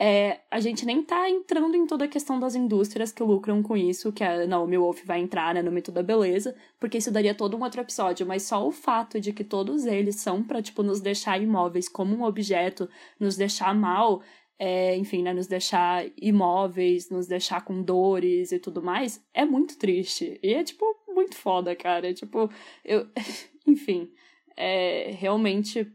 é, 0.03 0.39
a 0.49 0.59
gente 0.59 0.83
nem 0.83 1.03
tá 1.03 1.29
entrando 1.29 1.75
em 1.75 1.85
toda 1.85 2.05
a 2.05 2.07
questão 2.07 2.39
das 2.39 2.55
indústrias 2.55 3.11
que 3.11 3.21
lucram 3.21 3.61
com 3.61 3.77
isso, 3.77 4.11
que 4.11 4.23
a 4.23 4.47
Naomi 4.47 4.75
Wolf 4.75 5.03
vai 5.05 5.19
entrar 5.19 5.53
né, 5.53 5.61
no 5.61 5.71
mito 5.71 5.91
da 5.91 6.01
beleza, 6.01 6.55
porque 6.79 6.97
isso 6.97 7.11
daria 7.11 7.35
todo 7.35 7.55
um 7.55 7.61
outro 7.61 7.81
episódio, 7.81 8.25
mas 8.25 8.41
só 8.41 8.67
o 8.67 8.71
fato 8.71 9.21
de 9.21 9.31
que 9.31 9.43
todos 9.43 9.85
eles 9.85 10.15
são 10.15 10.41
para 10.41 10.59
tipo, 10.59 10.81
nos 10.81 11.01
deixar 11.01 11.39
imóveis 11.39 11.87
como 11.87 12.15
um 12.15 12.23
objeto, 12.23 12.89
nos 13.19 13.37
deixar 13.37 13.75
mal, 13.75 14.23
é, 14.57 14.97
enfim, 14.97 15.21
né, 15.21 15.33
nos 15.33 15.45
deixar 15.45 16.03
imóveis, 16.19 17.11
nos 17.11 17.27
deixar 17.27 17.63
com 17.63 17.83
dores 17.83 18.51
e 18.51 18.57
tudo 18.57 18.81
mais, 18.81 19.23
é 19.31 19.45
muito 19.45 19.77
triste. 19.77 20.39
E 20.41 20.51
é, 20.51 20.63
tipo, 20.63 20.83
muito 21.09 21.35
foda, 21.35 21.75
cara. 21.75 22.09
É, 22.09 22.13
tipo, 22.13 22.49
eu. 22.83 23.07
enfim, 23.67 24.11
é 24.57 25.11
realmente 25.11 25.87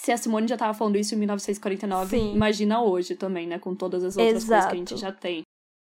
se 0.00 0.10
a 0.10 0.16
Simone 0.16 0.48
já 0.48 0.54
estava 0.54 0.72
falando 0.72 0.96
isso 0.96 1.14
em 1.14 1.18
1949, 1.18 2.16
Sim. 2.16 2.32
imagina 2.34 2.82
hoje 2.82 3.14
também, 3.14 3.46
né? 3.46 3.58
Com 3.58 3.74
todas 3.74 4.02
as 4.02 4.16
outras 4.16 4.44
Exato. 4.44 4.48
coisas 4.48 4.66
que 4.66 4.74
a 4.74 4.78
gente 4.78 4.96
já 4.96 5.12
tem. 5.12 5.42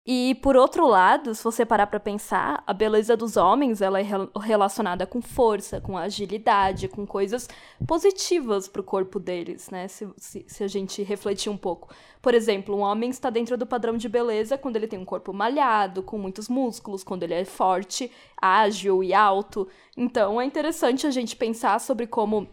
E 0.06 0.36
por 0.42 0.58
outro 0.58 0.86
lado, 0.86 1.34
se 1.34 1.42
você 1.42 1.66
parar 1.66 1.88
para 1.88 2.00
pensar, 2.00 2.62
a 2.68 2.74
beleza 2.74 3.16
dos 3.16 3.38
homens 3.38 3.82
ela 3.82 4.02
é 4.02 4.06
relacionada 4.42 5.06
com 5.06 5.22
força, 5.22 5.80
com 5.80 5.98
agilidade, 5.98 6.90
com 6.90 7.06
coisas 7.06 7.48
positivas 7.88 8.68
para 8.68 8.82
o 8.82 8.84
corpo 8.84 9.18
deles, 9.18 9.70
né? 9.70 9.88
Se, 9.88 10.10
se, 10.18 10.44
se, 10.46 10.64
a 10.64 10.68
gente 10.68 11.04
refletir 11.04 11.50
um 11.50 11.56
pouco. 11.56 11.94
Por 12.22 12.34
exemplo, 12.34 12.76
um 12.76 12.82
homem 12.82 13.12
está 13.12 13.30
dentro 13.30 13.56
do 13.56 13.66
padrão 13.66 13.96
de 13.96 14.10
beleza 14.10 14.58
quando 14.58 14.76
ele 14.76 14.88
tem 14.88 15.00
um 15.00 15.06
corpo 15.06 15.32
malhado, 15.32 16.04
com 16.04 16.18
muitos 16.18 16.50
músculos, 16.50 17.02
quando 17.02 17.24
ele 17.24 17.36
é 17.36 17.46
forte, 17.46 18.12
ágil 18.42 19.02
e 19.04 19.14
alto. 19.14 19.70
Então 19.96 20.42
é 20.42 20.44
interessante 20.44 21.08
a 21.08 21.12
gente 21.12 21.36
pensar 21.38 21.80
sobre 21.80 22.08
como 22.08 22.50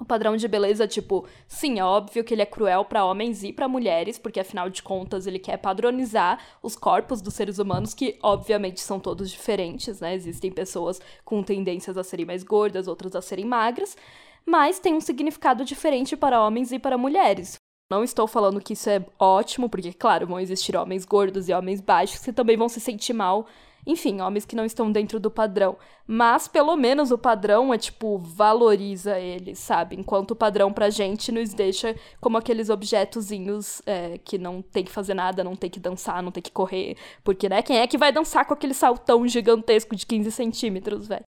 o 0.00 0.04
padrão 0.04 0.36
de 0.36 0.46
beleza, 0.46 0.86
tipo, 0.86 1.26
sim, 1.48 1.78
é 1.78 1.84
óbvio 1.84 2.22
que 2.22 2.34
ele 2.34 2.42
é 2.42 2.46
cruel 2.46 2.84
para 2.84 3.04
homens 3.04 3.42
e 3.42 3.52
para 3.52 3.68
mulheres, 3.68 4.18
porque 4.18 4.40
afinal 4.40 4.68
de 4.68 4.82
contas 4.82 5.26
ele 5.26 5.38
quer 5.38 5.56
padronizar 5.56 6.38
os 6.62 6.76
corpos 6.76 7.22
dos 7.22 7.34
seres 7.34 7.58
humanos, 7.58 7.94
que 7.94 8.18
obviamente 8.22 8.80
são 8.80 9.00
todos 9.00 9.30
diferentes, 9.30 10.00
né? 10.00 10.14
Existem 10.14 10.50
pessoas 10.50 11.00
com 11.24 11.42
tendências 11.42 11.96
a 11.96 12.04
serem 12.04 12.26
mais 12.26 12.42
gordas, 12.42 12.86
outras 12.86 13.16
a 13.16 13.22
serem 13.22 13.46
magras, 13.46 13.96
mas 14.44 14.78
tem 14.78 14.94
um 14.94 15.00
significado 15.00 15.64
diferente 15.64 16.16
para 16.16 16.44
homens 16.44 16.72
e 16.72 16.78
para 16.78 16.98
mulheres. 16.98 17.56
Não 17.90 18.02
estou 18.02 18.26
falando 18.26 18.60
que 18.60 18.72
isso 18.72 18.90
é 18.90 19.04
ótimo, 19.18 19.68
porque, 19.68 19.92
claro, 19.92 20.26
vão 20.26 20.40
existir 20.40 20.76
homens 20.76 21.04
gordos 21.04 21.48
e 21.48 21.52
homens 21.52 21.80
baixos 21.80 22.20
que 22.20 22.32
também 22.32 22.56
vão 22.56 22.68
se 22.68 22.80
sentir 22.80 23.12
mal 23.12 23.46
enfim, 23.86 24.20
homens 24.20 24.44
que 24.44 24.56
não 24.56 24.64
estão 24.64 24.90
dentro 24.90 25.20
do 25.20 25.30
padrão. 25.30 25.78
Mas 26.06 26.48
pelo 26.48 26.76
menos 26.76 27.10
o 27.10 27.18
padrão 27.18 27.72
é 27.72 27.78
tipo, 27.78 28.18
valoriza 28.18 29.18
eles, 29.18 29.58
sabe? 29.58 29.96
Enquanto 29.96 30.32
o 30.32 30.36
padrão 30.36 30.72
pra 30.72 30.90
gente 30.90 31.30
nos 31.30 31.54
deixa 31.54 31.94
como 32.20 32.36
aqueles 32.36 32.68
objetozinhos 32.68 33.80
é, 33.86 34.18
que 34.18 34.38
não 34.38 34.60
tem 34.60 34.84
que 34.84 34.90
fazer 34.90 35.14
nada, 35.14 35.44
não 35.44 35.54
tem 35.54 35.70
que 35.70 35.80
dançar, 35.80 36.22
não 36.22 36.32
tem 36.32 36.42
que 36.42 36.50
correr. 36.50 36.96
Porque, 37.22 37.48
né, 37.48 37.62
quem 37.62 37.78
é 37.78 37.86
que 37.86 37.98
vai 37.98 38.12
dançar 38.12 38.44
com 38.44 38.54
aquele 38.54 38.74
saltão 38.74 39.26
gigantesco 39.28 39.94
de 39.94 40.04
15 40.04 40.32
centímetros, 40.32 41.06
velho? 41.06 41.24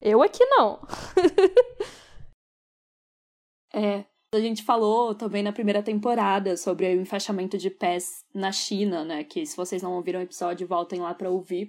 Eu 0.00 0.22
aqui 0.22 0.44
não. 0.44 0.80
é, 3.72 4.04
a 4.34 4.40
gente 4.40 4.62
falou 4.62 5.14
também 5.14 5.42
na 5.42 5.52
primeira 5.52 5.82
temporada 5.82 6.56
sobre 6.56 6.86
o 6.86 7.00
enfaixamento 7.02 7.58
de 7.58 7.68
pés 7.68 8.24
na 8.34 8.50
China, 8.50 9.04
né? 9.04 9.24
Que 9.24 9.44
se 9.44 9.54
vocês 9.54 9.82
não 9.82 9.92
ouviram 9.92 10.20
o 10.20 10.22
episódio, 10.22 10.66
voltem 10.66 11.00
lá 11.00 11.12
para 11.12 11.30
ouvir. 11.30 11.66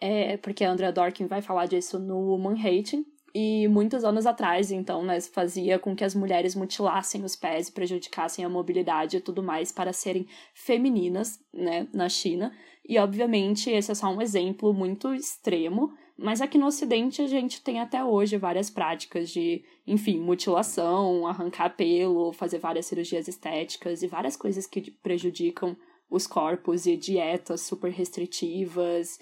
É 0.00 0.38
porque 0.38 0.64
a 0.64 0.70
Andrea 0.70 0.90
Dorkin 0.90 1.26
vai 1.26 1.42
falar 1.42 1.66
disso 1.66 1.98
no 1.98 2.38
Manhattan. 2.38 3.04
E 3.34 3.68
muitos 3.68 4.04
anos 4.04 4.24
atrás, 4.24 4.70
então, 4.70 5.04
né, 5.04 5.20
fazia 5.20 5.78
com 5.78 5.94
que 5.94 6.02
as 6.02 6.14
mulheres 6.14 6.54
mutilassem 6.54 7.22
os 7.22 7.36
pés 7.36 7.68
e 7.68 7.72
prejudicassem 7.72 8.42
a 8.42 8.48
mobilidade 8.48 9.18
e 9.18 9.20
tudo 9.20 9.42
mais 9.42 9.70
para 9.70 9.92
serem 9.92 10.26
femininas, 10.54 11.38
né, 11.52 11.86
na 11.92 12.08
China. 12.08 12.50
E, 12.88 12.98
obviamente, 12.98 13.68
esse 13.70 13.92
é 13.92 13.94
só 13.94 14.08
um 14.08 14.22
exemplo 14.22 14.72
muito 14.72 15.12
extremo, 15.12 15.92
mas 16.18 16.40
aqui 16.40 16.58
no 16.58 16.66
Ocidente 16.66 17.22
a 17.22 17.28
gente 17.28 17.62
tem 17.62 17.78
até 17.78 18.04
hoje 18.04 18.36
várias 18.36 18.68
práticas 18.68 19.30
de, 19.30 19.64
enfim, 19.86 20.18
mutilação, 20.18 21.26
arrancar 21.28 21.76
pelo, 21.76 22.32
fazer 22.32 22.58
várias 22.58 22.86
cirurgias 22.86 23.28
estéticas 23.28 24.02
e 24.02 24.08
várias 24.08 24.36
coisas 24.36 24.66
que 24.66 24.90
prejudicam 24.90 25.76
os 26.10 26.26
corpos 26.26 26.86
e 26.86 26.96
dietas 26.96 27.60
super 27.60 27.92
restritivas. 27.92 29.20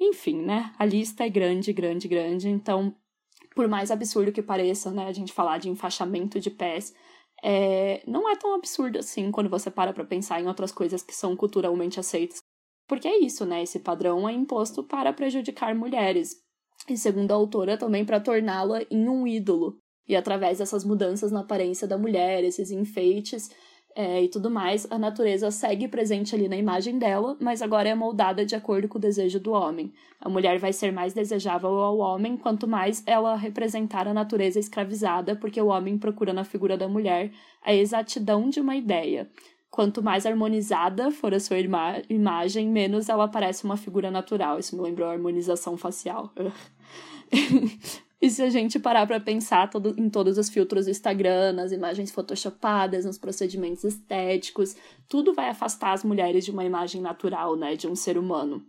Enfim, 0.00 0.40
né? 0.40 0.72
A 0.78 0.86
lista 0.86 1.24
é 1.24 1.28
grande, 1.28 1.70
grande, 1.70 2.08
grande. 2.08 2.48
Então, 2.48 2.94
por 3.54 3.68
mais 3.68 3.90
absurdo 3.90 4.32
que 4.32 4.40
pareça, 4.40 4.90
né, 4.90 5.06
a 5.06 5.12
gente 5.12 5.34
falar 5.34 5.58
de 5.58 5.68
enfaixamento 5.68 6.40
de 6.40 6.50
pés, 6.50 6.94
é, 7.42 8.02
não 8.06 8.28
é 8.28 8.36
tão 8.36 8.54
absurdo 8.54 8.98
assim 8.98 9.30
quando 9.30 9.50
você 9.50 9.70
para 9.70 9.92
pra 9.92 10.04
pensar 10.04 10.40
em 10.40 10.46
outras 10.46 10.72
coisas 10.72 11.02
que 11.02 11.14
são 11.14 11.36
culturalmente 11.36 12.00
aceitas, 12.00 12.40
porque 12.88 13.06
é 13.06 13.18
isso, 13.18 13.44
né? 13.44 13.62
Esse 13.62 13.78
padrão 13.78 14.28
é 14.28 14.32
imposto 14.32 14.82
para 14.82 15.12
prejudicar 15.12 15.74
mulheres. 15.74 16.36
E 16.88 16.96
segundo 16.96 17.30
a 17.30 17.34
autora, 17.34 17.76
também 17.76 18.04
para 18.04 18.18
torná-la 18.18 18.80
em 18.90 19.08
um 19.08 19.26
ídolo. 19.26 19.76
E 20.08 20.16
através 20.16 20.58
dessas 20.58 20.84
mudanças 20.84 21.30
na 21.30 21.40
aparência 21.40 21.86
da 21.86 21.98
mulher, 21.98 22.42
esses 22.42 22.70
enfeites, 22.70 23.50
é, 23.94 24.22
e 24.22 24.28
tudo 24.28 24.50
mais, 24.50 24.86
a 24.90 24.98
natureza 24.98 25.50
segue 25.50 25.88
presente 25.88 26.34
ali 26.34 26.48
na 26.48 26.56
imagem 26.56 26.98
dela, 26.98 27.36
mas 27.40 27.60
agora 27.60 27.88
é 27.88 27.94
moldada 27.94 28.46
de 28.46 28.54
acordo 28.54 28.88
com 28.88 28.96
o 28.96 29.00
desejo 29.00 29.40
do 29.40 29.52
homem. 29.52 29.92
A 30.20 30.28
mulher 30.28 30.58
vai 30.58 30.72
ser 30.72 30.92
mais 30.92 31.12
desejável 31.12 31.70
ao 31.70 31.98
homem 31.98 32.36
quanto 32.36 32.66
mais 32.66 33.02
ela 33.06 33.36
representar 33.36 34.08
a 34.08 34.14
natureza 34.14 34.58
escravizada, 34.58 35.36
porque 35.36 35.60
o 35.60 35.66
homem 35.66 35.98
procura 35.98 36.32
na 36.32 36.44
figura 36.44 36.76
da 36.78 36.88
mulher 36.88 37.32
a 37.60 37.74
exatidão 37.74 38.48
de 38.48 38.60
uma 38.60 38.76
ideia. 38.76 39.28
Quanto 39.70 40.02
mais 40.02 40.24
harmonizada 40.24 41.10
for 41.10 41.34
a 41.34 41.40
sua 41.40 41.58
ima 41.58 42.02
imagem, 42.08 42.68
menos 42.68 43.08
ela 43.08 43.28
parece 43.28 43.64
uma 43.64 43.76
figura 43.76 44.10
natural. 44.10 44.58
Isso 44.58 44.74
me 44.74 44.82
lembrou 44.82 45.08
a 45.08 45.12
harmonização 45.12 45.76
facial. 45.76 46.32
E 48.20 48.28
se 48.28 48.42
a 48.42 48.50
gente 48.50 48.80
parar 48.80 49.06
para 49.06 49.20
pensar 49.20 49.70
todo, 49.70 49.94
em 49.96 50.10
todos 50.10 50.38
os 50.38 50.48
filtros 50.48 50.86
do 50.86 50.90
Instagram, 50.90 51.52
nas 51.52 51.70
imagens 51.70 52.10
photoshopadas, 52.10 53.04
nos 53.04 53.16
procedimentos 53.16 53.84
estéticos, 53.84 54.74
tudo 55.08 55.32
vai 55.32 55.48
afastar 55.48 55.92
as 55.92 56.02
mulheres 56.02 56.44
de 56.44 56.50
uma 56.50 56.64
imagem 56.64 57.00
natural, 57.00 57.54
né, 57.54 57.76
de 57.76 57.86
um 57.86 57.94
ser 57.94 58.18
humano, 58.18 58.64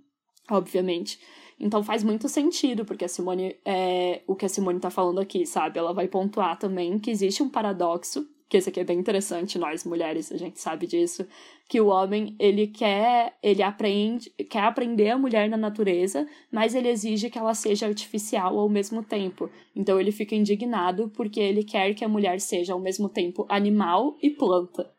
obviamente. 0.52 1.20
Então 1.60 1.84
faz 1.84 2.04
muito 2.04 2.30
sentido, 2.30 2.86
porque 2.86 3.06
a 3.06 3.10
Simone, 3.10 3.58
é, 3.66 4.22
o 4.28 4.36
que 4.36 4.46
a 4.46 4.50
Simone 4.50 4.80
tá 4.80 4.92
falando 4.92 5.20
aqui, 5.20 5.46
sabe? 5.48 5.80
Ela 5.80 5.94
vai 5.94 6.08
pontuar 6.08 6.58
também 6.58 7.00
que 7.00 7.10
existe 7.10 7.42
um 7.42 7.50
paradoxo 7.50 8.28
que 8.50 8.58
esse 8.58 8.70
aqui 8.70 8.80
é 8.80 8.84
bem 8.84 8.98
interessante, 8.98 9.60
nós 9.60 9.86
mulheres, 9.86 10.32
a 10.32 10.38
gente 10.38 10.60
sabe 10.60 10.88
disso, 10.88 11.26
que 11.68 11.80
o 11.80 11.88
homem, 11.88 12.36
ele 12.40 12.66
quer, 12.66 13.38
ele 13.44 13.62
aprende, 13.62 14.32
quer 14.50 14.64
aprender 14.64 15.12
a 15.12 15.18
mulher 15.18 15.48
na 15.48 15.56
natureza, 15.56 16.28
mas 16.52 16.74
ele 16.74 16.90
exige 16.90 17.30
que 17.30 17.38
ela 17.38 17.54
seja 17.54 17.86
artificial 17.86 18.58
ao 18.58 18.68
mesmo 18.68 19.04
tempo. 19.04 19.52
Então 19.76 20.00
ele 20.00 20.12
fica 20.12 20.34
indignado 20.34 21.10
porque 21.16 21.40
ele 21.40 21.64
quer 21.64 21.94
que 21.94 22.04
a 22.04 22.10
mulher 22.10 22.42
seja 22.42 22.74
ao 22.74 22.80
mesmo 22.80 23.08
tempo 23.08 23.46
animal 23.48 24.18
e 24.20 24.32
planta. 24.32 24.99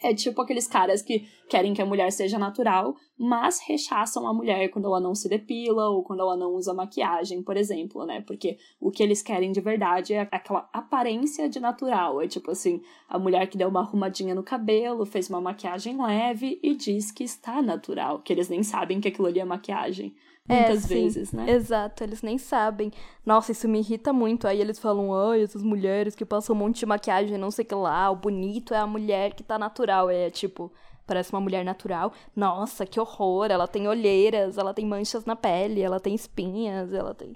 É 0.00 0.14
tipo 0.14 0.40
aqueles 0.40 0.68
caras 0.68 1.02
que 1.02 1.26
querem 1.48 1.74
que 1.74 1.82
a 1.82 1.86
mulher 1.86 2.12
seja 2.12 2.38
natural, 2.38 2.94
mas 3.18 3.58
rechaçam 3.66 4.28
a 4.28 4.32
mulher 4.32 4.68
quando 4.68 4.86
ela 4.86 5.00
não 5.00 5.12
se 5.12 5.28
depila 5.28 5.90
ou 5.90 6.04
quando 6.04 6.20
ela 6.20 6.36
não 6.36 6.52
usa 6.52 6.72
maquiagem, 6.72 7.42
por 7.42 7.56
exemplo, 7.56 8.06
né? 8.06 8.20
Porque 8.20 8.58
o 8.80 8.92
que 8.92 9.02
eles 9.02 9.22
querem 9.22 9.50
de 9.50 9.60
verdade 9.60 10.14
é 10.14 10.20
aquela 10.30 10.68
aparência 10.72 11.48
de 11.48 11.58
natural. 11.58 12.22
É 12.22 12.28
tipo 12.28 12.52
assim, 12.52 12.80
a 13.08 13.18
mulher 13.18 13.48
que 13.48 13.58
deu 13.58 13.68
uma 13.68 13.80
arrumadinha 13.80 14.36
no 14.36 14.42
cabelo, 14.44 15.04
fez 15.04 15.28
uma 15.28 15.40
maquiagem 15.40 16.00
leve 16.00 16.60
e 16.62 16.76
diz 16.76 17.10
que 17.10 17.24
está 17.24 17.60
natural, 17.60 18.20
que 18.20 18.32
eles 18.32 18.48
nem 18.48 18.62
sabem 18.62 19.00
que 19.00 19.08
aquilo 19.08 19.26
ali 19.26 19.40
é 19.40 19.44
maquiagem. 19.44 20.14
É, 20.48 20.68
muitas 20.68 20.84
é, 20.84 20.88
vezes, 20.88 21.32
né? 21.32 21.50
Exato, 21.50 22.02
eles 22.02 22.22
nem 22.22 22.38
sabem. 22.38 22.90
Nossa, 23.24 23.52
isso 23.52 23.68
me 23.68 23.78
irrita 23.80 24.12
muito. 24.12 24.48
Aí 24.48 24.60
eles 24.60 24.78
falam, 24.78 25.12
ai, 25.14 25.42
essas 25.42 25.62
mulheres 25.62 26.14
que 26.14 26.24
passam 26.24 26.56
um 26.56 26.58
monte 26.58 26.78
de 26.78 26.86
maquiagem, 26.86 27.36
não 27.36 27.50
sei 27.50 27.64
o 27.64 27.68
que 27.68 27.74
lá, 27.74 28.10
o 28.10 28.16
bonito 28.16 28.72
é 28.72 28.78
a 28.78 28.86
mulher 28.86 29.34
que 29.34 29.42
tá 29.42 29.58
natural. 29.58 30.08
É 30.08 30.30
tipo, 30.30 30.72
parece 31.06 31.32
uma 31.32 31.40
mulher 31.40 31.64
natural. 31.64 32.12
Nossa, 32.34 32.86
que 32.86 32.98
horror! 32.98 33.50
Ela 33.50 33.68
tem 33.68 33.86
olheiras, 33.88 34.56
ela 34.56 34.72
tem 34.72 34.86
manchas 34.86 35.24
na 35.24 35.36
pele, 35.36 35.82
ela 35.82 36.00
tem 36.00 36.14
espinhas, 36.14 36.92
ela 36.92 37.14
tem. 37.14 37.34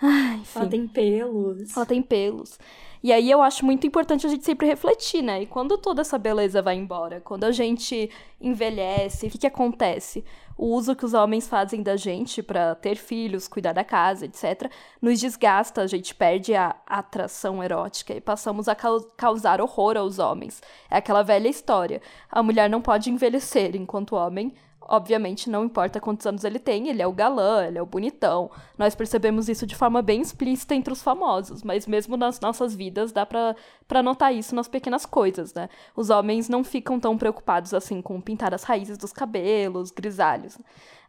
Ai, 0.00 0.36
enfim. 0.36 0.58
Ela 0.58 0.68
tem 0.68 0.86
pelos. 0.86 1.76
Ela 1.76 1.86
tem 1.86 2.02
pelos. 2.02 2.58
E 3.04 3.12
aí 3.12 3.30
eu 3.30 3.42
acho 3.42 3.66
muito 3.66 3.86
importante 3.86 4.26
a 4.26 4.30
gente 4.30 4.46
sempre 4.46 4.66
refletir, 4.66 5.22
né? 5.22 5.42
E 5.42 5.46
quando 5.46 5.76
toda 5.76 6.00
essa 6.00 6.16
beleza 6.16 6.62
vai 6.62 6.74
embora, 6.74 7.20
quando 7.20 7.44
a 7.44 7.52
gente 7.52 8.10
envelhece, 8.40 9.26
o 9.26 9.30
que, 9.30 9.36
que 9.36 9.46
acontece? 9.46 10.24
O 10.56 10.68
uso 10.68 10.96
que 10.96 11.04
os 11.04 11.12
homens 11.12 11.46
fazem 11.46 11.82
da 11.82 11.96
gente 11.96 12.42
para 12.42 12.74
ter 12.74 12.96
filhos, 12.96 13.46
cuidar 13.46 13.74
da 13.74 13.84
casa, 13.84 14.24
etc., 14.24 14.70
nos 15.02 15.20
desgasta, 15.20 15.82
a 15.82 15.86
gente 15.86 16.14
perde 16.14 16.54
a 16.54 16.74
atração 16.86 17.62
erótica 17.62 18.14
e 18.14 18.22
passamos 18.22 18.68
a 18.68 18.76
causar 19.16 19.60
horror 19.60 19.98
aos 19.98 20.18
homens. 20.18 20.62
É 20.90 20.96
aquela 20.96 21.22
velha 21.22 21.48
história. 21.48 22.00
A 22.30 22.42
mulher 22.42 22.70
não 22.70 22.80
pode 22.80 23.10
envelhecer, 23.10 23.76
enquanto 23.76 24.12
o 24.12 24.16
homem 24.16 24.54
Obviamente, 24.86 25.48
não 25.48 25.64
importa 25.64 26.00
quantos 26.00 26.26
anos 26.26 26.44
ele 26.44 26.58
tem, 26.58 26.88
ele 26.88 27.00
é 27.00 27.06
o 27.06 27.12
galã, 27.12 27.66
ele 27.66 27.78
é 27.78 27.82
o 27.82 27.86
bonitão. 27.86 28.50
Nós 28.76 28.94
percebemos 28.94 29.48
isso 29.48 29.66
de 29.66 29.74
forma 29.74 30.02
bem 30.02 30.20
explícita 30.20 30.74
entre 30.74 30.92
os 30.92 31.02
famosos, 31.02 31.62
mas 31.62 31.86
mesmo 31.86 32.16
nas 32.16 32.38
nossas 32.38 32.74
vidas 32.74 33.10
dá 33.10 33.24
pra, 33.24 33.56
pra 33.88 34.02
notar 34.02 34.34
isso 34.34 34.54
nas 34.54 34.68
pequenas 34.68 35.06
coisas, 35.06 35.54
né? 35.54 35.70
Os 35.96 36.10
homens 36.10 36.48
não 36.48 36.62
ficam 36.62 37.00
tão 37.00 37.16
preocupados 37.16 37.72
assim 37.72 38.02
com 38.02 38.20
pintar 38.20 38.52
as 38.52 38.64
raízes 38.64 38.98
dos 38.98 39.12
cabelos, 39.12 39.90
grisalhos. 39.90 40.58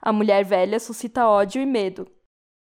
A 0.01 0.13
mulher 0.13 0.45
velha 0.45 0.79
suscita 0.79 1.27
ódio 1.27 1.61
e 1.61 1.65
medo. 1.65 2.07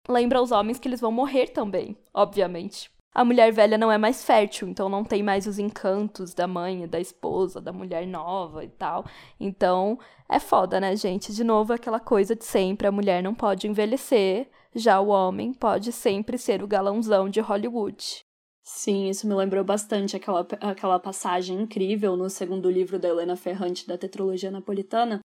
Lembra 0.07 0.41
os 0.41 0.51
homens 0.51 0.80
que 0.80 0.88
eles 0.88 1.01
vão 1.01 1.12
morrer 1.12 1.47
também, 1.47 1.97
obviamente 2.14 2.89
a 3.14 3.26
mulher 3.26 3.51
velha 3.51 3.78
não 3.78 3.91
é 3.91 3.97
mais 3.97 4.24
fértil, 4.24 4.70
então 4.70 4.88
não 4.88 5.03
tem 5.03 5.22
mais 5.22 5.45
os 5.45 5.59
encantos 5.59 6.34
da 6.34 6.47
mãe, 6.47 6.88
da 6.88 6.99
esposa, 6.99 7.59
da 7.59 7.74
mulher 7.74 8.07
nova 8.07 8.64
e 8.64 8.70
tal. 8.70 9.05
Então, 9.39 9.99
é 10.30 10.39
foda, 10.39 10.80
né, 10.80 10.95
gente? 10.95 11.34
De 11.34 11.43
novo, 11.43 11.74
aquela 11.74 11.99
coisa 11.99 12.36
de 12.36 12.45
sempre: 12.45 12.88
a 12.88 12.91
mulher 12.91 13.22
não 13.22 13.36
pode 13.36 13.68
envelhecer, 13.68 14.49
já 14.74 14.99
o 15.01 15.07
homem 15.07 15.53
pode 15.53 15.91
sempre 15.91 16.38
ser 16.38 16.64
o 16.64 16.68
galãozão 16.68 17.30
de 17.30 17.41
Hollywood. 17.41 18.24
Sim, 18.64 19.09
isso 19.09 19.28
me 19.28 19.34
lembrou 19.34 19.64
bastante 19.64 20.16
aquela, 20.16 20.47
aquela 20.62 20.99
passagem 20.99 21.59
incrível 21.59 22.16
no 22.16 22.30
segundo 22.30 22.70
livro 22.70 22.97
da 22.97 23.09
Helena 23.09 23.36
Ferrante 23.36 23.86
da 23.88 23.97
Tetralogia 23.97 24.51
Napolitana, 24.51 25.20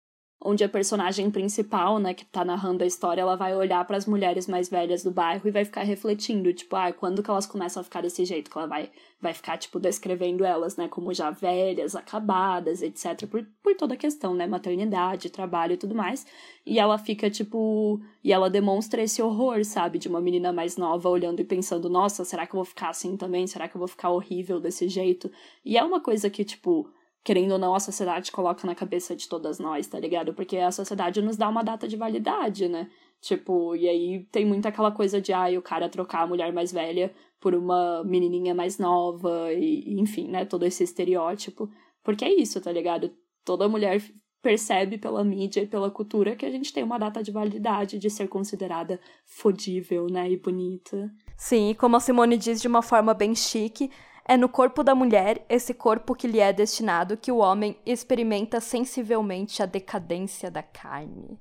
onde 0.43 0.63
a 0.63 0.69
personagem 0.69 1.31
principal, 1.31 1.99
né, 1.99 2.13
que 2.13 2.25
tá 2.25 2.43
narrando 2.43 2.83
a 2.83 2.87
história, 2.87 3.21
ela 3.21 3.35
vai 3.35 3.55
olhar 3.55 3.83
para 3.85 3.95
as 3.95 4.05
mulheres 4.05 4.47
mais 4.47 4.69
velhas 4.69 5.03
do 5.03 5.09
bairro 5.09 5.47
e 5.47 5.51
vai 5.51 5.63
ficar 5.63 5.83
refletindo, 5.83 6.53
tipo, 6.53 6.75
ah, 6.75 6.91
quando 6.91 7.23
que 7.23 7.29
elas 7.29 7.45
começam 7.45 7.81
a 7.81 7.83
ficar 7.83 8.01
desse 8.01 8.25
jeito, 8.25 8.51
que 8.51 8.57
ela 8.57 8.67
vai 8.67 8.91
vai 9.23 9.33
ficar 9.33 9.57
tipo 9.57 9.79
descrevendo 9.79 10.43
elas, 10.43 10.75
né, 10.75 10.89
como 10.89 11.13
já 11.13 11.31
velhas, 11.31 11.95
acabadas, 11.95 12.81
etc, 12.81 13.25
por, 13.25 13.47
por 13.63 13.73
toda 13.73 13.93
a 13.93 13.97
questão, 13.97 14.35
né, 14.35 14.45
maternidade, 14.45 15.29
trabalho 15.29 15.73
e 15.73 15.77
tudo 15.77 15.95
mais. 15.95 16.27
E 16.65 16.77
ela 16.77 16.97
fica 16.97 17.29
tipo, 17.29 18.01
e 18.21 18.33
ela 18.33 18.49
demonstra 18.49 19.01
esse 19.01 19.21
horror, 19.21 19.63
sabe, 19.63 19.97
de 19.97 20.09
uma 20.09 20.19
menina 20.19 20.51
mais 20.51 20.75
nova 20.75 21.07
olhando 21.07 21.39
e 21.39 21.45
pensando, 21.45 21.89
nossa, 21.89 22.25
será 22.25 22.45
que 22.45 22.53
eu 22.53 22.57
vou 22.57 22.65
ficar 22.65 22.89
assim 22.89 23.15
também? 23.15 23.47
Será 23.47 23.67
que 23.69 23.77
eu 23.77 23.79
vou 23.79 23.87
ficar 23.87 24.09
horrível 24.09 24.59
desse 24.59 24.89
jeito? 24.89 25.31
E 25.63 25.77
é 25.77 25.83
uma 25.83 26.01
coisa 26.01 26.29
que 26.29 26.43
tipo 26.43 26.89
querendo 27.23 27.53
ou 27.53 27.57
não, 27.57 27.73
a 27.73 27.79
sociedade 27.79 28.31
coloca 28.31 28.67
na 28.67 28.75
cabeça 28.75 29.15
de 29.15 29.27
todas 29.29 29.57
nós, 29.57 29.87
tá 29.87 29.99
ligado? 29.99 30.33
Porque 30.33 30.57
a 30.57 30.71
sociedade 30.71 31.21
nos 31.21 31.37
dá 31.37 31.47
uma 31.47 31.63
data 31.63 31.87
de 31.87 31.95
validade, 31.95 32.67
né? 32.67 32.89
Tipo, 33.21 33.75
e 33.75 33.87
aí 33.87 34.27
tem 34.31 34.45
muito 34.45 34.67
aquela 34.67 34.91
coisa 34.91 35.21
de, 35.21 35.31
ah, 35.31 35.47
o 35.57 35.61
cara 35.61 35.87
trocar 35.87 36.23
a 36.23 36.27
mulher 36.27 36.51
mais 36.51 36.73
velha 36.73 37.13
por 37.39 37.55
uma 37.55 38.03
menininha 38.03 38.53
mais 38.53 38.77
nova, 38.77 39.53
e 39.53 39.97
enfim, 39.99 40.27
né? 40.27 40.43
Todo 40.43 40.65
esse 40.65 40.83
estereótipo. 40.83 41.69
Porque 42.03 42.25
é 42.25 42.33
isso, 42.33 42.59
tá 42.59 42.71
ligado? 42.71 43.11
Toda 43.45 43.69
mulher 43.69 44.01
percebe 44.41 44.97
pela 44.97 45.23
mídia 45.23 45.61
e 45.61 45.67
pela 45.67 45.89
cultura 45.89 46.35
que 46.35 46.45
a 46.45 46.51
gente 46.51 46.73
tem 46.73 46.83
uma 46.83 46.97
data 46.97 47.23
de 47.23 47.31
validade 47.31 47.97
de 47.97 48.09
ser 48.09 48.27
considerada 48.27 48.99
fodível, 49.25 50.07
né? 50.07 50.29
E 50.29 50.35
bonita. 50.35 51.09
Sim, 51.37 51.69
e 51.69 51.75
como 51.75 51.95
a 51.95 52.01
Simone 52.01 52.35
diz 52.35 52.61
de 52.61 52.67
uma 52.67 52.81
forma 52.81 53.13
bem 53.13 53.33
chique, 53.33 53.89
é 54.25 54.37
no 54.37 54.47
corpo 54.47 54.83
da 54.83 54.95
mulher, 54.95 55.45
esse 55.49 55.73
corpo 55.73 56.15
que 56.15 56.27
lhe 56.27 56.39
é 56.39 56.53
destinado, 56.53 57.17
que 57.17 57.31
o 57.31 57.37
homem 57.37 57.77
experimenta 57.85 58.61
sensivelmente 58.61 59.61
a 59.61 59.65
decadência 59.65 60.49
da 60.49 60.63
carne. 60.63 61.39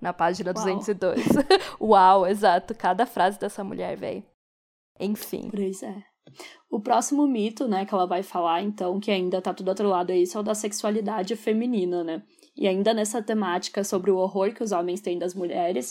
Na 0.00 0.12
página 0.12 0.52
Uau. 0.52 0.64
202. 0.64 1.20
Uau, 1.80 2.26
exato. 2.26 2.74
Cada 2.74 3.06
frase 3.06 3.38
dessa 3.38 3.62
mulher, 3.62 3.96
velho. 3.96 4.24
Enfim. 4.98 5.48
Pois 5.50 5.82
é. 5.82 6.02
O 6.70 6.80
próximo 6.80 7.26
mito, 7.26 7.68
né, 7.68 7.84
que 7.84 7.94
ela 7.94 8.06
vai 8.06 8.22
falar, 8.22 8.62
então, 8.62 8.98
que 8.98 9.10
ainda 9.10 9.42
tá 9.42 9.52
tudo 9.52 9.70
atrelado 9.70 10.12
a 10.12 10.16
isso, 10.16 10.38
é 10.38 10.40
o 10.40 10.44
da 10.44 10.54
sexualidade 10.54 11.36
feminina, 11.36 12.02
né? 12.02 12.22
E 12.56 12.66
ainda 12.66 12.94
nessa 12.94 13.22
temática 13.22 13.84
sobre 13.84 14.10
o 14.10 14.16
horror 14.16 14.54
que 14.54 14.62
os 14.62 14.72
homens 14.72 15.00
têm 15.00 15.18
das 15.18 15.34
mulheres, 15.34 15.90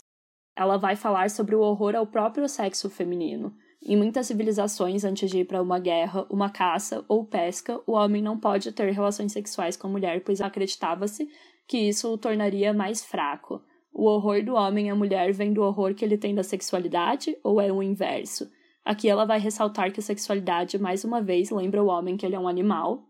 ela 0.55 0.77
vai 0.77 0.95
falar 0.95 1.29
sobre 1.29 1.55
o 1.55 1.61
horror 1.61 1.95
ao 1.95 2.07
próprio 2.07 2.47
sexo 2.49 2.89
feminino. 2.89 3.55
Em 3.84 3.97
muitas 3.97 4.27
civilizações, 4.27 5.03
antes 5.03 5.29
de 5.29 5.39
ir 5.39 5.45
para 5.45 5.61
uma 5.61 5.79
guerra, 5.79 6.25
uma 6.29 6.51
caça 6.51 7.03
ou 7.07 7.25
pesca, 7.25 7.82
o 7.88 7.93
homem 7.93 8.21
não 8.21 8.39
pode 8.39 8.71
ter 8.71 8.91
relações 8.91 9.32
sexuais 9.32 9.75
com 9.75 9.88
a 9.88 9.89
mulher, 9.89 10.23
pois 10.23 10.39
acreditava-se 10.39 11.27
que 11.67 11.77
isso 11.77 12.13
o 12.13 12.17
tornaria 12.17 12.73
mais 12.73 13.03
fraco. 13.03 13.59
O 13.91 14.05
horror 14.05 14.43
do 14.43 14.53
homem 14.53 14.91
à 14.91 14.95
mulher 14.95 15.34
vem 15.34 15.51
do 15.51 15.63
horror 15.63 15.95
que 15.95 16.05
ele 16.05 16.17
tem 16.17 16.36
da 16.36 16.43
sexualidade 16.43 17.36
ou 17.43 17.59
é 17.59 17.71
o 17.71 17.82
inverso? 17.82 18.49
Aqui 18.86 19.09
ela 19.09 19.25
vai 19.25 19.39
ressaltar 19.39 19.91
que 19.91 19.99
a 19.99 20.03
sexualidade, 20.03 20.77
mais 20.77 21.03
uma 21.03 21.21
vez, 21.21 21.49
lembra 21.49 21.84
o 21.84 21.88
homem 21.88 22.17
que 22.17 22.25
ele 22.25 22.36
é 22.36 22.39
um 22.39 22.47
animal. 22.47 23.07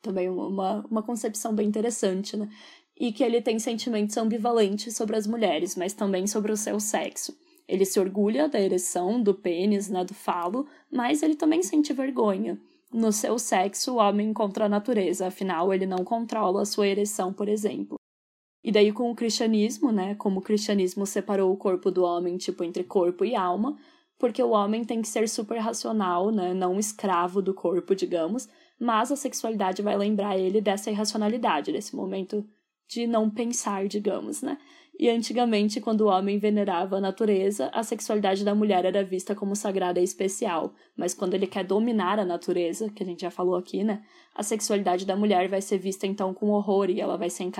Também 0.00 0.28
uma, 0.28 0.84
uma 0.90 1.02
concepção 1.02 1.54
bem 1.54 1.68
interessante, 1.68 2.36
né? 2.36 2.48
E 2.96 3.12
que 3.12 3.22
ele 3.22 3.40
tem 3.42 3.58
sentimentos 3.58 4.16
ambivalentes 4.16 4.96
sobre 4.96 5.16
as 5.16 5.26
mulheres, 5.26 5.76
mas 5.76 5.92
também 5.92 6.26
sobre 6.26 6.52
o 6.52 6.56
seu 6.56 6.78
sexo. 6.78 7.36
Ele 7.66 7.84
se 7.84 7.98
orgulha 7.98 8.48
da 8.48 8.60
ereção, 8.60 9.22
do 9.22 9.34
pênis, 9.34 9.88
né, 9.88 10.04
do 10.04 10.14
falo, 10.14 10.66
mas 10.90 11.22
ele 11.22 11.34
também 11.34 11.62
sente 11.62 11.92
vergonha. 11.92 12.58
No 12.92 13.10
seu 13.10 13.38
sexo, 13.38 13.94
o 13.94 13.96
homem 13.96 14.30
encontra 14.30 14.66
a 14.66 14.68
natureza, 14.68 15.26
afinal, 15.26 15.72
ele 15.72 15.86
não 15.86 16.04
controla 16.04 16.62
a 16.62 16.66
sua 16.66 16.86
ereção, 16.86 17.32
por 17.32 17.48
exemplo. 17.48 17.96
E 18.62 18.70
daí, 18.70 18.92
com 18.92 19.10
o 19.10 19.14
cristianismo, 19.14 19.90
né, 19.90 20.14
como 20.14 20.40
o 20.40 20.42
cristianismo 20.42 21.04
separou 21.04 21.52
o 21.52 21.56
corpo 21.56 21.90
do 21.90 22.04
homem, 22.04 22.36
tipo, 22.36 22.62
entre 22.62 22.84
corpo 22.84 23.24
e 23.24 23.34
alma, 23.34 23.76
porque 24.18 24.42
o 24.42 24.50
homem 24.50 24.84
tem 24.84 25.02
que 25.02 25.08
ser 25.08 25.28
super 25.28 25.58
racional, 25.58 26.30
né, 26.30 26.54
não 26.54 26.78
escravo 26.78 27.42
do 27.42 27.52
corpo, 27.52 27.94
digamos, 27.94 28.48
mas 28.78 29.10
a 29.10 29.16
sexualidade 29.16 29.82
vai 29.82 29.96
lembrar 29.96 30.38
ele 30.38 30.60
dessa 30.60 30.90
irracionalidade, 30.90 31.72
desse 31.72 31.94
momento 31.96 32.44
de 32.88 33.06
não 33.06 33.30
pensar, 33.30 33.86
digamos, 33.88 34.42
né? 34.42 34.58
E 34.98 35.10
antigamente, 35.10 35.80
quando 35.80 36.02
o 36.02 36.08
homem 36.08 36.38
venerava 36.38 36.96
a 36.96 37.00
natureza, 37.00 37.68
a 37.72 37.82
sexualidade 37.82 38.44
da 38.44 38.54
mulher 38.54 38.84
era 38.84 39.02
vista 39.02 39.34
como 39.34 39.56
sagrada 39.56 40.00
e 40.00 40.04
especial. 40.04 40.72
Mas 40.96 41.12
quando 41.12 41.34
ele 41.34 41.46
quer 41.46 41.64
dominar 41.64 42.18
a 42.18 42.24
natureza, 42.24 42.88
que 42.90 43.02
a 43.02 43.06
gente 43.06 43.22
já 43.22 43.30
falou 43.30 43.56
aqui, 43.56 43.82
né? 43.82 44.02
A 44.34 44.42
sexualidade 44.42 45.04
da 45.04 45.16
mulher 45.16 45.48
vai 45.48 45.60
ser 45.60 45.78
vista 45.78 46.06
então 46.06 46.32
com 46.32 46.50
horror 46.50 46.90
e 46.90 47.00
ela 47.00 47.16
vai 47.16 47.28
ser 47.28 47.50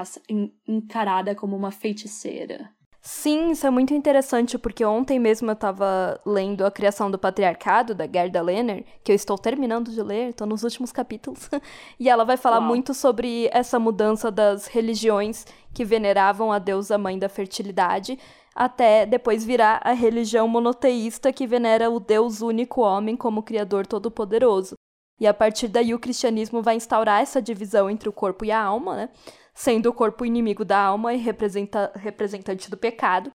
encarada 0.69 1.35
como 1.35 1.57
uma 1.57 1.71
feiticeira. 1.71 2.71
Sim, 3.07 3.51
isso 3.51 3.67
é 3.67 3.71
muito 3.71 3.93
interessante, 3.93 4.57
porque 4.57 4.83
ontem 4.83 5.19
mesmo 5.19 5.51
eu 5.51 5.53
estava 5.53 6.19
lendo 6.25 6.65
A 6.65 6.71
Criação 6.71 7.11
do 7.11 7.19
Patriarcado, 7.19 7.95
da 7.95 8.07
Gerda 8.07 8.41
Lerner, 8.41 8.83
que 9.05 9.13
eu 9.13 9.15
estou 9.15 9.37
terminando 9.37 9.91
de 9.91 10.03
ler, 10.03 10.31
estou 10.31 10.47
nos 10.47 10.63
últimos 10.63 10.91
capítulos, 10.91 11.51
e 12.01 12.09
ela 12.09 12.25
vai 12.25 12.39
falar 12.39 12.61
Uau. 12.61 12.69
muito 12.69 12.95
sobre 12.95 13.51
essa 13.53 13.79
mudança 13.79 14.31
das 14.31 14.69
religiões 14.69 15.45
que 15.75 15.85
veneravam 15.85 16.51
a 16.51 16.59
deusa 16.59 16.97
mãe 16.97 17.19
da 17.19 17.29
fertilidade, 17.29 18.19
até 18.55 19.05
depois 19.05 19.45
virar 19.45 19.83
a 19.85 19.93
religião 19.93 20.49
monoteísta 20.49 21.31
que 21.31 21.47
venera 21.47 21.91
o 21.91 22.01
Deus 22.01 22.41
único 22.41 22.81
homem 22.81 23.17
como 23.17 23.43
Criador 23.43 23.87
Todo-Poderoso. 23.87 24.77
E 25.21 25.27
a 25.27 25.35
partir 25.35 25.69
daí 25.69 25.93
o 25.93 25.99
cristianismo 25.99 26.63
vai 26.63 26.77
instaurar 26.77 27.21
essa 27.21 27.41
divisão 27.41 27.91
entre 27.91 28.09
o 28.09 28.13
corpo 28.13 28.47
e 28.47 28.51
a 28.51 28.61
alma, 28.61 28.97
né? 28.97 29.09
Sendo 29.55 29.87
o 29.89 29.93
corpo 29.95 30.27
inimigo 30.27 30.65
da 30.65 30.79
alma 30.79 31.15
e 31.15 31.17
representa, 31.17 31.93
representante 31.95 32.71
do 32.71 32.77
pecado, 32.77 33.31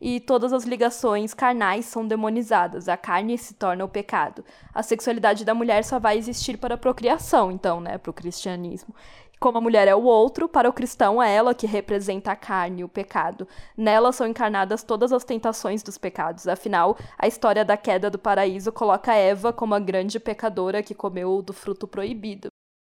e 0.00 0.18
todas 0.18 0.52
as 0.52 0.64
ligações 0.64 1.32
carnais 1.32 1.84
são 1.84 2.06
demonizadas, 2.06 2.88
a 2.88 2.96
carne 2.96 3.38
se 3.38 3.54
torna 3.54 3.84
o 3.84 3.88
pecado. 3.88 4.44
A 4.74 4.82
sexualidade 4.82 5.44
da 5.44 5.54
mulher 5.54 5.84
só 5.84 6.00
vai 6.00 6.18
existir 6.18 6.58
para 6.58 6.74
a 6.74 6.78
procriação, 6.78 7.52
então, 7.52 7.80
né, 7.80 7.98
para 7.98 8.10
o 8.10 8.14
cristianismo. 8.14 8.92
Como 9.38 9.58
a 9.58 9.60
mulher 9.60 9.88
é 9.88 9.94
o 9.94 10.02
outro, 10.02 10.48
para 10.48 10.68
o 10.68 10.72
cristão 10.72 11.20
é 11.20 11.34
ela 11.34 11.54
que 11.54 11.66
representa 11.66 12.30
a 12.30 12.36
carne 12.36 12.84
o 12.84 12.88
pecado. 12.88 13.46
Nela 13.76 14.12
são 14.12 14.26
encarnadas 14.26 14.84
todas 14.84 15.12
as 15.12 15.24
tentações 15.24 15.82
dos 15.82 15.98
pecados. 15.98 16.46
Afinal, 16.46 16.96
a 17.18 17.26
história 17.26 17.64
da 17.64 17.76
queda 17.76 18.08
do 18.08 18.20
paraíso 18.20 18.70
coloca 18.70 19.14
Eva 19.14 19.52
como 19.52 19.74
a 19.74 19.80
grande 19.80 20.20
pecadora 20.20 20.80
que 20.80 20.94
comeu 20.94 21.42
do 21.42 21.52
fruto 21.52 21.88
proibido. 21.88 22.48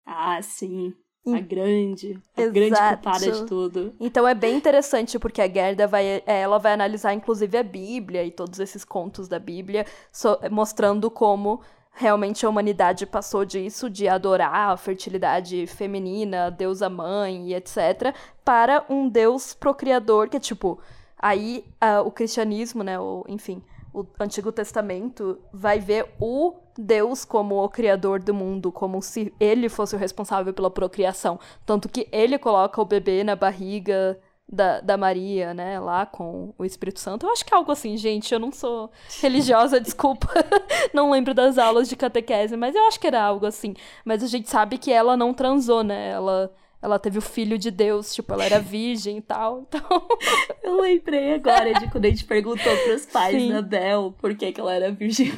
Ah, 0.05 0.43
sim. 0.43 0.93
A 1.25 1.39
grande, 1.39 2.19
a 2.37 2.43
Exato. 2.43 2.53
grande 2.53 2.77
culpada 2.77 3.31
de 3.31 3.47
tudo. 3.47 3.95
Então 4.01 4.27
é 4.27 4.35
bem 4.35 4.57
interessante 4.57 5.19
porque 5.21 5.41
a 5.41 5.49
Gerda 5.49 5.87
vai, 5.87 6.05
é, 6.05 6.41
ela 6.41 6.59
vai 6.59 6.73
analisar 6.73 7.15
inclusive 7.15 7.57
a 7.57 7.63
Bíblia 7.63 8.25
e 8.25 8.31
todos 8.31 8.59
esses 8.59 8.85
contos 8.85 9.29
da 9.29 9.39
Bíblia, 9.39 9.87
so, 10.11 10.37
mostrando 10.51 11.09
como 11.09 11.61
realmente 11.93 12.45
a 12.45 12.49
humanidade 12.49 13.07
passou 13.07 13.45
disso, 13.45 13.89
de 13.89 14.09
adorar 14.09 14.71
a 14.71 14.77
fertilidade 14.77 15.67
feminina, 15.67 16.47
a 16.47 16.51
deusa 16.51 16.89
mãe 16.89 17.51
e 17.51 17.55
etc, 17.55 18.15
para 18.45 18.85
um 18.89 19.09
deus 19.09 19.55
procriador 19.55 20.29
que 20.29 20.39
é 20.39 20.41
tipo, 20.41 20.81
aí 21.19 21.65
uh, 21.81 22.05
o 22.05 22.11
cristianismo, 22.11 22.83
né, 22.83 22.99
o, 22.99 23.25
enfim, 23.29 23.63
o 23.93 24.07
Antigo 24.19 24.51
Testamento 24.51 25.39
vai 25.53 25.79
ver 25.79 26.15
o 26.19 26.55
Deus 26.77 27.25
como 27.25 27.63
o 27.63 27.69
criador 27.69 28.21
do 28.21 28.33
mundo, 28.33 28.73
como 28.73 29.03
se 29.03 29.33
ele 29.39 29.69
fosse 29.69 29.95
o 29.95 29.99
responsável 29.99 30.53
pela 30.55 30.71
procriação. 30.71 31.39
Tanto 31.67 31.89
que 31.89 32.09
ele 32.11 32.39
coloca 32.39 32.81
o 32.81 32.85
bebê 32.85 33.23
na 33.23 33.37
barriga 33.37 34.19
da, 34.49 34.81
da 34.81 34.97
Maria, 34.97 35.55
né, 35.55 35.81
lá 35.81 36.05
com 36.05 36.53
o 36.59 36.65
Espírito 36.65 37.01
Santo. 37.01 37.27
Eu 37.27 37.33
acho 37.33 37.45
que 37.45 37.55
é 37.55 37.57
algo 37.57 37.73
assim, 37.73 37.97
gente. 37.97 38.33
Eu 38.33 38.41
não 38.41 38.53
sou 38.53 38.91
religiosa, 39.21 39.79
desculpa. 39.81 40.29
não 40.93 41.11
lembro 41.11 41.35
das 41.35 41.59
aulas 41.59 41.89
de 41.89 41.97
catequese, 41.97 42.57
mas 42.57 42.75
eu 42.75 42.87
acho 42.87 43.01
que 43.01 43.07
era 43.07 43.23
algo 43.23 43.47
assim. 43.47 43.75
Mas 44.05 44.23
a 44.23 44.27
gente 44.27 44.49
sabe 44.49 44.79
que 44.79 44.93
ela 44.93 45.17
não 45.17 45.33
transou, 45.33 45.83
né? 45.83 46.11
Ela 46.11 46.53
ela 46.83 46.99
teve 46.99 47.17
o 47.17 47.23
filho 47.23 47.57
de 47.57 47.71
Deus, 47.71 48.13
tipo, 48.13 48.35
ela 48.35 48.45
era 48.45 48.59
virgem 48.59 49.19
e 49.19 49.23
tal. 49.23 49.67
Então. 49.69 49.81
Eu 50.63 50.81
lembrei 50.81 51.35
agora 51.35 51.73
de 51.73 51.89
quando 51.89 52.07
a 52.07 52.09
gente 52.09 52.25
perguntou 52.25 52.77
pros 52.85 53.07
pais 53.07 53.41
Sim. 53.41 53.53
da 53.53 53.63
Bel 53.63 54.13
por 54.21 54.35
que, 54.35 54.51
que 54.51 54.61
ela 54.61 54.75
era 54.75 54.91
virgem. 54.91 55.33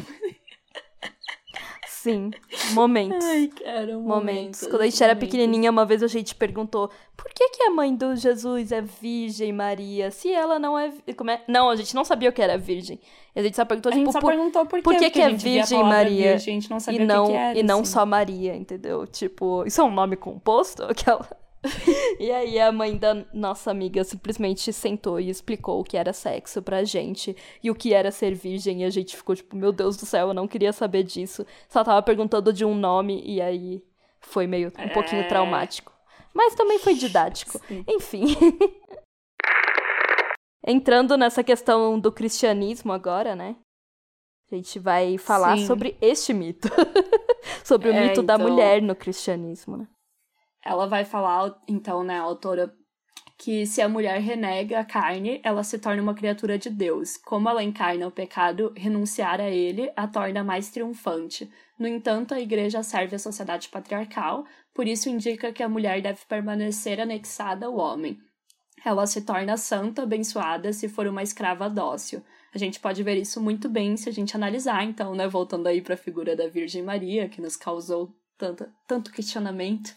Sim, 2.04 2.30
momentos. 2.74 3.24
Ai, 3.24 3.48
cara, 3.48 3.96
momentos. 3.96 4.04
momentos. 4.04 4.60
Quando 4.66 4.82
a 4.82 4.84
gente 4.84 5.02
era 5.02 5.16
pequenininha, 5.16 5.70
uma 5.70 5.86
vez 5.86 6.02
a 6.02 6.06
gente 6.06 6.34
perguntou 6.34 6.90
por 7.16 7.32
que, 7.32 7.48
que 7.48 7.62
a 7.62 7.70
mãe 7.70 7.96
do 7.96 8.14
Jesus 8.14 8.72
é 8.72 8.82
Virgem 8.82 9.54
Maria, 9.54 10.10
se 10.10 10.30
ela 10.30 10.58
não 10.58 10.78
é, 10.78 10.92
como 11.16 11.30
é... 11.30 11.42
Não, 11.48 11.70
a 11.70 11.76
gente 11.76 11.94
não 11.94 12.04
sabia 12.04 12.28
o 12.28 12.32
que 12.32 12.42
era 12.42 12.58
virgem. 12.58 13.00
A 13.34 13.42
gente 13.42 13.56
só 13.56 13.64
perguntou, 13.64 13.88
a 13.90 13.94
tipo, 13.94 14.04
gente 14.04 14.12
só 14.12 14.20
por, 14.20 14.32
perguntou 14.32 14.66
por, 14.66 14.82
por 14.82 14.96
que, 14.96 15.08
que, 15.08 15.22
é 15.22 15.30
Virgem 15.30 15.82
Maria 15.82 16.32
virgem, 16.32 16.34
a 16.34 16.60
gente 16.60 16.70
não 16.70 16.78
sabia 16.78 17.00
e 17.00 17.06
não, 17.06 17.24
que 17.24 17.32
que 17.32 17.38
era, 17.38 17.58
e 17.58 17.62
não 17.62 17.80
assim. 17.80 17.92
só 17.92 18.04
Maria, 18.04 18.54
entendeu? 18.54 19.06
Tipo, 19.06 19.64
isso 19.66 19.80
é 19.80 19.84
um 19.84 19.90
nome 19.90 20.14
composto? 20.14 20.84
Aquela... 20.92 21.26
e 22.20 22.30
aí 22.30 22.58
a 22.60 22.70
mãe 22.70 22.96
da 22.96 23.24
nossa 23.32 23.70
amiga 23.70 24.04
simplesmente 24.04 24.72
sentou 24.72 25.18
e 25.18 25.30
explicou 25.30 25.80
o 25.80 25.84
que 25.84 25.96
era 25.96 26.12
sexo 26.12 26.62
pra 26.62 26.84
gente 26.84 27.36
e 27.62 27.70
o 27.70 27.74
que 27.74 27.94
era 27.94 28.10
ser 28.10 28.34
virgem. 28.34 28.82
E 28.82 28.84
a 28.84 28.90
gente 28.90 29.16
ficou 29.16 29.34
tipo, 29.34 29.56
meu 29.56 29.72
Deus 29.72 29.96
do 29.96 30.06
céu, 30.06 30.28
eu 30.28 30.34
não 30.34 30.46
queria 30.46 30.72
saber 30.72 31.02
disso. 31.02 31.46
Só 31.68 31.82
tava 31.82 32.02
perguntando 32.02 32.52
de 32.52 32.64
um 32.64 32.74
nome 32.74 33.22
e 33.24 33.40
aí 33.40 33.82
foi 34.20 34.46
meio 34.46 34.72
um 34.78 34.88
pouquinho 34.90 35.22
é... 35.22 35.28
traumático. 35.28 35.92
Mas 36.32 36.54
também 36.54 36.78
foi 36.78 36.94
didático. 36.94 37.58
Sim. 37.66 37.84
Enfim. 37.88 38.24
Entrando 40.66 41.16
nessa 41.16 41.44
questão 41.44 42.00
do 42.00 42.10
cristianismo 42.10 42.92
agora, 42.92 43.36
né? 43.36 43.56
A 44.50 44.56
gente 44.56 44.78
vai 44.78 45.18
falar 45.18 45.58
Sim. 45.58 45.66
sobre 45.66 45.96
este 46.00 46.32
mito. 46.32 46.68
sobre 47.62 47.90
o 47.90 47.92
é, 47.92 48.00
mito 48.00 48.20
então... 48.20 48.24
da 48.24 48.38
mulher 48.38 48.82
no 48.82 48.96
cristianismo, 48.96 49.76
né? 49.76 49.88
Ela 50.64 50.86
vai 50.86 51.04
falar, 51.04 51.54
então, 51.68 52.02
né, 52.02 52.18
a 52.18 52.22
autora, 52.22 52.72
que 53.36 53.66
se 53.66 53.82
a 53.82 53.88
mulher 53.88 54.18
renega 54.20 54.80
a 54.80 54.84
carne, 54.84 55.40
ela 55.44 55.62
se 55.62 55.78
torna 55.78 56.02
uma 56.02 56.14
criatura 56.14 56.56
de 56.56 56.70
Deus. 56.70 57.16
Como 57.16 57.48
ela 57.48 57.62
encarna 57.62 58.06
o 58.06 58.10
pecado, 58.10 58.72
renunciar 58.76 59.40
a 59.40 59.50
ele 59.50 59.92
a 59.94 60.06
torna 60.06 60.42
mais 60.42 60.70
triunfante. 60.70 61.50
No 61.78 61.86
entanto, 61.86 62.32
a 62.32 62.40
igreja 62.40 62.82
serve 62.82 63.16
a 63.16 63.18
sociedade 63.18 63.68
patriarcal, 63.68 64.46
por 64.72 64.86
isso 64.86 65.08
indica 65.08 65.52
que 65.52 65.62
a 65.62 65.68
mulher 65.68 66.00
deve 66.00 66.24
permanecer 66.26 67.00
anexada 67.00 67.66
ao 67.66 67.76
homem. 67.76 68.18
Ela 68.84 69.06
se 69.06 69.22
torna 69.22 69.56
santa, 69.56 70.02
abençoada, 70.02 70.72
se 70.72 70.88
for 70.88 71.06
uma 71.06 71.22
escrava 71.22 71.68
dócil. 71.68 72.22
A 72.54 72.58
gente 72.58 72.78
pode 72.78 73.02
ver 73.02 73.16
isso 73.16 73.40
muito 73.40 73.68
bem 73.68 73.96
se 73.96 74.08
a 74.08 74.12
gente 74.12 74.36
analisar, 74.36 74.84
então, 74.84 75.14
né, 75.14 75.26
voltando 75.26 75.66
aí 75.66 75.82
para 75.82 75.94
a 75.94 75.98
figura 75.98 76.36
da 76.36 76.46
Virgem 76.46 76.82
Maria, 76.82 77.28
que 77.28 77.40
nos 77.40 77.56
causou 77.56 78.14
tanto, 78.38 78.66
tanto 78.86 79.12
questionamento, 79.12 79.94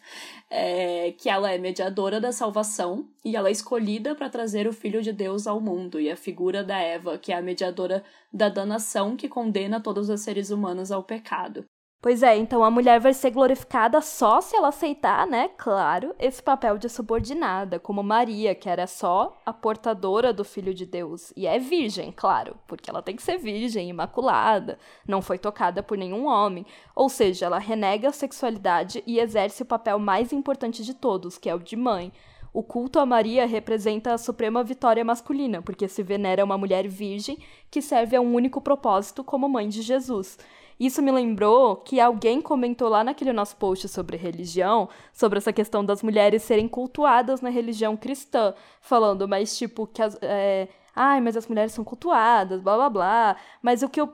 é, 0.49 1.11
que 1.13 1.29
ela 1.29 1.51
é 1.51 1.57
mediadora 1.57 2.19
da 2.21 2.31
salvação 2.31 3.07
e 3.23 3.35
ela 3.35 3.49
é 3.49 3.51
escolhida 3.51 4.15
para 4.15 4.29
trazer 4.29 4.67
o 4.67 4.73
Filho 4.73 5.01
de 5.01 5.11
Deus 5.11 5.47
ao 5.47 5.59
mundo, 5.59 5.99
e 5.99 6.09
a 6.09 6.15
figura 6.15 6.63
da 6.63 6.77
Eva, 6.79 7.17
que 7.17 7.31
é 7.31 7.37
a 7.37 7.41
mediadora 7.41 8.03
da 8.31 8.49
danação 8.49 9.15
que 9.15 9.27
condena 9.27 9.81
todos 9.81 10.09
os 10.09 10.21
seres 10.21 10.49
humanos 10.49 10.91
ao 10.91 11.03
pecado. 11.03 11.65
Pois 11.99 12.21
é, 12.21 12.37
então 12.37 12.63
a 12.63 12.69
mulher 12.69 12.99
vai 12.99 13.11
ser 13.11 13.31
glorificada 13.31 13.99
só 14.01 14.39
se 14.39 14.55
ela 14.55 14.67
aceitar, 14.67 15.25
né, 15.25 15.49
claro, 15.57 16.13
esse 16.19 16.41
papel 16.43 16.77
de 16.77 16.87
subordinada, 16.87 17.79
como 17.79 18.03
Maria, 18.03 18.53
que 18.53 18.69
era 18.69 18.85
só 18.85 19.35
a 19.43 19.51
portadora 19.51 20.31
do 20.31 20.45
Filho 20.45 20.75
de 20.75 20.85
Deus. 20.85 21.33
E 21.35 21.47
é 21.47 21.57
virgem, 21.57 22.11
claro, 22.15 22.55
porque 22.67 22.87
ela 22.87 23.01
tem 23.01 23.15
que 23.15 23.23
ser 23.23 23.39
virgem, 23.39 23.89
imaculada, 23.89 24.77
não 25.07 25.23
foi 25.23 25.39
tocada 25.39 25.81
por 25.81 25.97
nenhum 25.97 26.27
homem. 26.27 26.67
Ou 26.95 27.09
seja, 27.09 27.47
ela 27.47 27.57
renega 27.57 28.09
a 28.09 28.13
sexualidade 28.13 29.03
e 29.07 29.19
exerce 29.19 29.63
o 29.63 29.65
papel 29.65 29.97
mais 29.97 30.31
importante 30.31 30.85
de 30.85 30.93
todos, 30.93 31.39
que 31.39 31.49
é 31.49 31.55
o 31.55 31.59
de 31.59 31.75
mãe. 31.75 32.13
O 32.53 32.61
culto 32.63 32.99
a 32.99 33.05
Maria 33.05 33.45
representa 33.47 34.13
a 34.13 34.17
suprema 34.19 34.63
vitória 34.63 35.03
masculina, 35.03 35.63
porque 35.63 35.87
se 35.87 36.03
venera 36.03 36.45
uma 36.45 36.57
mulher 36.57 36.87
virgem 36.87 37.39
que 37.69 37.81
serve 37.81 38.15
a 38.15 38.21
um 38.21 38.33
único 38.33 38.61
propósito 38.61 39.23
como 39.23 39.49
mãe 39.49 39.67
de 39.67 39.81
Jesus. 39.81 40.37
Isso 40.79 41.01
me 41.01 41.11
lembrou 41.11 41.77
que 41.77 41.99
alguém 41.99 42.41
comentou 42.41 42.87
lá 42.87 43.03
naquele 43.03 43.33
nosso 43.33 43.55
post 43.55 43.87
sobre 43.87 44.15
religião, 44.15 44.87
sobre 45.11 45.37
essa 45.37 45.51
questão 45.51 45.83
das 45.83 46.03
mulheres 46.03 46.43
serem 46.43 46.67
cultuadas 46.67 47.41
na 47.41 47.49
religião 47.49 47.97
cristã, 47.97 48.53
falando, 48.79 49.27
mas 49.27 49.57
tipo, 49.57 49.87
que 49.87 50.01
as. 50.01 50.17
É, 50.21 50.67
Ai, 50.99 51.21
mas 51.21 51.37
as 51.37 51.47
mulheres 51.47 51.73
são 51.73 51.83
cultuadas, 51.83 52.59
blá 52.59 52.75
blá 52.75 52.89
blá. 52.89 53.35
Mas 53.61 53.83
o 53.83 53.89
que 53.89 54.01
eu. 54.01 54.11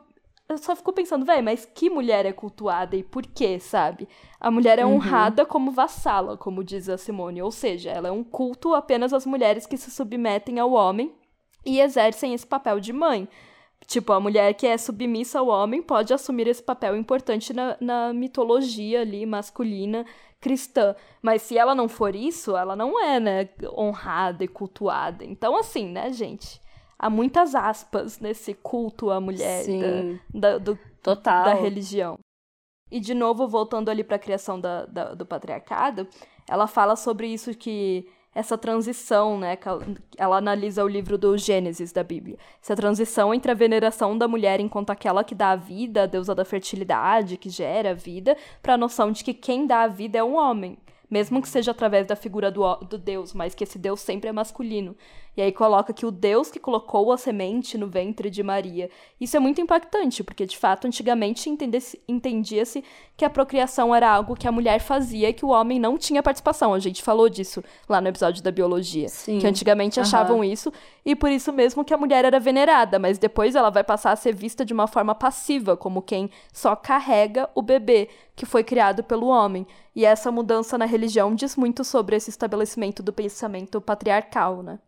Eu 0.49 0.57
só 0.57 0.76
fico 0.76 0.91
pensando, 0.91 1.26
velho, 1.26 1.41
mas 1.41 1.65
que 1.65 1.90
mulher 1.90 2.26
é 2.26 2.34
cultuada 2.34 2.98
e 2.98 3.02
por 3.02 3.26
quê, 3.26 3.57
sabe? 3.57 4.10
A 4.38 4.52
mulher 4.52 4.77
é 4.77 4.85
uhum. 4.85 4.95
honrada 4.95 5.45
como 5.45 5.72
vassala, 5.72 6.35
como 6.35 6.61
diz 6.61 6.90
a 6.90 6.98
Simone. 6.98 7.41
Ou 7.41 7.49
seja, 7.49 7.90
ela 7.90 8.10
é 8.10 8.11
um 8.11 8.26
culto 8.26 8.76
apenas 8.76 9.14
às 9.14 9.26
mulheres 9.26 9.65
que 9.65 9.77
se 9.77 9.90
submetem 9.90 10.60
ao 10.60 10.73
homem 10.73 11.15
e 11.65 11.80
exercem 11.80 12.34
esse 12.34 12.45
papel 12.45 12.81
de 12.81 12.91
mãe. 12.91 13.30
Tipo, 13.85 14.14
a 14.14 14.19
mulher 14.19 14.53
que 14.53 14.65
é 14.65 14.77
submissa 14.77 15.39
ao 15.39 15.47
homem 15.47 15.81
pode 15.81 16.14
assumir 16.14 16.47
esse 16.47 16.64
papel 16.64 16.95
importante 16.95 17.53
na, 17.53 17.77
na 17.80 18.14
mitologia 18.14 19.01
ali 19.01 19.26
masculina 19.26 20.05
cristã. 20.39 20.95
Mas 21.22 21.41
se 21.41 21.57
ela 21.57 21.73
não 21.73 21.88
for 21.88 22.15
isso, 22.15 22.55
ela 22.55 22.76
não 22.76 23.01
é, 23.01 23.19
né, 23.19 23.49
honrada 23.77 24.43
e 24.43 24.47
cultuada. 24.47 25.23
Então, 25.23 25.57
assim, 25.57 25.88
né, 25.88 26.11
gente? 26.11 26.61
Há 26.99 27.10
muitas 27.10 27.55
aspas 27.55 28.19
nesse 28.19 28.53
culto 28.53 29.10
à 29.10 29.19
mulher 29.19 29.65
da, 30.31 30.39
da, 30.39 30.57
do, 30.57 30.80
Total. 31.01 31.45
da 31.45 31.53
religião. 31.53 32.18
E 32.91 32.99
de 32.99 33.14
novo, 33.14 33.47
voltando 33.47 33.89
ali 33.89 34.03
para 34.03 34.18
a 34.18 34.19
criação 34.19 34.60
da, 34.60 34.85
da, 34.85 35.14
do 35.14 35.26
patriarcado, 35.26 36.07
ela 36.47 36.68
fala 36.68 36.95
sobre 36.95 37.27
isso 37.27 37.53
que 37.55 38.07
essa 38.35 38.57
transição, 38.57 39.38
né? 39.38 39.57
Ela 40.18 40.38
analisa 40.38 40.84
o 40.84 40.88
livro 40.88 41.18
do 41.18 41.38
Gênesis 41.38 41.91
da 41.91 42.03
Bíblia. 42.03 42.38
Essa 42.61 42.76
transição 42.76 43.34
entre 43.34 43.51
a 43.51 43.55
veneração 43.55 44.18
da 44.18 44.27
mulher 44.27 44.60
enquanto 44.60 44.89
aquela 44.89 45.23
que 45.23 45.35
dá 45.35 45.51
a 45.51 45.55
vida, 45.55 46.03
a 46.03 46.07
deusa 46.07 46.34
da 46.34 46.45
fertilidade, 46.45 47.38
que 47.38 47.49
gera 47.49 47.91
a 47.91 47.93
vida, 47.93 48.35
para 48.61 48.73
a 48.73 48.77
noção 48.77 49.11
de 49.11 49.23
que 49.23 49.34
quem 49.34 49.68
dá 49.68 49.81
a 49.81 49.88
vida 49.88 50.18
é 50.18 50.23
um 50.23 50.35
homem 50.35 50.77
mesmo 51.14 51.43
que 51.43 51.47
seja 51.47 51.69
através 51.69 52.07
da 52.07 52.15
figura 52.15 52.49
do, 52.49 52.76
do 52.77 52.97
Deus, 52.97 53.35
mas 53.35 53.53
que 53.53 53.64
esse 53.64 53.77
Deus 53.77 53.99
sempre 53.99 54.30
é 54.30 54.34
masculino. 54.34 54.95
E 55.35 55.41
aí 55.41 55.51
coloca 55.51 55.91
que 55.91 56.05
o 56.05 56.11
Deus 56.11 56.51
que 56.51 56.60
colocou 56.60 57.11
a 57.11 57.18
semente 57.18 57.77
no 57.77 57.88
ventre 57.88 58.30
de 58.30 58.43
Maria. 58.43 58.89
Isso 59.19 59.35
é 59.35 59.39
muito 59.39 59.60
impactante, 59.60 60.23
porque 60.23 60.45
de 60.45 60.57
fato 60.57 60.85
antigamente 60.85 61.49
entendia-se 62.07 62.84
que 63.18 63.26
a 63.26 63.30
procriação 63.30 63.93
era 63.93 64.10
algo 64.10 64.35
que 64.35 64.47
a 64.47 64.51
mulher 64.51 64.80
fazia 64.80 65.30
e 65.30 65.34
que 65.34 65.45
o 65.45 65.49
homem 65.49 65.80
não 65.80 65.97
tinha 65.97 66.22
participação. 66.22 66.73
A 66.73 66.80
gente 66.80 67.01
falou 67.01 67.30
disso 67.30 67.64
lá 67.89 67.99
no 67.99 68.07
episódio 68.07 68.43
da 68.43 68.51
biologia, 68.51 69.10
Sim. 69.10 69.39
que 69.39 69.47
antigamente 69.47 69.99
uhum. 69.99 70.03
achavam 70.03 70.43
isso 70.43 70.72
e 71.05 71.15
por 71.15 71.30
isso 71.31 71.51
mesmo 71.51 71.84
que 71.84 71.93
a 71.93 71.97
mulher 71.97 72.26
era 72.26 72.39
venerada, 72.39 72.99
mas 72.99 73.18
depois 73.18 73.55
ela 73.55 73.69
vai 73.69 73.84
passar 73.84 74.11
a 74.11 74.15
ser 74.15 74.34
vista 74.35 74.64
de 74.64 74.73
uma 74.73 74.88
forma 74.88 75.15
passiva, 75.15 75.76
como 75.76 76.01
quem 76.01 76.30
só 76.51 76.76
carrega 76.76 77.49
o 77.55 77.61
bebê 77.61 78.10
que 78.35 78.45
foi 78.45 78.64
criado 78.64 79.03
pelo 79.03 79.27
homem. 79.27 79.65
E 79.95 80.05
essa 80.05 80.31
mudança 80.31 80.77
na 80.77 80.85
religião 80.85 81.35
diz 81.35 81.55
muito 81.55 81.84
sobre 81.84 82.15
esse 82.15 82.30
estabelecimento 82.30 83.03
do 83.03 83.14
pensamento 83.14 83.81
patriarcal, 83.81 84.64
né? 84.64 84.80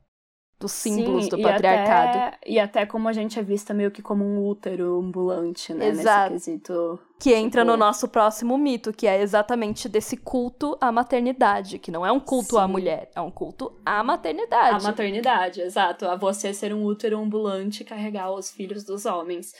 Dos 0.59 0.71
símbolos 0.71 1.25
Sim, 1.25 1.29
do 1.31 1.41
patriarcado. 1.41 2.17
E 2.17 2.21
até, 2.21 2.39
e 2.47 2.59
até 2.59 2.85
como 2.85 3.09
a 3.09 3.13
gente 3.13 3.37
é 3.37 3.43
vista 3.43 3.73
meio 3.73 3.91
que 3.91 4.01
como 4.01 4.23
um 4.23 4.47
útero 4.47 4.99
ambulante, 4.99 5.73
né? 5.73 5.89
Exato. 5.89 6.33
Nesse 6.33 6.51
quesito. 6.51 6.99
Que 7.19 7.33
entra 7.33 7.61
tipo... 7.61 7.71
no 7.71 7.77
nosso 7.77 8.07
próximo 8.07 8.57
mito, 8.57 8.93
que 8.93 9.05
é 9.05 9.21
exatamente 9.21 9.89
desse 9.89 10.15
culto 10.15 10.77
à 10.79 10.91
maternidade, 10.91 11.77
que 11.77 11.91
não 11.91 12.05
é 12.05 12.11
um 12.11 12.19
culto 12.19 12.55
Sim. 12.55 12.61
à 12.61 12.67
mulher, 12.67 13.09
é 13.13 13.21
um 13.21 13.31
culto 13.31 13.73
à 13.85 14.03
maternidade. 14.03 14.85
À 14.85 14.87
maternidade, 14.87 15.61
exato. 15.61 16.07
A 16.07 16.15
você 16.15 16.53
ser 16.53 16.73
um 16.73 16.85
útero 16.85 17.19
ambulante 17.19 17.83
e 17.83 17.85
carregar 17.85 18.31
os 18.31 18.49
filhos 18.49 18.83
dos 18.83 19.05
homens. 19.05 19.53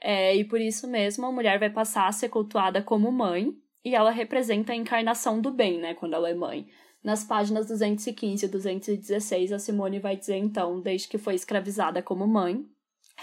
É, 0.00 0.34
e 0.34 0.44
por 0.44 0.60
isso 0.60 0.86
mesmo 0.88 1.26
a 1.26 1.32
mulher 1.32 1.58
vai 1.58 1.70
passar 1.70 2.06
a 2.06 2.12
ser 2.12 2.28
cultuada 2.28 2.80
como 2.82 3.10
mãe, 3.12 3.52
e 3.84 3.94
ela 3.94 4.10
representa 4.10 4.72
a 4.72 4.76
encarnação 4.76 5.40
do 5.40 5.50
bem, 5.50 5.78
né, 5.78 5.94
quando 5.94 6.14
ela 6.14 6.28
é 6.28 6.34
mãe. 6.34 6.66
Nas 7.08 7.24
páginas 7.24 7.66
215 7.68 8.44
e 8.44 8.48
216, 8.50 9.52
a 9.54 9.58
Simone 9.58 9.98
vai 9.98 10.14
dizer 10.14 10.36
então, 10.36 10.78
desde 10.78 11.08
que 11.08 11.16
foi 11.16 11.34
escravizada 11.34 12.02
como 12.02 12.26
mãe, 12.26 12.62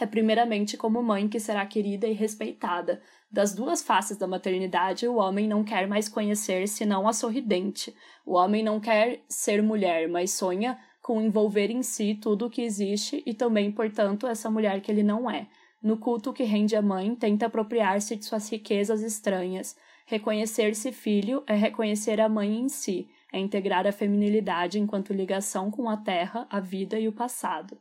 é 0.01 0.07
primeiramente 0.07 0.75
como 0.75 1.03
mãe 1.03 1.29
que 1.29 1.39
será 1.39 1.63
querida 1.67 2.07
e 2.07 2.11
respeitada. 2.11 2.99
Das 3.29 3.53
duas 3.53 3.83
faces 3.83 4.17
da 4.17 4.25
maternidade, 4.25 5.07
o 5.07 5.17
homem 5.17 5.47
não 5.47 5.63
quer 5.63 5.87
mais 5.87 6.09
conhecer 6.09 6.67
senão 6.67 7.07
a 7.07 7.13
sorridente. 7.13 7.95
O 8.25 8.33
homem 8.33 8.63
não 8.63 8.79
quer 8.79 9.23
ser 9.29 9.61
mulher, 9.61 10.09
mas 10.09 10.31
sonha 10.31 10.79
com 10.99 11.21
envolver 11.21 11.69
em 11.69 11.83
si 11.83 12.15
tudo 12.15 12.47
o 12.47 12.49
que 12.49 12.63
existe 12.63 13.21
e 13.23 13.35
também, 13.35 13.71
portanto, 13.71 14.25
essa 14.25 14.49
mulher 14.49 14.81
que 14.81 14.91
ele 14.91 15.03
não 15.03 15.29
é. 15.29 15.47
No 15.79 15.97
culto 15.97 16.33
que 16.33 16.41
rende 16.41 16.75
a 16.75 16.81
mãe, 16.81 17.13
tenta 17.13 17.45
apropriar-se 17.45 18.15
de 18.15 18.25
suas 18.25 18.49
riquezas 18.49 19.03
estranhas. 19.03 19.77
Reconhecer-se 20.07 20.91
filho 20.91 21.43
é 21.45 21.53
reconhecer 21.53 22.19
a 22.19 22.27
mãe 22.27 22.57
em 22.57 22.67
si 22.67 23.07
é 23.35 23.39
integrar 23.39 23.85
a 23.85 23.91
feminilidade 23.91 24.79
enquanto 24.79 25.13
ligação 25.13 25.69
com 25.69 25.89
a 25.89 25.97
terra, 25.97 26.47
a 26.49 26.61
vida 26.61 26.97
e 26.97 27.05
o 27.05 27.11
passado. 27.11 27.77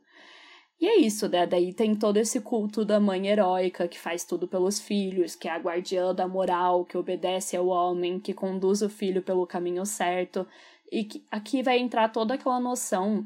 E 0.80 0.86
é 0.86 0.96
isso, 0.96 1.28
né? 1.28 1.46
Daí 1.46 1.72
tem 1.72 1.94
todo 1.94 2.16
esse 2.16 2.40
culto 2.40 2.84
da 2.84 2.98
mãe 2.98 3.28
heróica 3.28 3.86
que 3.86 3.96
faz 3.98 4.24
tudo 4.24 4.48
pelos 4.48 4.80
filhos, 4.80 5.36
que 5.36 5.46
é 5.46 5.52
a 5.52 5.58
guardiã 5.58 6.12
da 6.12 6.26
moral, 6.26 6.84
que 6.84 6.98
obedece 6.98 7.56
ao 7.56 7.68
homem, 7.68 8.18
que 8.18 8.34
conduz 8.34 8.82
o 8.82 8.88
filho 8.88 9.22
pelo 9.22 9.46
caminho 9.46 9.86
certo. 9.86 10.44
E 10.90 11.04
que 11.04 11.24
aqui 11.30 11.62
vai 11.62 11.78
entrar 11.78 12.08
toda 12.08 12.34
aquela 12.34 12.58
noção 12.58 13.24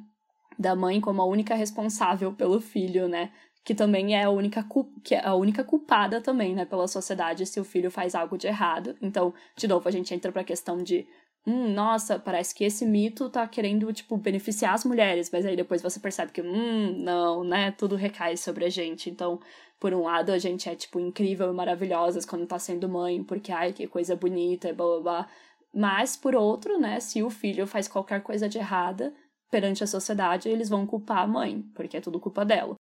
da 0.59 0.77
mãe 0.77 1.01
como 1.01 1.23
a 1.23 1.25
única 1.25 1.55
responsável 1.55 2.31
pelo 2.35 2.61
filho, 2.61 3.09
né? 3.09 3.33
Que 3.65 3.75
também 3.75 4.15
é 4.15 4.25
a 4.25 4.31
única, 4.31 4.63
que 5.03 5.15
é 5.15 5.27
a 5.27 5.35
única 5.35 5.65
culpada 5.65 6.21
também, 6.21 6.55
né, 6.55 6.65
pela 6.65 6.87
sociedade 6.87 7.47
se 7.47 7.59
o 7.59 7.65
filho 7.65 7.91
faz 7.91 8.15
algo 8.15 8.37
de 8.37 8.47
errado. 8.47 8.97
Então, 9.01 9.33
de 9.57 9.67
novo, 9.67 9.89
a 9.89 9.93
gente 9.93 10.15
entra 10.15 10.31
para 10.31 10.43
a 10.43 10.45
questão 10.45 10.77
de 10.77 11.07
hum, 11.49 11.73
nossa, 11.73 12.19
parece 12.19 12.55
que 12.55 12.65
esse 12.65 12.85
mito 12.87 13.31
tá 13.31 13.47
querendo, 13.49 13.93
tipo, 13.93 14.17
beneficiar 14.17 14.75
as 14.75 14.85
mulheres, 14.85 15.31
mas 15.33 15.47
aí 15.47 15.57
depois 15.57 15.83
você 15.83 15.99
percebe 16.01 16.33
que, 16.33 16.43
hum, 16.43 17.03
não, 17.03 17.43
né, 17.45 17.71
tudo 17.73 17.97
recai 17.97 18.37
sobre 18.37 18.65
a 18.67 18.71
gente. 18.71 19.11
Então, 19.11 19.41
por 19.81 19.95
um 19.95 20.03
lado, 20.03 20.33
a 20.33 20.39
gente 20.39 20.69
é, 20.69 20.75
tipo, 20.77 21.01
incrível 21.01 21.51
e 21.51 21.55
maravilhosas 21.55 22.25
quando 22.25 22.47
tá 22.47 22.59
sendo 22.59 22.89
mãe, 22.89 23.23
porque, 23.25 23.53
ai, 23.53 23.73
que 23.73 23.87
coisa 23.87 24.15
bonita, 24.17 24.73
blá 24.73 24.87
blá 24.87 25.01
blá. 25.01 25.29
Mas, 25.75 26.17
por 26.17 26.35
outro, 26.35 26.79
né, 26.79 27.01
se 27.01 27.23
o 27.23 27.31
filho 27.31 27.67
faz 27.67 27.89
qualquer 27.89 28.23
coisa 28.23 28.49
de 28.49 28.59
errada 28.59 29.15
perante 29.51 29.83
a 29.85 29.87
sociedade, 29.87 30.49
eles 30.49 30.69
vão 30.69 30.87
culpar 30.87 31.19
a 31.19 31.27
mãe, 31.27 31.63
porque 31.75 31.97
é 31.97 32.01
tudo 32.01 32.21
culpa 32.21 32.45
dela. 32.45 32.75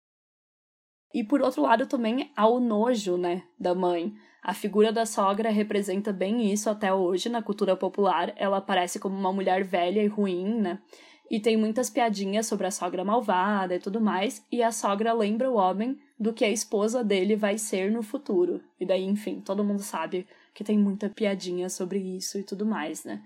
E 1.14 1.24
por 1.24 1.42
outro 1.42 1.62
lado 1.62 1.88
também 1.88 2.32
há 2.36 2.48
o 2.48 2.60
nojo, 2.60 3.18
né, 3.18 3.44
da 3.60 3.74
mãe. 3.74 4.14
A 4.48 4.54
figura 4.54 4.92
da 4.92 5.08
sogra 5.08 5.50
representa 5.50 6.14
bem 6.14 6.54
isso 6.54 6.70
até 6.70 6.94
hoje 6.94 7.30
na 7.30 7.42
cultura 7.42 7.76
popular. 7.76 8.32
Ela 8.36 8.58
aparece 8.58 9.00
como 9.00 9.18
uma 9.18 9.34
mulher 9.34 9.64
velha 9.64 10.04
e 10.04 10.08
ruim, 10.08 10.62
né? 10.62 10.78
E 11.32 11.40
tem 11.40 11.58
muitas 11.58 11.90
piadinhas 11.90 12.46
sobre 12.46 12.68
a 12.68 12.70
sogra 12.70 13.04
malvada 13.04 13.74
e 13.74 13.80
tudo 13.80 14.00
mais, 14.00 14.46
e 14.52 14.62
a 14.62 14.72
sogra 14.72 15.14
lembra 15.14 15.50
o 15.50 15.56
homem 15.56 15.98
do 16.20 16.32
que 16.32 16.46
a 16.46 16.50
esposa 16.52 17.04
dele 17.04 17.36
vai 17.36 17.58
ser 17.58 17.92
no 17.92 18.04
futuro. 18.04 18.62
E 18.80 18.86
daí, 18.86 19.04
enfim, 19.04 19.42
todo 19.42 19.64
mundo 19.64 19.82
sabe 19.82 20.28
que 20.54 20.64
tem 20.64 20.78
muita 20.78 21.10
piadinha 21.10 21.68
sobre 21.68 21.98
isso 21.98 22.38
e 22.38 22.44
tudo 22.44 22.68
mais, 22.68 23.04
né? 23.04 23.24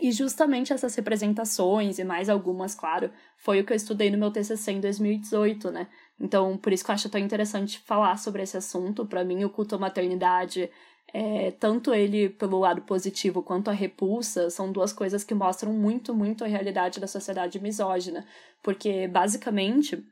E 0.00 0.12
justamente 0.12 0.72
essas 0.72 0.94
representações, 0.94 1.98
e 1.98 2.04
mais 2.04 2.28
algumas, 2.28 2.74
claro, 2.74 3.10
foi 3.36 3.60
o 3.60 3.64
que 3.64 3.72
eu 3.72 3.76
estudei 3.76 4.10
no 4.10 4.18
meu 4.18 4.30
TCC 4.30 4.72
em 4.72 4.80
2018, 4.80 5.70
né? 5.70 5.88
Então, 6.20 6.56
por 6.56 6.72
isso 6.72 6.84
que 6.84 6.90
eu 6.90 6.94
acho 6.94 7.08
tão 7.08 7.20
interessante 7.20 7.78
falar 7.80 8.16
sobre 8.18 8.42
esse 8.42 8.56
assunto. 8.56 9.06
Para 9.06 9.24
mim, 9.24 9.44
o 9.44 9.50
culto 9.50 9.74
à 9.74 9.78
maternidade, 9.78 10.70
é, 11.12 11.50
tanto 11.52 11.92
ele 11.94 12.28
pelo 12.28 12.58
lado 12.58 12.82
positivo 12.82 13.42
quanto 13.42 13.70
a 13.70 13.72
repulsa, 13.72 14.50
são 14.50 14.70
duas 14.70 14.92
coisas 14.92 15.24
que 15.24 15.34
mostram 15.34 15.72
muito, 15.72 16.14
muito 16.14 16.44
a 16.44 16.46
realidade 16.46 17.00
da 17.00 17.06
sociedade 17.06 17.60
misógina. 17.60 18.24
Porque, 18.62 19.08
basicamente, 19.08 20.04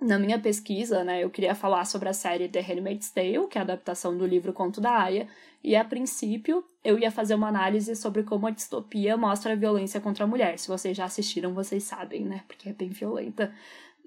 na 0.00 0.18
minha 0.18 0.38
pesquisa, 0.38 1.02
né, 1.02 1.24
eu 1.24 1.30
queria 1.30 1.54
falar 1.54 1.84
sobre 1.86 2.08
a 2.08 2.12
série 2.12 2.48
The 2.48 2.60
Handmaid's 2.60 3.10
Tale, 3.10 3.46
que 3.48 3.56
é 3.56 3.60
a 3.60 3.64
adaptação 3.64 4.16
do 4.16 4.26
livro 4.26 4.52
Conto 4.52 4.80
da 4.80 4.90
Aya, 4.90 5.26
e 5.64 5.74
a 5.74 5.84
princípio 5.84 6.64
eu 6.84 6.98
ia 6.98 7.10
fazer 7.10 7.34
uma 7.34 7.48
análise 7.48 7.96
sobre 7.96 8.22
como 8.22 8.46
a 8.46 8.50
distopia 8.50 9.16
mostra 9.16 9.52
a 9.52 9.56
violência 9.56 10.00
contra 10.00 10.24
a 10.24 10.26
mulher. 10.26 10.58
Se 10.58 10.68
vocês 10.68 10.96
já 10.96 11.04
assistiram, 11.04 11.54
vocês 11.54 11.82
sabem, 11.82 12.24
né, 12.24 12.44
porque 12.46 12.68
é 12.68 12.72
bem 12.72 12.90
violenta. 12.90 13.52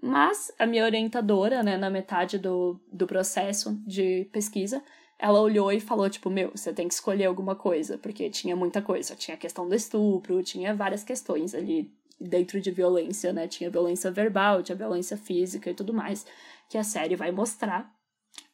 Mas 0.01 0.51
a 0.57 0.65
minha 0.65 0.85
orientadora, 0.85 1.61
né, 1.63 1.75
na 1.75 1.89
metade 1.89 2.37
do, 2.37 2.79
do 2.91 3.05
processo 3.05 3.77
de 3.85 4.25
pesquisa, 4.31 4.81
ela 5.17 5.41
olhou 5.41 5.71
e 5.71 5.81
falou, 5.81 6.09
tipo, 6.09 6.29
meu, 6.29 6.51
você 6.51 6.71
tem 6.71 6.87
que 6.87 6.93
escolher 6.93 7.25
alguma 7.25 7.53
coisa, 7.55 7.97
porque 7.97 8.29
tinha 8.29 8.55
muita 8.55 8.81
coisa. 8.81 9.15
Tinha 9.15 9.35
a 9.35 9.37
questão 9.37 9.67
do 9.67 9.75
estupro, 9.75 10.41
tinha 10.41 10.73
várias 10.73 11.03
questões 11.03 11.53
ali 11.53 11.91
dentro 12.19 12.59
de 12.59 12.71
violência, 12.71 13.31
né? 13.31 13.47
Tinha 13.47 13.69
violência 13.69 14.11
verbal, 14.11 14.61
tinha 14.63 14.75
violência 14.75 15.17
física 15.17 15.69
e 15.69 15.73
tudo 15.73 15.93
mais, 15.93 16.25
que 16.69 16.77
a 16.77 16.83
série 16.83 17.15
vai 17.15 17.31
mostrar. 17.31 17.91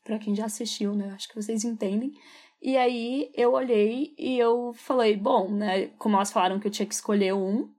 Para 0.04 0.20
quem 0.20 0.36
já 0.36 0.46
assistiu, 0.46 0.94
né? 0.94 1.12
Acho 1.16 1.28
que 1.28 1.36
vocês 1.36 1.64
entendem. 1.64 2.14
E 2.62 2.78
aí 2.78 3.32
eu 3.36 3.54
olhei 3.54 4.14
e 4.18 4.38
eu 4.38 4.74
falei, 4.74 5.16
bom, 5.16 5.50
né? 5.52 5.88
Como 5.98 6.16
elas 6.16 6.32
falaram 6.32 6.60
que 6.60 6.68
eu 6.68 6.72
tinha 6.72 6.86
que 6.86 6.94
escolher 6.94 7.34
um, 7.34 7.70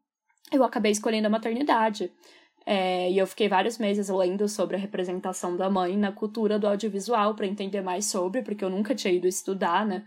eu 0.52 0.62
acabei 0.64 0.92
escolhendo 0.92 1.26
a 1.26 1.30
maternidade. 1.30 2.12
É, 2.64 3.10
e 3.10 3.16
eu 3.18 3.26
fiquei 3.28 3.48
vários 3.48 3.78
meses 3.78 4.08
lendo 4.08 4.48
sobre 4.48 4.74
a 4.74 4.78
representação 4.78 5.56
da 5.56 5.70
mãe 5.70 5.96
na 5.96 6.10
cultura 6.10 6.58
do 6.58 6.66
audiovisual 6.66 7.34
para 7.34 7.46
entender 7.46 7.80
mais 7.80 8.06
sobre, 8.06 8.42
porque 8.42 8.64
eu 8.64 8.70
nunca 8.70 8.92
tinha 8.94 9.14
ido 9.14 9.28
estudar, 9.28 9.86
né? 9.86 10.04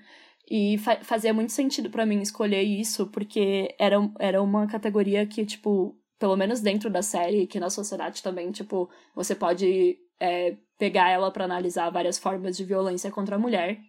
E 0.49 0.77
fa 0.79 0.97
fazia 1.03 1.33
muito 1.33 1.51
sentido 1.51 1.89
para 1.89 2.05
mim 2.05 2.21
escolher 2.21 2.63
isso, 2.63 3.07
porque 3.07 3.75
era, 3.77 3.97
era 4.17 4.41
uma 4.41 4.65
categoria 4.67 5.25
que, 5.25 5.45
tipo, 5.45 5.95
pelo 6.17 6.35
menos 6.35 6.59
dentro 6.59 6.89
da 6.89 7.01
série, 7.01 7.45
que 7.45 7.59
na 7.59 7.69
sociedade 7.69 8.23
também, 8.23 8.51
tipo, 8.51 8.89
você 9.15 9.35
pode 9.35 9.97
é, 10.19 10.57
pegar 10.77 11.09
ela 11.09 11.31
para 11.31 11.45
analisar 11.45 11.89
várias 11.89 12.17
formas 12.17 12.57
de 12.57 12.63
violência 12.63 13.11
contra 13.11 13.35
a 13.35 13.39
mulher. 13.39 13.79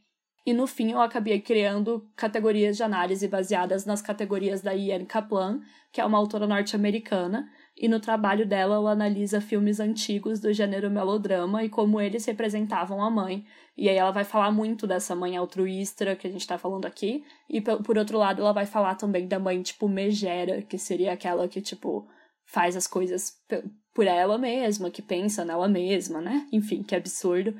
E 0.44 0.52
no 0.52 0.66
fim 0.66 0.92
eu 0.92 1.00
acabei 1.00 1.40
criando 1.40 2.08
categorias 2.16 2.76
de 2.76 2.82
análise 2.82 3.28
baseadas 3.28 3.84
nas 3.84 4.00
categorias 4.00 4.60
da 4.62 4.74
Ian 4.74 5.04
Kaplan, 5.04 5.60
que 5.92 6.00
é 6.00 6.04
uma 6.04 6.18
autora 6.18 6.46
norte-americana, 6.46 7.48
e 7.80 7.88
no 7.88 7.98
trabalho 7.98 8.46
dela 8.46 8.74
ela 8.76 8.92
analisa 8.92 9.40
filmes 9.40 9.80
antigos 9.80 10.38
do 10.38 10.52
gênero 10.52 10.90
melodrama 10.90 11.64
e 11.64 11.70
como 11.70 11.98
eles 11.98 12.26
representavam 12.26 13.02
a 13.02 13.08
mãe. 13.08 13.46
E 13.74 13.88
aí 13.88 13.96
ela 13.96 14.10
vai 14.10 14.22
falar 14.22 14.52
muito 14.52 14.86
dessa 14.86 15.16
mãe 15.16 15.34
altruísta 15.34 16.14
que 16.14 16.26
a 16.26 16.30
gente 16.30 16.46
tá 16.46 16.58
falando 16.58 16.84
aqui, 16.84 17.24
e 17.48 17.58
por 17.62 17.96
outro 17.96 18.18
lado 18.18 18.42
ela 18.42 18.52
vai 18.52 18.66
falar 18.66 18.96
também 18.96 19.26
da 19.26 19.38
mãe 19.38 19.62
tipo 19.62 19.88
megera, 19.88 20.60
que 20.60 20.76
seria 20.76 21.14
aquela 21.14 21.48
que 21.48 21.62
tipo 21.62 22.06
faz 22.44 22.76
as 22.76 22.86
coisas 22.86 23.32
por 23.94 24.06
ela 24.06 24.36
mesma, 24.36 24.90
que 24.90 25.00
pensa 25.00 25.42
nela 25.42 25.66
mesma, 25.66 26.20
né? 26.20 26.46
Enfim, 26.52 26.82
que 26.82 26.94
absurdo. 26.94 27.56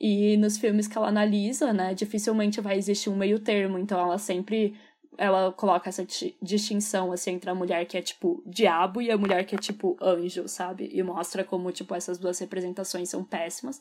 E 0.00 0.36
nos 0.36 0.56
filmes 0.56 0.86
que 0.86 0.96
ela 0.96 1.08
analisa, 1.08 1.72
né, 1.72 1.94
dificilmente 1.94 2.60
vai 2.60 2.76
existir 2.76 3.10
um 3.10 3.16
meio 3.16 3.40
termo, 3.40 3.76
então 3.76 3.98
ela 3.98 4.18
sempre 4.18 4.76
ela 5.18 5.52
coloca 5.52 5.88
essa 5.88 6.06
distinção 6.40 7.12
assim 7.12 7.32
entre 7.32 7.50
a 7.50 7.54
mulher 7.54 7.86
que 7.86 7.96
é 7.96 8.02
tipo 8.02 8.42
diabo 8.46 9.00
e 9.00 9.10
a 9.10 9.16
mulher 9.16 9.44
que 9.44 9.54
é 9.54 9.58
tipo 9.58 9.96
anjo, 10.00 10.48
sabe? 10.48 10.90
E 10.92 11.02
mostra 11.02 11.44
como 11.44 11.72
tipo 11.72 11.94
essas 11.94 12.18
duas 12.18 12.38
representações 12.38 13.08
são 13.08 13.24
péssimas. 13.24 13.80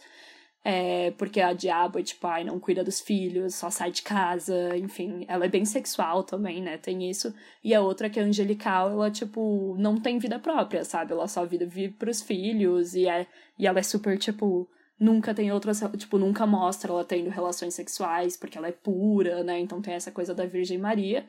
É, 0.65 1.11
porque 1.11 1.41
a 1.41 1.51
diabo 1.51 1.99
é 1.99 2.03
tipo, 2.03 2.25
ai, 2.25 2.45
não 2.45 2.57
cuida 2.57 2.85
dos 2.85 3.01
filhos, 3.01 3.53
só 3.53 3.69
sai 3.69 3.91
de 3.91 4.01
casa, 4.01 4.77
enfim. 4.77 5.25
Ela 5.27 5.45
é 5.45 5.49
bem 5.49 5.65
sexual 5.65 6.23
também, 6.23 6.61
né? 6.61 6.77
Tem 6.77 7.09
isso. 7.09 7.33
E 7.61 7.73
a 7.73 7.81
outra 7.81 8.09
que 8.09 8.17
é 8.17 8.23
angelical, 8.23 8.89
ela, 8.89 9.11
tipo, 9.11 9.75
não 9.77 9.99
tem 9.99 10.17
vida 10.19 10.39
própria, 10.39 10.85
sabe? 10.85 11.11
Ela 11.11 11.27
só 11.27 11.45
vive 11.45 11.89
pros 11.89 12.21
filhos 12.21 12.95
e, 12.95 13.07
é, 13.09 13.27
e 13.59 13.67
ela 13.67 13.79
é 13.79 13.83
super, 13.83 14.17
tipo, 14.17 14.69
nunca 15.03 15.33
tem 15.33 15.51
outras, 15.51 15.83
tipo, 15.97 16.17
nunca 16.17 16.47
mostra 16.47 16.91
ela 16.91 17.03
tendo 17.03 17.29
relações 17.29 17.73
sexuais, 17.73 18.37
porque 18.37 18.57
ela 18.57 18.69
é 18.69 18.71
pura, 18.71 19.43
né? 19.43 19.59
Então 19.59 19.81
tem 19.81 19.93
essa 19.93 20.11
coisa 20.11 20.33
da 20.33 20.45
Virgem 20.45 20.77
Maria. 20.77 21.25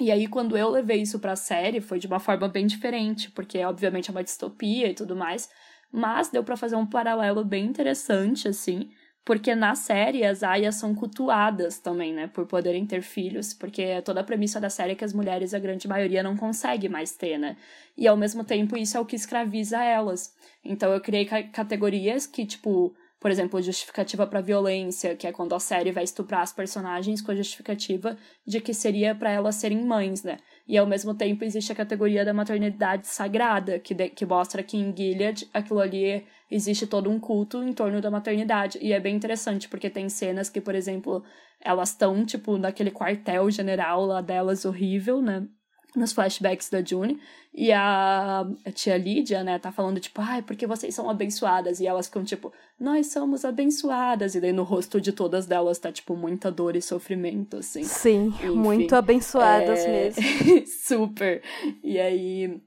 E 0.00 0.10
aí, 0.10 0.26
quando 0.26 0.56
eu 0.56 0.70
levei 0.70 1.02
isso 1.02 1.20
pra 1.20 1.36
série, 1.36 1.80
foi 1.80 2.00
de 2.00 2.08
uma 2.08 2.18
forma 2.18 2.48
bem 2.48 2.66
diferente, 2.66 3.30
porque 3.30 3.64
obviamente 3.64 4.10
é 4.10 4.12
uma 4.12 4.24
distopia 4.24 4.90
e 4.90 4.94
tudo 4.94 5.14
mais, 5.14 5.48
mas 5.92 6.30
deu 6.30 6.42
para 6.42 6.56
fazer 6.56 6.74
um 6.74 6.84
paralelo 6.84 7.44
bem 7.44 7.64
interessante, 7.64 8.48
assim, 8.48 8.90
porque 9.24 9.54
na 9.54 9.74
série 9.74 10.24
as 10.24 10.42
aias 10.42 10.74
são 10.74 10.94
cultuadas 10.94 11.78
também, 11.78 12.12
né, 12.12 12.26
por 12.26 12.46
poderem 12.46 12.84
ter 12.86 13.02
filhos, 13.02 13.54
porque 13.54 14.02
toda 14.02 14.20
a 14.20 14.24
premissa 14.24 14.60
da 14.60 14.68
série 14.68 14.92
é 14.92 14.94
que 14.94 15.04
as 15.04 15.12
mulheres, 15.12 15.54
a 15.54 15.58
grande 15.58 15.88
maioria, 15.88 16.22
não 16.22 16.36
consegue 16.36 16.88
mais 16.88 17.12
ter, 17.16 17.38
né? 17.38 17.56
E 17.96 18.06
ao 18.06 18.16
mesmo 18.16 18.44
tempo 18.44 18.76
isso 18.76 18.96
é 18.96 19.00
o 19.00 19.06
que 19.06 19.16
escraviza 19.16 19.82
elas. 19.82 20.34
Então 20.64 20.92
eu 20.92 21.00
criei 21.00 21.24
categorias 21.24 22.26
que, 22.26 22.44
tipo, 22.44 22.94
por 23.24 23.30
exemplo, 23.30 23.62
justificativa 23.62 24.26
para 24.26 24.42
violência, 24.42 25.16
que 25.16 25.26
é 25.26 25.32
quando 25.32 25.54
a 25.54 25.58
série 25.58 25.90
vai 25.90 26.04
estuprar 26.04 26.42
as 26.42 26.52
personagens 26.52 27.22
com 27.22 27.32
a 27.32 27.34
justificativa 27.34 28.18
de 28.46 28.60
que 28.60 28.74
seria 28.74 29.14
para 29.14 29.30
elas 29.30 29.54
serem 29.54 29.82
mães, 29.82 30.22
né? 30.22 30.38
E 30.66 30.78
ao 30.78 30.86
mesmo 30.86 31.14
tempo 31.14 31.44
existe 31.44 31.70
a 31.72 31.74
categoria 31.74 32.24
da 32.24 32.32
maternidade 32.32 33.06
sagrada, 33.06 33.78
que, 33.78 33.92
de, 33.92 34.08
que 34.08 34.24
mostra 34.24 34.62
que 34.62 34.76
em 34.76 34.96
Gilead 34.96 35.48
aquilo 35.52 35.80
ali 35.80 36.24
existe 36.50 36.86
todo 36.86 37.10
um 37.10 37.20
culto 37.20 37.62
em 37.62 37.72
torno 37.72 38.00
da 38.00 38.10
maternidade. 38.10 38.78
E 38.80 38.92
é 38.92 38.98
bem 38.98 39.14
interessante, 39.14 39.68
porque 39.68 39.90
tem 39.90 40.08
cenas 40.08 40.48
que, 40.48 40.60
por 40.60 40.74
exemplo, 40.74 41.22
elas 41.60 41.90
estão, 41.90 42.24
tipo, 42.24 42.56
naquele 42.56 42.90
quartel 42.90 43.50
general 43.50 44.06
lá 44.06 44.22
delas 44.22 44.64
horrível, 44.64 45.20
né? 45.20 45.46
Nos 45.94 46.12
flashbacks 46.12 46.68
da 46.68 46.82
June. 46.82 47.20
E 47.52 47.70
a, 47.70 48.40
a, 48.64 48.72
tia 48.72 48.96
Lídia, 48.96 49.44
né, 49.44 49.58
tá 49.58 49.70
falando, 49.70 50.00
tipo, 50.00 50.20
ai, 50.20 50.42
porque 50.42 50.66
vocês 50.66 50.94
são 50.94 51.08
abençoadas. 51.08 51.80
E 51.80 51.86
elas 51.86 52.06
ficam, 52.06 52.24
tipo, 52.24 52.52
nós 52.78 53.08
somos 53.08 53.44
abençoadas. 53.44 54.34
E 54.34 54.40
daí 54.40 54.52
no 54.52 54.64
rosto 54.64 55.00
de 55.00 55.12
todas 55.12 55.46
delas 55.46 55.78
tá, 55.78 55.92
tipo, 55.92 56.16
muita 56.16 56.50
dor 56.50 56.74
e 56.74 56.82
sofrimento, 56.82 57.58
assim. 57.58 57.84
Sim, 57.84 58.26
Enfim, 58.26 58.50
muito 58.50 58.94
abençoadas 58.96 59.80
é... 59.80 59.88
mesmo. 59.90 60.22
Super. 60.66 61.42
E 61.82 61.98
aí. 61.98 62.60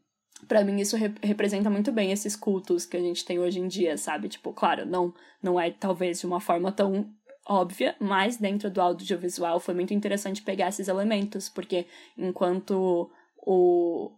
Pra 0.47 0.63
mim, 0.63 0.79
isso 0.79 0.95
re 0.95 1.11
representa 1.21 1.69
muito 1.69 1.91
bem 1.91 2.11
esses 2.11 2.35
cultos 2.35 2.85
que 2.85 2.95
a 2.95 3.01
gente 3.01 3.25
tem 3.25 3.39
hoje 3.39 3.59
em 3.59 3.67
dia, 3.67 3.97
sabe? 3.97 4.29
Tipo, 4.29 4.53
claro, 4.53 4.85
não, 4.85 5.13
não 5.43 5.59
é 5.59 5.71
talvez 5.71 6.21
de 6.21 6.25
uma 6.27 6.39
forma 6.39 6.71
tão 6.71 7.11
óbvia, 7.47 7.95
mas 7.99 8.37
dentro 8.37 8.69
do 8.69 8.81
audiovisual 8.81 9.59
foi 9.59 9.73
muito 9.73 9.93
interessante 9.93 10.41
pegar 10.41 10.69
esses 10.69 10.87
elementos, 10.87 11.49
porque 11.49 11.85
enquanto 12.17 13.09
o, 13.37 14.11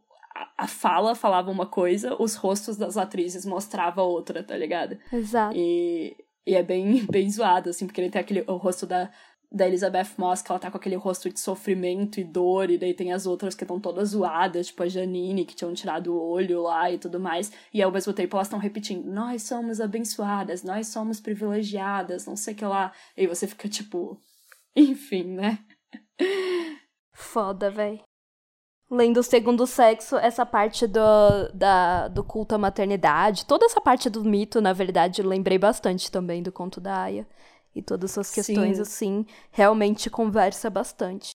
a, 0.57 0.67
fala 0.67 1.15
falava 1.15 1.51
uma 1.51 1.65
coisa, 1.65 2.15
os 2.21 2.35
rostos 2.35 2.77
das 2.77 2.97
atrizes 2.97 3.45
mostrava 3.45 4.01
outra, 4.01 4.43
tá 4.43 4.55
ligado? 4.57 4.97
Exato. 5.11 5.55
E, 5.55 6.15
e 6.45 6.55
é 6.55 6.63
bem, 6.63 7.05
bem 7.09 7.29
zoado, 7.29 7.69
assim, 7.69 7.85
porque 7.85 8.01
ele 8.01 8.09
tem 8.09 8.21
aquele, 8.21 8.43
o 8.47 8.55
rosto 8.55 8.85
da, 8.85 9.11
da 9.51 9.67
Elizabeth 9.67 10.09
Moss, 10.17 10.41
que 10.41 10.51
ela 10.51 10.59
tá 10.59 10.69
com 10.69 10.77
aquele 10.77 10.95
rosto 10.95 11.29
de 11.29 11.39
sofrimento 11.39 12.19
e 12.19 12.23
dor, 12.23 12.69
e 12.69 12.77
daí 12.77 12.93
tem 12.93 13.11
as 13.11 13.25
outras 13.25 13.55
que 13.55 13.63
estão 13.63 13.79
todas 13.79 14.09
zoadas, 14.09 14.67
tipo 14.67 14.83
a 14.83 14.87
Janine, 14.87 15.45
que 15.45 15.55
tinham 15.55 15.73
tirado 15.73 16.13
o 16.13 16.21
olho 16.21 16.61
lá 16.63 16.91
e 16.91 16.99
tudo 16.99 17.19
mais, 17.19 17.51
e 17.73 17.81
ao 17.81 17.91
mesmo 17.91 18.13
tempo 18.13 18.35
elas 18.35 18.47
estão 18.47 18.59
repetindo, 18.59 19.05
nós 19.11 19.43
somos 19.43 19.81
abençoadas, 19.81 20.63
nós 20.63 20.87
somos 20.87 21.19
privilegiadas, 21.19 22.27
não 22.27 22.35
sei 22.35 22.53
o 22.53 22.57
que 22.57 22.65
lá, 22.65 22.93
e 23.17 23.21
aí 23.21 23.27
você 23.27 23.47
fica 23.47 23.67
tipo, 23.67 24.21
enfim, 24.75 25.23
né? 25.23 25.59
Foda, 27.11 27.71
véi 27.71 28.01
lendo 28.91 29.19
o 29.19 29.23
segundo 29.23 29.67
sexo, 29.67 30.17
essa 30.17 30.45
parte 30.45 30.87
do, 30.87 30.99
da, 31.53 32.07
do 32.07 32.23
culto 32.23 32.55
à 32.55 32.57
maternidade, 32.57 33.45
toda 33.45 33.65
essa 33.65 33.79
parte 33.79 34.09
do 34.09 34.23
mito, 34.23 34.59
na 34.59 34.73
verdade, 34.73 35.21
lembrei 35.21 35.59
bastante 35.59 36.11
também 36.11 36.41
do 36.41 36.51
conto 36.51 36.81
da 36.81 37.03
Aya. 37.03 37.27
E 37.79 37.81
todas 37.81 38.11
essas 38.11 38.29
questões, 38.29 38.75
Sim. 38.75 38.81
assim, 38.81 39.25
realmente 39.51 40.09
conversa 40.09 40.69
bastante. 40.69 41.31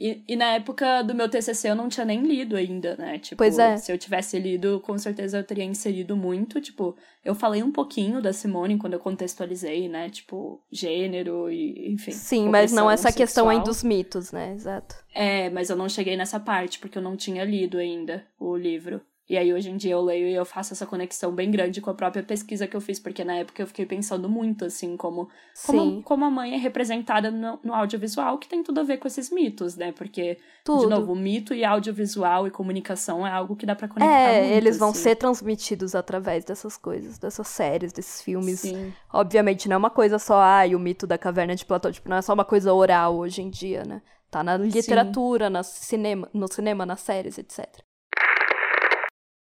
E, 0.00 0.24
e, 0.26 0.34
na 0.34 0.54
época 0.54 1.02
do 1.02 1.14
meu 1.14 1.28
TCC 1.28 1.68
eu 1.68 1.74
não 1.74 1.86
tinha 1.86 2.06
nem 2.06 2.22
lido 2.22 2.56
ainda, 2.56 2.96
né? 2.96 3.18
Tipo, 3.18 3.36
pois 3.36 3.58
é. 3.58 3.76
se 3.76 3.92
eu 3.92 3.98
tivesse 3.98 4.38
lido, 4.38 4.80
com 4.80 4.96
certeza 4.96 5.36
eu 5.36 5.44
teria 5.44 5.62
inserido 5.62 6.16
muito. 6.16 6.58
Tipo, 6.58 6.96
eu 7.22 7.34
falei 7.34 7.62
um 7.62 7.70
pouquinho 7.70 8.22
da 8.22 8.32
Simone 8.32 8.78
quando 8.78 8.94
eu 8.94 8.98
contextualizei, 8.98 9.90
né? 9.90 10.08
Tipo, 10.08 10.58
gênero 10.72 11.50
e, 11.52 11.92
enfim. 11.92 12.12
Sim, 12.12 12.48
mas 12.48 12.72
não 12.72 12.90
essa 12.90 13.10
sexual. 13.10 13.26
questão 13.26 13.48
aí 13.50 13.62
dos 13.62 13.82
mitos, 13.82 14.32
né? 14.32 14.54
Exato. 14.54 14.96
É, 15.14 15.50
mas 15.50 15.68
eu 15.68 15.76
não 15.76 15.86
cheguei 15.86 16.16
nessa 16.16 16.40
parte, 16.40 16.78
porque 16.78 16.96
eu 16.96 17.02
não 17.02 17.14
tinha 17.14 17.44
lido 17.44 17.76
ainda 17.76 18.26
o 18.38 18.56
livro. 18.56 19.02
E 19.30 19.38
aí 19.38 19.54
hoje 19.54 19.70
em 19.70 19.76
dia 19.76 19.92
eu 19.92 20.00
leio 20.00 20.26
e 20.26 20.34
eu 20.34 20.44
faço 20.44 20.72
essa 20.72 20.84
conexão 20.84 21.30
bem 21.30 21.52
grande 21.52 21.80
com 21.80 21.88
a 21.88 21.94
própria 21.94 22.20
pesquisa 22.20 22.66
que 22.66 22.76
eu 22.76 22.80
fiz, 22.80 22.98
porque 22.98 23.22
na 23.22 23.36
época 23.36 23.62
eu 23.62 23.66
fiquei 23.68 23.86
pensando 23.86 24.28
muito, 24.28 24.64
assim, 24.64 24.96
como, 24.96 25.28
como, 25.64 26.02
como 26.02 26.24
a 26.24 26.30
mãe 26.30 26.54
é 26.54 26.56
representada 26.56 27.30
no, 27.30 27.56
no, 27.62 27.72
audiovisual, 27.72 28.38
que 28.38 28.48
tem 28.48 28.60
tudo 28.64 28.80
a 28.80 28.82
ver 28.82 28.96
com 28.96 29.06
esses 29.06 29.30
mitos, 29.30 29.76
né? 29.76 29.92
Porque, 29.92 30.36
tudo. 30.64 30.80
de 30.80 30.86
novo, 30.88 31.14
mito 31.14 31.54
e 31.54 31.64
audiovisual 31.64 32.48
e 32.48 32.50
comunicação 32.50 33.24
é 33.24 33.30
algo 33.30 33.54
que 33.54 33.64
dá 33.64 33.76
para 33.76 33.86
conectar 33.86 34.12
É, 34.12 34.40
muito, 34.40 34.52
eles 34.52 34.76
vão 34.76 34.90
assim. 34.90 35.02
ser 35.02 35.14
transmitidos 35.14 35.94
através 35.94 36.44
dessas 36.44 36.76
coisas, 36.76 37.16
dessas 37.16 37.46
séries, 37.46 37.92
desses 37.92 38.20
filmes. 38.22 38.58
Sim. 38.58 38.92
Obviamente, 39.12 39.68
não 39.68 39.74
é 39.74 39.78
uma 39.78 39.90
coisa 39.90 40.18
só, 40.18 40.40
ah, 40.40 40.66
e 40.66 40.74
o 40.74 40.80
mito 40.80 41.06
da 41.06 41.16
caverna 41.16 41.54
de 41.54 41.64
Platão, 41.64 41.92
tipo, 41.92 42.08
não 42.08 42.16
é 42.16 42.22
só 42.22 42.34
uma 42.34 42.44
coisa 42.44 42.74
oral 42.74 43.14
hoje 43.14 43.42
em 43.42 43.48
dia, 43.48 43.84
né? 43.84 44.02
Tá 44.28 44.42
na 44.42 44.56
literatura, 44.56 45.48
na 45.48 45.62
cinema, 45.62 46.28
no 46.34 46.52
cinema, 46.52 46.84
nas 46.84 46.98
séries, 46.98 47.38
etc. 47.38 47.88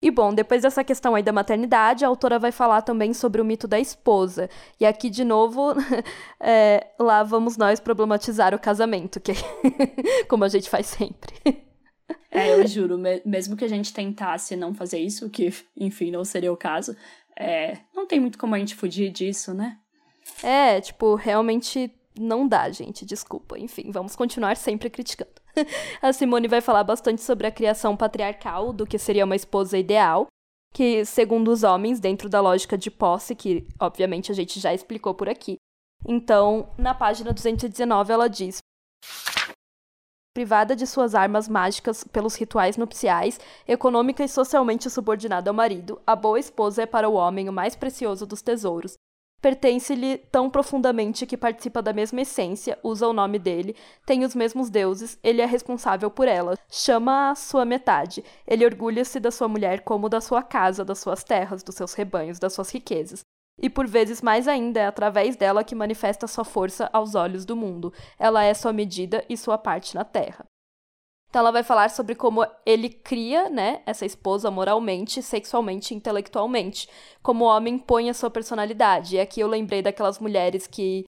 E 0.03 0.11
bom, 0.11 0.33
depois 0.33 0.63
dessa 0.63 0.83
questão 0.83 1.15
aí 1.15 1.23
da 1.23 1.31
maternidade, 1.31 2.03
a 2.03 2.09
autora 2.09 2.37
vai 2.37 2.51
falar 2.51 2.81
também 2.81 3.13
sobre 3.13 3.41
o 3.41 3.45
mito 3.45 3.69
da 3.69 3.79
esposa. 3.79 4.49
E 4.77 4.85
aqui, 4.85 5.09
de 5.09 5.23
novo, 5.23 5.73
é, 6.41 6.87
lá 6.99 7.23
vamos 7.23 7.55
nós 7.55 7.79
problematizar 7.79 8.53
o 8.53 8.59
casamento, 8.59 9.21
que 9.21 9.31
como 10.27 10.43
a 10.43 10.49
gente 10.49 10.69
faz 10.69 10.87
sempre. 10.87 11.63
É, 12.29 12.53
eu 12.53 12.67
juro, 12.67 12.99
mesmo 13.25 13.55
que 13.55 13.63
a 13.63 13.67
gente 13.69 13.93
tentasse 13.93 14.57
não 14.57 14.73
fazer 14.73 14.99
isso, 14.99 15.29
que, 15.29 15.53
enfim, 15.77 16.11
não 16.11 16.25
seria 16.25 16.51
o 16.51 16.57
caso, 16.57 16.97
é, 17.39 17.77
não 17.95 18.05
tem 18.05 18.19
muito 18.19 18.37
como 18.37 18.55
a 18.55 18.59
gente 18.59 18.75
fugir 18.75 19.09
disso, 19.09 19.53
né? 19.53 19.77
É, 20.43 20.81
tipo, 20.81 21.15
realmente 21.15 21.89
não 22.19 22.45
dá, 22.45 22.69
gente, 22.69 23.05
desculpa. 23.05 23.57
Enfim, 23.57 23.89
vamos 23.89 24.17
continuar 24.17 24.57
sempre 24.57 24.89
criticando. 24.89 25.42
a 26.01 26.13
Simone 26.13 26.47
vai 26.47 26.61
falar 26.61 26.83
bastante 26.83 27.21
sobre 27.21 27.47
a 27.47 27.51
criação 27.51 27.95
patriarcal 27.95 28.73
do 28.73 28.85
que 28.85 28.97
seria 28.97 29.25
uma 29.25 29.35
esposa 29.35 29.77
ideal, 29.77 30.27
que, 30.73 31.05
segundo 31.05 31.51
os 31.51 31.63
homens, 31.63 31.99
dentro 31.99 32.27
da 32.27 32.41
lógica 32.41 32.77
de 32.77 32.89
posse, 32.89 33.35
que 33.35 33.67
obviamente 33.79 34.31
a 34.31 34.35
gente 34.35 34.59
já 34.59 34.73
explicou 34.73 35.13
por 35.13 35.29
aqui. 35.29 35.57
Então, 36.07 36.69
na 36.77 36.93
página 36.93 37.31
219, 37.31 38.11
ela 38.11 38.27
diz: 38.27 38.57
privada 40.33 40.75
de 40.75 40.87
suas 40.87 41.13
armas 41.13 41.47
mágicas 41.47 42.03
pelos 42.03 42.35
rituais 42.35 42.75
nupciais, 42.75 43.39
econômica 43.67 44.23
e 44.23 44.27
socialmente 44.27 44.89
subordinada 44.89 45.49
ao 45.49 45.53
marido, 45.53 46.01
a 46.05 46.15
boa 46.15 46.39
esposa 46.39 46.81
é 46.81 46.85
para 46.85 47.07
o 47.07 47.13
homem 47.13 47.47
o 47.47 47.53
mais 47.53 47.75
precioso 47.75 48.25
dos 48.25 48.41
tesouros, 48.41 48.95
pertence-lhe 49.43 50.19
tão 50.31 50.49
profundamente 50.49 51.25
que 51.25 51.35
participa 51.35 51.81
da 51.81 51.91
mesma 51.91 52.21
essência, 52.21 52.79
usa 52.81 53.05
o 53.05 53.11
nome 53.11 53.37
dele, 53.37 53.75
tem 54.05 54.23
os 54.23 54.33
mesmos 54.33 54.69
deuses, 54.69 55.19
ele 55.21 55.41
é 55.41 55.45
responsável 55.45 56.09
por 56.09 56.29
ela, 56.29 56.57
chama 56.71 57.31
a 57.31 57.35
sua 57.35 57.65
metade, 57.65 58.23
ele 58.47 58.65
orgulha-se 58.65 59.19
da 59.19 59.29
sua 59.29 59.49
mulher 59.49 59.81
como 59.81 60.07
da 60.07 60.21
sua 60.21 60.41
casa, 60.41 60.85
das 60.85 60.99
suas 60.99 61.25
terras, 61.25 61.61
dos 61.61 61.75
seus 61.75 61.93
rebanhos, 61.93 62.39
das 62.39 62.53
suas 62.53 62.69
riquezas. 62.69 63.19
E 63.61 63.69
por 63.69 63.85
vezes 63.85 64.21
mais 64.21 64.47
ainda 64.47 64.79
é 64.79 64.87
através 64.87 65.35
dela 65.35 65.61
que 65.61 65.75
manifesta 65.75 66.25
sua 66.25 66.45
força 66.45 66.89
aos 66.93 67.13
olhos 67.13 67.43
do 67.43 67.55
mundo. 67.55 67.93
Ela 68.17 68.45
é 68.45 68.53
sua 68.53 68.71
medida 68.71 69.25
e 69.27 69.35
sua 69.35 69.57
parte 69.57 69.93
na 69.93 70.05
terra. 70.05 70.45
Então 71.33 71.39
ela 71.39 71.51
vai 71.51 71.63
falar 71.63 71.89
sobre 71.89 72.13
como 72.13 72.45
ele 72.63 72.89
cria, 72.89 73.49
né, 73.49 73.81
essa 73.87 74.05
esposa 74.05 74.51
moralmente, 74.51 75.19
sexualmente, 75.23 75.95
intelectualmente, 75.95 76.87
como 77.23 77.45
o 77.45 77.47
homem 77.47 77.75
põe 77.75 78.07
a 78.07 78.13
sua 78.13 78.29
personalidade. 78.29 79.15
E 79.15 79.19
aqui 79.19 79.39
eu 79.39 79.47
lembrei 79.47 79.81
daquelas 79.81 80.19
mulheres 80.19 80.67
que 80.67 81.05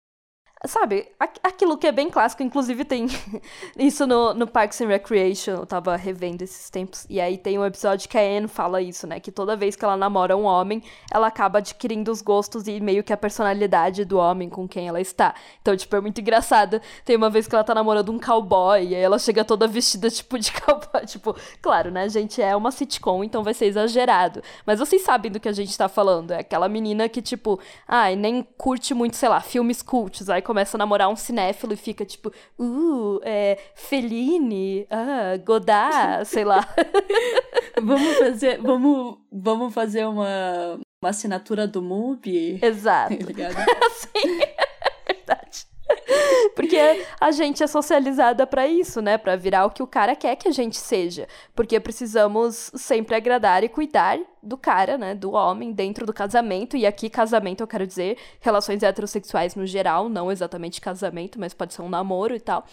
Sabe, 0.67 1.07
aquilo 1.43 1.77
que 1.77 1.85
é 1.85 1.91
bem 1.91 2.09
clássico, 2.09 2.41
inclusive 2.41 2.83
tem 2.83 3.07
isso 3.77 4.07
no, 4.07 4.33
no 4.33 4.47
Parks 4.47 4.81
and 4.81 4.87
Recreation, 4.87 5.51
eu 5.51 5.65
tava 5.65 5.95
revendo 5.95 6.43
esses 6.43 6.69
tempos, 6.69 7.05
e 7.09 7.21
aí 7.21 7.37
tem 7.37 7.59
um 7.59 7.65
episódio 7.65 8.09
que 8.09 8.17
a 8.17 8.21
Anne 8.21 8.47
fala 8.47 8.81
isso, 8.81 9.05
né, 9.05 9.19
que 9.19 9.31
toda 9.31 9.55
vez 9.55 9.75
que 9.75 9.85
ela 9.85 9.95
namora 9.95 10.35
um 10.35 10.43
homem, 10.43 10.81
ela 11.11 11.27
acaba 11.27 11.59
adquirindo 11.59 12.11
os 12.11 12.21
gostos 12.21 12.67
e 12.67 12.79
meio 12.79 13.03
que 13.03 13.13
a 13.13 13.17
personalidade 13.17 14.05
do 14.05 14.17
homem 14.17 14.49
com 14.49 14.67
quem 14.67 14.87
ela 14.87 14.99
está. 14.99 15.35
Então, 15.61 15.75
tipo, 15.75 15.95
é 15.95 16.01
muito 16.01 16.19
engraçado. 16.19 16.81
Tem 17.03 17.15
uma 17.15 17.29
vez 17.29 17.47
que 17.47 17.55
ela 17.55 17.63
tá 17.63 17.75
namorando 17.75 18.11
um 18.11 18.19
cowboy, 18.19 18.83
e 18.83 18.95
aí 18.95 19.01
ela 19.01 19.19
chega 19.19 19.43
toda 19.43 19.67
vestida, 19.67 20.09
tipo, 20.11 20.39
de 20.39 20.51
cowboy, 20.51 21.05
tipo, 21.05 21.35
claro, 21.61 21.91
né, 21.91 22.09
gente, 22.09 22.41
é 22.41 22.55
uma 22.55 22.71
sitcom, 22.71 23.23
então 23.23 23.43
vai 23.43 23.53
ser 23.53 23.65
exagerado. 23.65 24.41
Mas 24.65 24.79
vocês 24.79 25.01
sabem 25.03 25.31
do 25.31 25.39
que 25.39 25.49
a 25.49 25.53
gente 25.53 25.77
tá 25.77 25.87
falando, 25.87 26.31
é 26.31 26.39
aquela 26.39 26.67
menina 26.67 27.07
que, 27.07 27.21
tipo, 27.21 27.59
ai, 27.87 28.15
nem 28.15 28.41
curte 28.57 28.93
muito, 28.93 29.15
sei 29.15 29.29
lá, 29.29 29.41
filmes 29.41 29.81
cultos, 29.81 30.29
aí 30.29 30.41
a 30.61 30.77
namorar 30.77 31.09
um 31.09 31.15
cinéfilo 31.15 31.73
e 31.73 31.77
fica 31.77 32.05
tipo, 32.05 32.31
uh, 32.59 33.19
é, 33.23 33.57
Fellini, 33.73 34.87
ah, 34.89 35.37
Godard, 35.43 36.27
sei 36.27 36.43
lá. 36.43 36.67
vamos 37.81 38.17
fazer, 38.17 38.61
vamos, 38.61 39.17
vamos 39.31 39.73
fazer 39.73 40.05
uma, 40.05 40.79
uma 41.01 41.09
assinatura 41.09 41.67
do 41.67 41.81
MUBI? 41.81 42.59
Exato. 42.61 43.15
Tá 43.35 43.89
Sim, 43.95 44.39
é 44.39 44.43
verdade. 44.43 44.74
Porque 46.55 46.77
a 47.19 47.31
gente 47.31 47.63
é 47.63 47.67
socializada 47.67 48.45
para 48.45 48.67
isso, 48.67 49.01
né? 49.01 49.17
Para 49.17 49.35
virar 49.35 49.65
o 49.65 49.71
que 49.71 49.83
o 49.83 49.87
cara 49.87 50.15
quer 50.15 50.35
que 50.35 50.47
a 50.47 50.51
gente 50.51 50.77
seja. 50.77 51.27
Porque 51.55 51.79
precisamos 51.79 52.71
sempre 52.75 53.15
agradar 53.15 53.63
e 53.63 53.69
cuidar 53.69 54.19
do 54.41 54.57
cara, 54.57 54.97
né? 54.97 55.15
Do 55.15 55.31
homem 55.31 55.71
dentro 55.71 56.05
do 56.05 56.13
casamento. 56.13 56.77
E 56.77 56.85
aqui, 56.85 57.09
casamento, 57.09 57.61
eu 57.61 57.67
quero 57.67 57.85
dizer 57.85 58.17
relações 58.39 58.83
heterossexuais 58.83 59.55
no 59.55 59.65
geral, 59.65 60.07
não 60.07 60.31
exatamente 60.31 60.79
casamento, 60.79 61.39
mas 61.39 61.53
pode 61.53 61.73
ser 61.73 61.81
um 61.81 61.89
namoro 61.89 62.35
e 62.35 62.39
tal. 62.39 62.65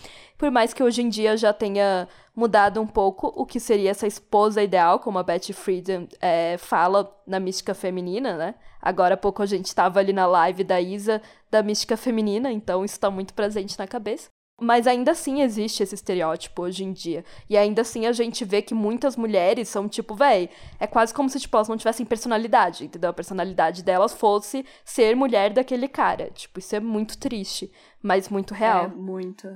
Por 0.42 0.50
mais 0.50 0.74
que 0.74 0.82
hoje 0.82 1.00
em 1.00 1.08
dia 1.08 1.36
já 1.36 1.52
tenha 1.52 2.08
mudado 2.34 2.80
um 2.80 2.86
pouco 2.86 3.28
o 3.28 3.46
que 3.46 3.60
seria 3.60 3.92
essa 3.92 4.08
esposa 4.08 4.60
ideal, 4.60 4.98
como 4.98 5.16
a 5.16 5.22
Betty 5.22 5.52
Friedan 5.52 6.08
é, 6.20 6.56
fala 6.58 7.16
na 7.24 7.38
mística 7.38 7.72
feminina, 7.74 8.36
né? 8.36 8.56
Agora 8.80 9.14
há 9.14 9.16
pouco 9.16 9.40
a 9.40 9.46
gente 9.46 9.66
estava 9.66 10.00
ali 10.00 10.12
na 10.12 10.26
live 10.26 10.64
da 10.64 10.80
Isa 10.80 11.22
da 11.48 11.62
mística 11.62 11.96
feminina, 11.96 12.50
então 12.50 12.84
isso 12.84 12.94
está 12.94 13.08
muito 13.08 13.34
presente 13.34 13.78
na 13.78 13.86
cabeça. 13.86 14.30
Mas 14.60 14.88
ainda 14.88 15.12
assim 15.12 15.42
existe 15.42 15.80
esse 15.80 15.94
estereótipo 15.94 16.62
hoje 16.62 16.82
em 16.82 16.92
dia. 16.92 17.24
E 17.48 17.56
ainda 17.56 17.82
assim 17.82 18.06
a 18.06 18.12
gente 18.12 18.44
vê 18.44 18.60
que 18.60 18.74
muitas 18.74 19.14
mulheres 19.14 19.68
são 19.68 19.88
tipo, 19.88 20.16
véi, 20.16 20.50
é 20.80 20.88
quase 20.88 21.14
como 21.14 21.30
se 21.30 21.38
tipo, 21.38 21.56
elas 21.56 21.68
não 21.68 21.76
tivessem 21.76 22.04
personalidade, 22.04 22.84
entendeu? 22.84 23.10
A 23.10 23.14
personalidade 23.14 23.84
delas 23.84 24.12
fosse 24.12 24.66
ser 24.84 25.14
mulher 25.14 25.52
daquele 25.52 25.86
cara. 25.86 26.32
Tipo, 26.32 26.58
isso 26.58 26.74
é 26.74 26.80
muito 26.80 27.16
triste, 27.16 27.70
mas 28.02 28.28
muito 28.28 28.52
real. 28.52 28.86
É, 28.86 28.88
muito. 28.88 29.48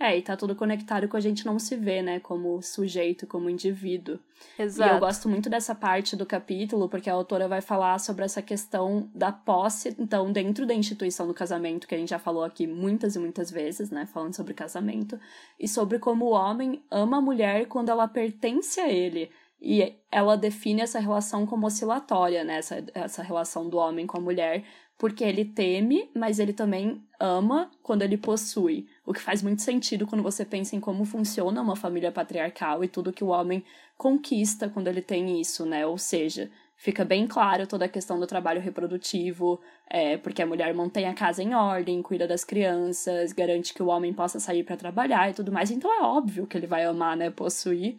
É, 0.00 0.16
e 0.16 0.22
tá 0.22 0.36
tudo 0.36 0.54
conectado 0.54 1.08
com 1.08 1.16
a 1.16 1.20
gente 1.20 1.44
não 1.44 1.58
se 1.58 1.74
ver, 1.74 2.02
né, 2.02 2.20
como 2.20 2.62
sujeito, 2.62 3.26
como 3.26 3.50
indivíduo. 3.50 4.18
Exato. 4.56 4.88
E 4.88 4.94
eu 4.94 5.00
gosto 5.00 5.28
muito 5.28 5.50
dessa 5.50 5.74
parte 5.74 6.14
do 6.14 6.24
capítulo, 6.24 6.88
porque 6.88 7.10
a 7.10 7.14
autora 7.14 7.48
vai 7.48 7.60
falar 7.60 7.98
sobre 7.98 8.24
essa 8.24 8.40
questão 8.40 9.10
da 9.12 9.32
posse, 9.32 9.96
então, 9.98 10.30
dentro 10.30 10.64
da 10.64 10.72
instituição 10.74 11.26
do 11.26 11.34
casamento, 11.34 11.88
que 11.88 11.94
a 11.96 11.98
gente 11.98 12.10
já 12.10 12.18
falou 12.18 12.44
aqui 12.44 12.64
muitas 12.64 13.16
e 13.16 13.18
muitas 13.18 13.50
vezes, 13.50 13.90
né, 13.90 14.06
falando 14.06 14.36
sobre 14.36 14.54
casamento, 14.54 15.18
e 15.58 15.66
sobre 15.66 15.98
como 15.98 16.26
o 16.26 16.30
homem 16.30 16.80
ama 16.90 17.18
a 17.18 17.22
mulher 17.22 17.66
quando 17.66 17.88
ela 17.88 18.06
pertence 18.06 18.80
a 18.80 18.88
ele. 18.88 19.30
E 19.60 19.96
ela 20.12 20.36
define 20.36 20.82
essa 20.82 21.00
relação 21.00 21.44
como 21.44 21.66
oscilatória, 21.66 22.44
né, 22.44 22.58
essa, 22.58 22.84
essa 22.94 23.22
relação 23.24 23.68
do 23.68 23.76
homem 23.76 24.06
com 24.06 24.16
a 24.16 24.20
mulher, 24.20 24.64
porque 24.98 25.22
ele 25.22 25.44
teme, 25.44 26.10
mas 26.12 26.40
ele 26.40 26.52
também 26.52 27.00
ama 27.20 27.70
quando 27.84 28.02
ele 28.02 28.18
possui. 28.18 28.88
O 29.06 29.12
que 29.14 29.20
faz 29.20 29.42
muito 29.42 29.62
sentido 29.62 30.08
quando 30.08 30.24
você 30.24 30.44
pensa 30.44 30.74
em 30.74 30.80
como 30.80 31.04
funciona 31.04 31.62
uma 31.62 31.76
família 31.76 32.10
patriarcal 32.10 32.82
e 32.82 32.88
tudo 32.88 33.12
que 33.12 33.22
o 33.22 33.28
homem 33.28 33.64
conquista 33.96 34.68
quando 34.68 34.88
ele 34.88 35.00
tem 35.00 35.40
isso, 35.40 35.64
né? 35.64 35.86
Ou 35.86 35.96
seja, 35.96 36.50
fica 36.76 37.04
bem 37.04 37.28
claro 37.28 37.64
toda 37.64 37.84
a 37.84 37.88
questão 37.88 38.18
do 38.18 38.26
trabalho 38.26 38.60
reprodutivo, 38.60 39.60
é, 39.88 40.16
porque 40.16 40.42
a 40.42 40.46
mulher 40.46 40.74
mantém 40.74 41.06
a 41.06 41.14
casa 41.14 41.44
em 41.44 41.54
ordem, 41.54 42.02
cuida 42.02 42.26
das 42.26 42.44
crianças, 42.44 43.32
garante 43.32 43.72
que 43.72 43.82
o 43.82 43.86
homem 43.86 44.12
possa 44.12 44.40
sair 44.40 44.64
para 44.64 44.76
trabalhar 44.76 45.30
e 45.30 45.34
tudo 45.34 45.52
mais. 45.52 45.70
Então 45.70 45.92
é 45.92 46.02
óbvio 46.02 46.44
que 46.44 46.58
ele 46.58 46.66
vai 46.66 46.84
amar, 46.84 47.16
né? 47.16 47.30
Possuir. 47.30 47.98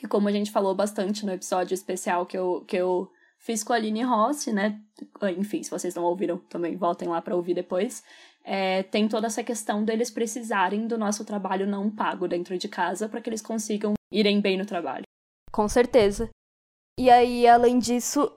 E 0.00 0.06
como 0.06 0.28
a 0.28 0.32
gente 0.32 0.52
falou 0.52 0.76
bastante 0.76 1.26
no 1.26 1.32
episódio 1.32 1.74
especial 1.74 2.24
que 2.24 2.38
eu, 2.38 2.64
que 2.68 2.76
eu 2.76 3.10
Fiz 3.40 3.64
com 3.64 3.72
a 3.72 3.76
Aline 3.76 4.02
Rossi, 4.02 4.52
né? 4.52 4.78
Enfim, 5.36 5.62
se 5.62 5.70
vocês 5.70 5.94
não 5.94 6.04
ouviram, 6.04 6.36
também 6.36 6.76
voltem 6.76 7.08
lá 7.08 7.22
para 7.22 7.34
ouvir 7.34 7.54
depois. 7.54 8.04
É, 8.44 8.82
tem 8.82 9.08
toda 9.08 9.26
essa 9.26 9.42
questão 9.42 9.82
deles 9.82 10.10
precisarem 10.10 10.86
do 10.86 10.98
nosso 10.98 11.24
trabalho 11.24 11.66
não 11.66 11.90
pago 11.90 12.28
dentro 12.28 12.56
de 12.58 12.68
casa 12.68 13.08
para 13.08 13.20
que 13.20 13.30
eles 13.30 13.40
consigam 13.40 13.94
irem 14.12 14.42
bem 14.42 14.58
no 14.58 14.66
trabalho. 14.66 15.04
Com 15.50 15.66
certeza. 15.68 16.28
E 16.98 17.08
aí, 17.08 17.46
além 17.46 17.78
disso, 17.78 18.30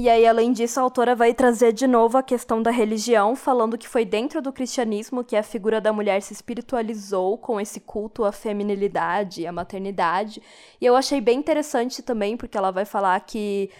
e 0.00 0.08
aí, 0.08 0.26
além 0.26 0.52
disso, 0.52 0.80
a 0.80 0.82
autora 0.82 1.14
vai 1.14 1.32
trazer 1.32 1.72
de 1.72 1.86
novo 1.86 2.18
a 2.18 2.22
questão 2.22 2.60
da 2.60 2.70
religião, 2.70 3.36
falando 3.36 3.78
que 3.78 3.88
foi 3.88 4.04
dentro 4.04 4.42
do 4.42 4.52
cristianismo 4.52 5.22
que 5.22 5.36
a 5.36 5.42
figura 5.42 5.80
da 5.80 5.92
mulher 5.92 6.20
se 6.22 6.32
espiritualizou 6.32 7.38
com 7.38 7.60
esse 7.60 7.78
culto 7.78 8.24
à 8.24 8.32
feminilidade, 8.32 9.46
à 9.46 9.52
maternidade. 9.52 10.42
E 10.80 10.86
eu 10.86 10.96
achei 10.96 11.20
bem 11.20 11.38
interessante 11.38 12.02
também, 12.02 12.36
porque 12.36 12.58
ela 12.58 12.72
vai 12.72 12.84
falar 12.84 13.20
que 13.20 13.70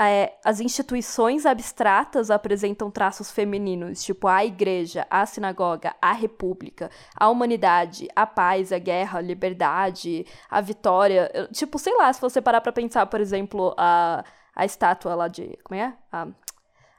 é, 0.00 0.34
as 0.44 0.60
instituições 0.60 1.46
abstratas 1.46 2.30
apresentam 2.30 2.90
traços 2.90 3.30
femininos, 3.32 4.04
tipo 4.04 4.28
a 4.28 4.44
igreja, 4.44 5.06
a 5.10 5.24
sinagoga, 5.26 5.94
a 6.00 6.12
república, 6.12 6.90
a 7.16 7.28
humanidade, 7.28 8.08
a 8.14 8.26
paz, 8.26 8.70
a 8.72 8.78
guerra, 8.78 9.18
a 9.18 9.22
liberdade, 9.22 10.26
a 10.48 10.60
vitória. 10.60 11.30
Tipo, 11.52 11.78
sei 11.78 11.96
lá, 11.96 12.12
se 12.12 12.20
você 12.20 12.40
parar 12.40 12.60
pra 12.60 12.72
pensar, 12.72 13.06
por 13.06 13.20
exemplo, 13.20 13.74
a 13.76 14.24
a 14.54 14.64
estátua 14.64 15.14
lá 15.14 15.28
de. 15.28 15.58
Como 15.64 15.78
é? 15.78 15.94
A, 16.12 16.26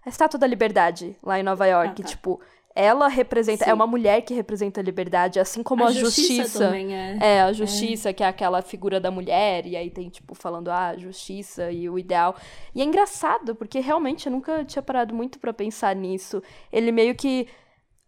a 0.05 0.09
estátua 0.09 0.39
da 0.39 0.47
liberdade 0.47 1.17
lá 1.23 1.39
em 1.39 1.43
Nova 1.43 1.65
York. 1.65 2.01
Ah, 2.01 2.03
tá. 2.03 2.09
Tipo, 2.09 2.39
ela 2.75 3.07
representa. 3.07 3.63
É 3.63 3.65
Sim. 3.65 3.71
É 3.71 3.73
uma 3.73 3.87
mulher 3.87 4.21
que 4.21 4.33
representa 4.33 4.81
a 4.81 4.83
liberdade, 4.83 5.39
assim 5.39 5.63
como 5.63 5.85
a, 5.85 5.87
a 5.87 5.91
justiça. 5.91 6.43
justiça 6.43 6.59
também 6.59 6.93
é. 6.93 7.17
é, 7.21 7.41
a 7.41 7.53
justiça, 7.53 8.09
é. 8.09 8.13
que 8.13 8.21
é 8.21 8.27
aquela 8.27 8.61
figura 8.61 8.99
da 8.99 9.09
mulher, 9.09 9.65
e 9.65 9.77
aí 9.77 9.89
tem, 9.89 10.09
tipo, 10.09 10.35
falando, 10.35 10.69
ah, 10.69 10.89
a 10.89 10.97
justiça 10.97 11.71
e 11.71 11.89
o 11.89 11.97
ideal. 11.97 12.35
E 12.75 12.81
é 12.81 12.85
engraçado, 12.85 13.55
porque 13.55 13.79
realmente 13.79 14.25
eu 14.25 14.31
nunca 14.31 14.65
tinha 14.65 14.83
parado 14.83 15.15
muito 15.15 15.39
para 15.39 15.53
pensar 15.53 15.95
nisso. 15.95 16.43
Ele 16.71 16.91
meio 16.91 17.15
que. 17.15 17.47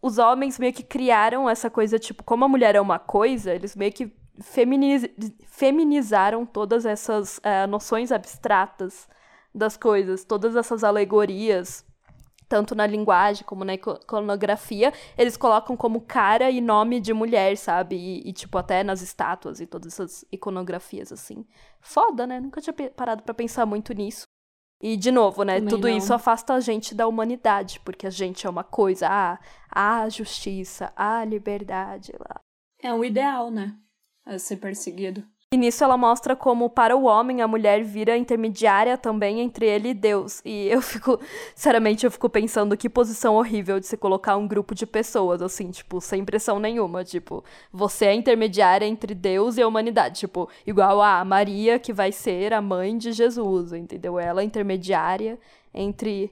Os 0.00 0.16
homens 0.16 0.60
meio 0.60 0.72
que 0.72 0.84
criaram 0.84 1.50
essa 1.50 1.68
coisa, 1.68 1.98
tipo, 1.98 2.22
como 2.22 2.44
a 2.44 2.48
mulher 2.48 2.76
é 2.76 2.80
uma 2.80 3.00
coisa, 3.00 3.52
eles 3.52 3.74
meio 3.74 3.92
que 3.92 4.12
feminiz... 4.40 5.04
feminizaram 5.48 6.46
todas 6.46 6.86
essas 6.86 7.38
uh, 7.38 7.66
noções 7.68 8.12
abstratas 8.12 9.08
das 9.58 9.76
coisas, 9.76 10.24
todas 10.24 10.56
essas 10.56 10.82
alegorias, 10.84 11.84
tanto 12.48 12.74
na 12.74 12.86
linguagem 12.86 13.44
como 13.44 13.64
na 13.64 13.74
iconografia, 13.74 14.92
eles 15.16 15.36
colocam 15.36 15.76
como 15.76 16.00
cara 16.00 16.50
e 16.50 16.60
nome 16.60 16.98
de 16.98 17.12
mulher, 17.12 17.56
sabe? 17.56 17.96
E, 17.96 18.28
e, 18.28 18.32
tipo, 18.32 18.56
até 18.56 18.82
nas 18.82 19.02
estátuas 19.02 19.60
e 19.60 19.66
todas 19.66 19.92
essas 19.92 20.24
iconografias, 20.32 21.12
assim. 21.12 21.44
Foda, 21.80 22.26
né? 22.26 22.40
Nunca 22.40 22.60
tinha 22.60 22.74
parado 22.90 23.22
para 23.22 23.34
pensar 23.34 23.66
muito 23.66 23.92
nisso. 23.92 24.26
E, 24.80 24.96
de 24.96 25.10
novo, 25.10 25.42
né? 25.42 25.56
Também 25.56 25.68
tudo 25.68 25.88
não. 25.88 25.96
isso 25.96 26.14
afasta 26.14 26.54
a 26.54 26.60
gente 26.60 26.94
da 26.94 27.06
humanidade, 27.06 27.80
porque 27.80 28.06
a 28.06 28.10
gente 28.10 28.46
é 28.46 28.50
uma 28.50 28.64
coisa. 28.64 29.08
Ah, 29.08 29.38
a 29.70 30.08
justiça, 30.08 30.92
a 30.96 31.24
liberdade 31.24 32.12
lá. 32.18 32.40
É 32.80 32.94
o 32.94 33.04
ideal, 33.04 33.50
né? 33.50 33.76
A 34.24 34.38
ser 34.38 34.56
perseguido. 34.56 35.26
E 35.50 35.56
nisso 35.56 35.82
ela 35.82 35.96
mostra 35.96 36.36
como, 36.36 36.68
para 36.68 36.94
o 36.94 37.04
homem, 37.04 37.40
a 37.40 37.48
mulher 37.48 37.82
vira 37.82 38.18
intermediária 38.18 38.98
também 38.98 39.40
entre 39.40 39.64
ele 39.64 39.88
e 39.88 39.94
Deus. 39.94 40.42
E 40.44 40.68
eu 40.68 40.82
fico, 40.82 41.18
sinceramente, 41.56 42.04
eu 42.04 42.10
fico 42.10 42.28
pensando 42.28 42.76
que 42.76 42.86
posição 42.86 43.34
horrível 43.34 43.80
de 43.80 43.86
se 43.86 43.96
colocar 43.96 44.36
um 44.36 44.46
grupo 44.46 44.74
de 44.74 44.84
pessoas, 44.84 45.40
assim, 45.40 45.70
tipo, 45.70 46.02
sem 46.02 46.22
pressão 46.22 46.58
nenhuma. 46.58 47.02
Tipo, 47.02 47.42
você 47.72 48.04
é 48.06 48.14
intermediária 48.14 48.84
entre 48.84 49.14
Deus 49.14 49.56
e 49.56 49.62
a 49.62 49.66
humanidade. 49.66 50.20
Tipo, 50.20 50.50
igual 50.66 51.00
a 51.00 51.24
Maria, 51.24 51.78
que 51.78 51.94
vai 51.94 52.12
ser 52.12 52.52
a 52.52 52.60
mãe 52.60 52.98
de 52.98 53.12
Jesus, 53.12 53.72
entendeu? 53.72 54.18
Ela 54.18 54.42
é 54.42 54.44
intermediária 54.44 55.38
entre 55.72 56.30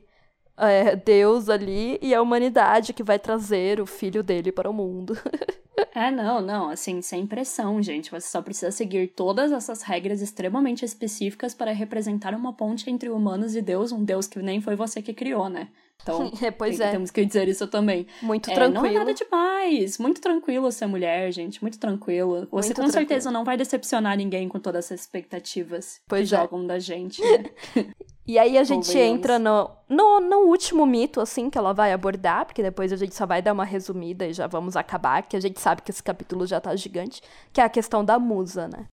é, 0.57 0.97
Deus 0.97 1.49
ali 1.49 1.99
e 2.01 2.15
a 2.15 2.23
humanidade 2.23 2.93
que 2.93 3.03
vai 3.03 3.19
trazer 3.19 3.81
o 3.81 3.87
filho 3.87 4.23
dele 4.23 4.51
para 4.51 4.71
o 4.71 4.75
mundo. 4.75 5.17
É, 5.95 6.11
não, 6.11 6.41
não, 6.41 6.71
assim, 6.71 7.03
sem 7.03 7.27
pressão, 7.27 7.83
gente. 7.83 8.11
Você 8.11 8.29
só 8.29 8.41
precisa 8.41 8.71
seguir 8.71 9.09
todas 9.09 9.53
essas 9.53 9.83
regras 9.83 10.23
extremamente 10.23 10.85
específicas 10.85 11.55
para 11.55 11.73
representar 11.73 12.35
uma 12.35 12.53
ponte 12.53 12.91
entre 12.91 13.11
humanos 13.11 13.55
e 13.55 13.61
Deus, 13.61 13.93
um 13.93 14.03
Deus 14.03 14.27
que 14.27 14.39
nem 14.39 14.61
foi 14.61 14.75
você 14.75 15.03
que 15.03 15.13
criou, 15.13 15.49
né? 15.51 15.69
Então, 16.03 16.31
é, 16.43 16.51
pois 16.51 16.79
tem, 16.79 16.87
é. 16.87 16.91
temos 16.91 17.11
que 17.11 17.25
dizer 17.25 17.49
isso 17.49 17.67
também. 17.67 18.07
Muito 18.23 18.51
é, 18.51 18.55
tranquilo. 18.55 18.85
Não 18.85 18.91
é 18.91 18.99
nada 18.99 19.15
demais. 19.15 19.99
Muito 19.99 20.21
tranquilo 20.21 20.71
ser 20.71 20.87
mulher, 20.87 21.33
gente. 21.33 21.63
Muito 21.63 21.79
tranquilo. 21.79 22.47
Você 22.51 22.51
muito 22.51 22.69
com 22.69 22.75
tranquilo. 22.75 22.93
certeza 22.93 23.31
não 23.31 23.45
vai 23.45 23.57
decepcionar 23.57 24.17
ninguém 24.17 24.49
com 24.49 24.59
todas 24.59 24.87
essas 24.87 25.01
expectativas 25.01 26.01
pois 26.09 26.29
que 26.29 26.35
é. 26.35 26.39
jogam 26.39 26.67
da 26.67 26.79
gente. 26.79 27.23
Né? 27.23 27.51
E 28.29 28.41
aí 28.41 28.59
a 28.59 28.65
gente 28.65 28.99
entra 28.99 29.39
no, 29.39 29.71
no, 29.89 30.21
no, 30.21 30.37
último 30.49 30.85
mito, 30.85 31.21
assim, 31.21 31.49
que 31.49 31.57
ela 31.57 31.73
vai 31.73 31.93
abordar, 31.93 32.45
porque 32.45 32.61
depois 32.61 32.93
a 32.93 32.97
gente 32.97 33.15
só 33.15 33.25
vai 33.25 33.41
dar 33.41 33.53
uma 33.53 33.65
resumida 33.65 34.27
e 34.27 34.33
já 34.33 34.49
vamos 34.49 34.75
acabar, 34.75 35.23
que 35.23 35.37
a 35.37 35.41
gente 35.41 35.61
sabe 35.61 35.81
que 35.81 35.93
esse 35.93 36.03
capítulo 36.03 36.45
já 36.45 36.61
tá 36.61 36.75
gigante, 36.75 37.23
que 37.53 37.61
é 37.61 37.65
a 37.65 37.69
questão 37.69 38.05
da 38.05 38.19
musa, 38.19 38.67
né? 38.67 38.89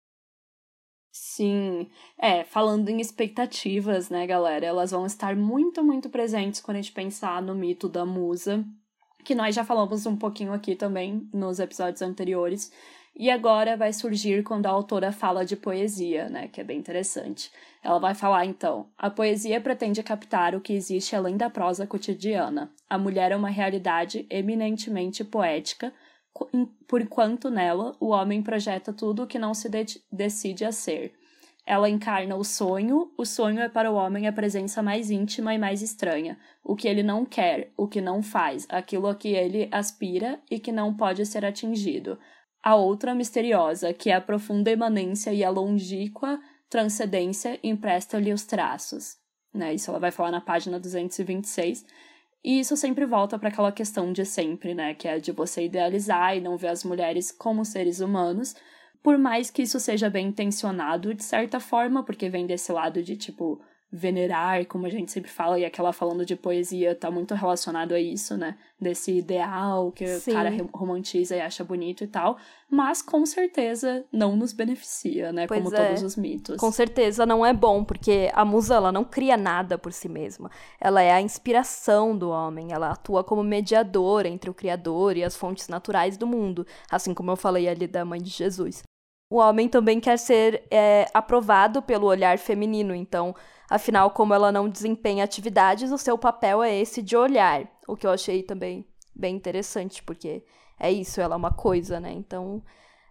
Sim, 1.11 1.89
é, 2.19 2.45
falando 2.45 2.89
em 2.89 3.01
expectativas, 3.01 4.09
né, 4.09 4.27
galera, 4.27 4.67
elas 4.67 4.91
vão 4.91 5.07
estar 5.07 5.35
muito, 5.35 5.83
muito 5.83 6.09
presentes 6.09 6.61
quando 6.61 6.77
a 6.77 6.81
gente 6.81 6.93
pensar 6.93 7.43
no 7.43 7.55
mito 7.55 7.89
da 7.89 8.05
musa, 8.05 8.65
que 9.25 9.35
nós 9.35 9.55
já 9.55 9.65
falamos 9.65 10.07
um 10.07 10.17
pouquinho 10.17 10.53
aqui 10.53 10.77
também 10.77 11.29
nos 11.33 11.59
episódios 11.59 12.03
anteriores, 12.03 12.73
e 13.19 13.31
agora 13.31 13.77
vai 13.77 13.93
surgir 13.93 14.45
quando 14.45 14.67
a 14.67 14.71
autora 14.71 15.11
fala 15.11 15.45
de 15.45 15.57
poesia, 15.57 16.29
né? 16.29 16.47
Que 16.47 16.61
é 16.61 16.65
bem 16.65 16.79
interessante. 16.79 17.51
Ela 17.83 17.99
vai 17.99 18.15
falar 18.15 18.47
então: 18.47 18.87
a 18.97 19.11
poesia 19.11 19.61
pretende 19.61 20.05
captar 20.05 20.55
o 20.55 20.61
que 20.61 20.73
existe 20.73 21.17
além 21.17 21.37
da 21.37 21.51
prosa 21.51 21.85
cotidiana. 21.85 22.71
A 22.89 22.97
mulher 22.97 23.33
é 23.33 23.37
uma 23.37 23.49
realidade 23.49 24.25
eminentemente 24.31 25.25
poética, 25.25 25.93
por 26.87 27.01
enquanto 27.01 27.51
nela 27.51 27.97
o 27.99 28.09
homem 28.09 28.43
projeta 28.43 28.93
tudo 28.93 29.23
o 29.23 29.27
que 29.27 29.39
não 29.39 29.55
se 29.55 29.69
de 29.69 30.03
decide 30.11 30.65
a 30.65 30.73
ser. 30.73 31.13
Ela 31.67 31.91
encarna 31.91 32.35
o 32.35 32.45
sonho, 32.45 33.13
o 33.17 33.27
sonho 33.27 33.61
é 33.61 33.69
para 33.69 33.91
o 33.91 33.95
homem 33.95 34.27
a 34.27 34.33
presença 34.33 34.83
mais 34.83 35.11
íntima 35.11 35.55
e 35.55 35.59
mais 35.59 35.83
estranha, 35.83 36.39
o 36.65 36.75
que 36.75 36.89
ele 36.89 37.03
não 37.03 37.27
quer, 37.27 37.71
o 37.77 37.87
que 37.87 38.01
não 38.01 38.23
faz, 38.23 38.67
aquilo 38.71 39.07
a 39.07 39.15
que 39.15 39.29
ele 39.29 39.69
aspira 39.71 40.41
e 40.51 40.59
que 40.59 40.73
não 40.73 40.95
pode 40.95 41.27
ser 41.27 41.45
atingido 41.45 42.19
a 42.63 42.75
outra 42.75 43.15
misteriosa, 43.15 43.93
que 43.95 44.11
é 44.11 44.15
a 44.15 44.21
profunda 44.21 44.71
emanência 44.71 45.33
e 45.33 45.45
a 45.45 45.51
longínqua 45.51 46.41
transcendência 46.69 47.59
empresta-lhe 47.63 48.33
os 48.33 48.45
traços. 48.45 49.17
Né? 49.55 49.75
Isso 49.75 49.91
ela 49.91 49.99
vai 49.99 50.11
falar 50.11 50.31
na 50.31 50.41
página 50.41 50.79
226. 50.79 51.85
E 52.45 52.61
isso 52.61 52.77
sempre 52.77 53.05
volta 53.05 53.39
para 53.39 53.49
aquela 53.49 53.73
questão 53.73 54.13
de 54.13 54.25
sempre, 54.25 54.75
né? 54.75 54.95
Que 54.95 55.09
é 55.09 55.19
de 55.19 55.33
você 55.33 55.65
idealizar 55.65 56.37
e 56.37 56.41
não 56.41 56.57
ver 56.57 56.69
as 56.69 56.85
mulheres 56.85 57.33
como 57.33 57.65
seres 57.65 58.01
humanos. 58.01 58.55
Por 59.03 59.19
mais 59.19 59.51
que 59.51 59.63
isso 59.63 59.81
seja 59.81 60.09
bem 60.09 60.29
intencionado, 60.29 61.15
de 61.15 61.23
certa 61.25 61.61
forma, 61.61 62.05
porque 62.05 62.29
vem 62.29 62.47
desse 62.47 62.73
lado 62.73 63.03
de 63.03 63.17
tipo, 63.17 63.61
venerar, 63.91 64.67
como 64.67 64.87
a 64.87 64.91
gente 64.91 65.11
sempre 65.11 65.31
fala, 65.31 65.59
e 65.59 65.65
aquela 65.65 65.95
falando 65.95 66.25
de 66.25 66.37
poesia 66.37 66.95
tá 66.95 67.11
muito 67.11 67.35
relacionado 67.35 67.93
a 67.93 68.01
isso, 68.01 68.37
né? 68.37 68.57
Desse 68.79 69.17
ideal 69.17 69.91
que 69.93 70.07
Sim. 70.07 70.31
o 70.31 70.35
cara 70.35 70.51
romantiza 70.75 71.35
e 71.35 71.41
acha 71.41 71.65
bonito 71.65 72.05
e 72.05 72.07
tal, 72.07 72.37
mas 72.71 73.01
com 73.01 73.25
certeza 73.25 74.05
não 74.13 74.37
nos 74.37 74.53
beneficia, 74.53 75.33
né? 75.33 75.47
Pois 75.47 75.63
como 75.63 75.75
é. 75.75 75.87
todos 75.87 76.03
os 76.03 76.17
mitos. 76.17 76.57
Com 76.59 76.71
certeza 76.71 77.25
não 77.25 77.45
é 77.45 77.55
bom, 77.55 77.83
porque 77.83 78.31
a 78.35 78.45
musa 78.45 78.75
ela 78.75 78.93
não 78.93 79.05
cria 79.05 79.39
nada 79.39 79.79
por 79.79 79.93
si 79.93 80.09
mesma. 80.09 80.51
Ela 80.79 81.03
é 81.03 81.11
a 81.11 81.23
inspiração 81.23 82.17
do 82.17 82.29
homem, 82.29 82.73
ela 82.73 82.91
atua 82.91 83.25
como 83.25 83.43
mediadora 83.43 84.29
entre 84.29 84.51
o 84.51 84.55
criador 84.55 85.17
e 85.17 85.25
as 85.25 85.35
fontes 85.35 85.67
naturais 85.67 86.19
do 86.19 86.27
mundo, 86.27 86.67
assim 86.91 87.15
como 87.15 87.31
eu 87.31 87.37
falei 87.37 87.67
ali 87.67 87.87
da 87.87 88.05
mãe 88.05 88.21
de 88.21 88.31
Jesus. 88.31 88.83
O 89.31 89.37
homem 89.37 89.69
também 89.69 90.01
quer 90.01 90.19
ser 90.19 90.63
é, 90.71 91.07
aprovado 91.13 91.83
pelo 91.83 92.07
olhar 92.07 92.39
feminino, 92.39 92.95
então 92.95 93.35
Afinal, 93.69 94.11
como 94.11 94.33
ela 94.33 94.51
não 94.51 94.69
desempenha 94.69 95.25
atividades, 95.25 95.93
o 95.93 95.99
seu 95.99 96.17
papel 96.17 96.63
é 96.63 96.75
esse 96.75 97.03
de 97.03 97.17
olhar. 97.17 97.69
O 97.87 97.97
que 97.97 98.07
eu 98.07 98.11
achei 98.11 98.43
também 98.43 98.87
bem 99.15 99.37
interessante, 99.37 100.03
porque 100.03 100.43
é 100.79 100.91
isso, 100.91 101.21
ela 101.21 101.35
é 101.35 101.37
uma 101.37 101.53
coisa, 101.53 102.01
né? 102.01 102.13
Então, 102.13 102.63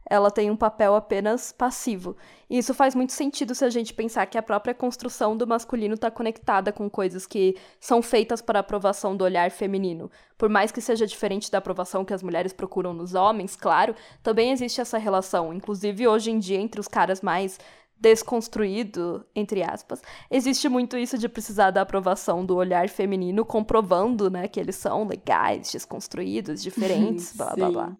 ela 0.09 0.31
tem 0.31 0.49
um 0.49 0.55
papel 0.55 0.95
apenas 0.95 1.51
passivo. 1.51 2.15
E 2.49 2.57
isso 2.57 2.73
faz 2.73 2.95
muito 2.95 3.11
sentido 3.11 3.53
se 3.53 3.65
a 3.65 3.69
gente 3.69 3.93
pensar 3.93 4.25
que 4.25 4.37
a 4.37 4.41
própria 4.41 4.73
construção 4.73 5.35
do 5.35 5.45
masculino 5.45 5.95
está 5.95 6.09
conectada 6.09 6.71
com 6.71 6.89
coisas 6.89 7.27
que 7.27 7.57
são 7.79 8.01
feitas 8.01 8.41
para 8.41 8.59
aprovação 8.59 9.17
do 9.17 9.25
olhar 9.25 9.51
feminino. 9.51 10.09
Por 10.37 10.47
mais 10.47 10.71
que 10.71 10.79
seja 10.79 11.05
diferente 11.05 11.51
da 11.51 11.57
aprovação 11.57 12.05
que 12.05 12.13
as 12.13 12.23
mulheres 12.23 12.53
procuram 12.53 12.93
nos 12.93 13.13
homens, 13.13 13.55
claro, 13.55 13.93
também 14.23 14.51
existe 14.51 14.79
essa 14.79 14.97
relação. 14.97 15.53
Inclusive, 15.53 16.07
hoje 16.07 16.31
em 16.31 16.39
dia, 16.39 16.57
entre 16.57 16.79
os 16.79 16.87
caras 16.87 17.21
mais 17.21 17.59
desconstruído, 17.99 19.25
entre 19.35 19.63
aspas, 19.63 20.01
existe 20.29 20.69
muito 20.69 20.97
isso 20.97 21.17
de 21.17 21.27
precisar 21.27 21.71
da 21.71 21.81
aprovação 21.81 22.45
do 22.45 22.55
olhar 22.55 22.89
feminino, 22.89 23.45
comprovando, 23.45 24.29
né, 24.29 24.47
que 24.47 24.59
eles 24.59 24.75
são 24.75 25.07
legais, 25.07 25.71
desconstruídos, 25.71 26.61
diferentes, 26.61 27.33
blá 27.37 27.55
blá 27.55 27.69
blá. 27.71 27.97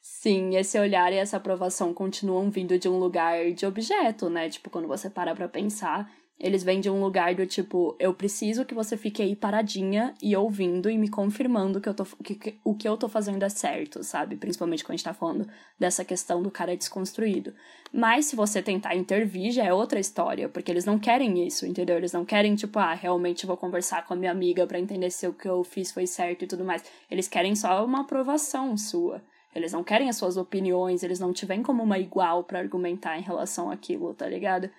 Sim, 0.00 0.56
esse 0.56 0.78
olhar 0.78 1.12
e 1.12 1.16
essa 1.16 1.36
aprovação 1.36 1.94
continuam 1.94 2.50
vindo 2.50 2.78
de 2.78 2.88
um 2.88 2.98
lugar 2.98 3.52
de 3.52 3.64
objeto, 3.66 4.28
né? 4.28 4.48
Tipo, 4.48 4.70
quando 4.70 4.88
você 4.88 5.08
para 5.08 5.34
pra 5.34 5.48
pensar, 5.48 6.10
eles 6.40 6.64
vêm 6.64 6.80
de 6.80 6.88
um 6.88 7.02
lugar 7.02 7.34
do 7.34 7.46
tipo, 7.46 7.94
eu 7.98 8.14
preciso 8.14 8.64
que 8.64 8.74
você 8.74 8.96
fique 8.96 9.20
aí 9.20 9.36
paradinha 9.36 10.14
e 10.22 10.34
ouvindo 10.34 10.88
e 10.88 10.96
me 10.96 11.10
confirmando 11.10 11.82
que, 11.82 11.88
eu 11.88 11.92
tô, 11.92 12.06
que, 12.24 12.34
que, 12.34 12.58
o 12.64 12.74
que 12.74 12.88
eu 12.88 12.96
tô 12.96 13.10
fazendo 13.10 13.42
é 13.42 13.48
certo, 13.50 14.02
sabe? 14.02 14.36
Principalmente 14.36 14.82
quando 14.82 14.94
a 14.94 14.96
gente 14.96 15.04
tá 15.04 15.12
falando 15.12 15.46
dessa 15.78 16.02
questão 16.02 16.42
do 16.42 16.50
cara 16.50 16.74
desconstruído. 16.74 17.52
Mas 17.92 18.24
se 18.24 18.36
você 18.36 18.62
tentar 18.62 18.94
intervir, 18.96 19.52
já 19.52 19.64
é 19.64 19.72
outra 19.72 20.00
história, 20.00 20.48
porque 20.48 20.70
eles 20.70 20.86
não 20.86 20.98
querem 20.98 21.46
isso, 21.46 21.66
entendeu? 21.66 21.98
Eles 21.98 22.12
não 22.12 22.24
querem, 22.24 22.54
tipo, 22.54 22.78
ah, 22.78 22.94
realmente 22.94 23.44
vou 23.44 23.56
conversar 23.56 24.06
com 24.06 24.14
a 24.14 24.16
minha 24.16 24.32
amiga 24.32 24.66
para 24.66 24.80
entender 24.80 25.10
se 25.10 25.26
o 25.26 25.34
que 25.34 25.48
eu 25.48 25.62
fiz 25.62 25.92
foi 25.92 26.06
certo 26.06 26.44
e 26.44 26.48
tudo 26.48 26.64
mais. 26.64 26.82
Eles 27.10 27.28
querem 27.28 27.54
só 27.54 27.84
uma 27.84 28.00
aprovação 28.00 28.74
sua. 28.78 29.22
Eles 29.54 29.72
não 29.72 29.84
querem 29.84 30.08
as 30.08 30.16
suas 30.16 30.38
opiniões, 30.38 31.02
eles 31.02 31.20
não 31.20 31.34
te 31.34 31.44
veem 31.44 31.62
como 31.62 31.82
uma 31.82 31.98
igual 31.98 32.44
para 32.44 32.60
argumentar 32.60 33.18
em 33.18 33.22
relação 33.22 33.70
àquilo, 33.70 34.14
tá 34.14 34.26
ligado? 34.26 34.70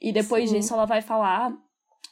E 0.00 0.12
depois 0.12 0.48
Sim. 0.48 0.56
disso 0.56 0.72
ela 0.72 0.86
vai 0.86 1.02
falar 1.02 1.52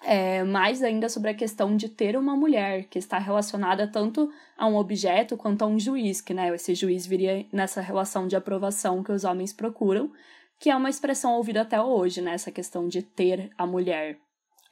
é, 0.04 0.44
mais 0.44 0.82
ainda 0.82 1.08
sobre 1.08 1.30
a 1.30 1.34
questão 1.34 1.76
de 1.76 1.88
ter 1.88 2.16
uma 2.16 2.36
mulher, 2.36 2.84
que 2.84 2.98
está 2.98 3.18
relacionada 3.18 3.86
tanto 3.86 4.30
a 4.56 4.66
um 4.66 4.76
objeto 4.76 5.36
quanto 5.36 5.62
a 5.62 5.66
um 5.66 5.78
juiz, 5.78 6.20
que 6.20 6.34
né, 6.34 6.54
esse 6.54 6.74
juiz 6.74 7.06
viria 7.06 7.46
nessa 7.52 7.80
relação 7.80 8.26
de 8.26 8.36
aprovação 8.36 9.02
que 9.02 9.12
os 9.12 9.24
homens 9.24 9.52
procuram, 9.52 10.10
que 10.58 10.70
é 10.70 10.76
uma 10.76 10.90
expressão 10.90 11.32
ouvida 11.34 11.62
até 11.62 11.80
hoje, 11.80 12.20
né, 12.20 12.34
essa 12.34 12.50
questão 12.50 12.88
de 12.88 13.02
ter 13.02 13.50
a 13.56 13.66
mulher. 13.66 14.18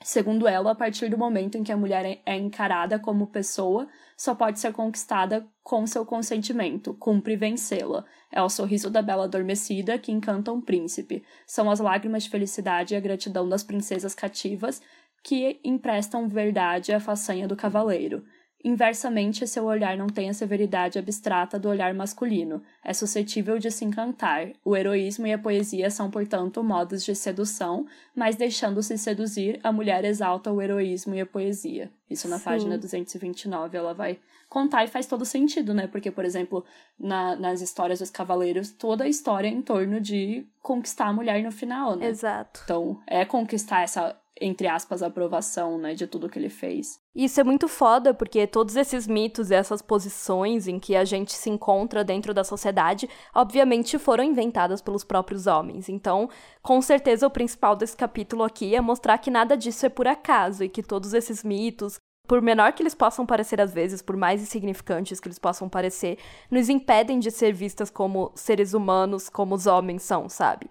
Segundo 0.03 0.47
ela, 0.47 0.73
a 0.73 0.75
partir 0.75 1.09
do 1.09 1.17
momento 1.19 1.57
em 1.57 1.65
que 1.65 1.73
a 1.73 1.77
mulher 1.77 2.05
é, 2.05 2.21
é 2.27 2.37
encarada 2.37 2.99
como 2.99 3.27
pessoa, 3.27 3.89
só 4.17 4.35
pode 4.35 4.61
ser 4.61 4.73
conquistada 4.73 5.47
com 5.63 5.87
seu 5.87 6.05
consentimento, 6.05 6.95
cumpre 6.95 7.37
vencê-la. 7.37 8.05
É 8.31 8.41
o 8.43 8.49
sorriso 8.49 8.91
da 8.91 9.03
bela 9.03 9.25
adormecida 9.25 9.99
que 9.99 10.13
encanta 10.13 10.53
um 10.53 10.61
príncipe. 10.61 11.25
São 11.47 11.71
as 11.71 11.81
lágrimas 11.81 12.25
de 12.25 12.31
felicidade 12.31 12.95
e 12.95 12.97
a 12.97 13.01
gratidão 13.01 13.49
das 13.49 13.65
princesas 13.65 14.15
cativas 14.15 14.81
que 15.23 15.59
emprestam 15.65 16.29
verdade 16.29 16.93
à 16.93 17.01
façanha 17.01 17.49
do 17.49 17.57
cavaleiro. 17.57 18.25
Inversamente, 18.67 19.47
seu 19.47 19.65
olhar 19.65 19.97
não 19.97 20.09
tem 20.09 20.29
a 20.29 20.35
severidade 20.35 20.99
abstrata 20.99 21.57
do 21.57 21.69
olhar 21.69 21.95
masculino. 21.95 22.61
É 22.83 22.93
suscetível 22.93 23.61
de 23.61 23.71
se 23.71 23.85
encantar. 23.85 24.49
O 24.65 24.77
heroísmo 24.77 25.25
e 25.25 25.33
a 25.33 25.39
poesia 25.39 25.89
são, 25.89 26.11
portanto, 26.11 26.65
modos 26.65 27.05
de 27.05 27.15
sedução, 27.15 27.87
mas 28.13 28.35
deixando-se 28.35 28.99
seduzir, 28.99 29.61
a 29.63 29.71
mulher 29.71 30.05
exalta 30.05 30.51
o 30.51 30.61
heroísmo 30.61 31.15
e 31.15 31.21
a 31.21 31.27
poesia. 31.27 31.93
Isso 32.11 32.27
na 32.27 32.39
Sim. 32.39 32.45
página 32.45 32.77
229 32.77 33.79
ela 33.79 33.95
vai 33.95 34.19
contar 34.49 34.83
e 34.83 34.89
faz 34.89 35.07
todo 35.07 35.25
sentido, 35.25 35.73
né? 35.73 35.87
Porque, 35.87 36.11
por 36.11 36.25
exemplo, 36.25 36.65
na, 36.99 37.37
nas 37.37 37.61
histórias 37.61 38.01
dos 38.01 38.11
cavaleiros, 38.11 38.73
toda 38.73 39.05
a 39.05 39.09
história 39.09 39.47
é 39.47 39.53
em 39.53 39.63
torno 39.63 40.01
de 40.01 40.45
conquistar 40.61 41.07
a 41.07 41.13
mulher 41.13 41.41
no 41.45 41.53
final, 41.53 41.95
né? 41.95 42.09
Exato. 42.09 42.63
Então, 42.65 43.01
é 43.07 43.25
conquistar 43.25 43.83
essa 43.83 44.17
entre 44.41 44.67
aspas, 44.67 45.03
aprovação, 45.03 45.79
né, 45.79 45.95
de 45.95 46.07
tudo 46.07 46.29
que 46.29 46.39
ele 46.39 46.51
fez. 46.51 47.01
Isso 47.15 47.41
é 47.41 47.45
muito 47.45 47.69
foda, 47.69 48.13
porque 48.13 48.47
todos 48.47 48.77
esses 48.77 49.07
mitos 49.07 49.51
e 49.51 49.55
essas 49.55 49.81
posições 49.81 50.69
em 50.69 50.79
que 50.79 50.95
a 50.95 51.05
gente 51.05 51.33
se 51.33 51.49
encontra 51.49 52.05
dentro 52.05 52.35
da 52.35 52.45
sociedade, 52.45 53.09
obviamente 53.35 53.99
foram 53.99 54.23
inventadas 54.23 54.83
pelos 54.83 55.05
próprios 55.05 55.47
homens. 55.47 55.89
Então, 55.89 56.29
com 56.63 56.83
certeza, 56.83 57.27
o 57.27 57.31
principal 57.31 57.75
desse 57.75 57.97
capítulo 57.97 58.43
aqui 58.43 58.75
é 58.75 58.81
mostrar 58.81 59.19
que 59.19 59.31
nada 59.31 59.57
disso 59.57 59.87
é 59.87 59.89
por 59.89 60.07
acaso 60.07 60.65
e 60.65 60.69
que 60.69 60.83
todos 60.83 61.15
esses 61.15 61.43
mitos, 61.43 61.99
por 62.27 62.43
menor 62.43 62.73
que 62.73 62.83
eles 62.83 62.95
possam 62.95 63.25
parecer 63.25 63.61
às 63.61 63.73
vezes, 63.73 64.03
por 64.03 64.17
mais 64.17 64.43
insignificantes 64.43 65.19
que 65.19 65.29
eles 65.29 65.39
possam 65.39 65.69
parecer, 65.69 66.19
nos 66.51 66.69
impedem 66.69 67.19
de 67.19 67.31
ser 67.31 67.53
vistas 67.55 67.89
como 67.89 68.33
seres 68.35 68.75
humanos, 68.75 69.31
como 69.31 69.55
os 69.55 69.67
homens 69.67 70.03
são, 70.03 70.29
sabe? 70.29 70.69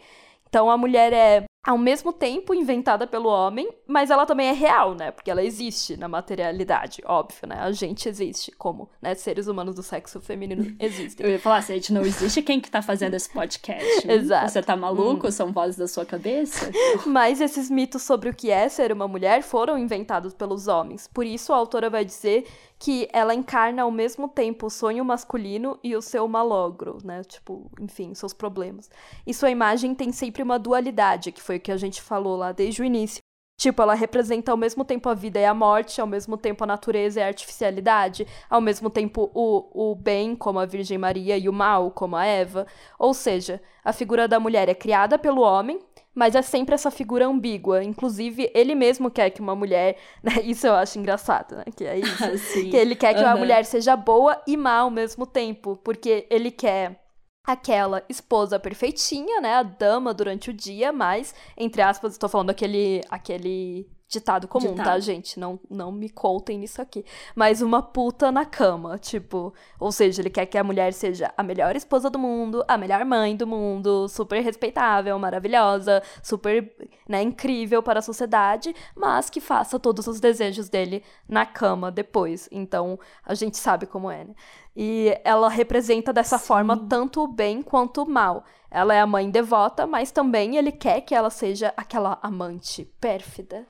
Então 0.48 0.70
a 0.70 0.78
mulher 0.78 1.12
é 1.12 1.46
ao 1.66 1.78
mesmo 1.78 2.14
tempo 2.14 2.54
inventada 2.54 3.08
pelo 3.08 3.28
homem, 3.28 3.68
mas 3.88 4.12
ela 4.12 4.26
também 4.26 4.50
é 4.50 4.52
real, 4.52 4.94
né? 4.94 5.10
Porque 5.10 5.32
ela 5.32 5.44
existe 5.44 5.98
na 5.98 6.08
materialidade, 6.08 7.02
óbvio, 7.06 7.48
né? 7.48 7.58
A 7.60 7.72
gente 7.72 8.08
existe 8.08 8.52
como, 8.52 8.88
né? 9.02 9.16
Seres 9.16 9.48
humanos 9.48 9.76
do 9.76 9.82
sexo 9.82 10.22
feminino 10.22 10.76
existem. 10.80 11.26
Eu 11.26 11.32
ia 11.32 11.40
falar, 11.40 11.64
se 11.64 11.72
a 11.72 11.76
gente 11.76 11.92
não 11.92 12.02
existe, 12.02 12.44
quem 12.44 12.62
que 12.62 12.70
tá 12.70 12.84
fazendo 12.84 13.16
esse 13.16 13.30
podcast? 13.30 14.08
Exato. 14.08 14.52
Você 14.52 14.62
tá 14.62 14.76
maluco? 14.76 15.28
Hum. 15.28 15.32
São 15.32 15.52
vozes 15.52 15.76
da 15.76 15.88
sua 15.88 16.06
cabeça? 16.06 16.70
mas 17.08 17.42
esses 17.42 17.70
mitos 17.70 18.04
sobre 18.04 18.30
o 18.30 18.34
que 18.34 18.52
é 18.52 18.70
ser 18.70 18.92
uma 18.92 19.08
mulher 19.08 19.42
foram 19.42 19.78
inventados 19.78 20.36
pelos 20.36 20.68
homens. 20.68 21.10
Por 21.12 21.26
isso 21.26 21.52
a 21.52 21.58
autora 21.58 21.90
vai 21.90 22.06
dizer 22.06 22.46
que 22.78 23.08
ela 23.14 23.34
encarna 23.34 23.84
ao 23.84 23.92
mesmo 23.92 24.28
tempo 24.28 24.68
o 24.68 24.70
sonho 24.70 25.04
masculino 25.06 25.80
e 25.84 25.96
o 25.96 26.02
seu 26.02 26.28
malogro, 26.28 26.98
né? 27.04 27.24
Tipo, 27.24 27.72
enfim, 27.80 28.14
seus 28.14 28.34
problemas. 28.34 28.90
E 29.26 29.34
sua 29.34 29.50
imagem 29.50 29.96
tem 29.96 30.12
sempre 30.12 30.44
uma 30.44 30.60
dualidade, 30.60 31.32
que 31.32 31.42
foi 31.42 31.58
o 31.58 31.60
que 31.60 31.72
a 31.72 31.78
gente 31.78 32.02
falou 32.02 32.36
lá 32.36 32.52
desde 32.52 32.82
o 32.82 32.86
início. 32.86 33.22
Tipo, 33.58 33.82
ela 33.82 33.94
representa 33.94 34.52
ao 34.52 34.58
mesmo 34.58 34.84
tempo 34.84 35.08
a 35.08 35.14
vida 35.14 35.40
e 35.40 35.46
a 35.46 35.54
morte, 35.54 36.02
ao 36.02 36.08
mesmo 36.08 36.38
tempo 36.38 36.64
a 36.64 36.68
natureza 36.68 37.22
e 37.22 37.24
a 37.24 37.28
artificialidade, 37.28 38.28
ao 38.50 38.60
mesmo 38.60 38.90
tempo 38.90 39.32
o, 39.34 39.92
o 39.92 39.96
bem, 39.96 40.36
como 40.36 40.60
a 40.60 40.66
Virgem 40.66 40.98
Maria, 40.98 41.38
e 41.38 41.48
o 41.48 41.54
mal, 41.54 41.90
como 41.92 42.18
a 42.18 42.26
Eva. 42.26 42.68
Ou 43.00 43.14
seja, 43.14 43.62
a 43.84 43.94
figura 43.94 44.28
da 44.28 44.42
mulher 44.42 44.68
é 44.68 44.76
criada 44.76 45.18
pelo 45.18 45.42
homem, 45.42 45.80
mas 46.16 46.34
é 46.34 46.42
sempre 46.42 46.74
essa 46.74 46.90
figura 46.90 47.28
ambígua. 47.28 47.84
Inclusive, 47.84 48.50
ele 48.56 48.74
mesmo 48.74 49.12
quer 49.12 49.30
que 49.30 49.42
uma 49.42 49.56
mulher. 49.56 49.98
Né? 50.24 50.42
Isso 50.44 50.66
eu 50.66 50.74
acho 50.74 50.98
engraçado, 50.98 51.58
né? 51.58 51.66
Que 51.76 51.84
é 51.84 52.00
isso. 52.00 52.50
que 52.72 52.76
ele 52.76 52.96
quer 52.96 53.14
que 53.14 53.20
uhum. 53.20 53.28
uma 53.28 53.36
mulher 53.36 53.66
seja 53.66 53.96
boa 53.96 54.42
e 54.48 54.56
má 54.58 54.78
ao 54.78 54.90
mesmo 54.90 55.28
tempo. 55.28 55.76
Porque 55.84 56.26
ele 56.30 56.50
quer 56.50 57.00
aquela 57.46 58.04
esposa 58.10 58.60
perfeitinha, 58.60 59.42
né? 59.42 59.56
A 59.56 59.64
dama 59.64 60.14
durante 60.14 60.50
o 60.50 60.54
dia, 60.54 60.92
mas, 60.92 61.36
entre 61.56 61.82
aspas, 61.82 62.14
estou 62.14 62.30
falando 62.30 62.50
aquele, 62.50 63.02
aquele 63.10 63.88
ditado 64.16 64.48
comum, 64.48 64.68
tá, 64.68 64.72
ditado. 64.72 64.86
tá, 64.86 65.00
gente? 65.00 65.40
Não, 65.40 65.60
não 65.70 65.92
me 65.92 66.10
contem 66.10 66.58
nisso 66.58 66.82
aqui. 66.82 67.04
Mas 67.36 67.62
uma 67.62 67.82
puta 67.82 68.32
na 68.32 68.46
cama, 68.46 68.98
tipo. 68.98 69.54
Ou 69.80 69.92
seja, 69.92 70.22
ele 70.22 70.30
quer 70.30 70.46
que 70.46 70.58
a 70.58 70.64
mulher 70.64 70.94
seja 70.94 71.34
a 71.38 71.44
melhor 71.44 71.76
esposa 71.76 72.10
do 72.10 72.18
mundo, 72.18 72.64
a 72.68 72.78
melhor 72.78 73.04
mãe 73.06 73.36
do 73.36 73.46
mundo, 73.46 74.08
super 74.08 74.42
respeitável, 74.42 75.18
maravilhosa, 75.20 76.02
super, 76.24 76.74
né, 77.08 77.22
incrível 77.22 77.84
para 77.84 78.00
a 78.00 78.02
sociedade, 78.02 78.74
mas 78.96 79.30
que 79.30 79.42
faça 79.42 79.80
todos 79.80 80.08
os 80.08 80.20
desejos 80.20 80.70
dele 80.70 81.04
na 81.28 81.46
cama 81.46 81.92
depois. 81.92 82.48
Então, 82.52 82.98
a 83.24 83.34
gente 83.34 83.58
sabe 83.58 83.86
como 83.86 84.10
é, 84.10 84.24
né? 84.24 84.36
E 84.76 85.18
ela 85.24 85.48
representa 85.48 86.12
dessa 86.12 86.38
Sim. 86.38 86.46
forma 86.48 86.78
tanto 86.90 87.24
o 87.24 87.28
bem 87.28 87.62
quanto 87.62 88.04
o 88.04 88.10
mal. 88.10 88.44
Ela 88.70 88.94
é 88.94 89.00
a 89.00 89.08
mãe 89.08 89.30
devota, 89.30 89.88
mas 89.88 90.12
também 90.12 90.58
ele 90.58 90.70
quer 90.70 91.00
que 91.00 91.16
ela 91.16 91.30
seja 91.30 91.74
aquela 91.78 92.20
amante 92.22 92.84
pérfida. 93.00 93.66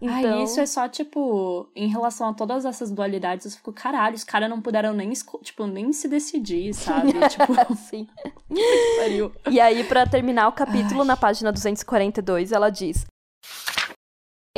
Então... 0.00 0.38
Ai, 0.38 0.42
isso 0.44 0.60
é 0.60 0.66
só, 0.66 0.88
tipo, 0.88 1.68
em 1.74 1.88
relação 1.88 2.28
a 2.28 2.34
todas 2.34 2.64
essas 2.64 2.90
dualidades, 2.90 3.46
eu 3.46 3.52
fico, 3.52 3.72
caralho, 3.72 4.14
os 4.14 4.24
caras 4.24 4.48
não 4.48 4.60
puderam 4.60 4.92
nem, 4.92 5.10
tipo, 5.42 5.66
nem 5.66 5.92
se 5.92 6.08
decidir, 6.08 6.72
sabe? 6.72 7.12
tipo, 7.28 7.52
sim. 7.76 8.06
e 9.50 9.60
aí, 9.60 9.82
para 9.84 10.06
terminar 10.06 10.48
o 10.48 10.52
capítulo, 10.52 11.00
Ai. 11.00 11.06
na 11.06 11.16
página 11.16 11.50
242, 11.52 12.52
ela 12.52 12.70
diz: 12.70 13.04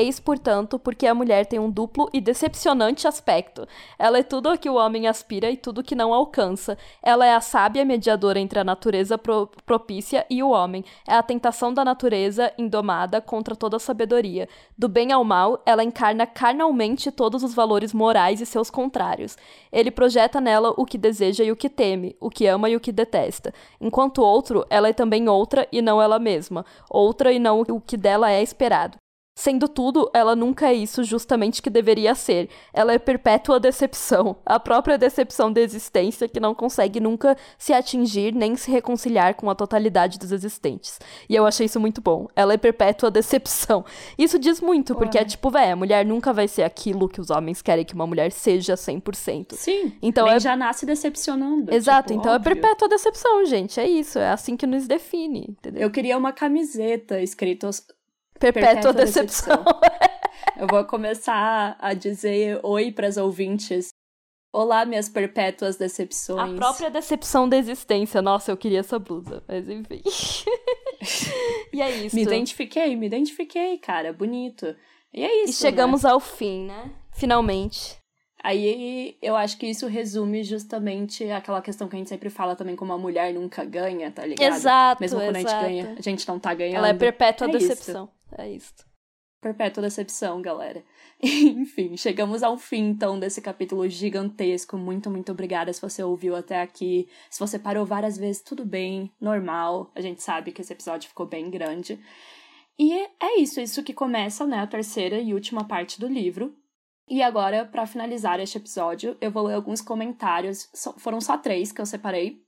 Eis, 0.00 0.18
portanto, 0.18 0.78
porque 0.78 1.06
a 1.06 1.14
mulher 1.14 1.44
tem 1.44 1.58
um 1.58 1.70
duplo 1.70 2.08
e 2.10 2.22
decepcionante 2.22 3.06
aspecto. 3.06 3.68
Ela 3.98 4.20
é 4.20 4.22
tudo 4.22 4.50
o 4.50 4.56
que 4.56 4.70
o 4.70 4.76
homem 4.76 5.06
aspira 5.06 5.50
e 5.50 5.58
tudo 5.58 5.82
o 5.82 5.84
que 5.84 5.94
não 5.94 6.14
alcança. 6.14 6.78
Ela 7.02 7.26
é 7.26 7.34
a 7.34 7.40
sábia 7.42 7.84
mediadora 7.84 8.40
entre 8.40 8.58
a 8.58 8.64
natureza 8.64 9.18
pro 9.18 9.46
propícia 9.66 10.24
e 10.30 10.42
o 10.42 10.48
homem. 10.48 10.82
É 11.06 11.12
a 11.12 11.22
tentação 11.22 11.74
da 11.74 11.84
natureza 11.84 12.50
indomada 12.56 13.20
contra 13.20 13.54
toda 13.54 13.76
a 13.76 13.78
sabedoria. 13.78 14.48
Do 14.78 14.88
bem 14.88 15.12
ao 15.12 15.22
mal, 15.22 15.60
ela 15.66 15.84
encarna 15.84 16.26
carnalmente 16.26 17.12
todos 17.12 17.44
os 17.44 17.52
valores 17.52 17.92
morais 17.92 18.40
e 18.40 18.46
seus 18.46 18.70
contrários. 18.70 19.36
Ele 19.70 19.90
projeta 19.90 20.40
nela 20.40 20.72
o 20.78 20.86
que 20.86 20.96
deseja 20.96 21.44
e 21.44 21.52
o 21.52 21.56
que 21.56 21.68
teme, 21.68 22.16
o 22.18 22.30
que 22.30 22.46
ama 22.46 22.70
e 22.70 22.76
o 22.76 22.80
que 22.80 22.90
detesta. 22.90 23.52
Enquanto 23.78 24.22
outro, 24.22 24.64
ela 24.70 24.88
é 24.88 24.94
também 24.94 25.28
outra 25.28 25.68
e 25.70 25.82
não 25.82 26.00
ela 26.00 26.18
mesma, 26.18 26.64
outra 26.88 27.30
e 27.30 27.38
não 27.38 27.60
o 27.60 27.78
que 27.82 27.98
dela 27.98 28.30
é 28.30 28.42
esperado. 28.42 28.96
Sendo 29.40 29.66
tudo, 29.66 30.10
ela 30.12 30.36
nunca 30.36 30.68
é 30.68 30.74
isso 30.74 31.02
justamente 31.02 31.62
que 31.62 31.70
deveria 31.70 32.14
ser. 32.14 32.50
Ela 32.74 32.92
é 32.92 32.98
perpétua 32.98 33.58
decepção, 33.58 34.36
a 34.44 34.60
própria 34.60 34.98
decepção 34.98 35.50
da 35.50 35.62
existência 35.62 36.28
que 36.28 36.38
não 36.38 36.54
consegue 36.54 37.00
nunca 37.00 37.34
se 37.56 37.72
atingir 37.72 38.34
nem 38.34 38.54
se 38.54 38.70
reconciliar 38.70 39.34
com 39.34 39.48
a 39.48 39.54
totalidade 39.54 40.18
dos 40.18 40.30
existentes. 40.30 40.98
E 41.26 41.34
eu 41.34 41.46
achei 41.46 41.64
isso 41.64 41.80
muito 41.80 42.02
bom. 42.02 42.28
Ela 42.36 42.52
é 42.52 42.58
perpétua 42.58 43.10
decepção. 43.10 43.82
Isso 44.18 44.38
diz 44.38 44.60
muito, 44.60 44.94
porque 44.94 45.16
Ué. 45.16 45.22
é 45.22 45.26
tipo, 45.26 45.48
velho, 45.48 45.72
a 45.72 45.76
mulher 45.76 46.04
nunca 46.04 46.34
vai 46.34 46.46
ser 46.46 46.64
aquilo 46.64 47.08
que 47.08 47.18
os 47.18 47.30
homens 47.30 47.62
querem 47.62 47.82
que 47.82 47.94
uma 47.94 48.06
mulher 48.06 48.30
seja 48.32 48.74
100%. 48.74 49.54
Sim. 49.54 49.94
Então 50.02 50.28
é... 50.28 50.38
já 50.38 50.54
nasce 50.54 50.84
decepcionando. 50.84 51.72
Exato, 51.72 52.08
tipo, 52.08 52.20
então 52.20 52.32
é 52.32 52.36
óbvio. 52.36 52.52
é 52.52 52.54
perpétua 52.56 52.88
decepção, 52.88 53.46
gente. 53.46 53.80
É 53.80 53.88
isso, 53.88 54.18
é 54.18 54.28
assim 54.28 54.54
que 54.54 54.66
nos 54.66 54.86
define, 54.86 55.46
entendeu? 55.48 55.80
Eu 55.80 55.90
queria 55.90 56.18
uma 56.18 56.30
camiseta 56.30 57.22
escrito 57.22 57.66
Perpétua, 58.40 58.94
decepção. 58.94 59.62
decepção. 59.62 59.80
Eu 60.56 60.66
vou 60.66 60.82
começar 60.86 61.76
a 61.78 61.92
dizer 61.92 62.58
oi 62.62 62.90
para 62.90 63.06
as 63.06 63.18
ouvintes. 63.18 63.90
Olá, 64.50 64.84
minhas 64.86 65.10
perpétuas 65.10 65.76
decepções. 65.76 66.54
A 66.54 66.56
própria 66.56 66.90
decepção 66.90 67.46
da 67.46 67.56
existência. 67.56 68.20
Nossa, 68.20 68.50
eu 68.50 68.56
queria 68.56 68.80
essa 68.80 68.98
blusa, 68.98 69.44
mas 69.46 69.68
enfim. 69.68 70.02
e 71.72 71.80
é 71.80 71.90
isso. 71.90 72.16
Me 72.16 72.22
identifiquei, 72.22 72.96
me 72.96 73.06
identifiquei, 73.06 73.78
cara. 73.78 74.12
Bonito. 74.12 74.74
E 75.14 75.22
é 75.22 75.44
isso. 75.44 75.50
E 75.50 75.52
chegamos 75.52 76.02
né? 76.02 76.10
ao 76.10 76.18
fim, 76.18 76.64
né? 76.64 76.90
Finalmente. 77.12 77.96
Aí 78.42 79.18
eu 79.22 79.36
acho 79.36 79.58
que 79.58 79.66
isso 79.66 79.86
resume 79.86 80.42
justamente 80.42 81.30
aquela 81.30 81.60
questão 81.60 81.88
que 81.88 81.94
a 81.94 81.98
gente 81.98 82.08
sempre 82.08 82.30
fala 82.30 82.56
também 82.56 82.74
como 82.74 82.92
a 82.92 82.98
mulher 82.98 83.32
nunca 83.34 83.64
ganha, 83.64 84.10
tá 84.10 84.24
ligado? 84.24 84.52
Exato. 84.52 85.00
Mesmo 85.00 85.20
quando 85.20 85.36
exato. 85.36 85.54
a 85.54 85.68
gente 85.68 85.82
ganha, 85.82 85.96
a 85.98 86.02
gente 86.02 86.26
não 86.26 86.38
tá 86.38 86.54
ganhando. 86.54 86.76
Ela 86.78 86.88
é 86.88 86.94
perpétua 86.94 87.48
é 87.48 87.50
decepção. 87.50 88.04
Isso. 88.04 88.19
É 88.36 88.50
isso. 88.50 88.90
Perpétua 89.40 89.82
decepção, 89.82 90.42
galera. 90.42 90.84
Enfim, 91.22 91.96
chegamos 91.96 92.42
ao 92.42 92.58
fim, 92.58 92.88
então, 92.88 93.18
desse 93.18 93.40
capítulo 93.40 93.88
gigantesco. 93.88 94.76
Muito, 94.76 95.10
muito 95.10 95.32
obrigada 95.32 95.72
se 95.72 95.80
você 95.80 96.02
ouviu 96.02 96.36
até 96.36 96.60
aqui. 96.60 97.08
Se 97.30 97.40
você 97.40 97.58
parou 97.58 97.86
várias 97.86 98.18
vezes, 98.18 98.42
tudo 98.42 98.66
bem, 98.66 99.10
normal. 99.18 99.90
A 99.94 100.00
gente 100.02 100.22
sabe 100.22 100.52
que 100.52 100.60
esse 100.60 100.72
episódio 100.72 101.08
ficou 101.08 101.26
bem 101.26 101.50
grande. 101.50 101.98
E 102.78 102.92
é 103.18 103.40
isso, 103.40 103.60
isso 103.60 103.82
que 103.82 103.94
começa, 103.94 104.46
né, 104.46 104.58
a 104.58 104.66
terceira 104.66 105.18
e 105.18 105.32
última 105.32 105.64
parte 105.64 105.98
do 105.98 106.06
livro. 106.06 106.54
E 107.08 107.22
agora, 107.22 107.64
para 107.64 107.86
finalizar 107.86 108.38
este 108.40 108.58
episódio, 108.58 109.16
eu 109.20 109.30
vou 109.30 109.46
ler 109.46 109.54
alguns 109.54 109.80
comentários. 109.80 110.68
Foram 110.98 111.20
só 111.20 111.36
três 111.38 111.72
que 111.72 111.80
eu 111.80 111.86
separei 111.86 112.42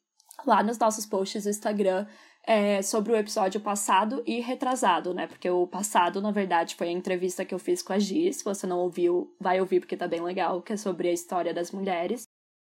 lá 0.47 0.63
nos 0.63 0.79
nossos 0.79 1.07
posts 1.07 1.45
do 1.45 1.51
Instagram 1.51 2.07
é, 2.45 2.83
sobre 2.83 3.13
o 3.13 3.17
episódio 3.17 3.61
passado 3.61 4.23
e 4.27 4.41
retrasado, 4.41 5.15
né? 5.15 5.27
Porque 5.27 5.49
o 5.49 5.67
passado, 5.67 6.21
na 6.21 6.31
verdade, 6.31 6.75
foi 6.75 6.89
a 6.89 6.93
entrevista 6.93 7.45
que 7.45 7.55
eu 7.55 7.59
fiz 7.59 7.83
com 7.83 7.93
a 7.93 7.99
Gi. 7.99 8.33
Se 8.33 8.45
você 8.45 8.67
não 8.67 8.81
ouviu, 8.81 9.35
vai 9.41 9.61
ouvir 9.61 9.81
porque 9.81 9.97
tá 9.97 10.09
bem 10.09 10.21
legal, 10.21 10.61
que 10.61 10.73
é 10.73 10.77
sobre 10.77 11.09
a 11.09 11.13
história 11.13 11.55
das 11.55 11.71
mulheres. 11.71 12.25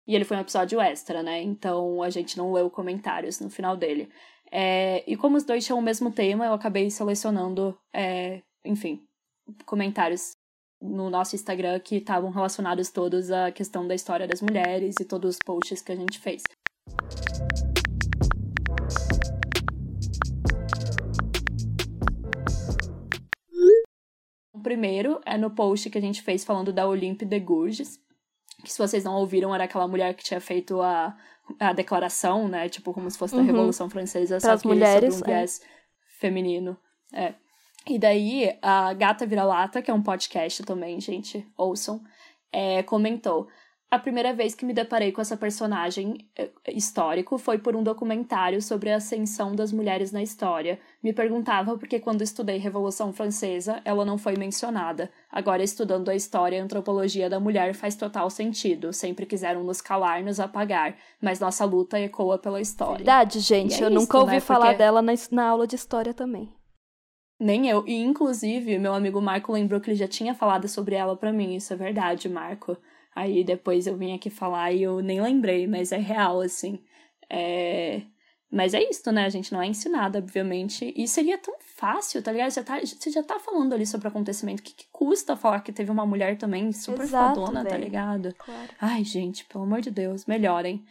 E 0.07 0.15
ele 0.15 0.23
foi 0.23 0.37
um 0.37 0.41
episódio 0.41 0.79
extra, 0.79 1.21
né? 1.21 1.41
Então 1.41 2.01
a 2.01 2.09
gente 2.09 2.37
não 2.37 2.53
leu 2.53 2.69
comentários 2.69 3.39
no 3.39 3.49
final 3.49 3.75
dele. 3.75 4.09
É, 4.51 5.03
e 5.07 5.17
como 5.17 5.35
os 5.35 5.43
dois 5.43 5.65
tinham 5.65 5.79
o 5.79 5.81
mesmo 5.81 6.11
tema, 6.11 6.45
eu 6.45 6.53
acabei 6.53 6.89
selecionando, 6.89 7.77
é, 7.93 8.41
enfim, 8.63 9.03
comentários 9.65 10.37
no 10.81 11.09
nosso 11.09 11.35
Instagram 11.35 11.79
que 11.79 11.97
estavam 11.97 12.29
relacionados 12.29 12.89
todos 12.91 13.31
à 13.31 13.51
questão 13.51 13.87
da 13.87 13.95
história 13.95 14.27
das 14.27 14.41
mulheres 14.41 14.95
e 14.99 15.05
todos 15.05 15.35
os 15.35 15.39
posts 15.43 15.81
que 15.81 15.91
a 15.91 15.95
gente 15.95 16.19
fez. 16.19 16.43
Primeiro 24.65 25.21
é 25.27 25.37
no 25.37 25.51
post 25.51 25.91
que 25.91 25.97
a 25.99 26.01
gente 26.01 26.23
fez 26.23 26.43
falando 26.43 26.73
da 26.73 26.87
Olympe 26.87 27.23
de 27.23 27.39
Gurges, 27.39 27.99
que 28.63 28.73
se 28.73 28.79
vocês 28.79 29.03
não 29.03 29.13
ouviram, 29.13 29.53
era 29.53 29.65
aquela 29.65 29.87
mulher 29.87 30.15
que 30.15 30.23
tinha 30.23 30.41
feito 30.41 30.81
a, 30.81 31.15
a 31.59 31.71
declaração, 31.71 32.47
né? 32.47 32.67
Tipo, 32.67 32.91
como 32.91 33.09
se 33.11 33.15
fosse 33.15 33.35
uhum. 33.35 33.41
da 33.41 33.45
Revolução 33.45 33.87
Francesa, 33.91 34.39
só 34.39 34.57
que 34.57 34.67
mulheres, 34.67 35.13
sobre 35.13 35.31
um 35.31 35.35
viés 35.35 35.61
é. 35.61 35.65
feminino. 36.19 36.75
É. 37.13 37.35
E 37.87 37.99
daí, 37.99 38.57
a 38.59 38.91
Gata 38.95 39.27
Vira-Lata, 39.27 39.83
que 39.83 39.91
é 39.91 39.93
um 39.93 40.01
podcast 40.01 40.63
também, 40.63 40.99
gente, 40.99 41.47
ouçam, 41.55 42.01
é, 42.51 42.81
comentou. 42.81 43.47
A 43.89 43.99
primeira 43.99 44.33
vez 44.33 44.55
que 44.55 44.65
me 44.65 44.73
deparei 44.73 45.11
com 45.11 45.21
essa 45.21 45.37
personagem 45.37 46.27
eh, 46.35 46.49
histórico 46.67 47.37
foi 47.37 47.59
por 47.59 47.75
um 47.75 47.83
documentário 47.83 48.61
sobre 48.61 48.89
a 48.89 48.97
ascensão 48.97 49.55
das 49.55 49.71
mulheres 49.71 50.11
na 50.11 50.23
história. 50.23 50.79
Me 51.03 51.13
perguntava 51.13 51.77
por 51.77 51.87
que 51.87 51.99
quando 51.99 52.23
estudei 52.23 52.57
Revolução 52.57 53.13
Francesa 53.13 53.81
ela 53.85 54.03
não 54.03 54.17
foi 54.17 54.35
mencionada. 54.35 55.09
Agora 55.31 55.63
estudando 55.63 56.09
a 56.09 56.15
história 56.15 56.57
e 56.57 56.59
a 56.59 56.63
antropologia 56.63 57.29
da 57.29 57.39
mulher 57.39 57.75
faz 57.75 57.95
total 57.95 58.29
sentido. 58.29 58.91
Sempre 58.91 59.25
quiseram 59.25 59.63
nos 59.63 59.81
calar, 59.81 60.23
nos 60.23 60.39
apagar, 60.39 60.97
mas 61.21 61.39
nossa 61.39 61.63
luta 61.63 61.99
ecoa 61.99 62.39
pela 62.39 62.59
história. 62.59 62.97
Verdade, 62.97 63.39
gente. 63.39 63.75
É 63.75 63.85
eu 63.85 63.89
isso, 63.89 63.99
nunca 63.99 64.17
ouvi 64.17 64.33
né? 64.33 64.39
falar 64.39 64.67
Porque... 64.67 64.77
dela 64.79 65.01
na, 65.01 65.13
na 65.31 65.47
aula 65.47 65.67
de 65.67 65.75
história 65.75 66.13
também. 66.13 66.51
Nem 67.39 67.69
eu. 67.69 67.85
E 67.87 68.01
inclusive, 68.01 68.79
meu 68.79 68.93
amigo 68.93 69.21
Marco 69.21 69.51
lembrou 69.51 69.79
que 69.79 69.91
ele 69.91 69.97
já 69.97 70.07
tinha 70.07 70.33
falado 70.33 70.67
sobre 70.67 70.95
ela 70.95 71.15
para 71.15 71.31
mim. 71.31 71.55
Isso 71.55 71.71
é 71.71 71.75
verdade, 71.75 72.27
Marco. 72.27 72.75
Aí 73.15 73.43
depois 73.43 73.87
eu 73.87 73.95
vim 73.95 74.13
aqui 74.13 74.29
falar 74.29 74.73
e 74.73 74.83
eu 74.83 74.99
nem 74.99 75.21
lembrei, 75.21 75.65
mas 75.65 75.93
é 75.93 75.97
real, 75.97 76.41
assim. 76.41 76.79
É... 77.29 78.01
Mas 78.51 78.73
é 78.73 78.83
isso, 78.89 79.11
né? 79.11 79.25
A 79.25 79.29
gente 79.29 79.51
não 79.51 79.61
é 79.61 79.67
ensinada, 79.67 80.19
obviamente. 80.19 80.93
E 80.95 81.07
seria 81.07 81.37
tão 81.37 81.55
fácil, 81.59 82.21
tá 82.21 82.31
ligado? 82.31 82.51
Você, 82.51 82.63
tá, 82.63 82.79
você 82.79 83.09
já 83.09 83.23
tá 83.23 83.39
falando 83.39 83.73
ali 83.73 83.85
sobre 83.85 84.07
o 84.07 84.09
acontecimento. 84.09 84.59
O 84.59 84.63
que, 84.63 84.73
que 84.73 84.85
custa 84.91 85.35
falar 85.35 85.61
que 85.61 85.73
teve 85.73 85.91
uma 85.91 86.05
mulher 86.05 86.37
também 86.37 86.71
super 86.71 87.03
Exato, 87.03 87.39
fodona, 87.39 87.65
tá 87.65 87.77
ligado? 87.77 88.33
Claro. 88.37 88.69
Ai, 88.79 89.03
gente, 89.03 89.45
pelo 89.45 89.63
amor 89.63 89.81
de 89.81 89.91
Deus, 89.91 90.25
melhorem. 90.25 90.85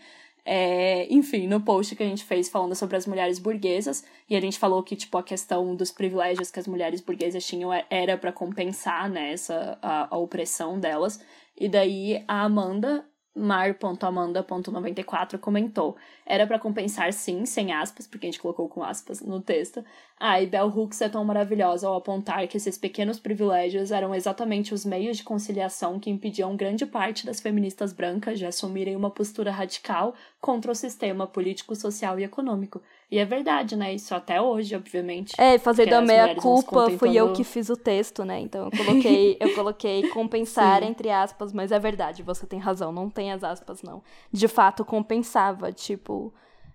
É, 0.46 1.06
enfim, 1.10 1.46
no 1.46 1.58
post 1.58 1.96
que 1.96 2.02
a 2.02 2.06
gente 2.06 2.22
fez 2.22 2.50
falando 2.50 2.74
sobre 2.74 2.96
as 2.96 3.06
mulheres 3.06 3.38
burguesas, 3.38 4.04
e 4.28 4.36
a 4.36 4.40
gente 4.40 4.58
falou 4.58 4.82
que, 4.82 4.94
tipo, 4.94 5.16
a 5.16 5.22
questão 5.22 5.74
dos 5.74 5.90
privilégios 5.90 6.50
que 6.50 6.60
as 6.60 6.66
mulheres 6.66 7.00
burguesas 7.00 7.46
tinham 7.46 7.72
é, 7.72 7.86
era 7.88 8.18
para 8.18 8.30
compensar, 8.30 9.08
né, 9.08 9.32
essa, 9.32 9.78
a, 9.80 10.14
a 10.14 10.18
opressão 10.18 10.78
delas. 10.78 11.18
E 11.56 11.68
daí 11.68 12.24
a 12.26 12.42
Amanda 12.42 13.06
mar.amanda.94 13.34 15.38
comentou. 15.38 15.96
Era 16.24 16.46
para 16.46 16.58
compensar 16.58 17.12
sim, 17.12 17.44
sem 17.44 17.72
aspas, 17.72 18.06
porque 18.06 18.26
a 18.26 18.30
gente 18.30 18.40
colocou 18.40 18.68
com 18.68 18.82
aspas 18.82 19.20
no 19.20 19.40
texto. 19.40 19.84
Ah, 20.18 20.40
e 20.40 20.46
Bell 20.46 20.68
Hooks 20.68 21.00
é 21.00 21.08
tão 21.08 21.24
maravilhosa 21.24 21.88
ao 21.88 21.96
apontar 21.96 22.46
que 22.46 22.56
esses 22.56 22.78
pequenos 22.78 23.18
privilégios 23.18 23.90
eram 23.90 24.14
exatamente 24.14 24.72
os 24.72 24.84
meios 24.84 25.16
de 25.16 25.24
conciliação 25.24 25.98
que 25.98 26.08
impediam 26.08 26.56
grande 26.56 26.86
parte 26.86 27.26
das 27.26 27.40
feministas 27.40 27.92
brancas 27.92 28.38
de 28.38 28.46
assumirem 28.46 28.94
uma 28.94 29.10
postura 29.10 29.50
radical 29.50 30.14
contra 30.40 30.70
o 30.70 30.74
sistema 30.74 31.26
político, 31.26 31.74
social 31.74 32.18
e 32.20 32.24
econômico. 32.24 32.80
E 33.10 33.18
é 33.18 33.24
verdade, 33.24 33.76
né? 33.76 33.92
Isso 33.92 34.14
até 34.14 34.40
hoje, 34.40 34.74
obviamente. 34.76 35.34
É, 35.36 35.58
fazer 35.58 35.86
da 35.86 36.00
meia 36.00 36.34
culpa 36.36 36.90
fui 36.90 37.16
eu 37.16 37.32
que 37.32 37.42
fiz 37.42 37.68
o 37.68 37.76
texto, 37.76 38.24
né? 38.24 38.38
Então 38.38 38.66
eu 38.66 38.70
coloquei, 38.70 39.36
eu 39.40 39.54
coloquei 39.54 40.08
compensar 40.10 40.80
Sim. 40.80 40.88
entre 40.88 41.10
aspas, 41.10 41.52
mas 41.52 41.72
é 41.72 41.78
verdade, 41.78 42.22
você 42.22 42.46
tem 42.46 42.60
razão, 42.60 42.92
não 42.92 43.10
tem 43.10 43.32
as 43.32 43.42
aspas 43.42 43.82
não. 43.82 44.00
De 44.32 44.46
fato 44.46 44.84
compensava, 44.84 45.72
tipo, 45.72 46.32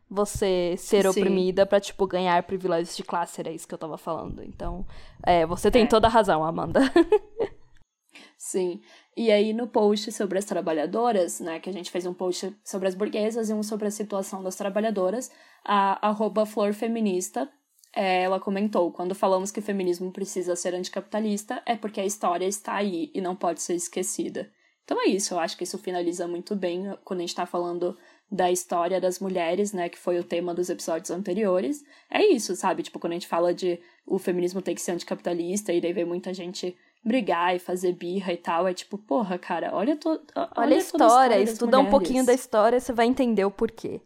você 0.10 0.76
ser 0.78 1.04
Sim. 1.04 1.10
oprimida 1.10 1.66
para 1.66 1.80
tipo 1.80 2.08
ganhar 2.08 2.42
privilégios 2.44 2.98
de 2.98 3.04
classe, 3.04 3.40
era 3.40 3.52
isso 3.52 3.68
que 3.68 3.74
eu 3.74 3.78
tava 3.78 3.98
falando. 3.98 4.44
Então, 4.44 4.86
é, 5.24 5.46
você 5.46 5.70
tem 5.70 5.84
é. 5.84 5.88
toda 5.88 6.08
a 6.08 6.10
razão, 6.10 6.44
Amanda. 6.44 6.80
Sim. 8.38 8.82
E 9.16 9.32
aí, 9.32 9.54
no 9.54 9.68
post 9.68 10.12
sobre 10.12 10.40
as 10.40 10.46
trabalhadoras, 10.46 11.40
né, 11.40 11.60
que 11.60 11.70
a 11.70 11.74
gente 11.74 11.92
fez 11.92 12.06
um 12.06 12.14
post 12.14 12.56
sobre 12.64 12.88
as 12.88 12.96
burguesas 12.96 13.50
e 13.50 13.54
um 13.54 13.62
sobre 13.62 13.88
a 13.88 13.92
situação 13.92 14.42
das 14.42 14.56
trabalhadoras, 14.56 15.30
a 15.64 16.08
arroba 16.08 16.46
Flor 16.46 16.74
Feminista, 16.74 17.50
é, 17.96 18.24
ela 18.24 18.40
comentou, 18.40 18.92
quando 18.92 19.14
falamos 19.14 19.52
que 19.52 19.60
o 19.60 19.64
feminismo 19.64 20.12
precisa 20.12 20.56
ser 20.56 20.74
anticapitalista, 20.74 21.62
é 21.66 21.76
porque 21.76 22.00
a 22.00 22.06
história 22.06 22.46
está 22.46 22.76
aí 22.76 23.12
e 23.14 23.20
não 23.20 23.36
pode 23.36 23.62
ser 23.62 23.76
esquecida. 23.76 24.50
Então 24.84 25.00
é 25.02 25.08
isso, 25.08 25.34
eu 25.34 25.40
acho 25.40 25.58
que 25.58 25.64
isso 25.64 25.78
finaliza 25.78 26.28
muito 26.28 26.56
bem 26.56 26.98
quando 27.04 27.20
a 27.20 27.22
gente 27.22 27.30
está 27.30 27.46
falando 27.46 27.98
da 28.32 28.52
história 28.52 29.02
das 29.02 29.20
mulheres, 29.20 29.74
né, 29.74 29.90
que 29.90 29.98
foi 29.98 30.20
o 30.20 30.24
tema 30.24 30.54
dos 30.54 30.70
episódios 30.70 31.10
anteriores. 31.10 31.84
É 32.10 32.24
isso, 32.26 32.56
sabe? 32.56 32.84
Tipo, 32.84 33.00
quando 33.00 33.14
a 33.14 33.16
gente 33.16 33.28
fala 33.28 33.54
de 33.54 33.80
o 34.06 34.20
feminismo 34.20 34.62
tem 34.62 34.76
que 34.76 34.82
ser 34.82 34.92
anticapitalista 34.92 35.74
e 35.74 35.82
daí 35.82 35.94
vem 35.94 36.06
muita 36.06 36.34
gente 36.34 36.76
brigar 37.04 37.56
e 37.56 37.60
fazer 37.60 37.94
birra 37.94 38.34
e 38.34 38.38
tal. 38.38 38.68
É 38.68 38.74
tipo, 38.74 38.98
porra, 38.98 39.38
cara, 39.38 39.72
olha, 39.74 39.96
to, 39.96 40.10
olha, 40.10 40.50
olha 40.56 40.76
a 40.76 40.80
história, 40.80 41.36
a 41.36 41.40
história 41.40 41.44
estuda 41.44 41.80
um 41.80 41.90
pouquinho 41.90 42.26
da 42.26 42.34
história, 42.34 42.80
você 42.80 42.94
vai 42.94 43.06
entender 43.06 43.46
o 43.46 43.52
porquê. 43.52 44.02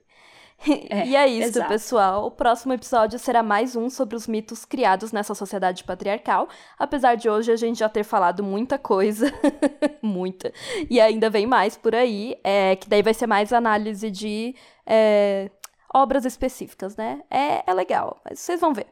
É, 0.90 1.06
e 1.06 1.16
é 1.16 1.28
isso, 1.28 1.58
exato. 1.58 1.70
pessoal. 1.70 2.26
O 2.26 2.32
próximo 2.32 2.74
episódio 2.74 3.20
será 3.20 3.44
mais 3.44 3.76
um 3.76 3.90
sobre 3.90 4.16
os 4.16 4.28
mitos 4.28 4.64
criados 4.64 5.12
nessa 5.12 5.36
sociedade 5.36 5.84
patriarcal. 5.84 6.48
Apesar 6.80 7.16
de 7.16 7.30
hoje 7.30 7.52
a 7.52 7.56
gente 7.56 7.80
já 7.80 7.90
ter 7.90 8.04
falado 8.04 8.44
muita 8.44 8.78
coisa, 8.78 9.32
muita, 10.02 10.54
e 10.90 11.02
ainda 11.02 11.30
vem 11.30 11.46
mais 11.46 11.76
por 11.76 11.94
aí, 11.94 12.38
é, 12.44 12.76
que 12.78 12.88
daí 12.88 13.02
vai 13.02 13.14
ser 13.14 13.28
mais 13.28 13.52
análise 13.52 14.10
de 14.10 14.56
é, 14.86 15.52
obras 15.94 16.26
específicas, 16.26 16.96
né? 16.96 17.22
É, 17.30 17.70
é 17.70 17.74
legal, 17.74 18.22
mas 18.24 18.40
vocês 18.40 18.62
vão 18.62 18.74
ver. 18.74 18.88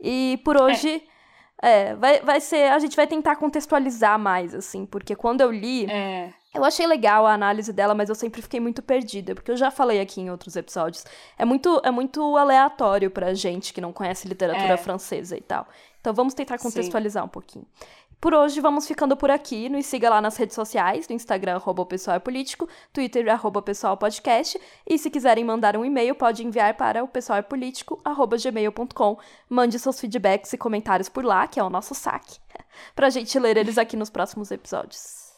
E 0.00 0.40
por 0.44 0.56
é. 0.56 0.62
hoje. 0.62 1.02
É, 1.62 1.94
vai, 1.94 2.20
vai 2.20 2.40
ser. 2.40 2.72
A 2.72 2.78
gente 2.78 2.96
vai 2.96 3.06
tentar 3.06 3.36
contextualizar 3.36 4.18
mais, 4.18 4.54
assim, 4.54 4.86
porque 4.86 5.14
quando 5.14 5.42
eu 5.42 5.50
li. 5.50 5.90
É. 5.90 6.32
Eu 6.52 6.64
achei 6.64 6.84
legal 6.84 7.26
a 7.26 7.32
análise 7.32 7.72
dela, 7.72 7.94
mas 7.94 8.08
eu 8.08 8.14
sempre 8.14 8.42
fiquei 8.42 8.58
muito 8.58 8.82
perdida, 8.82 9.36
porque 9.36 9.52
eu 9.52 9.56
já 9.56 9.70
falei 9.70 10.00
aqui 10.00 10.20
em 10.20 10.30
outros 10.30 10.56
episódios. 10.56 11.04
É 11.38 11.44
muito, 11.44 11.80
é 11.84 11.92
muito 11.92 12.36
aleatório 12.36 13.08
pra 13.08 13.32
gente 13.34 13.72
que 13.72 13.80
não 13.80 13.92
conhece 13.92 14.26
literatura 14.26 14.74
é. 14.74 14.76
francesa 14.76 15.36
e 15.36 15.40
tal. 15.40 15.68
Então 16.00 16.12
vamos 16.12 16.34
tentar 16.34 16.58
contextualizar 16.58 17.22
Sim. 17.22 17.26
um 17.26 17.30
pouquinho. 17.30 17.66
Por 18.20 18.34
hoje, 18.34 18.60
vamos 18.60 18.86
ficando 18.86 19.16
por 19.16 19.30
aqui. 19.30 19.68
Nos 19.68 19.86
siga 19.86 20.10
lá 20.10 20.20
nas 20.20 20.36
redes 20.36 20.54
sociais, 20.54 21.08
no 21.08 21.14
Instagram, 21.14 21.54
arroba 21.54 21.86
pessoal 21.86 22.16
é 22.16 22.18
político, 22.18 22.68
Twitter, 22.92 23.26
arroba 23.30 23.62
pessoal 23.62 23.96
podcast. 23.96 24.60
E 24.86 24.98
se 24.98 25.08
quiserem 25.08 25.44
mandar 25.44 25.76
um 25.76 25.84
e-mail, 25.84 26.14
pode 26.14 26.44
enviar 26.44 26.74
para 26.74 27.02
o 27.02 27.08
pessoal 27.08 27.38
é 27.38 27.42
político, 27.42 27.98
arroba 28.04 28.36
gmail.com. 28.36 29.18
Mande 29.48 29.78
seus 29.78 29.98
feedbacks 30.00 30.52
e 30.52 30.58
comentários 30.58 31.08
por 31.08 31.24
lá, 31.24 31.46
que 31.46 31.60
é 31.60 31.64
o 31.64 31.70
nosso 31.70 31.94
saque, 31.94 32.38
pra 32.94 33.08
gente 33.08 33.38
ler 33.38 33.56
eles 33.56 33.78
aqui 33.78 33.96
nos 33.96 34.10
próximos 34.10 34.50
episódios. 34.50 35.29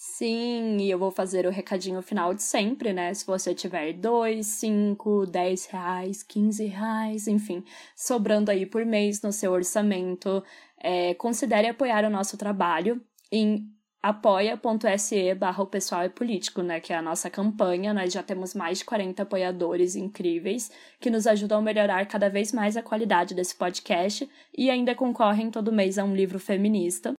Sim, 0.00 0.76
e 0.78 0.88
eu 0.90 0.96
vou 0.98 1.10
fazer 1.10 1.44
o 1.44 1.50
recadinho 1.50 2.00
final 2.02 2.32
de 2.32 2.40
sempre, 2.40 2.92
né? 2.92 3.12
Se 3.12 3.26
você 3.26 3.52
tiver 3.52 3.92
dois, 3.94 4.46
cinco, 4.46 5.26
dez 5.26 5.66
reais, 5.66 6.22
quinze 6.22 6.66
reais, 6.66 7.26
enfim, 7.26 7.64
sobrando 7.96 8.48
aí 8.48 8.64
por 8.64 8.86
mês 8.86 9.20
no 9.22 9.32
seu 9.32 9.50
orçamento, 9.50 10.40
é, 10.78 11.14
considere 11.14 11.66
apoiar 11.66 12.04
o 12.04 12.10
nosso 12.10 12.36
trabalho 12.36 13.02
em 13.30 13.68
apoia.se 14.00 15.34
barra 15.34 15.66
pessoal 15.66 16.02
é 16.02 16.08
político, 16.08 16.62
né, 16.62 16.78
que 16.78 16.92
é 16.92 16.96
a 16.96 17.02
nossa 17.02 17.28
campanha, 17.28 17.92
nós 17.92 18.12
já 18.12 18.22
temos 18.22 18.54
mais 18.54 18.78
de 18.78 18.84
40 18.84 19.24
apoiadores 19.24 19.96
incríveis 19.96 20.70
que 21.00 21.10
nos 21.10 21.26
ajudam 21.26 21.58
a 21.58 21.62
melhorar 21.62 22.06
cada 22.06 22.30
vez 22.30 22.52
mais 22.52 22.76
a 22.76 22.82
qualidade 22.82 23.34
desse 23.34 23.56
podcast 23.56 24.30
e 24.56 24.70
ainda 24.70 24.94
concorrem 24.94 25.50
todo 25.50 25.72
mês 25.72 25.98
a 25.98 26.04
um 26.04 26.14
livro 26.14 26.38
feminista. 26.38 27.17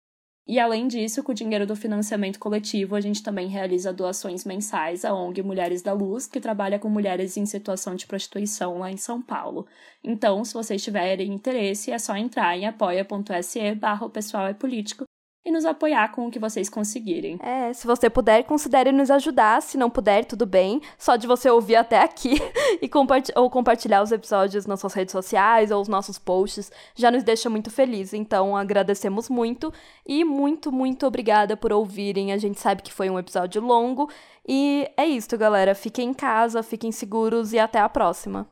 E 0.48 0.58
além 0.58 0.88
disso, 0.88 1.22
com 1.22 1.30
o 1.32 1.34
dinheiro 1.34 1.66
do 1.66 1.76
financiamento 1.76 2.38
coletivo, 2.38 2.96
a 2.96 3.00
gente 3.02 3.22
também 3.22 3.48
realiza 3.48 3.92
doações 3.92 4.46
mensais 4.46 5.04
à 5.04 5.12
ONG 5.12 5.42
Mulheres 5.42 5.82
da 5.82 5.92
Luz, 5.92 6.26
que 6.26 6.40
trabalha 6.40 6.78
com 6.78 6.88
mulheres 6.88 7.36
em 7.36 7.44
situação 7.44 7.94
de 7.94 8.06
prostituição 8.06 8.78
lá 8.78 8.90
em 8.90 8.96
São 8.96 9.20
Paulo. 9.20 9.66
Então, 10.02 10.42
se 10.46 10.54
vocês 10.54 10.82
tiverem 10.82 11.34
interesse, 11.34 11.90
é 11.90 11.98
só 11.98 12.16
entrar 12.16 12.56
em 12.56 12.66
apoia.se 12.66 13.74
barra 13.74 14.08
pessoal 14.08 14.46
é 14.46 14.54
político 14.54 15.04
e 15.44 15.50
nos 15.50 15.64
apoiar 15.64 16.12
com 16.12 16.26
o 16.26 16.30
que 16.30 16.38
vocês 16.38 16.68
conseguirem. 16.68 17.38
É, 17.42 17.72
se 17.72 17.86
você 17.86 18.10
puder, 18.10 18.42
considere 18.44 18.92
nos 18.92 19.10
ajudar. 19.10 19.62
Se 19.62 19.78
não 19.78 19.88
puder, 19.88 20.24
tudo 20.24 20.44
bem. 20.44 20.80
Só 20.98 21.16
de 21.16 21.26
você 21.26 21.48
ouvir 21.48 21.76
até 21.76 22.00
aqui 22.00 22.36
e 22.82 22.88
compartilhar 22.88 23.40
ou 23.40 23.48
compartilhar 23.48 24.02
os 24.02 24.12
episódios 24.12 24.66
nas 24.66 24.80
suas 24.80 24.92
redes 24.92 25.12
sociais 25.12 25.70
ou 25.70 25.80
os 25.80 25.88
nossos 25.88 26.18
posts 26.18 26.70
já 26.94 27.10
nos 27.10 27.22
deixa 27.22 27.48
muito 27.48 27.70
feliz. 27.70 28.12
Então, 28.12 28.56
agradecemos 28.56 29.28
muito 29.28 29.72
e 30.06 30.24
muito, 30.24 30.70
muito 30.70 31.06
obrigada 31.06 31.56
por 31.56 31.72
ouvirem. 31.72 32.32
A 32.32 32.38
gente 32.38 32.60
sabe 32.60 32.82
que 32.82 32.92
foi 32.92 33.08
um 33.08 33.18
episódio 33.18 33.62
longo 33.62 34.10
e 34.46 34.90
é 34.96 35.06
isso, 35.06 35.36
galera. 35.38 35.74
Fiquem 35.74 36.10
em 36.10 36.14
casa, 36.14 36.62
fiquem 36.62 36.92
seguros 36.92 37.52
e 37.52 37.58
até 37.58 37.78
a 37.78 37.88
próxima. 37.88 38.48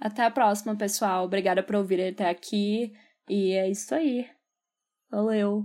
Até 0.00 0.24
a 0.24 0.30
próxima, 0.30 0.76
pessoal. 0.76 1.24
Obrigada 1.24 1.62
por 1.62 1.76
ouvirem 1.76 2.08
até 2.08 2.28
aqui. 2.28 2.92
E 3.28 3.52
é 3.52 3.68
isso 3.68 3.94
aí. 3.94 4.26
Valeu. 5.10 5.64